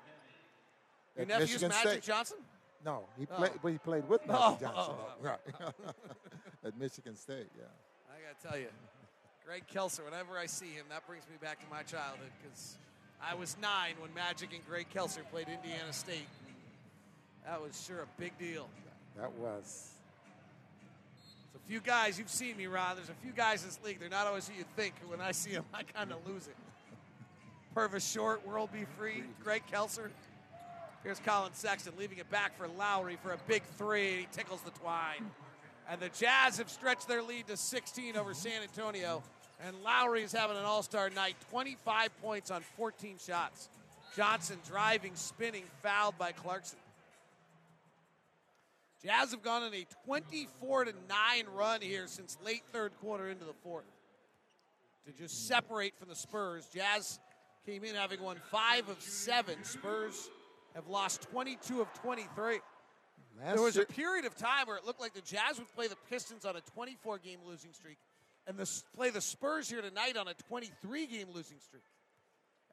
Your 1.16 1.22
at 1.22 1.28
nephew's 1.28 1.50
Michigan 1.50 1.68
Magic 1.68 1.90
State. 1.90 2.02
Johnson? 2.02 2.38
No, 2.84 3.04
he 3.18 3.26
Oh. 3.30 3.36
played. 3.36 3.52
But 3.62 3.72
he 3.72 3.78
played 3.78 4.08
with 4.08 4.26
Magic 4.26 4.40
Oh, 4.42 4.58
Johnson. 4.60 4.94
oh, 4.98 5.14
oh. 5.20 5.24
Right. 5.24 5.38
at 6.64 6.76
Michigan 6.78 7.16
State. 7.16 7.48
Yeah. 7.56 7.64
I 8.10 8.20
got 8.26 8.40
to 8.40 8.48
tell 8.48 8.58
you, 8.58 8.68
Greg 9.44 9.64
Kelser, 9.72 10.04
whenever 10.04 10.36
I 10.38 10.46
see 10.46 10.70
him, 10.72 10.86
that 10.90 11.06
brings 11.06 11.24
me 11.28 11.36
back 11.40 11.58
to 11.60 11.66
my 11.70 11.82
childhood 11.82 12.30
because 12.42 12.76
I 13.20 13.34
was 13.34 13.56
nine 13.60 13.94
when 14.00 14.12
Magic 14.14 14.52
and 14.52 14.64
Greg 14.66 14.86
Kelser 14.94 15.28
played 15.30 15.48
Indiana 15.48 15.92
State. 15.92 16.28
That 17.46 17.60
was 17.60 17.84
sure 17.86 18.00
a 18.02 18.20
big 18.20 18.36
deal. 18.38 18.68
That 19.16 19.32
was. 19.32 19.90
There's 21.52 21.62
a 21.64 21.68
few 21.68 21.80
guys, 21.80 22.18
you've 22.18 22.30
seen 22.30 22.56
me, 22.56 22.66
Ron. 22.66 22.96
There's 22.96 23.08
a 23.10 23.14
few 23.14 23.32
guys 23.32 23.62
in 23.62 23.68
this 23.68 23.80
league. 23.84 23.98
They're 24.00 24.08
not 24.08 24.26
always 24.26 24.48
who 24.48 24.54
you 24.56 24.64
think. 24.76 24.94
When 25.06 25.20
I 25.20 25.32
see 25.32 25.50
them, 25.52 25.64
I 25.74 25.82
kind 25.82 26.12
of 26.12 26.18
lose 26.26 26.46
it. 26.46 26.56
Purvis 27.74 28.08
Short, 28.08 28.46
World 28.46 28.70
B. 28.72 28.84
Free, 28.98 29.24
Greg 29.42 29.62
Kelser. 29.72 30.10
Here's 31.02 31.18
Collin 31.18 31.52
Sexton 31.52 31.94
leaving 31.98 32.18
it 32.18 32.30
back 32.30 32.56
for 32.56 32.68
Lauri 32.68 33.16
for 33.20 33.32
a 33.32 33.38
big 33.48 33.64
three. 33.76 34.20
He 34.20 34.28
tickles 34.30 34.60
the 34.60 34.70
twine. 34.70 35.30
And 35.90 36.00
the 36.00 36.08
Jazz 36.10 36.58
have 36.58 36.70
stretched 36.70 37.08
their 37.08 37.22
lead 37.22 37.48
to 37.48 37.56
16 37.56 38.16
over 38.16 38.34
San 38.34 38.62
Antonio. 38.62 39.20
And 39.66 39.74
Lauri 39.82 40.22
is 40.22 40.30
having 40.32 40.56
an 40.56 40.64
all 40.64 40.82
star 40.84 41.10
night 41.10 41.34
25 41.50 42.22
points 42.22 42.52
on 42.52 42.62
14 42.76 43.16
shots. 43.18 43.68
Johnson 44.16 44.58
driving, 44.68 45.12
spinning, 45.16 45.64
fouled 45.82 46.16
by 46.18 46.30
Clarkson. 46.30 46.78
Jazz 49.04 49.32
have 49.32 49.42
gone 49.42 49.64
on 49.64 49.74
a 49.74 49.84
24 50.06 50.84
to 50.84 50.92
9 51.08 51.44
run 51.52 51.80
here 51.80 52.06
since 52.06 52.38
late 52.44 52.62
third 52.72 52.92
quarter 53.00 53.28
into 53.28 53.44
the 53.44 53.54
fourth. 53.64 53.90
To 55.06 55.12
just 55.12 55.48
separate 55.48 55.98
from 55.98 56.08
the 56.08 56.14
Spurs. 56.14 56.68
Jazz 56.72 57.18
came 57.66 57.82
in 57.82 57.96
having 57.96 58.22
won 58.22 58.36
5 58.52 58.88
of 58.88 59.02
7. 59.02 59.64
Spurs 59.64 60.30
have 60.74 60.88
lost 60.88 61.22
22 61.30 61.80
of 61.80 61.92
23. 61.94 62.60
Last 63.40 63.54
there 63.54 63.62
was 63.62 63.76
a 63.76 63.84
period 63.84 64.24
of 64.24 64.36
time 64.36 64.66
where 64.66 64.76
it 64.76 64.84
looked 64.84 65.00
like 65.00 65.14
the 65.14 65.20
Jazz 65.22 65.58
would 65.58 65.72
play 65.74 65.88
the 65.88 65.96
Pistons 66.10 66.44
on 66.44 66.56
a 66.56 66.60
24 66.60 67.18
game 67.18 67.38
losing 67.46 67.72
streak 67.72 67.96
and 68.46 68.56
the, 68.56 68.68
play 68.94 69.10
the 69.10 69.20
Spurs 69.20 69.68
here 69.68 69.82
tonight 69.82 70.16
on 70.16 70.28
a 70.28 70.34
23 70.34 71.06
game 71.06 71.28
losing 71.32 71.58
streak. 71.60 71.82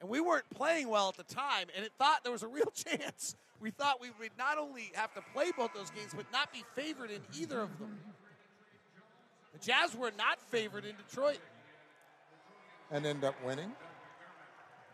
And 0.00 0.08
we 0.08 0.20
weren't 0.20 0.48
playing 0.50 0.88
well 0.88 1.08
at 1.10 1.16
the 1.16 1.34
time, 1.34 1.66
and 1.76 1.84
it 1.84 1.92
thought 1.98 2.22
there 2.22 2.32
was 2.32 2.42
a 2.42 2.48
real 2.48 2.70
chance. 2.74 3.36
We 3.60 3.70
thought 3.70 4.00
we 4.00 4.10
would 4.18 4.30
not 4.38 4.56
only 4.56 4.92
have 4.94 5.12
to 5.14 5.22
play 5.34 5.50
both 5.56 5.74
those 5.74 5.90
games, 5.90 6.12
but 6.16 6.24
not 6.32 6.52
be 6.52 6.64
favored 6.74 7.10
in 7.10 7.20
either 7.38 7.60
of 7.60 7.78
them. 7.78 7.98
The 9.52 9.58
Jazz 9.58 9.94
were 9.94 10.12
not 10.16 10.40
favored 10.40 10.84
in 10.84 10.94
Detroit. 10.96 11.40
and 12.90 13.04
end 13.04 13.24
up 13.24 13.34
winning. 13.44 13.72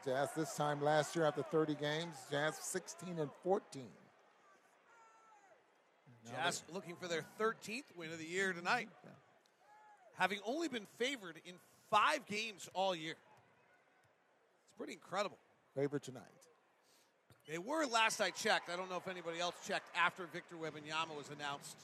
Jazz 0.06 0.28
this 0.36 0.54
time 0.54 0.80
last 0.80 1.16
year 1.16 1.24
after 1.24 1.42
30 1.42 1.74
games, 1.74 2.14
Jazz 2.30 2.56
16 2.62 3.18
and 3.18 3.28
14. 3.42 3.82
Jazz 6.30 6.62
looking 6.72 6.94
for 6.94 7.08
their 7.08 7.24
13th 7.40 7.82
win 7.96 8.12
of 8.12 8.18
the 8.18 8.24
year 8.24 8.52
tonight, 8.52 8.88
having 10.16 10.38
only 10.46 10.68
been 10.68 10.86
favored 10.96 11.40
in 11.44 11.54
five 11.90 12.24
games 12.26 12.68
all 12.72 12.94
year. 12.94 13.14
It's 13.14 14.76
pretty 14.78 14.92
incredible. 14.92 15.38
Favorite 15.74 16.04
tonight. 16.04 16.22
They 17.48 17.58
were 17.58 17.84
last 17.86 18.20
I 18.20 18.30
checked. 18.30 18.70
I 18.70 18.76
don't 18.76 18.88
know 18.88 18.98
if 18.98 19.08
anybody 19.08 19.40
else 19.40 19.54
checked 19.66 19.88
after 19.96 20.26
Victor 20.32 20.54
Wembanyama 20.54 21.16
was 21.16 21.30
announced 21.36 21.78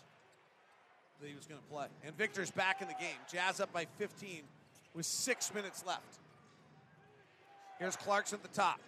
that 1.20 1.28
he 1.28 1.34
was 1.34 1.46
going 1.46 1.60
to 1.60 1.66
play. 1.66 1.86
And 2.04 2.16
Victor's 2.16 2.52
back 2.52 2.82
in 2.82 2.88
the 2.88 2.94
game. 2.94 3.18
Jazz 3.32 3.58
up 3.58 3.72
by 3.72 3.86
15 3.98 4.42
with 4.94 5.06
six 5.06 5.52
minutes 5.52 5.84
left. 5.84 6.20
Here's 7.82 7.96
Clarkson 7.96 8.38
at 8.40 8.48
the 8.48 8.56
top. 8.56 8.78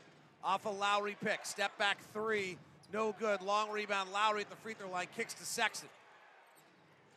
Off 0.44 0.66
a 0.66 0.68
Lauri 0.68 1.16
pick. 1.20 1.44
Step 1.44 1.76
back 1.78 1.98
three. 2.12 2.56
No 2.92 3.12
good. 3.18 3.42
Long 3.42 3.72
rebound. 3.72 4.12
Lauri 4.12 4.42
at 4.42 4.50
the 4.50 4.54
free 4.54 4.74
throw 4.74 4.88
line. 4.88 5.08
Kicks 5.16 5.34
to 5.34 5.44
Sexton. 5.44 5.88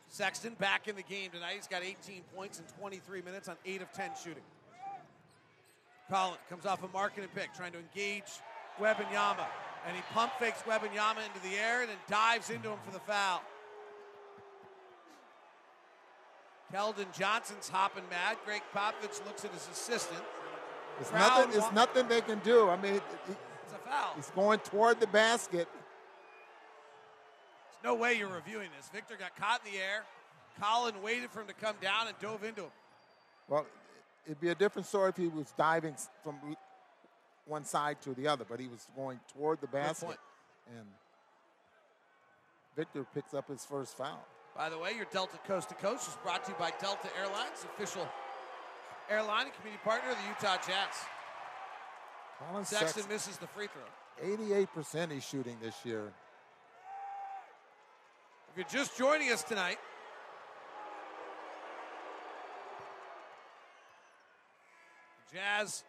Sexton 0.08 0.54
back 0.54 0.88
in 0.88 0.96
the 0.96 1.04
game 1.04 1.30
tonight. 1.30 1.52
He's 1.54 1.68
got 1.68 1.84
18 1.84 2.22
points 2.34 2.58
in 2.58 2.64
23 2.80 3.22
minutes 3.22 3.48
on 3.48 3.54
8 3.64 3.82
of 3.82 3.92
10 3.92 4.10
shooting. 4.20 4.42
Collin 6.10 6.38
comes 6.50 6.66
off 6.66 6.82
a 6.82 6.88
Markkanen 6.88 7.28
pick, 7.32 7.54
trying 7.54 7.70
to 7.70 7.78
engage 7.78 8.40
Wembanyama. 8.80 9.46
And 9.86 9.94
he 9.94 10.02
pump 10.12 10.32
fakes 10.40 10.62
Wembanyama 10.62 11.24
into 11.28 11.48
the 11.48 11.54
air 11.62 11.82
and 11.82 11.90
then 11.90 11.98
dives 12.08 12.50
into 12.50 12.70
him 12.70 12.78
for 12.84 12.90
the 12.90 12.98
foul. 12.98 13.40
Keldon 16.74 17.16
Johnson's 17.16 17.68
hopping 17.68 18.02
mad. 18.10 18.36
Gregg 18.44 18.62
Popovich 18.74 19.24
looks 19.24 19.44
at 19.44 19.52
his 19.52 19.68
assistant. 19.70 20.24
It's 21.00 21.10
Crowd 21.10 21.46
nothing. 21.46 21.60
It's 21.62 21.72
nothing 21.72 22.08
they 22.08 22.20
can 22.20 22.38
do. 22.40 22.68
I 22.68 22.76
mean, 22.76 22.94
It's 22.94 23.72
a 23.72 23.78
foul. 23.88 24.12
he's 24.16 24.30
going 24.30 24.58
toward 24.60 25.00
the 25.00 25.06
basket. 25.06 25.68
There's 27.70 27.84
no 27.84 27.94
way 27.94 28.14
you're 28.14 28.28
reviewing 28.28 28.68
this. 28.76 28.88
Victor 28.88 29.16
got 29.16 29.36
caught 29.36 29.60
in 29.64 29.72
the 29.72 29.78
air. 29.78 30.04
Collin 30.60 31.00
waited 31.02 31.30
for 31.30 31.40
him 31.42 31.46
to 31.46 31.54
come 31.54 31.76
down 31.80 32.08
and 32.08 32.18
dove 32.20 32.42
into 32.42 32.62
him. 32.62 32.70
Well, 33.48 33.66
it'd 34.26 34.40
be 34.40 34.48
a 34.48 34.54
different 34.54 34.86
story 34.86 35.10
if 35.10 35.16
he 35.16 35.28
was 35.28 35.52
diving 35.56 35.94
from 36.24 36.36
one 37.46 37.64
side 37.64 38.00
to 38.02 38.14
the 38.14 38.26
other, 38.26 38.44
but 38.48 38.58
he 38.60 38.66
was 38.66 38.86
going 38.96 39.20
toward 39.32 39.60
the 39.60 39.68
basket, 39.68 40.18
and 40.76 40.86
Victor 42.76 43.06
picks 43.14 43.32
up 43.32 43.48
his 43.48 43.64
first 43.64 43.96
foul. 43.96 44.22
By 44.56 44.68
the 44.68 44.78
way, 44.78 44.92
your 44.94 45.06
Delta 45.12 45.38
Coast 45.46 45.68
to 45.68 45.74
Coast 45.76 46.08
is 46.08 46.16
brought 46.22 46.44
to 46.44 46.50
you 46.50 46.56
by 46.58 46.72
Delta 46.80 47.08
Airlines, 47.18 47.64
official 47.64 48.06
airline 49.10 49.46
and 49.46 49.54
community 49.54 49.82
partner 49.84 50.10
of 50.10 50.16
the 50.16 50.28
Utah 50.28 50.56
Jazz. 50.66 50.94
Collin 52.38 52.64
Sexton 52.64 52.88
Sexton, 52.88 53.12
misses 53.12 53.36
the 53.38 53.46
free 53.46 53.66
throw. 53.66 53.82
88% 54.24 55.12
he's 55.12 55.24
shooting 55.24 55.56
this 55.60 55.74
year. 55.84 56.12
If 58.50 58.56
you're 58.56 58.66
just 58.66 58.96
joining 58.96 59.30
us 59.32 59.42
tonight, 59.42 59.78
Jazz 65.32 65.84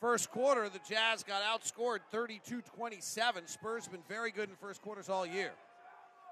first 0.00 0.30
quarter, 0.30 0.68
the 0.68 0.80
Jazz 0.88 1.22
got 1.22 1.42
outscored 1.42 2.00
32-27. 2.12 3.48
Spurs 3.48 3.84
have 3.84 3.92
been 3.92 4.02
very 4.08 4.30
good 4.30 4.48
in 4.48 4.56
first 4.56 4.82
quarters 4.82 5.08
all 5.08 5.26
year. 5.26 5.52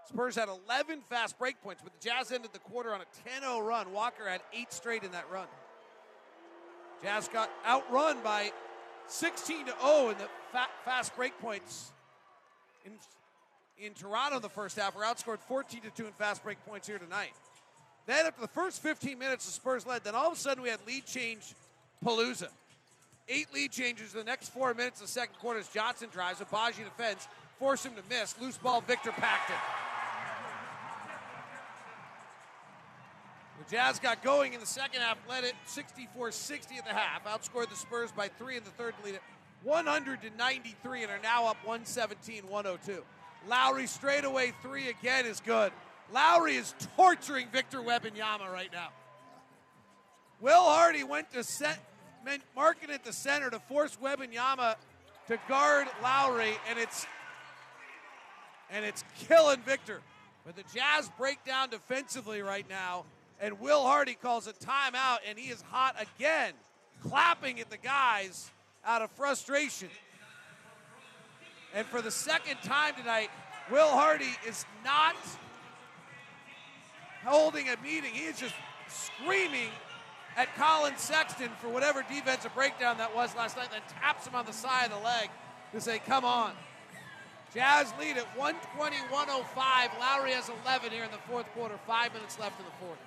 Spurs 0.08 0.36
had 0.36 0.48
11 0.48 1.02
fast 1.08 1.38
break 1.38 1.60
points, 1.62 1.82
but 1.82 1.92
the 1.98 2.08
Jazz 2.08 2.32
ended 2.32 2.52
the 2.52 2.58
quarter 2.60 2.94
on 2.94 3.00
a 3.00 3.40
10-0 3.42 3.66
run. 3.66 3.92
Walker 3.92 4.28
had 4.28 4.40
eight 4.54 4.72
straight 4.72 5.02
in 5.02 5.12
that 5.12 5.30
run. 5.30 5.46
Jazz 7.02 7.28
got 7.28 7.50
outrun 7.66 8.18
by 8.22 8.50
16 9.06 9.66
to 9.66 9.74
0 9.80 10.10
in 10.10 10.18
the 10.18 10.28
fa- 10.52 10.68
fast 10.84 11.14
break 11.16 11.38
points 11.40 11.92
in 12.84 12.92
in 13.80 13.94
Toronto 13.94 14.36
in 14.36 14.42
the 14.42 14.48
first 14.48 14.76
half. 14.76 14.96
We're 14.96 15.04
outscored 15.04 15.38
14 15.38 15.82
to 15.82 15.90
2 15.90 16.06
in 16.06 16.12
fast 16.12 16.42
break 16.42 16.58
points 16.66 16.88
here 16.88 16.98
tonight. 16.98 17.32
Then 18.06 18.26
after 18.26 18.40
the 18.40 18.48
first 18.48 18.82
15 18.82 19.18
minutes, 19.18 19.46
the 19.46 19.52
Spurs 19.52 19.86
led. 19.86 20.02
Then 20.02 20.14
all 20.14 20.28
of 20.28 20.32
a 20.32 20.36
sudden 20.36 20.62
we 20.62 20.68
had 20.68 20.80
lead 20.86 21.06
change 21.06 21.54
palooza. 22.04 22.48
Eight 23.28 23.52
lead 23.52 23.70
changes 23.70 24.14
in 24.14 24.20
the 24.20 24.24
next 24.24 24.48
four 24.48 24.72
minutes 24.74 25.00
of 25.00 25.06
the 25.06 25.12
second 25.12 25.36
quarter 25.38 25.60
as 25.60 25.68
Johnson 25.68 26.08
drives, 26.10 26.40
Agbaji 26.40 26.84
defends, 26.84 27.28
force 27.58 27.84
him 27.84 27.92
to 27.94 28.02
miss. 28.08 28.34
Loose 28.40 28.56
ball, 28.56 28.80
Victor 28.80 29.12
packed 29.12 29.50
Jazz 33.70 33.98
got 33.98 34.22
going 34.22 34.54
in 34.54 34.60
the 34.60 34.66
second 34.66 35.00
half, 35.00 35.18
led 35.28 35.44
it 35.44 35.54
64-60 35.66 36.78
at 36.78 36.86
the 36.86 36.94
half, 36.94 37.24
outscored 37.24 37.68
the 37.68 37.76
Spurs 37.76 38.10
by 38.12 38.28
three 38.28 38.56
in 38.56 38.64
the 38.64 38.70
third 38.70 38.94
lead 39.04 39.14
it 39.14 39.22
100 39.62 40.22
to 40.22 40.30
93 40.38 41.02
and 41.02 41.12
are 41.12 41.20
now 41.22 41.46
up 41.46 41.56
117-102. 41.66 43.00
Lauri 43.46 43.86
straightaway 43.86 44.52
three 44.62 44.88
again 44.88 45.26
is 45.26 45.40
good. 45.40 45.72
Lauri 46.12 46.54
is 46.54 46.74
torturing 46.96 47.48
Victor 47.48 47.78
Wembanyama 47.78 48.50
right 48.50 48.72
now. 48.72 48.88
Will 50.40 50.62
Hardy 50.62 51.04
went 51.04 51.30
to 51.32 51.42
set, 51.42 51.78
meant 52.24 52.42
Markkanen 52.56 52.90
at 52.90 53.04
the 53.04 53.12
center 53.12 53.50
to 53.50 53.58
force 53.58 53.98
Wembanyama 54.02 54.76
to 55.26 55.38
guard 55.48 55.88
Lauri, 56.02 56.52
and 56.68 56.78
it's 56.78 57.06
and 58.70 58.84
it's 58.84 59.02
killing 59.18 59.60
Victor. 59.62 60.00
But 60.46 60.56
the 60.56 60.64
Jazz 60.74 61.10
break 61.18 61.44
down 61.44 61.70
defensively 61.70 62.42
right 62.42 62.68
now, 62.68 63.04
and 63.40 63.60
Will 63.60 63.82
Hardy 63.82 64.14
calls 64.14 64.46
a 64.46 64.52
timeout, 64.52 65.18
and 65.28 65.38
he 65.38 65.50
is 65.50 65.62
hot 65.62 65.96
again, 66.00 66.52
clapping 67.02 67.60
at 67.60 67.70
the 67.70 67.76
guys 67.76 68.50
out 68.84 69.02
of 69.02 69.10
frustration. 69.12 69.88
And 71.74 71.86
for 71.86 72.00
the 72.00 72.10
second 72.10 72.56
time 72.62 72.94
tonight, 72.94 73.30
Will 73.70 73.88
Hardy 73.88 74.30
is 74.46 74.64
not 74.84 75.16
holding 77.24 77.68
a 77.68 77.76
meeting. 77.82 78.12
He 78.12 78.24
is 78.24 78.38
just 78.38 78.54
screaming 78.88 79.68
at 80.36 80.54
Collin 80.56 80.96
Sexton 80.96 81.50
for 81.60 81.68
whatever 81.68 82.04
defensive 82.08 82.54
breakdown 82.54 82.96
that 82.98 83.14
was 83.14 83.34
last 83.36 83.56
night, 83.56 83.70
then 83.70 83.82
taps 84.00 84.26
him 84.26 84.34
on 84.34 84.46
the 84.46 84.52
side 84.52 84.86
of 84.86 84.98
the 84.98 85.04
leg 85.04 85.28
to 85.72 85.80
say, 85.80 85.98
come 85.98 86.24
on. 86.24 86.52
Jazz 87.54 87.92
lead 87.98 88.16
at 88.16 88.26
120 88.36 88.96
105. 89.10 89.90
Lauri 89.98 90.32
has 90.32 90.50
11 90.64 90.90
here 90.92 91.04
in 91.04 91.10
the 91.10 91.18
fourth 91.28 91.46
quarter. 91.54 91.78
Five 91.86 92.12
minutes 92.12 92.38
left 92.38 92.58
in 92.60 92.66
the 92.66 92.86
fourth. 92.86 92.98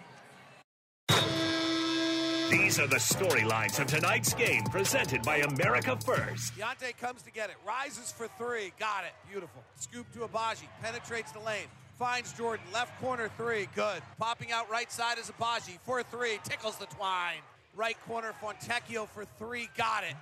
These 2.51 2.81
are 2.81 2.87
the 2.87 2.97
storylines 2.97 3.79
of 3.79 3.87
tonight's 3.87 4.33
game 4.33 4.65
presented 4.65 5.21
by 5.23 5.37
America 5.37 5.97
First. 6.05 6.53
Keyonte 6.53 6.97
comes 6.97 7.21
to 7.21 7.31
get 7.31 7.49
it. 7.49 7.55
Rises 7.65 8.11
for 8.11 8.27
three. 8.37 8.73
Got 8.77 9.05
it. 9.05 9.13
Beautiful. 9.29 9.63
Scoop 9.77 10.05
to 10.11 10.19
Agbaji. 10.19 10.67
Penetrates 10.83 11.31
the 11.31 11.39
lane. 11.39 11.67
Finds 11.97 12.33
Jordan. 12.33 12.65
Left 12.73 12.99
corner 12.99 13.29
three. 13.37 13.69
Good. 13.73 14.01
Popping 14.19 14.51
out 14.51 14.69
right 14.69 14.91
side 14.91 15.17
is 15.17 15.31
Agbaji. 15.31 15.79
For 15.83 16.03
three. 16.03 16.39
Tickles 16.43 16.75
the 16.75 16.87
twine. 16.87 17.39
Right 17.73 17.95
corner 18.05 18.33
Fontecchio 18.43 19.07
for 19.07 19.23
three. 19.39 19.69
Got 19.77 20.03
it. 20.03 20.15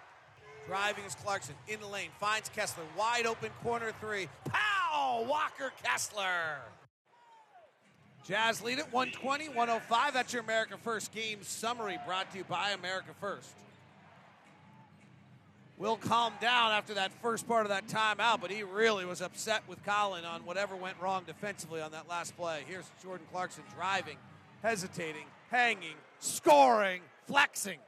Driving 0.67 1.05
is 1.05 1.15
Clarkson. 1.15 1.55
In 1.67 1.79
the 1.79 1.87
lane. 1.87 2.09
Finds 2.19 2.47
Kessler. 2.49 2.83
Wide 2.95 3.25
open 3.25 3.49
corner 3.63 3.91
three. 3.99 4.29
Pow! 4.45 5.25
Walker 5.27 5.73
Kessler. 5.83 6.59
Jazz 8.29 8.61
lead 8.61 8.77
at 8.77 8.93
120 8.93 9.49
105. 9.49 10.13
That's 10.13 10.31
your 10.33 10.43
America 10.43 10.77
First 10.83 11.11
game 11.11 11.39
summary 11.41 11.97
brought 12.05 12.31
to 12.31 12.37
you 12.37 12.43
by 12.43 12.69
America 12.69 13.09
First. 13.19 13.49
Will 15.79 15.95
calm 15.95 16.33
down 16.39 16.71
after 16.71 16.93
that 16.93 17.11
first 17.23 17.47
part 17.47 17.65
of 17.65 17.69
that 17.69 17.87
timeout, 17.87 18.39
but 18.39 18.51
he 18.51 18.61
really 18.61 19.03
was 19.03 19.23
upset 19.23 19.63
with 19.67 19.83
Collin 19.83 20.25
on 20.25 20.45
whatever 20.45 20.75
went 20.75 20.95
wrong 21.01 21.23
defensively 21.25 21.81
on 21.81 21.91
that 21.93 22.07
last 22.07 22.37
play. 22.37 22.63
Here's 22.67 22.85
Jordan 23.01 23.25
Clarkson 23.31 23.63
driving, 23.75 24.17
hesitating, 24.61 25.25
hanging, 25.49 25.95
scoring, 26.19 27.01
flexing. 27.25 27.79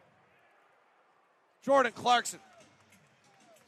Jordan 1.63 1.91
Clarkson. 1.93 2.39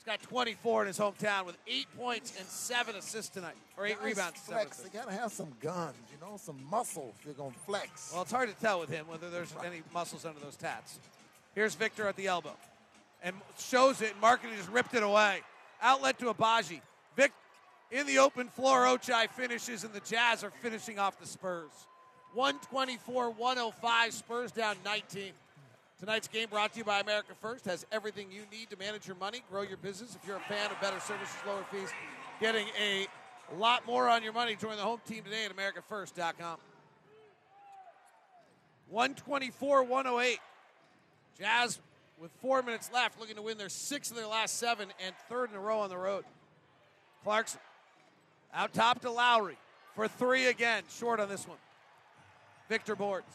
He's 0.03 0.11
got 0.11 0.21
24 0.23 0.81
in 0.81 0.87
his 0.87 0.99
hometown 0.99 1.45
with 1.45 1.55
eight 1.65 1.87
points 1.97 2.33
and 2.37 2.45
seven 2.45 2.95
assists 2.97 3.33
tonight, 3.33 3.55
or 3.77 3.85
eight 3.85 3.97
Guys 3.99 4.05
rebounds. 4.05 4.39
Flex. 4.41 4.77
They 4.77 4.89
gotta 4.89 5.13
have 5.13 5.31
some 5.31 5.53
guns, 5.61 5.95
you 6.11 6.17
know, 6.19 6.35
some 6.35 6.61
muscle 6.69 7.15
if 7.17 7.25
you're 7.25 7.33
gonna 7.33 7.53
flex. 7.65 8.11
Well, 8.11 8.23
it's 8.23 8.31
hard 8.31 8.49
to 8.49 8.55
tell 8.55 8.81
with 8.81 8.89
him 8.89 9.07
whether 9.07 9.29
there's 9.29 9.53
any 9.65 9.81
muscles 9.93 10.25
under 10.25 10.41
those 10.41 10.57
tats. 10.57 10.99
Here's 11.55 11.75
Victor 11.75 12.05
at 12.09 12.17
the 12.17 12.27
elbow. 12.27 12.53
And 13.23 13.33
shows 13.57 14.01
it, 14.01 14.11
and 14.11 14.21
Markkanen 14.21 14.57
just 14.57 14.69
ripped 14.69 14.93
it 14.93 15.03
away. 15.03 15.39
Outlet 15.81 16.19
to 16.19 16.33
Agbaji. 16.33 16.81
Vic 17.15 17.31
in 17.89 18.05
the 18.05 18.17
open 18.17 18.49
floor, 18.49 18.79
Ochai 18.79 19.29
finishes, 19.29 19.85
and 19.85 19.93
the 19.93 20.01
Jazz 20.01 20.43
are 20.43 20.51
finishing 20.61 20.99
off 20.99 21.17
the 21.17 21.27
Spurs. 21.27 21.71
124 22.33 23.29
105, 23.29 24.13
Spurs 24.13 24.51
down 24.51 24.75
19. 24.83 25.31
Tonight's 26.03 26.27
game 26.27 26.49
brought 26.49 26.73
to 26.73 26.79
you 26.79 26.83
by 26.83 26.99
America 26.99 27.31
First 27.39 27.63
has 27.63 27.85
everything 27.89 28.27
you 28.29 28.41
need 28.51 28.69
to 28.69 28.75
manage 28.75 29.07
your 29.07 29.15
money, 29.15 29.41
grow 29.49 29.61
your 29.61 29.77
business. 29.77 30.17
If 30.21 30.27
you're 30.27 30.35
a 30.35 30.41
fan 30.41 30.69
of 30.69 30.81
better 30.81 30.99
services, 30.99 31.33
lower 31.47 31.63
fees, 31.71 31.87
getting 32.41 32.67
a 32.77 33.07
lot 33.57 33.87
more 33.87 34.09
on 34.09 34.21
your 34.21 34.33
money, 34.33 34.57
join 34.57 34.75
the 34.75 34.83
home 34.83 34.99
team 35.07 35.23
today 35.23 35.45
at 35.45 35.55
AmericaFirst.com. 35.55 36.57
124 38.89 39.83
108. 39.83 40.39
Jazz 41.39 41.79
with 42.19 42.31
four 42.41 42.61
minutes 42.63 42.89
left, 42.93 43.17
looking 43.17 43.37
to 43.37 43.41
win 43.41 43.57
their 43.57 43.69
sixth 43.69 44.11
of 44.11 44.17
their 44.17 44.27
last 44.27 44.57
seven 44.57 44.89
and 45.05 45.15
third 45.29 45.51
in 45.51 45.55
a 45.55 45.59
row 45.61 45.79
on 45.79 45.89
the 45.89 45.95
road. 45.95 46.25
Clarkson 47.23 47.61
out 48.53 48.73
top 48.73 48.99
to 49.03 49.09
Lauri 49.09 49.57
for 49.95 50.09
three 50.09 50.47
again, 50.47 50.83
short 50.89 51.21
on 51.21 51.29
this 51.29 51.47
one. 51.47 51.59
Victor 52.67 52.97
boards. 52.97 53.31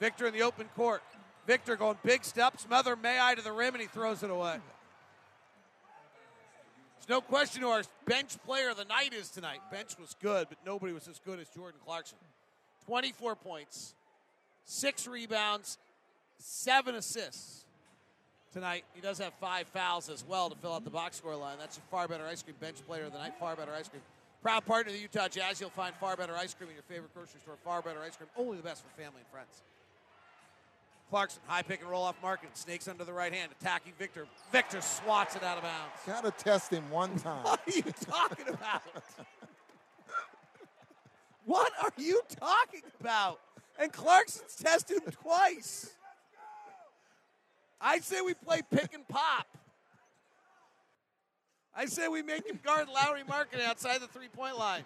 Victor 0.00 0.26
in 0.26 0.32
the 0.32 0.42
open 0.42 0.66
court. 0.74 1.02
Victor 1.46 1.76
going 1.76 1.96
big 2.02 2.24
steps, 2.24 2.66
Mother 2.68 2.96
May 2.96 3.18
I 3.20 3.34
to 3.34 3.42
the 3.42 3.52
rim, 3.52 3.74
and 3.74 3.82
he 3.82 3.88
throws 3.88 4.22
it 4.22 4.30
away. 4.30 4.56
There's 6.96 7.08
no 7.08 7.20
question 7.20 7.62
who 7.62 7.68
our 7.68 7.82
bench 8.04 8.36
player 8.44 8.70
of 8.70 8.76
the 8.76 8.84
night 8.84 9.12
is 9.12 9.30
tonight. 9.30 9.60
Bench 9.70 9.96
was 10.00 10.16
good, 10.20 10.48
but 10.48 10.58
nobody 10.66 10.92
was 10.92 11.06
as 11.06 11.20
good 11.24 11.38
as 11.38 11.48
Jordan 11.48 11.78
Clarkson. 11.84 12.18
24 12.86 13.36
points, 13.36 13.94
six 14.64 15.06
rebounds, 15.06 15.78
seven 16.38 16.96
assists 16.96 17.64
tonight. 18.52 18.84
He 18.94 19.00
does 19.00 19.18
have 19.18 19.32
five 19.34 19.68
fouls 19.68 20.08
as 20.08 20.24
well 20.26 20.50
to 20.50 20.56
fill 20.56 20.72
out 20.72 20.84
the 20.84 20.90
box 20.90 21.16
score 21.16 21.36
line. 21.36 21.58
That's 21.60 21.78
a 21.78 21.80
far 21.82 22.08
better 22.08 22.26
ice 22.26 22.42
cream 22.42 22.56
bench 22.60 22.76
player 22.86 23.04
of 23.04 23.12
the 23.12 23.18
night. 23.18 23.34
Far 23.38 23.54
better 23.54 23.72
ice 23.72 23.88
cream. 23.88 24.02
Proud 24.42 24.64
partner 24.66 24.90
of 24.90 24.96
the 24.96 25.02
Utah 25.02 25.28
Jazz. 25.28 25.60
You'll 25.60 25.70
find 25.70 25.94
far 25.96 26.16
better 26.16 26.34
ice 26.34 26.54
cream 26.54 26.70
in 26.70 26.74
your 26.76 26.84
favorite 26.84 27.14
grocery 27.14 27.40
store. 27.40 27.54
Far 27.64 27.82
better 27.82 28.00
ice 28.00 28.16
cream. 28.16 28.28
Only 28.36 28.56
the 28.56 28.62
best 28.62 28.82
for 28.82 28.90
family 29.00 29.20
and 29.20 29.28
friends. 29.28 29.62
Clarkson, 31.10 31.40
high 31.46 31.62
pick 31.62 31.80
and 31.80 31.88
roll 31.88 32.02
off 32.02 32.20
Markkanen, 32.20 32.54
Snakes 32.54 32.88
under 32.88 33.04
the 33.04 33.12
right 33.12 33.32
hand, 33.32 33.52
attacking 33.60 33.92
Victor. 33.98 34.26
Victor 34.50 34.80
swats 34.80 35.36
it 35.36 35.44
out 35.44 35.56
of 35.56 35.62
bounds. 35.62 35.92
Gotta 36.04 36.32
test 36.32 36.72
him 36.72 36.88
one 36.90 37.16
time. 37.18 37.44
What 37.44 37.60
are 37.66 37.72
you 37.72 37.82
talking 37.82 38.48
about? 38.48 38.82
what 41.44 41.72
are 41.82 41.92
you 41.96 42.20
talking 42.40 42.82
about? 43.00 43.40
And 43.78 43.92
Clarkson's 43.92 44.56
tested 44.56 45.02
him 45.02 45.12
twice. 45.12 45.92
I 47.80 47.98
say 48.00 48.20
we 48.22 48.34
play 48.34 48.62
pick 48.70 48.94
and 48.94 49.06
pop. 49.06 49.46
I 51.76 51.84
say 51.86 52.08
we 52.08 52.22
make 52.22 52.46
him 52.46 52.58
guard 52.64 52.88
Lauri 52.88 53.22
Markkanen 53.22 53.64
outside 53.64 54.00
the 54.00 54.06
three 54.08 54.28
point 54.28 54.58
line. 54.58 54.82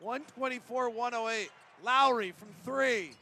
124 0.00 0.90
108. 0.90 1.50
Lauri 1.82 2.32
from 2.32 2.48
three. 2.64 3.12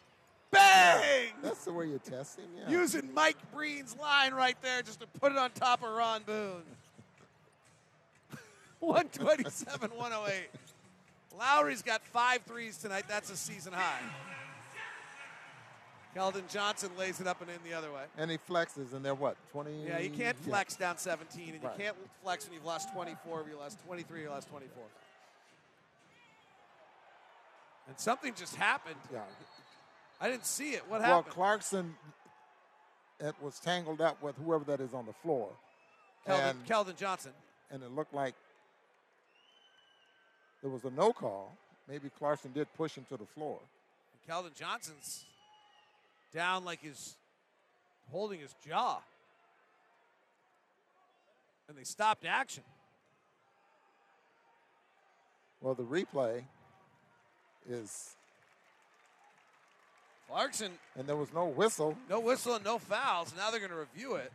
Bang! 0.54 1.28
That's 1.42 1.64
the 1.64 1.72
way 1.72 1.86
you 1.86 1.98
test 2.02 2.38
him. 2.38 2.46
Yeah. 2.56 2.70
Using 2.70 3.12
Mike 3.14 3.36
Breen's 3.52 3.96
line 3.96 4.32
right 4.32 4.56
there 4.62 4.82
just 4.82 5.00
to 5.00 5.06
put 5.20 5.32
it 5.32 5.38
on 5.38 5.50
top 5.50 5.82
of 5.82 5.90
Ron 5.90 6.22
Boone. 6.22 6.62
127 8.80 9.90
108. 9.90 10.48
Lauri's 11.38 11.82
got 11.82 12.02
five 12.04 12.42
threes 12.42 12.76
tonight. 12.76 13.04
That's 13.08 13.30
a 13.30 13.36
season 13.36 13.72
high. 13.72 13.98
Keldon 16.14 16.48
Johnson 16.48 16.90
lays 16.96 17.20
it 17.20 17.26
up 17.26 17.40
and 17.40 17.50
in 17.50 17.56
the 17.68 17.76
other 17.76 17.90
way. 17.90 18.04
and 18.16 18.30
he 18.30 18.38
flexes, 18.38 18.92
and 18.94 19.04
they're 19.04 19.16
what, 19.16 19.36
20? 19.50 19.84
Yeah, 19.84 19.98
you 19.98 20.10
can't 20.10 20.36
Yeah. 20.44 20.48
flex 20.52 20.76
down 20.76 20.96
17, 20.96 21.54
and 21.54 21.64
Right. 21.64 21.72
you 21.76 21.84
can't 21.86 21.96
flex 22.22 22.44
when 22.44 22.54
you've 22.54 22.64
lost 22.64 22.92
24, 22.92 23.40
or 23.40 23.48
you 23.48 23.56
lost 23.56 23.80
23, 23.84 24.20
or 24.20 24.22
you 24.22 24.30
lost 24.30 24.48
24. 24.48 24.84
And 27.88 27.98
something 27.98 28.32
just 28.34 28.54
happened. 28.54 29.00
Yeah. 29.12 29.22
I 30.24 30.30
didn't 30.30 30.46
see 30.46 30.70
it. 30.70 30.82
What 30.88 31.02
happened? 31.02 31.26
Well. 31.26 31.34
Clarkson 31.34 31.94
it 33.20 33.34
was 33.42 33.60
tangled 33.60 34.00
up 34.00 34.22
with 34.22 34.36
whoever 34.36 34.64
that 34.64 34.80
is 34.80 34.94
on 34.94 35.04
the 35.04 35.12
floor. 35.12 35.50
Keldon, 36.26 36.50
and, 36.50 36.66
Keldon 36.66 36.96
Johnson. 36.96 37.32
and 37.70 37.82
it 37.82 37.90
looked 37.90 38.14
like 38.14 38.34
there 40.62 40.70
was 40.70 40.82
a 40.84 40.90
no 40.90 41.12
call. 41.12 41.54
Maybe 41.86 42.10
Clarkson 42.18 42.52
did 42.52 42.68
push 42.74 42.94
him 42.94 43.04
to 43.10 43.18
the 43.18 43.26
floor. 43.26 43.58
Keldon 44.26 44.54
Johnson's 44.58 45.26
down 46.32 46.64
like 46.64 46.80
he's 46.80 47.16
holding 48.10 48.40
his 48.40 48.54
jaw. 48.66 49.02
And 51.68 51.76
they 51.76 51.84
stopped 51.84 52.24
action. 52.24 52.62
Well, 55.60 55.74
the 55.74 55.82
replay 55.82 56.44
is, 57.68 58.16
Clarkson, 60.34 60.72
and 60.98 61.06
there 61.06 61.14
was 61.14 61.32
no 61.32 61.46
whistle. 61.46 61.96
no 62.10 62.18
whistle 62.18 62.56
and 62.56 62.64
no 62.64 62.76
fouls. 62.76 63.32
Now 63.36 63.52
they're 63.52 63.60
going 63.60 63.70
to 63.70 63.76
review 63.76 64.16
it. 64.16 64.32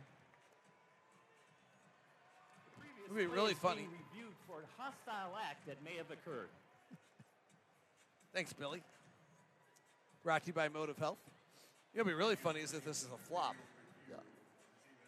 It 3.04 3.12
would 3.12 3.18
be 3.18 3.26
really 3.26 3.52
Play 3.52 3.52
is 3.52 3.58
funny. 3.58 3.76
being 3.82 3.90
reviewed 4.14 4.34
for 4.46 4.62
a 4.62 4.82
hostile 4.82 5.36
act 5.46 5.66
that 5.66 5.76
may 5.84 5.98
have 5.98 6.10
occurred. 6.10 6.48
Thanks, 8.34 8.54
Billy. 8.54 8.82
Brought 10.24 10.40
to 10.44 10.46
you 10.46 10.52
by 10.54 10.68
Motive 10.68 10.96
Health. 10.96 11.18
It'll 11.92 12.06
be 12.06 12.14
really 12.14 12.36
funny 12.36 12.60
is 12.60 12.72
if 12.72 12.82
this 12.82 13.02
is 13.02 13.08
a 13.14 13.28
flop. 13.28 13.56
Yeah. 14.08 14.16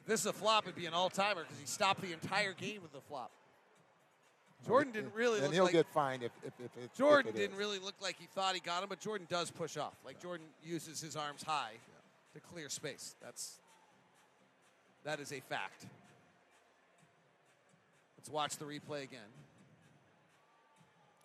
If 0.03 0.07
this 0.07 0.21
is 0.21 0.27
a 0.27 0.33
flop, 0.35 0.65
it'd 0.65 0.77
be 0.77 0.85
an 0.85 0.93
all-timer 0.93 1.41
because 1.41 1.59
he 1.59 1.67
stopped 1.67 2.03
the 2.03 2.13
entire 2.13 2.53
game 2.53 2.83
with 2.83 2.93
the 2.93 3.01
flop. 3.01 3.31
Jordan 4.67 4.93
didn't 4.93 5.15
really 5.15 5.39
And 5.39 5.47
look 5.47 5.55
he'll 5.55 5.65
like 5.65 5.73
get 5.73 5.87
fined 5.93 6.23
if, 6.23 6.33
if, 6.45 6.53
if, 6.59 6.85
it, 6.85 6.95
Jordan 6.95 7.31
if 7.31 7.35
it 7.35 7.39
didn't 7.39 7.55
is. 7.55 7.59
really 7.59 7.79
look 7.79 7.95
like 8.01 8.17
he 8.19 8.27
thought 8.35 8.55
he 8.55 8.61
got 8.61 8.83
him, 8.83 8.89
but 8.89 9.01
Jordan 9.01 9.27
does 9.29 9.51
push 9.51 9.77
off. 9.77 9.95
Like 10.05 10.21
Jordan 10.21 10.47
uses 10.65 11.01
his 11.01 11.17
arms 11.17 11.43
high 11.43 11.73
to 12.35 12.41
clear 12.41 12.69
space. 12.69 13.17
That's 13.23 13.59
that 15.05 15.21
is 15.21 15.33
a 15.33 15.41
fact. 15.41 15.87
Let's 18.17 18.31
watch 18.31 18.57
the 18.57 18.65
replay 18.65 19.03
again. 19.03 19.21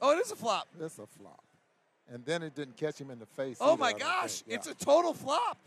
Oh, 0.02 0.18
it 0.18 0.20
is 0.20 0.32
a 0.32 0.36
flop. 0.36 0.68
It's 0.80 0.98
a 0.98 1.06
flop. 1.06 1.44
And 2.12 2.24
then 2.26 2.42
it 2.42 2.56
didn't 2.56 2.78
catch 2.78 3.00
him 3.00 3.12
in 3.12 3.20
the 3.20 3.26
face. 3.26 3.58
Oh 3.60 3.74
either, 3.74 3.80
my 3.80 3.94
gosh. 3.94 4.44
Yeah. 4.48 4.56
it's 4.56 4.68
a 4.68 4.74
total 4.74 5.14
flop. 5.14 5.58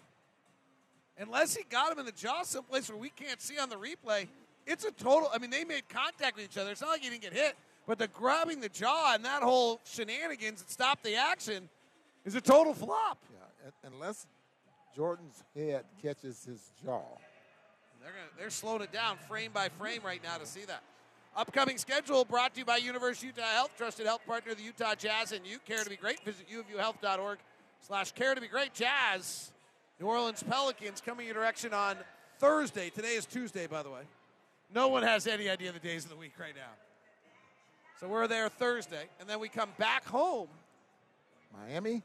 Unless 1.18 1.54
he 1.54 1.64
got 1.68 1.92
him 1.92 1.98
in 1.98 2.06
the 2.06 2.12
jaw 2.12 2.42
someplace 2.42 2.88
where 2.88 2.98
we 2.98 3.10
can't 3.10 3.40
see 3.40 3.58
on 3.58 3.68
the 3.68 3.76
replay, 3.76 4.26
it's 4.66 4.84
a 4.84 4.90
total. 4.90 5.28
I 5.32 5.38
mean, 5.38 5.50
they 5.50 5.64
made 5.64 5.88
contact 5.88 6.36
with 6.36 6.44
each 6.44 6.58
other. 6.58 6.70
It's 6.70 6.80
not 6.80 6.90
like 6.90 7.02
he 7.02 7.10
didn't 7.10 7.22
get 7.22 7.32
hit, 7.32 7.56
but 7.86 7.98
the 7.98 8.08
grabbing 8.08 8.60
the 8.60 8.68
jaw 8.68 9.12
and 9.14 9.24
that 9.24 9.42
whole 9.42 9.80
shenanigans 9.84 10.62
that 10.62 10.70
stopped 10.70 11.02
the 11.02 11.16
action 11.16 11.68
is 12.24 12.34
a 12.34 12.40
total 12.40 12.74
flop. 12.74 13.18
Yeah, 13.32 13.70
unless 13.84 14.26
Jordan's 14.94 15.42
head 15.54 15.84
catches 16.02 16.44
his 16.44 16.72
jaw. 16.84 17.02
They're 18.02 18.12
gonna, 18.12 18.30
they're 18.38 18.50
slowing 18.50 18.82
it 18.82 18.92
down 18.92 19.18
frame 19.28 19.50
by 19.52 19.68
frame 19.68 20.00
right 20.04 20.22
now 20.22 20.38
to 20.38 20.46
see 20.46 20.64
that. 20.64 20.82
Upcoming 21.36 21.78
schedule 21.78 22.24
brought 22.24 22.54
to 22.54 22.60
you 22.60 22.64
by 22.64 22.78
University 22.78 23.28
Utah 23.28 23.42
Health, 23.42 23.70
trusted 23.76 24.06
health 24.06 24.22
partner 24.26 24.52
of 24.52 24.58
the 24.58 24.64
Utah 24.64 24.94
Jazz 24.94 25.32
and 25.32 25.46
you. 25.46 25.58
Care 25.60 25.84
to 25.84 25.90
be 25.90 25.96
great. 25.96 26.24
Visit 26.24 26.46
uofuhealth.org 26.50 27.38
slash 27.86 28.12
care 28.12 28.34
to 28.34 28.40
be 28.40 28.48
great. 28.48 28.74
Jazz, 28.74 29.52
New 30.00 30.06
Orleans 30.06 30.42
Pelicans 30.42 31.00
coming 31.00 31.26
your 31.26 31.34
direction 31.34 31.72
on 31.72 31.96
Thursday. 32.38 32.90
Today 32.90 33.14
is 33.14 33.26
Tuesday, 33.26 33.66
by 33.66 33.82
the 33.82 33.90
way. 33.90 34.02
No 34.74 34.88
one 34.88 35.02
has 35.02 35.26
any 35.26 35.48
idea 35.48 35.72
the 35.72 35.78
days 35.80 36.04
of 36.04 36.10
the 36.10 36.16
week 36.16 36.32
right 36.38 36.54
now. 36.54 36.70
So 37.98 38.08
we're 38.08 38.26
there 38.28 38.48
Thursday, 38.48 39.08
and 39.18 39.28
then 39.28 39.40
we 39.40 39.48
come 39.48 39.70
back 39.78 40.06
home 40.06 40.48
Miami, 41.52 42.02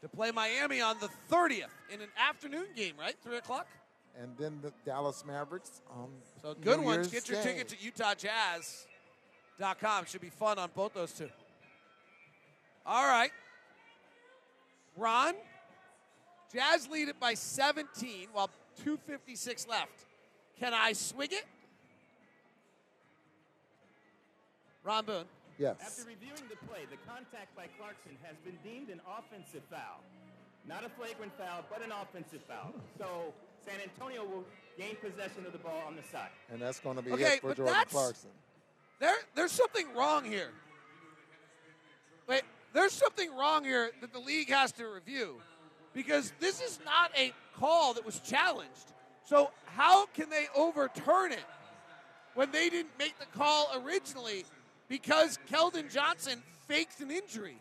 to 0.00 0.08
play 0.08 0.30
Miami 0.32 0.80
on 0.80 0.96
the 1.00 1.08
30th 1.30 1.66
in 1.92 2.00
an 2.00 2.08
afternoon 2.18 2.66
game, 2.74 2.94
right? 2.98 3.14
3 3.22 3.36
o'clock? 3.36 3.66
and 4.20 4.36
then 4.36 4.58
the 4.62 4.72
Dallas 4.84 5.22
Mavericks. 5.24 5.80
On 5.96 6.08
So 6.42 6.54
good 6.60 6.80
New 6.80 6.86
ones. 6.86 7.12
Year's 7.12 7.24
Get 7.24 7.28
your 7.32 7.40
Day. 7.40 7.52
tickets 7.52 7.72
at 7.72 7.78
UtahJazz.com. 9.60 10.06
Should 10.06 10.20
be 10.22 10.30
fun 10.30 10.58
on 10.58 10.70
both 10.74 10.92
those 10.94 11.12
two. 11.12 11.28
All 12.84 13.06
right. 13.06 13.30
Ron, 14.96 15.34
Jazz 16.52 16.88
lead 16.88 17.06
it 17.08 17.20
by 17.20 17.34
17 17.34 18.28
while 18.32 18.50
256 18.82 19.68
left. 19.68 20.06
Can 20.58 20.74
I 20.74 20.94
swing 20.94 21.28
it? 21.30 21.44
Ron 24.88 25.04
Boone. 25.04 25.24
Yes. 25.58 25.76
After 25.82 26.08
reviewing 26.08 26.48
the 26.48 26.56
play, 26.66 26.86
the 26.90 26.96
contact 27.04 27.54
by 27.54 27.66
Clarkson 27.76 28.12
has 28.22 28.36
been 28.42 28.56
deemed 28.64 28.88
an 28.88 29.02
offensive 29.04 29.60
foul. 29.70 30.00
Not 30.66 30.82
a 30.82 30.88
flagrant 30.88 31.32
foul, 31.36 31.62
but 31.68 31.84
an 31.84 31.92
offensive 31.92 32.40
foul. 32.48 32.72
So 32.96 33.34
San 33.66 33.74
Antonio 33.82 34.24
will 34.24 34.44
gain 34.78 34.96
possession 34.96 35.44
of 35.44 35.52
the 35.52 35.58
ball 35.58 35.82
on 35.86 35.94
the 35.94 36.02
side. 36.10 36.30
And 36.50 36.62
that's 36.62 36.80
going 36.80 36.96
to 36.96 37.02
be 37.02 37.12
Okay, 37.12 37.34
it 37.34 37.40
for 37.42 37.48
but 37.48 37.56
Jordan 37.58 37.84
Clarkson. 37.90 38.30
There, 38.98 39.16
there's 39.34 39.52
something 39.52 39.86
wrong 39.94 40.24
here. 40.24 40.52
Wait, 42.26 42.42
there's 42.72 42.92
something 42.92 43.34
wrong 43.36 43.64
here 43.64 43.90
that 44.00 44.14
the 44.14 44.18
league 44.18 44.48
has 44.48 44.72
to 44.72 44.86
review 44.86 45.36
because 45.92 46.32
this 46.40 46.62
is 46.62 46.78
not 46.86 47.10
a 47.14 47.34
call 47.54 47.92
that 47.92 48.06
was 48.06 48.20
challenged. 48.20 48.94
So 49.26 49.50
how 49.66 50.06
can 50.06 50.30
they 50.30 50.46
overturn 50.56 51.32
it 51.32 51.44
when 52.34 52.50
they 52.52 52.70
didn't 52.70 52.96
make 52.98 53.18
the 53.18 53.26
call 53.36 53.70
originally 53.84 54.44
because 54.88 55.38
Keldon 55.50 55.92
Johnson 55.92 56.42
faked 56.66 57.00
an 57.00 57.10
injury? 57.10 57.58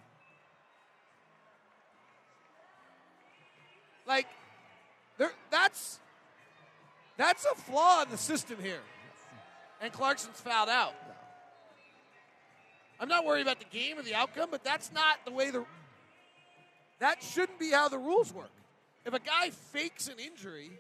Like, 4.06 4.28
there, 5.18 5.32
that's 5.52 6.00
that's 7.18 7.46
a 7.46 7.56
flaw 7.56 8.04
in 8.04 8.10
the 8.10 8.18
system 8.18 8.58
here. 8.62 8.82
And 9.82 9.92
Clarkson's 9.92 10.40
fouled 10.40 10.70
out. 10.70 10.94
I'm 13.00 13.10
not 13.10 13.26
worried 13.26 13.42
about 13.42 13.60
the 13.60 13.66
game 13.66 14.00
or 14.00 14.02
the 14.02 14.16
outcome, 14.16 14.50
but 14.50 14.64
that's 14.64 14.92
not 14.92 15.18
the 15.26 15.32
way 15.32 15.52
the. 15.52 15.66
That 17.00 17.22
shouldn't 17.22 17.60
be 17.60 17.72
how 17.72 17.90
the 17.90 17.98
rules 17.98 18.34
work. 18.34 18.50
If 19.06 19.14
a 19.14 19.20
guy 19.20 19.52
fakes 19.52 20.08
an 20.08 20.16
injury 20.20 20.72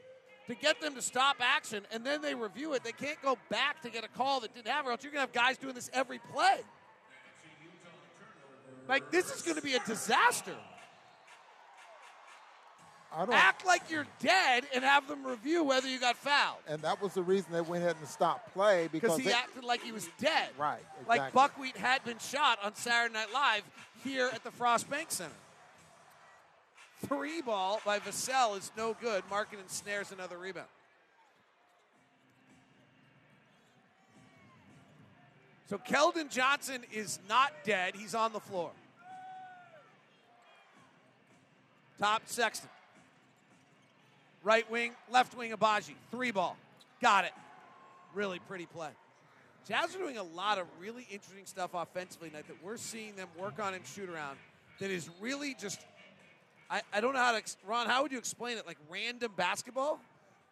to 0.47 0.55
get 0.55 0.81
them 0.81 0.95
to 0.95 1.01
stop 1.01 1.37
action 1.39 1.85
and 1.91 2.05
then 2.05 2.21
they 2.21 2.33
review 2.33 2.73
it, 2.73 2.83
they 2.83 2.91
can't 2.91 3.21
go 3.21 3.37
back 3.49 3.81
to 3.81 3.89
get 3.89 4.03
a 4.03 4.07
call 4.07 4.39
that 4.41 4.53
didn't 4.53 4.67
have, 4.67 4.85
or 4.87 4.91
else 4.91 5.03
you're 5.03 5.11
going 5.11 5.25
to 5.25 5.27
have 5.27 5.33
guys 5.33 5.57
doing 5.57 5.75
this 5.75 5.89
every 5.93 6.19
play. 6.33 6.59
Like, 8.87 9.11
this 9.11 9.35
is 9.35 9.41
going 9.41 9.57
to 9.57 9.61
be 9.61 9.73
a 9.73 9.79
disaster. 9.79 10.55
Act 13.31 13.65
like 13.65 13.89
you're 13.89 14.05
dead 14.19 14.65
and 14.75 14.83
have 14.83 15.07
them 15.07 15.25
review 15.25 15.63
whether 15.63 15.87
you 15.87 15.99
got 15.99 16.17
fouled. 16.17 16.59
and 16.67 16.81
that 16.81 17.01
was 17.01 17.13
the 17.13 17.23
reason 17.23 17.51
they 17.51 17.61
went 17.61 17.83
ahead 17.83 17.95
and 17.99 18.07
stopped 18.07 18.53
play 18.53 18.89
Because 18.91 19.17
he 19.17 19.23
they, 19.23 19.33
acted 19.33 19.63
like 19.63 19.81
he 19.81 19.91
was 19.91 20.07
dead. 20.19 20.49
Right, 20.57 20.81
Like. 21.07 21.33
Buckwheat 21.33 21.77
had 21.77 22.03
been 22.03 22.19
shot 22.19 22.59
on 22.63 22.75
Saturday 22.75 23.13
Night 23.13 23.33
Live 23.33 23.63
here 24.03 24.29
at 24.33 24.43
the 24.43 24.51
Frost 24.51 24.89
Bank 24.89 25.09
Center. 25.09 25.31
Three 27.05 27.41
ball 27.41 27.79
by 27.85 27.99
Vassell 27.99 28.57
is 28.57 28.71
no 28.75 28.95
good. 28.99 29.23
Markkanen 29.29 29.67
snares 29.67 30.11
another 30.11 30.37
rebound. 30.37 30.67
So 35.69 35.77
Keldon 35.77 36.29
Johnson 36.29 36.81
is 36.91 37.19
not 37.27 37.51
dead. 37.63 37.95
He's 37.95 38.15
on 38.15 38.33
the 38.33 38.39
floor. 38.39 38.71
Top 41.99 42.23
Sexton. 42.25 42.69
Right 44.43 44.69
wing, 44.71 44.93
left 45.11 45.35
wing, 45.35 45.51
Agbaji. 45.51 45.93
Three 46.09 46.31
ball. 46.31 46.57
Got 47.01 47.25
it. 47.25 47.33
Really 48.13 48.39
pretty 48.39 48.65
play. 48.65 48.89
Jazz 49.67 49.93
are 49.93 49.99
doing 49.99 50.17
a 50.17 50.23
lot 50.23 50.57
of 50.57 50.67
really 50.79 51.05
interesting 51.11 51.45
stuff 51.45 51.71
offensively 51.73 52.29
tonight 52.29 52.47
that 52.47 52.63
we're 52.63 52.77
seeing 52.77 53.15
them 53.17 53.27
work 53.37 53.59
on 53.59 53.73
and 53.73 53.85
shoot 53.85 54.09
around 54.09 54.37
that 54.79 54.89
is 54.89 55.09
really 55.19 55.55
just, 55.59 55.81
I, 56.69 56.81
I 56.93 57.01
don't 57.01 57.13
know 57.13 57.19
how 57.19 57.31
to, 57.37 57.41
Ron, 57.65 57.87
how 57.87 58.01
would 58.03 58.11
you 58.11 58.17
explain 58.17 58.57
it? 58.57 58.67
Like 58.67 58.77
random 58.89 59.31
basketball? 59.35 59.99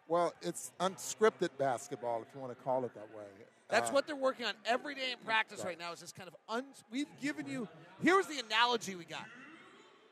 Well, 0.08 0.32
it's 0.40 0.72
unscripted 0.80 1.50
basketball, 1.58 2.22
if 2.22 2.28
you 2.34 2.40
want 2.40 2.56
to 2.56 2.64
call 2.64 2.84
it 2.84 2.94
that 2.94 3.08
way. 3.16 3.24
That's 3.68 3.90
Uh, 3.90 3.94
what 3.94 4.06
they're 4.06 4.14
working 4.16 4.46
on 4.46 4.54
every 4.64 4.94
day 4.94 5.10
in 5.12 5.18
practice 5.24 5.64
right 5.64 5.78
now. 5.78 5.92
Is 5.92 6.00
this 6.00 6.12
kind 6.12 6.28
of 6.28 6.36
un? 6.48 6.64
We've 6.90 7.08
given 7.20 7.46
you. 7.48 7.68
Here's 8.00 8.26
the 8.26 8.38
analogy 8.38 8.94
we 8.94 9.04
got. 9.04 9.26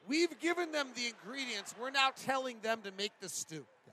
We've 0.08 0.38
given 0.40 0.72
them 0.72 0.88
the 0.96 1.06
ingredients. 1.06 1.74
We're 1.80 1.90
now 1.90 2.10
telling 2.26 2.58
them 2.60 2.80
to 2.82 2.90
make 2.98 3.12
the 3.20 3.28
stew. 3.28 3.64
Yeah. 3.86 3.92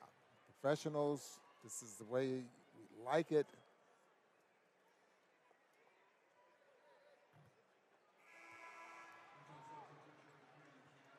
professionals. 0.61 1.37
This 1.63 1.83
is 1.83 1.93
the 1.97 2.05
way 2.05 2.27
we 2.27 3.05
like 3.05 3.31
it. 3.31 3.45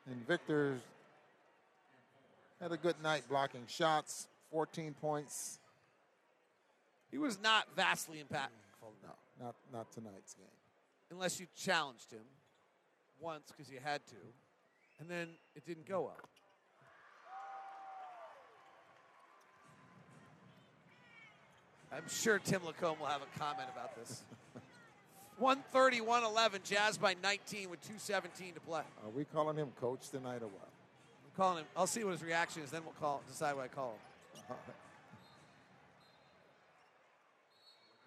And 0.09 0.27
Victor 0.27 0.79
had 2.59 2.71
a 2.71 2.77
good 2.77 3.01
night 3.01 3.23
blocking 3.29 3.63
shots, 3.67 4.27
14 4.51 4.93
points. 4.99 5.59
He 7.11 7.17
was 7.17 7.39
not 7.41 7.67
vastly 7.75 8.17
impactful, 8.17 8.91
No, 9.03 9.09
not 9.39 9.55
not 9.71 9.91
tonight's 9.91 10.33
game. 10.33 10.45
unless 11.11 11.39
you 11.39 11.47
challenged 11.55 12.11
him 12.11 12.25
once 13.19 13.51
because 13.51 13.71
you 13.71 13.79
had 13.83 14.05
to, 14.07 14.15
and 14.99 15.09
then 15.09 15.29
it 15.55 15.65
didn't 15.65 15.87
go 15.87 16.01
well. 16.01 16.17
I'm 21.91 22.09
sure 22.09 22.39
Tim 22.39 22.65
Lacombe 22.65 22.99
will 22.99 23.05
have 23.07 23.21
a 23.21 23.39
comment 23.39 23.69
about 23.71 23.95
this. 23.95 24.23
130, 25.37 26.01
111, 26.01 26.61
Jazz 26.63 26.97
by 26.97 27.15
19 27.21 27.69
with 27.69 27.81
217 27.81 28.53
to 28.53 28.59
play. 28.59 28.81
Are 29.03 29.09
we 29.15 29.25
calling 29.25 29.57
him 29.57 29.71
coach 29.79 30.09
tonight 30.09 30.41
or 30.41 30.47
what? 30.47 30.69
I'm 31.25 31.31
calling 31.35 31.57
him. 31.59 31.65
I'll 31.75 31.87
see 31.87 32.03
what 32.03 32.11
his 32.11 32.23
reaction 32.23 32.61
is, 32.61 32.71
then 32.71 32.83
we'll 32.83 32.93
call 32.99 33.21
decide 33.27 33.55
what 33.55 33.65
I 33.65 33.67
call 33.67 33.97
him. 34.47 34.55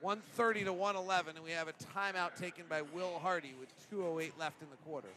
130 0.00 0.64
to 0.64 0.72
111, 0.72 1.36
and 1.36 1.44
we 1.44 1.50
have 1.50 1.68
a 1.68 1.72
timeout 1.98 2.36
taken 2.36 2.64
by 2.68 2.82
Will 2.82 3.18
Hardy 3.20 3.54
with 3.58 3.68
2:08 3.90 4.38
left 4.38 4.62
in 4.62 4.68
the 4.70 4.76
quarter. 4.88 5.08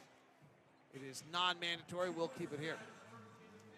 It 0.94 1.02
is 1.07 1.23
non-mandatory. 1.31 2.10
We'll 2.10 2.30
keep 2.30 2.52
it 2.53 2.60
here. 2.60 2.77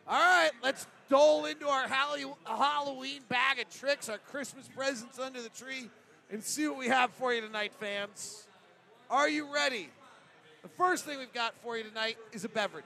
All 0.08 0.20
right, 0.20 0.52
let's 0.64 0.88
dole 1.10 1.46
into 1.46 1.68
our 1.68 1.88
Halloween 1.88 3.22
bag 3.30 3.60
of 3.60 3.70
tricks, 3.70 4.10
our 4.10 4.18
Christmas 4.18 4.68
presents 4.68 5.20
under 5.20 5.42
the 5.42 5.50
tree, 5.50 5.90
and 6.32 6.42
see 6.42 6.68
what 6.68 6.78
we 6.78 6.88
have 6.88 7.12
for 7.12 7.34
you 7.34 7.42
tonight, 7.42 7.74
fans. 7.80 8.48
Are 9.10 9.28
you 9.28 9.54
ready? 9.54 9.90
The 10.64 10.70
first 10.70 11.06
thing 11.06 11.20
we've 11.20 11.34
got 11.34 11.54
for 11.62 11.78
you 11.78 11.84
tonight 11.84 12.18
is 12.32 12.46
a 12.46 12.50
beverage. 12.50 12.86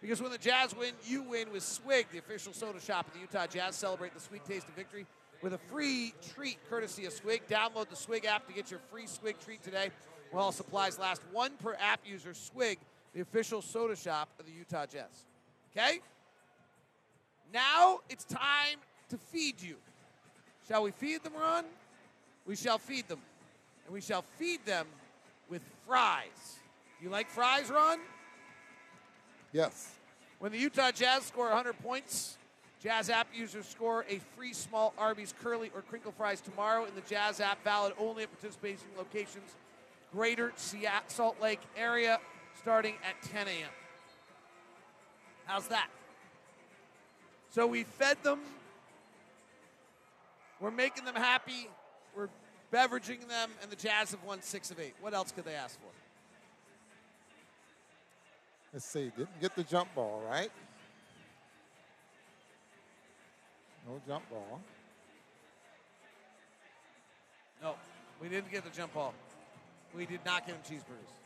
Because 0.00 0.22
when 0.22 0.32
the 0.32 0.38
Jazz 0.38 0.74
win, 0.74 0.94
you 1.04 1.22
win 1.22 1.52
with 1.52 1.62
Swig, 1.62 2.06
the 2.10 2.18
official 2.18 2.54
soda 2.54 2.80
shop 2.80 3.06
of 3.06 3.12
the 3.12 3.20
Utah 3.20 3.46
Jazz. 3.46 3.76
Celebrate 3.76 4.14
the 4.14 4.20
sweet 4.20 4.44
taste 4.46 4.66
of 4.66 4.74
victory 4.74 5.04
with 5.42 5.52
a 5.52 5.58
free 5.58 6.14
treat 6.34 6.56
courtesy 6.70 7.04
of 7.04 7.12
Swig. 7.12 7.42
Download 7.48 7.88
the 7.88 7.96
Swig 7.96 8.24
app 8.24 8.46
to 8.46 8.54
get 8.54 8.70
your 8.70 8.80
free 8.90 9.06
Swig 9.06 9.38
treat 9.44 9.62
today 9.62 9.90
while 10.30 10.52
supplies 10.52 10.98
last. 10.98 11.20
One 11.32 11.52
per 11.62 11.76
app 11.78 12.00
user. 12.06 12.32
Swig, 12.32 12.78
the 13.12 13.20
official 13.20 13.60
soda 13.60 13.94
shop 13.94 14.30
of 14.38 14.46
the 14.46 14.52
Utah 14.52 14.86
Jazz. 14.86 15.26
Okay? 15.76 15.98
Now 17.52 18.00
it's 18.08 18.24
time 18.24 18.78
to 19.10 19.18
feed 19.18 19.60
you. 19.60 19.76
Shall 20.66 20.82
we 20.82 20.92
feed 20.92 21.22
them, 21.22 21.34
Ron? 21.38 21.64
We 22.46 22.56
shall 22.56 22.78
feed 22.78 23.08
them. 23.08 23.20
And 23.86 23.94
we 23.94 24.00
shall 24.00 24.22
feed 24.38 24.64
them 24.64 24.86
with 25.48 25.62
fries. 25.86 26.58
You 27.00 27.10
like 27.10 27.28
fries, 27.28 27.70
Ron? 27.70 27.98
Yes. 29.52 29.94
When 30.38 30.52
the 30.52 30.58
Utah 30.58 30.90
Jazz 30.90 31.24
score 31.24 31.46
100 31.46 31.78
points, 31.82 32.38
Jazz 32.82 33.10
app 33.10 33.28
users 33.34 33.66
score 33.66 34.06
a 34.08 34.20
free 34.36 34.54
small 34.54 34.94
Arby's 34.96 35.34
curly 35.42 35.70
or 35.74 35.82
crinkle 35.82 36.12
fries 36.12 36.40
tomorrow 36.40 36.86
in 36.86 36.94
the 36.94 37.02
Jazz 37.02 37.40
app, 37.40 37.62
valid 37.62 37.92
only 37.98 38.22
at 38.22 38.32
participating 38.32 38.78
locations, 38.96 39.54
Greater 40.12 40.52
Seattle, 40.56 41.02
Salt 41.08 41.40
Lake 41.42 41.60
area, 41.76 42.18
starting 42.58 42.94
at 43.06 43.20
10 43.30 43.48
a.m. 43.48 43.68
How's 45.44 45.68
that? 45.68 45.88
So 47.50 47.66
we 47.66 47.84
fed 47.84 48.16
them. 48.22 48.40
We're 50.60 50.70
making 50.70 51.04
them 51.04 51.16
happy. 51.16 51.68
We're 52.14 52.28
beveraging 52.72 53.26
them, 53.28 53.50
and 53.62 53.70
the 53.70 53.76
Jazz 53.76 54.10
have 54.12 54.22
won 54.24 54.42
six 54.42 54.70
of 54.70 54.78
eight. 54.80 54.94
What 55.00 55.14
else 55.14 55.32
could 55.32 55.44
they 55.44 55.54
ask 55.54 55.78
for? 55.80 55.88
Let's 58.72 58.84
see. 58.84 59.10
Didn't 59.16 59.40
get 59.40 59.56
the 59.56 59.64
jump 59.64 59.94
ball, 59.94 60.22
right? 60.28 60.50
No 63.88 64.00
jump 64.06 64.28
ball. 64.30 64.60
No, 67.62 67.74
we 68.20 68.28
didn't 68.28 68.50
get 68.50 68.64
the 68.64 68.70
jump 68.70 68.94
ball. 68.94 69.14
We 69.94 70.06
did 70.06 70.20
not 70.24 70.46
get 70.46 70.54
him 70.54 70.62
cheeseburgers. 70.62 71.20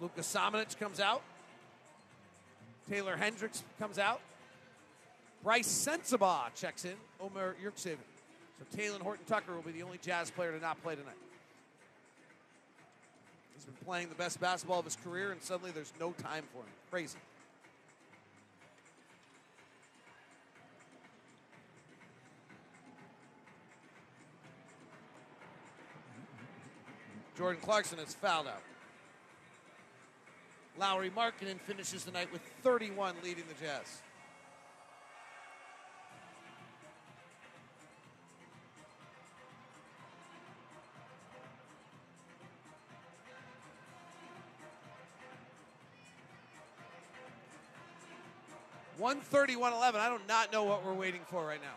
Luka 0.00 0.20
Samanic 0.20 0.78
comes 0.78 1.00
out. 1.00 1.22
Taylor 2.88 3.16
Hendricks 3.16 3.62
comes 3.78 3.98
out. 3.98 4.20
Brice 5.42 5.68
Sensabaugh 5.68 6.54
checks 6.54 6.84
in. 6.84 6.94
Omer 7.20 7.54
Yurtseven. 7.62 7.98
So 8.58 8.76
Talen 8.76 9.00
Horton 9.00 9.24
Tucker 9.26 9.54
will 9.54 9.62
be 9.62 9.72
the 9.72 9.82
only 9.82 9.98
Jazz 9.98 10.30
player 10.30 10.52
to 10.52 10.60
not 10.60 10.82
play 10.82 10.96
tonight. 10.96 11.14
He's 13.54 13.64
been 13.64 13.74
playing 13.84 14.08
the 14.08 14.14
best 14.14 14.40
basketball 14.40 14.80
of 14.80 14.84
his 14.84 14.96
career, 14.96 15.32
and 15.32 15.42
suddenly 15.42 15.70
there's 15.70 15.92
no 16.00 16.12
time 16.12 16.44
for 16.52 16.58
him. 16.58 16.72
Crazy. 16.90 17.18
Jordan 27.36 27.60
Clarkson 27.62 28.00
is 28.00 28.14
fouled 28.14 28.48
out. 28.48 28.62
Lauri 30.78 31.10
Markkanen 31.10 31.58
finishes 31.60 32.04
the 32.04 32.12
night 32.12 32.32
with 32.32 32.40
31, 32.62 33.16
leading 33.24 33.44
the 33.48 33.64
Jazz. 33.64 34.00
One 48.98 49.20
thirty, 49.20 49.54
one 49.54 49.72
eleven. 49.72 50.00
I 50.00 50.08
do 50.08 50.20
not 50.26 50.52
know 50.52 50.64
what 50.64 50.84
we're 50.84 50.92
waiting 50.92 51.20
for 51.30 51.46
right 51.46 51.62
now. 51.62 51.76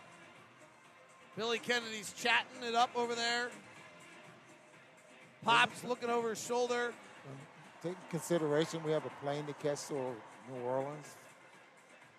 Billy 1.36 1.60
Kennedy's 1.60 2.12
chatting 2.12 2.68
it 2.68 2.74
up 2.74 2.90
over 2.96 3.14
there. 3.14 3.50
Pop's 5.44 5.84
looking 5.84 6.10
over 6.10 6.30
his 6.30 6.44
shoulder. 6.44 6.92
Take 7.82 7.96
consideration 8.10 8.80
we 8.84 8.92
have 8.92 9.04
a 9.04 9.10
plane 9.24 9.44
to 9.46 9.52
catch 9.54 9.88
to 9.88 9.94
New 9.94 10.60
Orleans. 10.64 11.16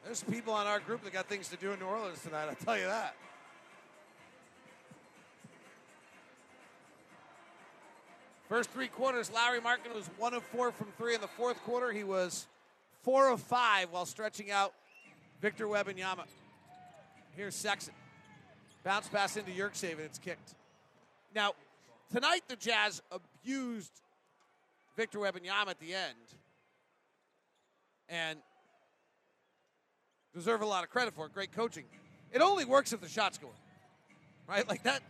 There's 0.04 0.22
people 0.22 0.54
on 0.54 0.68
our 0.68 0.82
group 0.82 1.04
that 1.06 1.14
got 1.14 1.30
things 1.30 1.48
to 1.50 1.56
do 1.56 1.72
in 1.72 1.80
New 1.80 1.86
Orleans 1.86 2.22
tonight, 2.22 2.48
I'll 2.50 2.56
tell 2.56 2.78
you 2.78 2.86
that. 2.86 3.16
First 8.50 8.72
three 8.72 8.90
quarters, 8.90 9.32
Lauri 9.34 9.62
Markkanen 9.62 9.96
was 9.96 10.10
one 10.18 10.34
of 10.34 10.44
four 10.44 10.74
from 10.74 10.88
three. 10.98 11.16
In 11.16 11.22
the 11.22 11.28
fourth 11.28 11.58
quarter, 11.64 11.94
he 11.94 12.04
was 12.04 12.46
four 13.02 13.30
of 13.30 13.40
five 13.40 13.90
while 13.90 14.06
stretching 14.06 14.52
out 14.52 14.74
Victor 15.42 15.66
Wembanyama. 15.66 16.26
Here's 17.38 17.56
Sexton. 17.56 17.94
Bounce 18.84 19.08
pass 19.08 19.38
into 19.38 19.52
Yurtseven. 19.52 20.00
It's 20.00 20.20
kicked. 20.20 20.56
Now, 21.34 21.54
tonight 22.12 22.44
the 22.50 22.58
Jazz 22.58 23.02
abused 23.12 24.03
Victor 24.96 25.20
Wembanyama 25.20 25.70
at 25.70 25.80
the 25.80 25.94
end. 25.94 26.16
And 28.10 28.40
deserve 30.34 30.62
a 30.62 30.66
lot 30.66 30.84
of 30.84 30.90
credit 30.90 31.14
for 31.14 31.26
it. 31.26 31.34
Great 31.34 31.52
coaching. 31.52 31.86
It 32.32 32.42
only 32.42 32.66
works 32.66 32.94
if 32.94 33.02
the 33.02 33.08
shots 33.08 33.38
go 33.38 33.48
in, 33.48 34.54
right? 34.54 34.68
Like 34.68 34.84
that, 34.84 35.02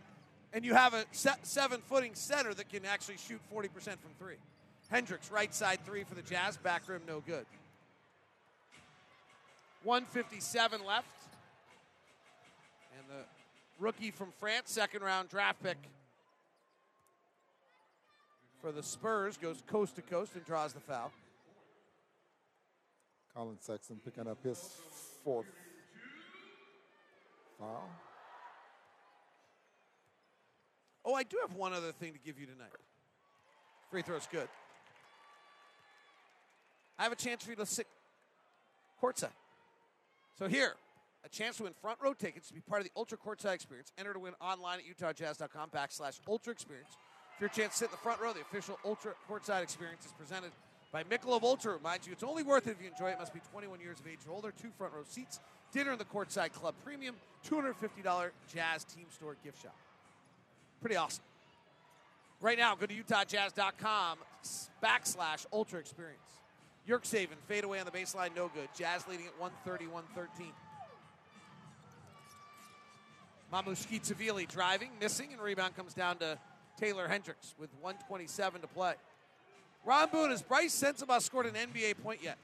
and 0.52 0.64
you 0.64 0.74
have 0.74 0.94
a 0.94 1.04
se- 1.10 1.40
seven-footing 1.42 2.14
center 2.14 2.54
that 2.54 2.68
can 2.68 2.84
actually 2.84 3.16
shoot 3.16 3.40
40% 3.52 3.70
from 3.72 4.10
three. 4.18 4.36
Hendricks, 4.90 5.30
right 5.30 5.52
side 5.54 5.80
three 5.84 6.04
for 6.04 6.14
the 6.14 6.22
Jazz, 6.22 6.56
back 6.58 6.82
rim, 6.86 7.02
no 7.08 7.20
good. 7.20 7.46
157 9.82 10.84
left, 10.86 11.08
and 12.98 13.06
the 13.08 13.24
rookie 13.78 14.10
from 14.10 14.32
France, 14.38 14.70
second-round 14.70 15.28
draft 15.28 15.62
pick 15.62 15.78
for 18.64 18.72
the 18.72 18.82
Spurs 18.82 19.36
goes 19.36 19.62
coast 19.66 19.94
to 19.96 20.00
coast 20.00 20.34
and 20.36 20.44
draws 20.46 20.72
the 20.72 20.80
foul. 20.80 21.12
Collin 23.34 23.58
Sexton 23.60 24.00
picking 24.02 24.26
up 24.26 24.42
his 24.42 24.58
fourth 25.22 25.44
foul. 27.58 27.90
Oh, 31.04 31.12
I 31.12 31.24
do 31.24 31.36
have 31.42 31.54
one 31.54 31.74
other 31.74 31.92
thing 31.92 32.14
to 32.14 32.18
give 32.18 32.40
you 32.40 32.46
tonight. 32.46 32.70
Free 33.90 34.00
throw's 34.00 34.26
good. 34.32 34.48
I 36.98 37.02
have 37.02 37.12
a 37.12 37.16
chance 37.16 37.44
for 37.44 37.50
you 37.50 37.56
to 37.56 37.66
sit 37.66 37.86
courtside. 39.02 39.28
So 40.38 40.48
here, 40.48 40.72
a 41.22 41.28
chance 41.28 41.58
to 41.58 41.64
win 41.64 41.74
front 41.82 41.98
row 42.02 42.14
tickets 42.14 42.48
to 42.48 42.54
be 42.54 42.60
part 42.60 42.80
of 42.80 42.86
the 42.86 42.92
Ultra 42.96 43.18
Courtside 43.18 43.56
Experience. 43.56 43.92
Enter 43.98 44.14
to 44.14 44.20
win 44.20 44.32
online 44.40 44.78
at 44.78 44.86
utahjazz.com 44.86 45.68
backslash 45.68 46.18
Ultra 46.26 46.54
Experience. 46.54 46.96
For 47.38 47.44
your 47.44 47.48
chance 47.48 47.72
to 47.72 47.78
sit 47.78 47.84
in 47.86 47.90
the 47.90 47.96
front 47.98 48.20
row, 48.20 48.32
the 48.32 48.40
official 48.40 48.78
Ultra 48.84 49.12
Courtside 49.28 49.62
Experience 49.62 50.06
is 50.06 50.12
presented 50.12 50.52
by 50.92 51.02
Michelob 51.02 51.42
Ultra. 51.42 51.72
Reminds 51.72 52.06
you, 52.06 52.12
it's 52.12 52.22
only 52.22 52.44
worth 52.44 52.68
it 52.68 52.72
if 52.72 52.80
you 52.80 52.88
enjoy 52.88 53.10
it. 53.10 53.18
Must 53.18 53.34
be 53.34 53.40
21 53.50 53.80
years 53.80 53.98
of 53.98 54.06
age 54.06 54.18
or 54.28 54.34
older. 54.34 54.52
Two 54.62 54.70
front 54.78 54.92
row 54.94 55.02
seats. 55.08 55.40
Dinner 55.72 55.92
in 55.92 55.98
the 55.98 56.04
Courtside 56.04 56.52
Club 56.52 56.74
Premium. 56.84 57.16
$250 57.48 58.30
Jazz 58.54 58.84
Team 58.84 59.06
Store 59.10 59.36
gift 59.42 59.60
shop. 59.62 59.74
Pretty 60.80 60.96
awesome. 60.96 61.24
Right 62.40 62.58
now, 62.58 62.76
go 62.76 62.86
to 62.86 62.94
utahjazz.com 62.94 64.18
backslash 64.82 65.46
Ultra 65.52 65.80
Experience. 65.80 66.20
Yurtseven, 66.88 67.38
fade 67.48 67.64
away 67.64 67.80
on 67.80 67.86
the 67.86 67.90
baseline, 67.90 68.36
no 68.36 68.48
good. 68.48 68.68
Jazz 68.76 69.08
leading 69.08 69.26
at 69.26 69.40
130, 69.40 69.86
113. 69.86 70.52
Mamukelashvili 73.52 74.46
driving, 74.48 74.90
missing, 75.00 75.32
and 75.32 75.40
rebound 75.40 75.74
comes 75.74 75.94
down 75.94 76.18
to 76.18 76.38
Taylor 76.78 77.08
Hendricks 77.08 77.54
with 77.58 77.70
127 77.80 78.60
to 78.60 78.66
play. 78.66 78.94
Ron 79.84 80.08
Boone, 80.10 80.30
has 80.30 80.42
Brice 80.42 80.74
Sensabaugh 80.74 81.20
scored 81.20 81.46
an 81.46 81.54
NBA 81.54 82.02
point 82.02 82.20
yet? 82.22 82.38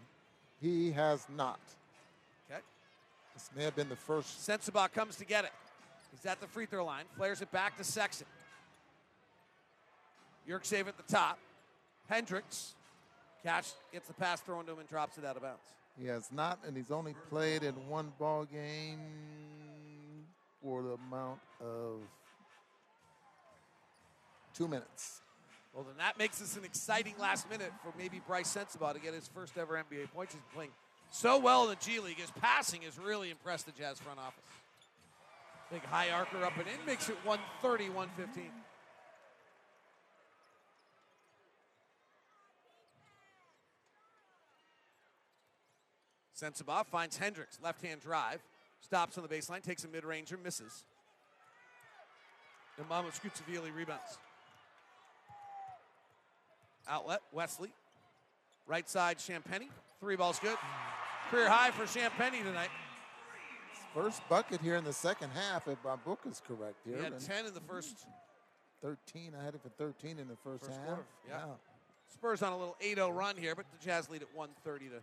He 0.61 0.93
has 0.93 1.27
not. 1.35 1.59
Okay. 2.51 2.61
This 3.35 3.51
may 3.57 3.65
have 3.65 3.75
been 3.75 3.89
the 3.89 3.97
first. 3.97 4.47
Sensabaugh 4.47 4.93
comes 4.93 5.17
to 5.17 5.25
get 5.25 5.45
it. 5.45 5.53
He's 6.11 6.27
at 6.27 6.41
the 6.41 6.47
free 6.47 6.67
throw 6.67 6.85
line, 6.85 7.05
flares 7.17 7.41
it 7.41 7.51
back 7.51 7.77
to 7.79 7.85
Sexton. 7.85 8.27
Yurtseven 10.49 10.89
at 10.89 10.97
the 10.97 11.13
top. 11.13 11.39
Hendricks 12.09 12.75
catch 13.43 13.69
gets 13.93 14.09
the 14.09 14.15
pass 14.15 14.41
thrown 14.41 14.67
to 14.67 14.73
him 14.73 14.81
and 14.81 14.89
drops 14.89 15.17
it 15.17 15.25
out 15.25 15.37
of 15.37 15.43
bounds. 15.43 15.61
He 15.99 16.07
has 16.07 16.31
not, 16.33 16.59
and 16.67 16.77
he's 16.77 16.91
only 16.91 17.15
played 17.31 17.63
in 17.63 17.75
one 17.89 18.13
ball 18.19 18.45
game 18.45 18.99
for 20.63 20.83
the 20.83 20.99
amount 21.09 21.41
of 21.61 22.01
two 24.61 24.69
minutes. 24.69 25.23
Well, 25.73 25.85
then 25.85 25.95
that 25.99 26.19
makes 26.19 26.39
this 26.39 26.57
an 26.57 26.65
exciting 26.65 27.15
last 27.19 27.49
minute 27.49 27.73
for 27.83 27.95
maybe 27.97 28.21
Brice 28.27 28.55
Sensabaugh 28.55 28.93
to 28.93 29.01
get 29.01 29.15
his 29.15 29.27
first 29.27 29.57
ever 29.57 29.75
NBA 29.75 30.13
points. 30.13 30.35
He's 30.35 30.43
playing 30.55 30.73
so 31.11 31.39
well 31.39 31.65
in 31.65 31.71
the 31.71 31.77
G 31.77 31.99
League. 31.99 32.19
His 32.19 32.31
passing 32.33 32.83
has 32.83 32.99
really 32.99 33.31
impressed 33.31 33.65
the 33.65 33.73
Jazz 33.73 33.99
front 33.99 34.19
office. 34.19 34.45
Big 35.73 35.83
high 35.85 36.11
archer 36.11 36.45
up 36.45 36.59
and 36.59 36.67
in 36.67 36.85
makes 36.85 37.09
it 37.09 37.17
130, 37.25 37.89
115. 37.89 38.51
Sensabaugh 46.37 46.85
finds 46.87 47.17
Hendricks, 47.17 47.59
left 47.63 47.83
hand 47.83 48.01
drive, 48.01 48.43
stops 48.81 49.17
on 49.17 49.27
the 49.27 49.35
baseline, 49.35 49.63
takes 49.63 49.85
a 49.85 49.89
mid 49.89 50.05
ranger, 50.05 50.39
misses. 50.43 50.85
And 52.79 52.89
Mamukelashvili 52.89 53.75
rebounds. 53.75 54.19
Outlet, 56.91 57.21
Wesley. 57.33 57.73
Right 58.67 58.89
side, 58.89 59.19
Champagnie. 59.19 59.69
Three 60.01 60.17
balls 60.17 60.39
good. 60.41 60.57
Career 61.31 61.49
high 61.49 61.71
for 61.71 61.85
Champagnie 61.85 62.43
tonight. 62.43 62.71
First 63.95 64.23
bucket 64.29 64.61
here 64.61 64.77
in 64.77 64.85
the 64.85 64.93
second 64.93 65.31
half, 65.31 65.67
if 65.69 65.79
my 65.85 65.97
book 65.97 66.21
is 66.29 66.43
correct 66.47 66.77
here. 66.85 66.97
He 66.99 67.03
had 67.05 67.19
10 67.19 67.47
in 67.47 67.55
the 67.55 67.61
first 67.61 68.07
13. 68.83 69.33
I 69.41 69.45
had 69.45 69.55
it 69.55 69.61
for 69.63 69.69
13 69.71 70.19
in 70.19 70.29
the 70.29 70.37
first, 70.45 70.65
First 70.67 70.79
half. 70.79 70.87
quarter, 70.87 71.05
yeah. 71.29 71.43
Spurs 72.13 72.43
on 72.43 72.53
a 72.53 72.59
little 72.59 72.77
8-0 72.81 73.15
run 73.15 73.37
here, 73.37 73.55
but 73.55 73.67
the 73.71 73.85
Jazz 73.85 74.11
lead 74.11 74.23
at 74.23 74.29
130 74.35 74.87
to 74.91 75.03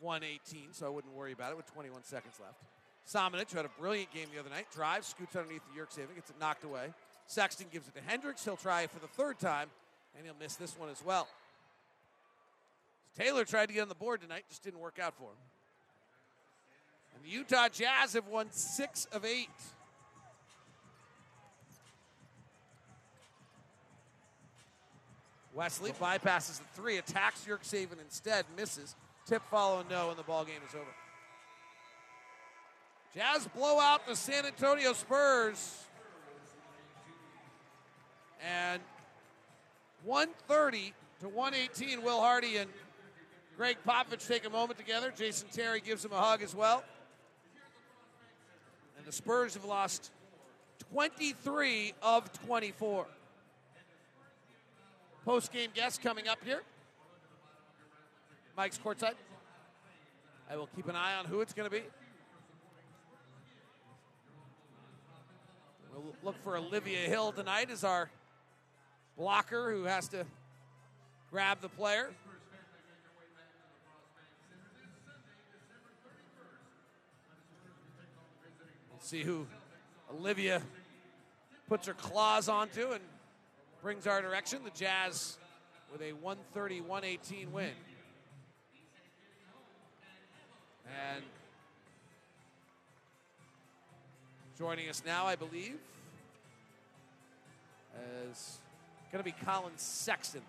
118, 0.00 0.72
so 0.72 0.86
I 0.86 0.88
wouldn't 0.88 1.14
worry 1.14 1.32
about 1.32 1.50
it 1.52 1.56
with 1.56 1.66
21 1.72 2.02
seconds 2.04 2.34
left. 2.40 2.62
Samanic, 3.06 3.50
who 3.50 3.56
had 3.56 3.66
a 3.66 3.80
brilliant 3.80 4.12
game 4.12 4.26
the 4.34 4.40
other 4.40 4.50
night, 4.50 4.66
drives, 4.74 5.06
scoots 5.06 5.36
underneath 5.36 5.62
the 5.72 5.80
Yurtseven, 5.80 6.14
gets 6.14 6.30
it 6.30 6.36
knocked 6.40 6.64
away. 6.64 6.92
Sexton 7.26 7.66
gives 7.72 7.86
it 7.88 7.94
to 7.94 8.00
Hendricks. 8.02 8.44
He'll 8.44 8.56
try 8.56 8.82
it 8.82 8.90
for 8.90 8.98
the 8.98 9.08
third 9.08 9.38
time, 9.38 9.68
and 10.16 10.24
he'll 10.24 10.34
miss 10.40 10.56
this 10.56 10.78
one 10.78 10.88
as 10.88 11.04
well. 11.04 11.28
Taylor 13.18 13.44
tried 13.44 13.66
to 13.66 13.72
get 13.72 13.80
on 13.80 13.88
the 13.88 13.94
board 13.94 14.20
tonight, 14.20 14.44
just 14.48 14.62
didn't 14.62 14.80
work 14.80 14.98
out 14.98 15.14
for 15.14 15.24
him. 15.24 15.38
And 17.14 17.24
the 17.24 17.30
Utah 17.30 17.68
Jazz 17.68 18.12
have 18.12 18.26
won 18.28 18.48
six 18.50 19.06
of 19.12 19.24
eight. 19.24 19.48
Wesley 25.54 25.92
bypasses 25.92 26.58
the 26.58 26.64
three, 26.74 26.98
attacks 26.98 27.46
Yerk 27.46 27.62
instead, 27.72 28.44
misses. 28.58 28.94
Tip 29.24 29.42
follow 29.50 29.82
no, 29.88 30.10
and 30.10 30.18
the 30.18 30.22
ball 30.22 30.44
game 30.44 30.60
is 30.68 30.74
over. 30.74 30.84
Jazz 33.14 33.48
blow 33.56 33.80
out 33.80 34.06
the 34.06 34.14
San 34.14 34.44
Antonio 34.44 34.92
Spurs. 34.92 35.86
And 38.46 38.82
130 40.06 40.94
to 41.20 41.28
118, 41.28 42.00
Will 42.00 42.20
Hardy 42.20 42.58
and 42.58 42.70
Gregg 43.56 43.78
Popovich 43.84 44.26
take 44.28 44.46
a 44.46 44.50
moment 44.50 44.78
together. 44.78 45.12
Jason 45.16 45.48
Terry 45.50 45.80
gives 45.80 46.04
him 46.04 46.12
a 46.12 46.18
hug 46.18 46.42
as 46.42 46.54
well. 46.54 46.84
And 48.96 49.04
the 49.04 49.10
Spurs 49.10 49.54
have 49.54 49.64
lost 49.64 50.12
23 50.92 51.94
of 52.02 52.32
24. 52.46 53.06
Post 55.24 55.52
game 55.52 55.70
guest 55.74 56.00
coming 56.00 56.28
up 56.28 56.38
here. 56.44 56.62
Mike's 58.56 58.78
courtside. 58.78 59.14
I 60.48 60.56
will 60.56 60.68
keep 60.76 60.86
an 60.88 60.94
eye 60.94 61.14
on 61.18 61.24
who 61.24 61.40
it's 61.40 61.52
going 61.52 61.68
to 61.68 61.76
be. 61.76 61.82
We'll 65.92 66.14
look 66.22 66.36
for 66.44 66.56
Olivia 66.56 67.00
Hill 67.00 67.32
tonight 67.32 67.70
as 67.70 67.82
our 67.82 68.08
blocker 69.16 69.72
who 69.72 69.84
has 69.84 70.08
to 70.08 70.24
grab 71.30 71.60
the 71.60 71.68
player. 71.68 72.10
We'll 78.90 79.00
see 79.00 79.22
who 79.22 79.46
Olivia 80.12 80.62
puts 81.68 81.86
her 81.86 81.94
claws 81.94 82.48
onto 82.48 82.92
and 82.92 83.02
brings 83.82 84.06
our 84.06 84.20
direction. 84.20 84.60
The 84.64 84.70
Jazz 84.70 85.38
with 85.92 86.02
a 86.02 86.12
130 86.12 86.80
118 86.82 87.52
win. 87.52 87.70
And 91.12 91.24
joining 94.58 94.88
us 94.88 95.02
now, 95.04 95.26
I 95.26 95.36
believe, 95.36 95.78
is 98.30 98.58
going 99.12 99.22
to 99.22 99.30
be 99.30 99.34
Collin 99.44 99.72
Sexton, 99.76 100.42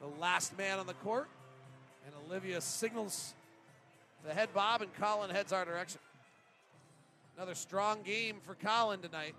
the 0.00 0.20
last 0.20 0.56
man 0.56 0.78
on 0.78 0.86
the 0.86 0.94
court. 0.94 1.28
And 2.06 2.14
Olivia 2.28 2.60
signals 2.60 3.34
the 4.26 4.34
head 4.34 4.48
bob, 4.52 4.82
and 4.82 4.92
Collin 4.94 5.30
heads 5.30 5.52
our 5.52 5.64
direction. 5.64 6.00
Another 7.36 7.54
strong 7.54 8.02
game 8.02 8.36
for 8.42 8.54
Collin 8.54 9.00
tonight. 9.00 9.34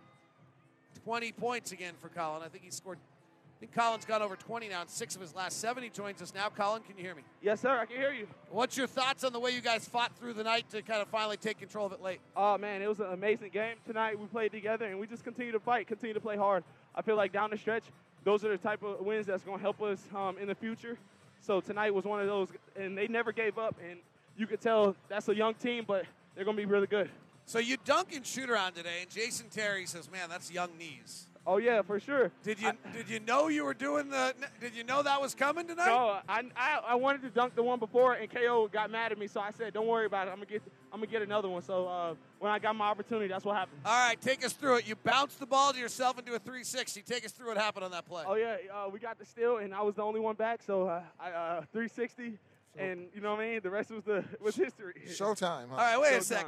20 1.04 1.32
points 1.34 1.72
again 1.72 1.94
for 2.00 2.10
Collin. 2.10 2.44
I 2.44 2.48
think 2.48 2.64
he 2.64 2.72
scored. 2.72 2.98
I 2.98 3.60
think 3.60 3.74
Collin's 3.74 4.06
got 4.06 4.22
over 4.22 4.36
20 4.36 4.70
now 4.70 4.84
in 4.84 4.88
six 4.88 5.16
of 5.16 5.22
his 5.22 5.34
last 5.34 5.60
seven. 5.60 5.84
He 5.84 5.90
joins 5.90 6.22
us 6.22 6.32
now. 6.34 6.48
Collin, 6.50 6.84
can 6.84 6.96
you 6.96 7.04
hear 7.04 7.16
me? 7.16 7.24
Yes, 7.42 7.62
sir. 7.62 7.76
I 7.76 7.86
can 7.86 7.98
hear 7.98 8.14
you. 8.14 8.28
What's 8.52 8.78
your 8.78 8.86
thoughts 8.86 9.24
on 9.24 9.34
the 9.34 9.40
way 9.40 9.52
you 9.52 9.62
guys 9.62 9.88
fought 9.88 10.16
through 10.18 10.34
the 10.34 10.44
night 10.44 10.70
to 10.70 10.84
kind 10.84 11.02
of 11.02 11.08
finally 11.08 11.38
take 11.38 11.58
control 11.58 11.88
of 11.88 11.92
it 11.92 12.02
late? 12.02 12.20
Oh 12.36 12.58
man, 12.60 12.84
it 12.84 12.88
was 12.88 13.00
an 13.00 13.14
amazing 13.14 13.50
game 13.50 13.78
tonight. 13.88 14.20
We 14.20 14.28
played 14.28 14.52
together 14.52 14.86
and 14.86 15.00
we 15.00 15.08
just 15.08 15.24
continue 15.24 15.52
to 15.54 15.60
fight, 15.60 15.88
continue 15.88 16.14
to 16.14 16.20
play 16.20 16.38
hard. 16.38 16.64
I 16.94 17.02
feel 17.02 17.16
like 17.16 17.34
down 17.34 17.50
the 17.50 17.58
stretch, 17.58 17.86
those 18.28 18.44
are 18.44 18.50
the 18.50 18.58
type 18.58 18.84
of 18.84 19.00
wins 19.00 19.26
that's 19.26 19.46
going 19.46 19.58
to 19.58 19.62
help 19.62 19.82
us 19.82 20.04
um, 20.14 20.38
in 20.38 20.50
the 20.50 20.56
future. 20.56 20.98
So 21.40 21.62
tonight 21.62 21.94
was 21.94 22.04
one 22.04 22.20
of 22.20 22.28
those, 22.28 22.50
and 22.76 22.98
they 22.98 23.08
never 23.08 23.32
gave 23.32 23.58
up. 23.58 23.78
And 23.90 24.00
you 24.36 24.46
could 24.46 24.60
tell 24.60 24.98
that's 25.08 25.30
a 25.30 25.36
young 25.36 25.54
team, 25.54 25.86
but 25.88 26.04
they're 26.36 26.44
going 26.44 26.58
to 26.58 26.62
be 26.62 26.66
really 26.66 26.88
good. 26.88 27.10
So 27.46 27.60
you 27.60 27.78
dunk 27.86 28.14
and 28.14 28.26
shoot 28.26 28.50
around 28.50 28.74
today, 28.74 29.04
and 29.04 29.10
Jason 29.10 29.48
Terry 29.50 29.86
says, 29.86 30.12
"Man, 30.12 30.28
that's 30.30 30.52
young 30.52 30.78
knees." 30.78 31.28
Oh 31.46 31.56
yeah, 31.56 31.82
for 31.82 32.02
sure. 32.02 32.30
Did 32.44 32.60
you 32.60 32.74
did 32.92 33.10
you 33.10 33.22
know 33.22 33.48
you 33.48 33.64
were 33.64 33.74
doing 33.74 34.10
the? 34.10 34.34
Did 34.60 34.76
you 34.76 34.84
know 34.84 35.02
that 35.04 35.22
was 35.22 35.34
coming 35.34 35.66
tonight? 35.66 35.86
No, 35.86 36.20
I, 36.28 36.44
I 36.58 36.80
I 36.86 36.96
wanted 36.96 37.22
to 37.22 37.30
dunk 37.30 37.56
the 37.56 37.64
one 37.64 37.80
before, 37.80 38.16
and 38.16 38.30
KO 38.30 38.68
got 38.68 38.92
mad 38.92 39.14
at 39.14 39.18
me, 39.18 39.28
so 39.28 39.40
I 39.40 39.52
said, 39.52 39.74
"Don't 39.74 39.88
worry 39.88 40.06
about 40.06 40.28
it. 40.28 40.32
I'm 40.32 40.38
gonna 40.38 40.48
get 40.48 40.64
I'm 40.98 41.04
gonna 41.04 41.12
get 41.12 41.22
another 41.22 41.48
one." 41.48 41.62
So 41.62 41.88
uh, 41.88 42.16
when 42.40 42.52
I 42.52 42.58
got 42.60 42.76
my 42.76 42.88
opportunity, 42.88 43.28
that's 43.28 43.46
what 43.46 43.56
happened. 43.56 43.80
All 43.86 44.08
right, 44.08 44.20
take 44.20 44.44
us 44.44 44.54
through 44.54 44.78
it. 44.78 44.88
You 44.88 44.96
bounced 44.96 45.40
the 45.40 45.46
ball 45.46 45.72
to 45.74 45.80
yourself 45.80 46.18
into 46.18 46.34
a 46.34 46.40
360. 46.40 47.02
Take 47.04 47.24
us 47.24 47.32
through 47.32 47.50
what 47.50 47.58
happened 47.58 47.86
on 47.86 47.92
that 47.92 48.06
play. 48.08 48.24
Oh 48.26 48.34
yeah, 48.36 48.58
uh, 48.74 48.90
we 48.90 49.00
got 49.00 49.20
the 49.20 49.26
steal, 49.26 49.58
and 49.58 49.74
I 49.74 49.82
was 49.84 49.96
the 49.96 50.02
only 50.02 50.20
one 50.20 50.36
back, 50.36 50.62
so 50.66 50.88
uh, 50.88 51.02
I 51.20 51.30
uh, 51.32 51.62
360, 51.72 52.40
and 52.78 53.08
you 53.14 53.22
know 53.22 53.32
what 53.36 53.42
I 53.42 53.52
mean. 53.52 53.60
The 53.62 53.70
rest 53.70 53.92
was 53.92 54.04
the 54.04 54.24
was 54.42 54.56
history. 54.56 54.96
Showtime. 55.08 55.70
Huh? 55.70 55.76
All 55.76 55.78
right, 55.78 56.00
wait 56.00 56.14
a 56.14 56.18
Showtime. 56.18 56.24
sec. 56.24 56.46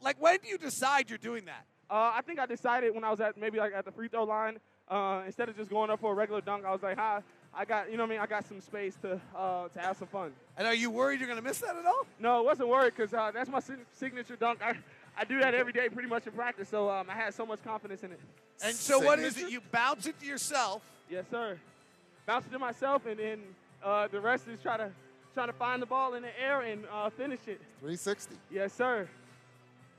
Like, 0.00 0.20
when 0.20 0.38
do 0.42 0.48
you 0.48 0.58
decide 0.58 1.08
you're 1.08 1.18
doing 1.18 1.44
that? 1.44 1.64
Uh, 1.90 2.12
I 2.14 2.22
think 2.26 2.38
I 2.40 2.46
decided 2.46 2.94
when 2.94 3.04
I 3.04 3.10
was 3.10 3.20
at 3.20 3.36
maybe 3.36 3.58
like 3.58 3.72
at 3.74 3.84
the 3.84 3.92
free 3.92 4.08
throw 4.08 4.24
line, 4.24 4.58
uh, 4.88 5.22
instead 5.26 5.48
of 5.48 5.56
just 5.56 5.70
going 5.70 5.90
up 5.90 6.00
for 6.00 6.12
a 6.12 6.14
regular 6.14 6.40
dunk, 6.40 6.64
I 6.64 6.72
was 6.72 6.82
like, 6.82 6.96
"Hi, 6.96 7.22
I 7.56 7.64
got 7.64 7.90
you 7.90 7.96
know 7.96 8.02
what 8.04 8.10
I 8.10 8.14
mean. 8.14 8.20
I 8.20 8.26
got 8.26 8.46
some 8.46 8.60
space 8.60 8.96
to 9.02 9.20
uh, 9.36 9.68
to 9.68 9.80
have 9.80 9.96
some 9.96 10.08
fun." 10.08 10.32
And 10.56 10.66
are 10.66 10.74
you 10.74 10.90
worried 10.90 11.20
you're 11.20 11.28
gonna 11.28 11.42
miss 11.42 11.58
that 11.58 11.76
at 11.76 11.86
all? 11.86 12.06
No, 12.18 12.38
I 12.38 12.40
wasn't 12.40 12.68
worried 12.68 12.94
because 12.96 13.12
uh, 13.14 13.30
that's 13.32 13.50
my 13.50 13.60
sig- 13.60 13.86
signature 13.92 14.36
dunk. 14.36 14.60
I, 14.62 14.74
I 15.16 15.24
do 15.24 15.38
that 15.40 15.54
every 15.54 15.72
day, 15.72 15.88
pretty 15.88 16.08
much 16.08 16.26
in 16.26 16.32
practice. 16.32 16.68
So 16.68 16.90
um, 16.90 17.08
I 17.08 17.14
had 17.14 17.34
so 17.34 17.46
much 17.46 17.62
confidence 17.62 18.02
in 18.02 18.12
it. 18.12 18.20
And 18.62 18.74
so, 18.74 18.98
what 19.00 19.18
is 19.18 19.36
it? 19.38 19.50
You 19.50 19.60
bounce 19.72 20.06
it 20.06 20.18
to 20.20 20.26
yourself. 20.26 20.82
Yes, 21.10 21.24
sir. 21.30 21.58
Bounce 22.26 22.46
it 22.46 22.52
to 22.52 22.58
myself, 22.58 23.06
and 23.06 23.18
then 23.18 23.40
uh, 23.82 24.08
the 24.08 24.20
rest 24.20 24.48
is 24.48 24.60
try 24.60 24.76
to 24.76 24.90
try 25.34 25.46
to 25.46 25.52
find 25.52 25.82
the 25.82 25.86
ball 25.86 26.14
in 26.14 26.22
the 26.22 26.40
air 26.40 26.62
and 26.62 26.84
uh, 26.92 27.10
finish 27.10 27.40
it. 27.46 27.60
360. 27.80 28.36
Yes, 28.50 28.72
sir. 28.72 29.08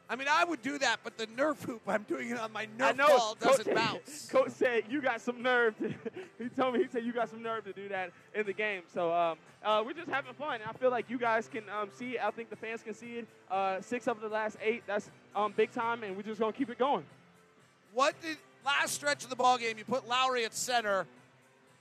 I 0.07 0.15
mean, 0.15 0.27
I 0.29 0.43
would 0.43 0.61
do 0.61 0.77
that, 0.77 0.97
but 1.03 1.17
the 1.17 1.25
Nerf 1.27 1.63
hoop, 1.63 1.81
I'm 1.87 2.03
doing 2.03 2.29
it 2.29 2.37
on 2.37 2.51
my 2.51 2.67
I 2.79 2.93
Nerf 2.93 2.97
know. 2.97 3.07
ball, 3.07 3.37
doesn't 3.39 3.65
Coach, 3.65 3.75
bounce. 3.75 4.27
Coach 4.31 4.51
said 4.51 4.83
you 4.87 5.01
got 5.01 5.19
some 5.19 5.41
nerve. 5.41 5.75
To, 5.79 5.93
he 6.37 6.49
told 6.49 6.75
me 6.75 6.83
he 6.83 6.89
said 6.89 7.03
you 7.03 7.11
got 7.11 7.29
some 7.29 7.41
nerve 7.41 7.63
to 7.65 7.73
do 7.73 7.89
that 7.89 8.11
in 8.35 8.45
the 8.45 8.53
game. 8.53 8.83
So 8.93 9.11
um, 9.11 9.37
uh, 9.63 9.81
we're 9.83 9.93
just 9.93 10.09
having 10.09 10.33
fun. 10.35 10.61
And 10.61 10.63
I 10.69 10.73
feel 10.73 10.91
like 10.91 11.09
you 11.09 11.17
guys 11.17 11.47
can 11.47 11.63
um, 11.69 11.89
see 11.91 12.11
it. 12.11 12.23
I 12.23 12.29
think 12.29 12.51
the 12.51 12.55
fans 12.55 12.83
can 12.83 12.93
see 12.93 13.17
it. 13.17 13.27
Uh, 13.49 13.81
six 13.81 14.07
of 14.07 14.21
the 14.21 14.29
last 14.29 14.57
eight. 14.61 14.83
That's 14.85 15.09
um, 15.35 15.53
big 15.57 15.71
time, 15.71 16.03
and 16.03 16.15
we're 16.15 16.23
just 16.23 16.39
gonna 16.39 16.53
keep 16.53 16.69
it 16.69 16.77
going. 16.77 17.03
What 17.93 18.13
did 18.21 18.37
last 18.63 18.93
stretch 18.93 19.23
of 19.23 19.31
the 19.31 19.35
ball 19.35 19.57
game? 19.57 19.77
You 19.77 19.85
put 19.85 20.07
Lauri 20.07 20.45
at 20.45 20.53
center, 20.53 21.07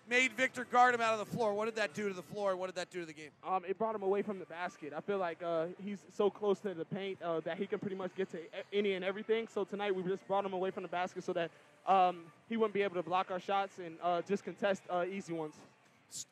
made 0.09 0.33
Victor 0.33 0.65
guard 0.65 0.95
him 0.95 1.01
out 1.01 1.13
of 1.19 1.19
the 1.19 1.37
floor. 1.37 1.55
What 1.55 1.65
did 1.67 1.77
that 1.77 1.95
do 1.95 2.09
to 2.09 2.15
the 2.15 2.23
floor? 2.23 2.57
What 2.57 2.67
did 2.67 2.77
that 2.77 2.91
do 2.91 3.01
to 3.01 3.07
the 3.07 3.13
game? 3.13 3.31
Um, 3.47 3.63
it 3.67 3.79
brought 3.79 3.95
him 3.95 4.03
away 4.03 4.23
from 4.23 4.39
the 4.39 4.45
basket. 4.47 4.93
I 4.97 5.01
feel 5.01 5.19
like 5.19 5.43
uh, 5.43 5.67
he's 5.83 5.99
so 6.17 6.31
close 6.31 6.59
to 6.61 6.75
the 6.75 6.85
paint 6.85 7.21
uh, 7.23 7.41
that 7.41 7.57
he 7.59 7.67
can 7.67 7.79
pretty 7.79 7.97
much 7.97 8.15
get 8.15 8.31
to 8.33 8.39
any 8.73 8.95
and 8.95 9.05
everything. 9.05 9.49
So 9.49 9.65
tonight 9.65 9.95
we 9.95 10.03
just 10.03 10.27
brought 10.27 10.45
him 10.45 10.53
away 10.53 10.71
from 10.71 10.83
the 10.83 10.89
basket 10.89 11.25
so 11.25 11.33
that 11.33 11.51
um, 11.87 12.23
he 12.49 12.57
wouldn't 12.57 12.75
be 12.75 12.83
able 12.83 12.97
to 12.97 13.03
block 13.03 13.31
our 13.31 13.41
shots 13.41 13.79
and 13.79 13.97
uh, 14.03 14.23
just 14.23 14.45
contest 14.45 14.83
uh, 14.91 15.05
easy 15.11 15.33
ones. 15.33 15.55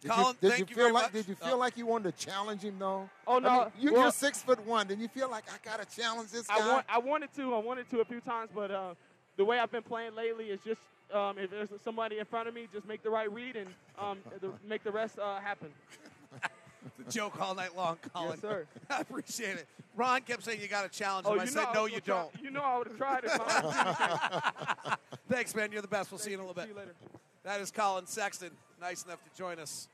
Did 0.01 0.11
Collin, 0.13 0.27
you, 0.27 0.49
did 0.49 0.51
thank 0.51 0.61
you 0.61 0.67
you 0.69 0.75
feel 0.77 0.85
very 0.85 0.93
like 0.93 1.03
much. 1.05 1.13
did 1.13 1.29
you 1.29 1.35
feel 1.35 1.55
Oh. 1.55 1.59
like 1.59 1.77
you 1.77 1.87
wanted 1.87 2.17
to 2.17 2.25
challenge 2.25 2.63
him 2.63 2.77
though? 2.79 3.09
Oh, 3.27 3.37
I 3.37 3.41
no, 3.41 3.51
mean, 3.51 3.69
you, 3.81 3.93
well- 3.93 4.03
you're 4.03 4.13
six 4.13 4.41
foot 4.41 4.65
one. 4.65 4.87
Did 4.87 5.01
you 5.01 5.09
feel 5.09 5.29
like 5.29 5.45
I 5.53 5.57
gotta 5.69 5.85
challenge 5.87 6.31
this 6.31 6.47
guy? 6.47 6.57
I, 6.61 6.73
want, 6.73 6.87
I 6.89 6.99
wanted 6.99 7.35
to. 7.35 7.55
I 7.55 7.59
wanted 7.59 7.91
to 7.91 8.01
a 8.01 8.05
few 8.05 8.21
times, 8.21 8.51
but 8.55 8.71
uh, 8.71 8.95
the 9.37 9.45
way 9.45 9.59
I've 9.59 9.73
been 9.73 9.83
playing 9.83 10.15
lately 10.15 10.47
is 10.51 10.61
just 10.65 10.81
um, 11.13 11.39
if 11.39 11.51
there's 11.51 11.69
somebody 11.85 12.19
in 12.19 12.25
front 12.25 12.49
of 12.49 12.55
me, 12.55 12.67
just 12.73 12.87
make 12.87 13.03
the 13.03 13.11
right 13.11 13.33
read 13.33 13.57
and 13.57 13.69
um, 13.99 14.19
the, 14.41 14.51
make 14.67 14.83
the 14.85 14.93
rest 14.93 15.19
uh, 15.19 15.41
happen. 15.41 15.69
It's 16.85 17.09
a 17.09 17.19
joke 17.19 17.41
all 17.41 17.55
night 17.55 17.77
long, 17.77 17.97
Collin. 18.13 18.31
Yes, 18.33 18.41
sir. 18.41 18.67
I 18.91 19.01
appreciate 19.01 19.57
it. 19.57 19.69
Ron 19.95 20.21
kept 20.23 20.43
saying 20.43 20.61
you 20.61 20.67
got 20.67 20.91
to 20.91 20.99
challenge 20.99 21.27
him. 21.27 21.35
Oh, 21.35 21.41
I 21.41 21.45
said, 21.45 21.67
I 21.69 21.75
no, 21.75 21.87
you 21.87 22.01
don't. 22.05 22.29
you 22.43 22.51
know 22.51 22.61
I 22.61 22.79
would 22.79 22.89
have 22.89 22.97
tried 22.97 23.25
if 23.25 23.31
I 23.39 24.97
Thanks, 25.31 25.55
man. 25.55 25.71
You're 25.71 25.83
the 25.83 25.89
best. 25.89 26.11
We'll 26.11 26.19
see 26.19 26.31
you 26.31 26.39
in 26.39 26.41
a 26.41 26.47
little 26.47 26.55
bit. 26.55 26.65
See 26.65 26.71
you 26.71 26.77
later. 26.77 26.95
That 27.45 27.61
is 27.61 27.71
Collin 27.71 28.07
Sexton. 28.07 28.51
Nice 28.81 29.05
enough 29.05 29.23
to 29.23 29.39
join 29.39 29.59
us 29.61 29.89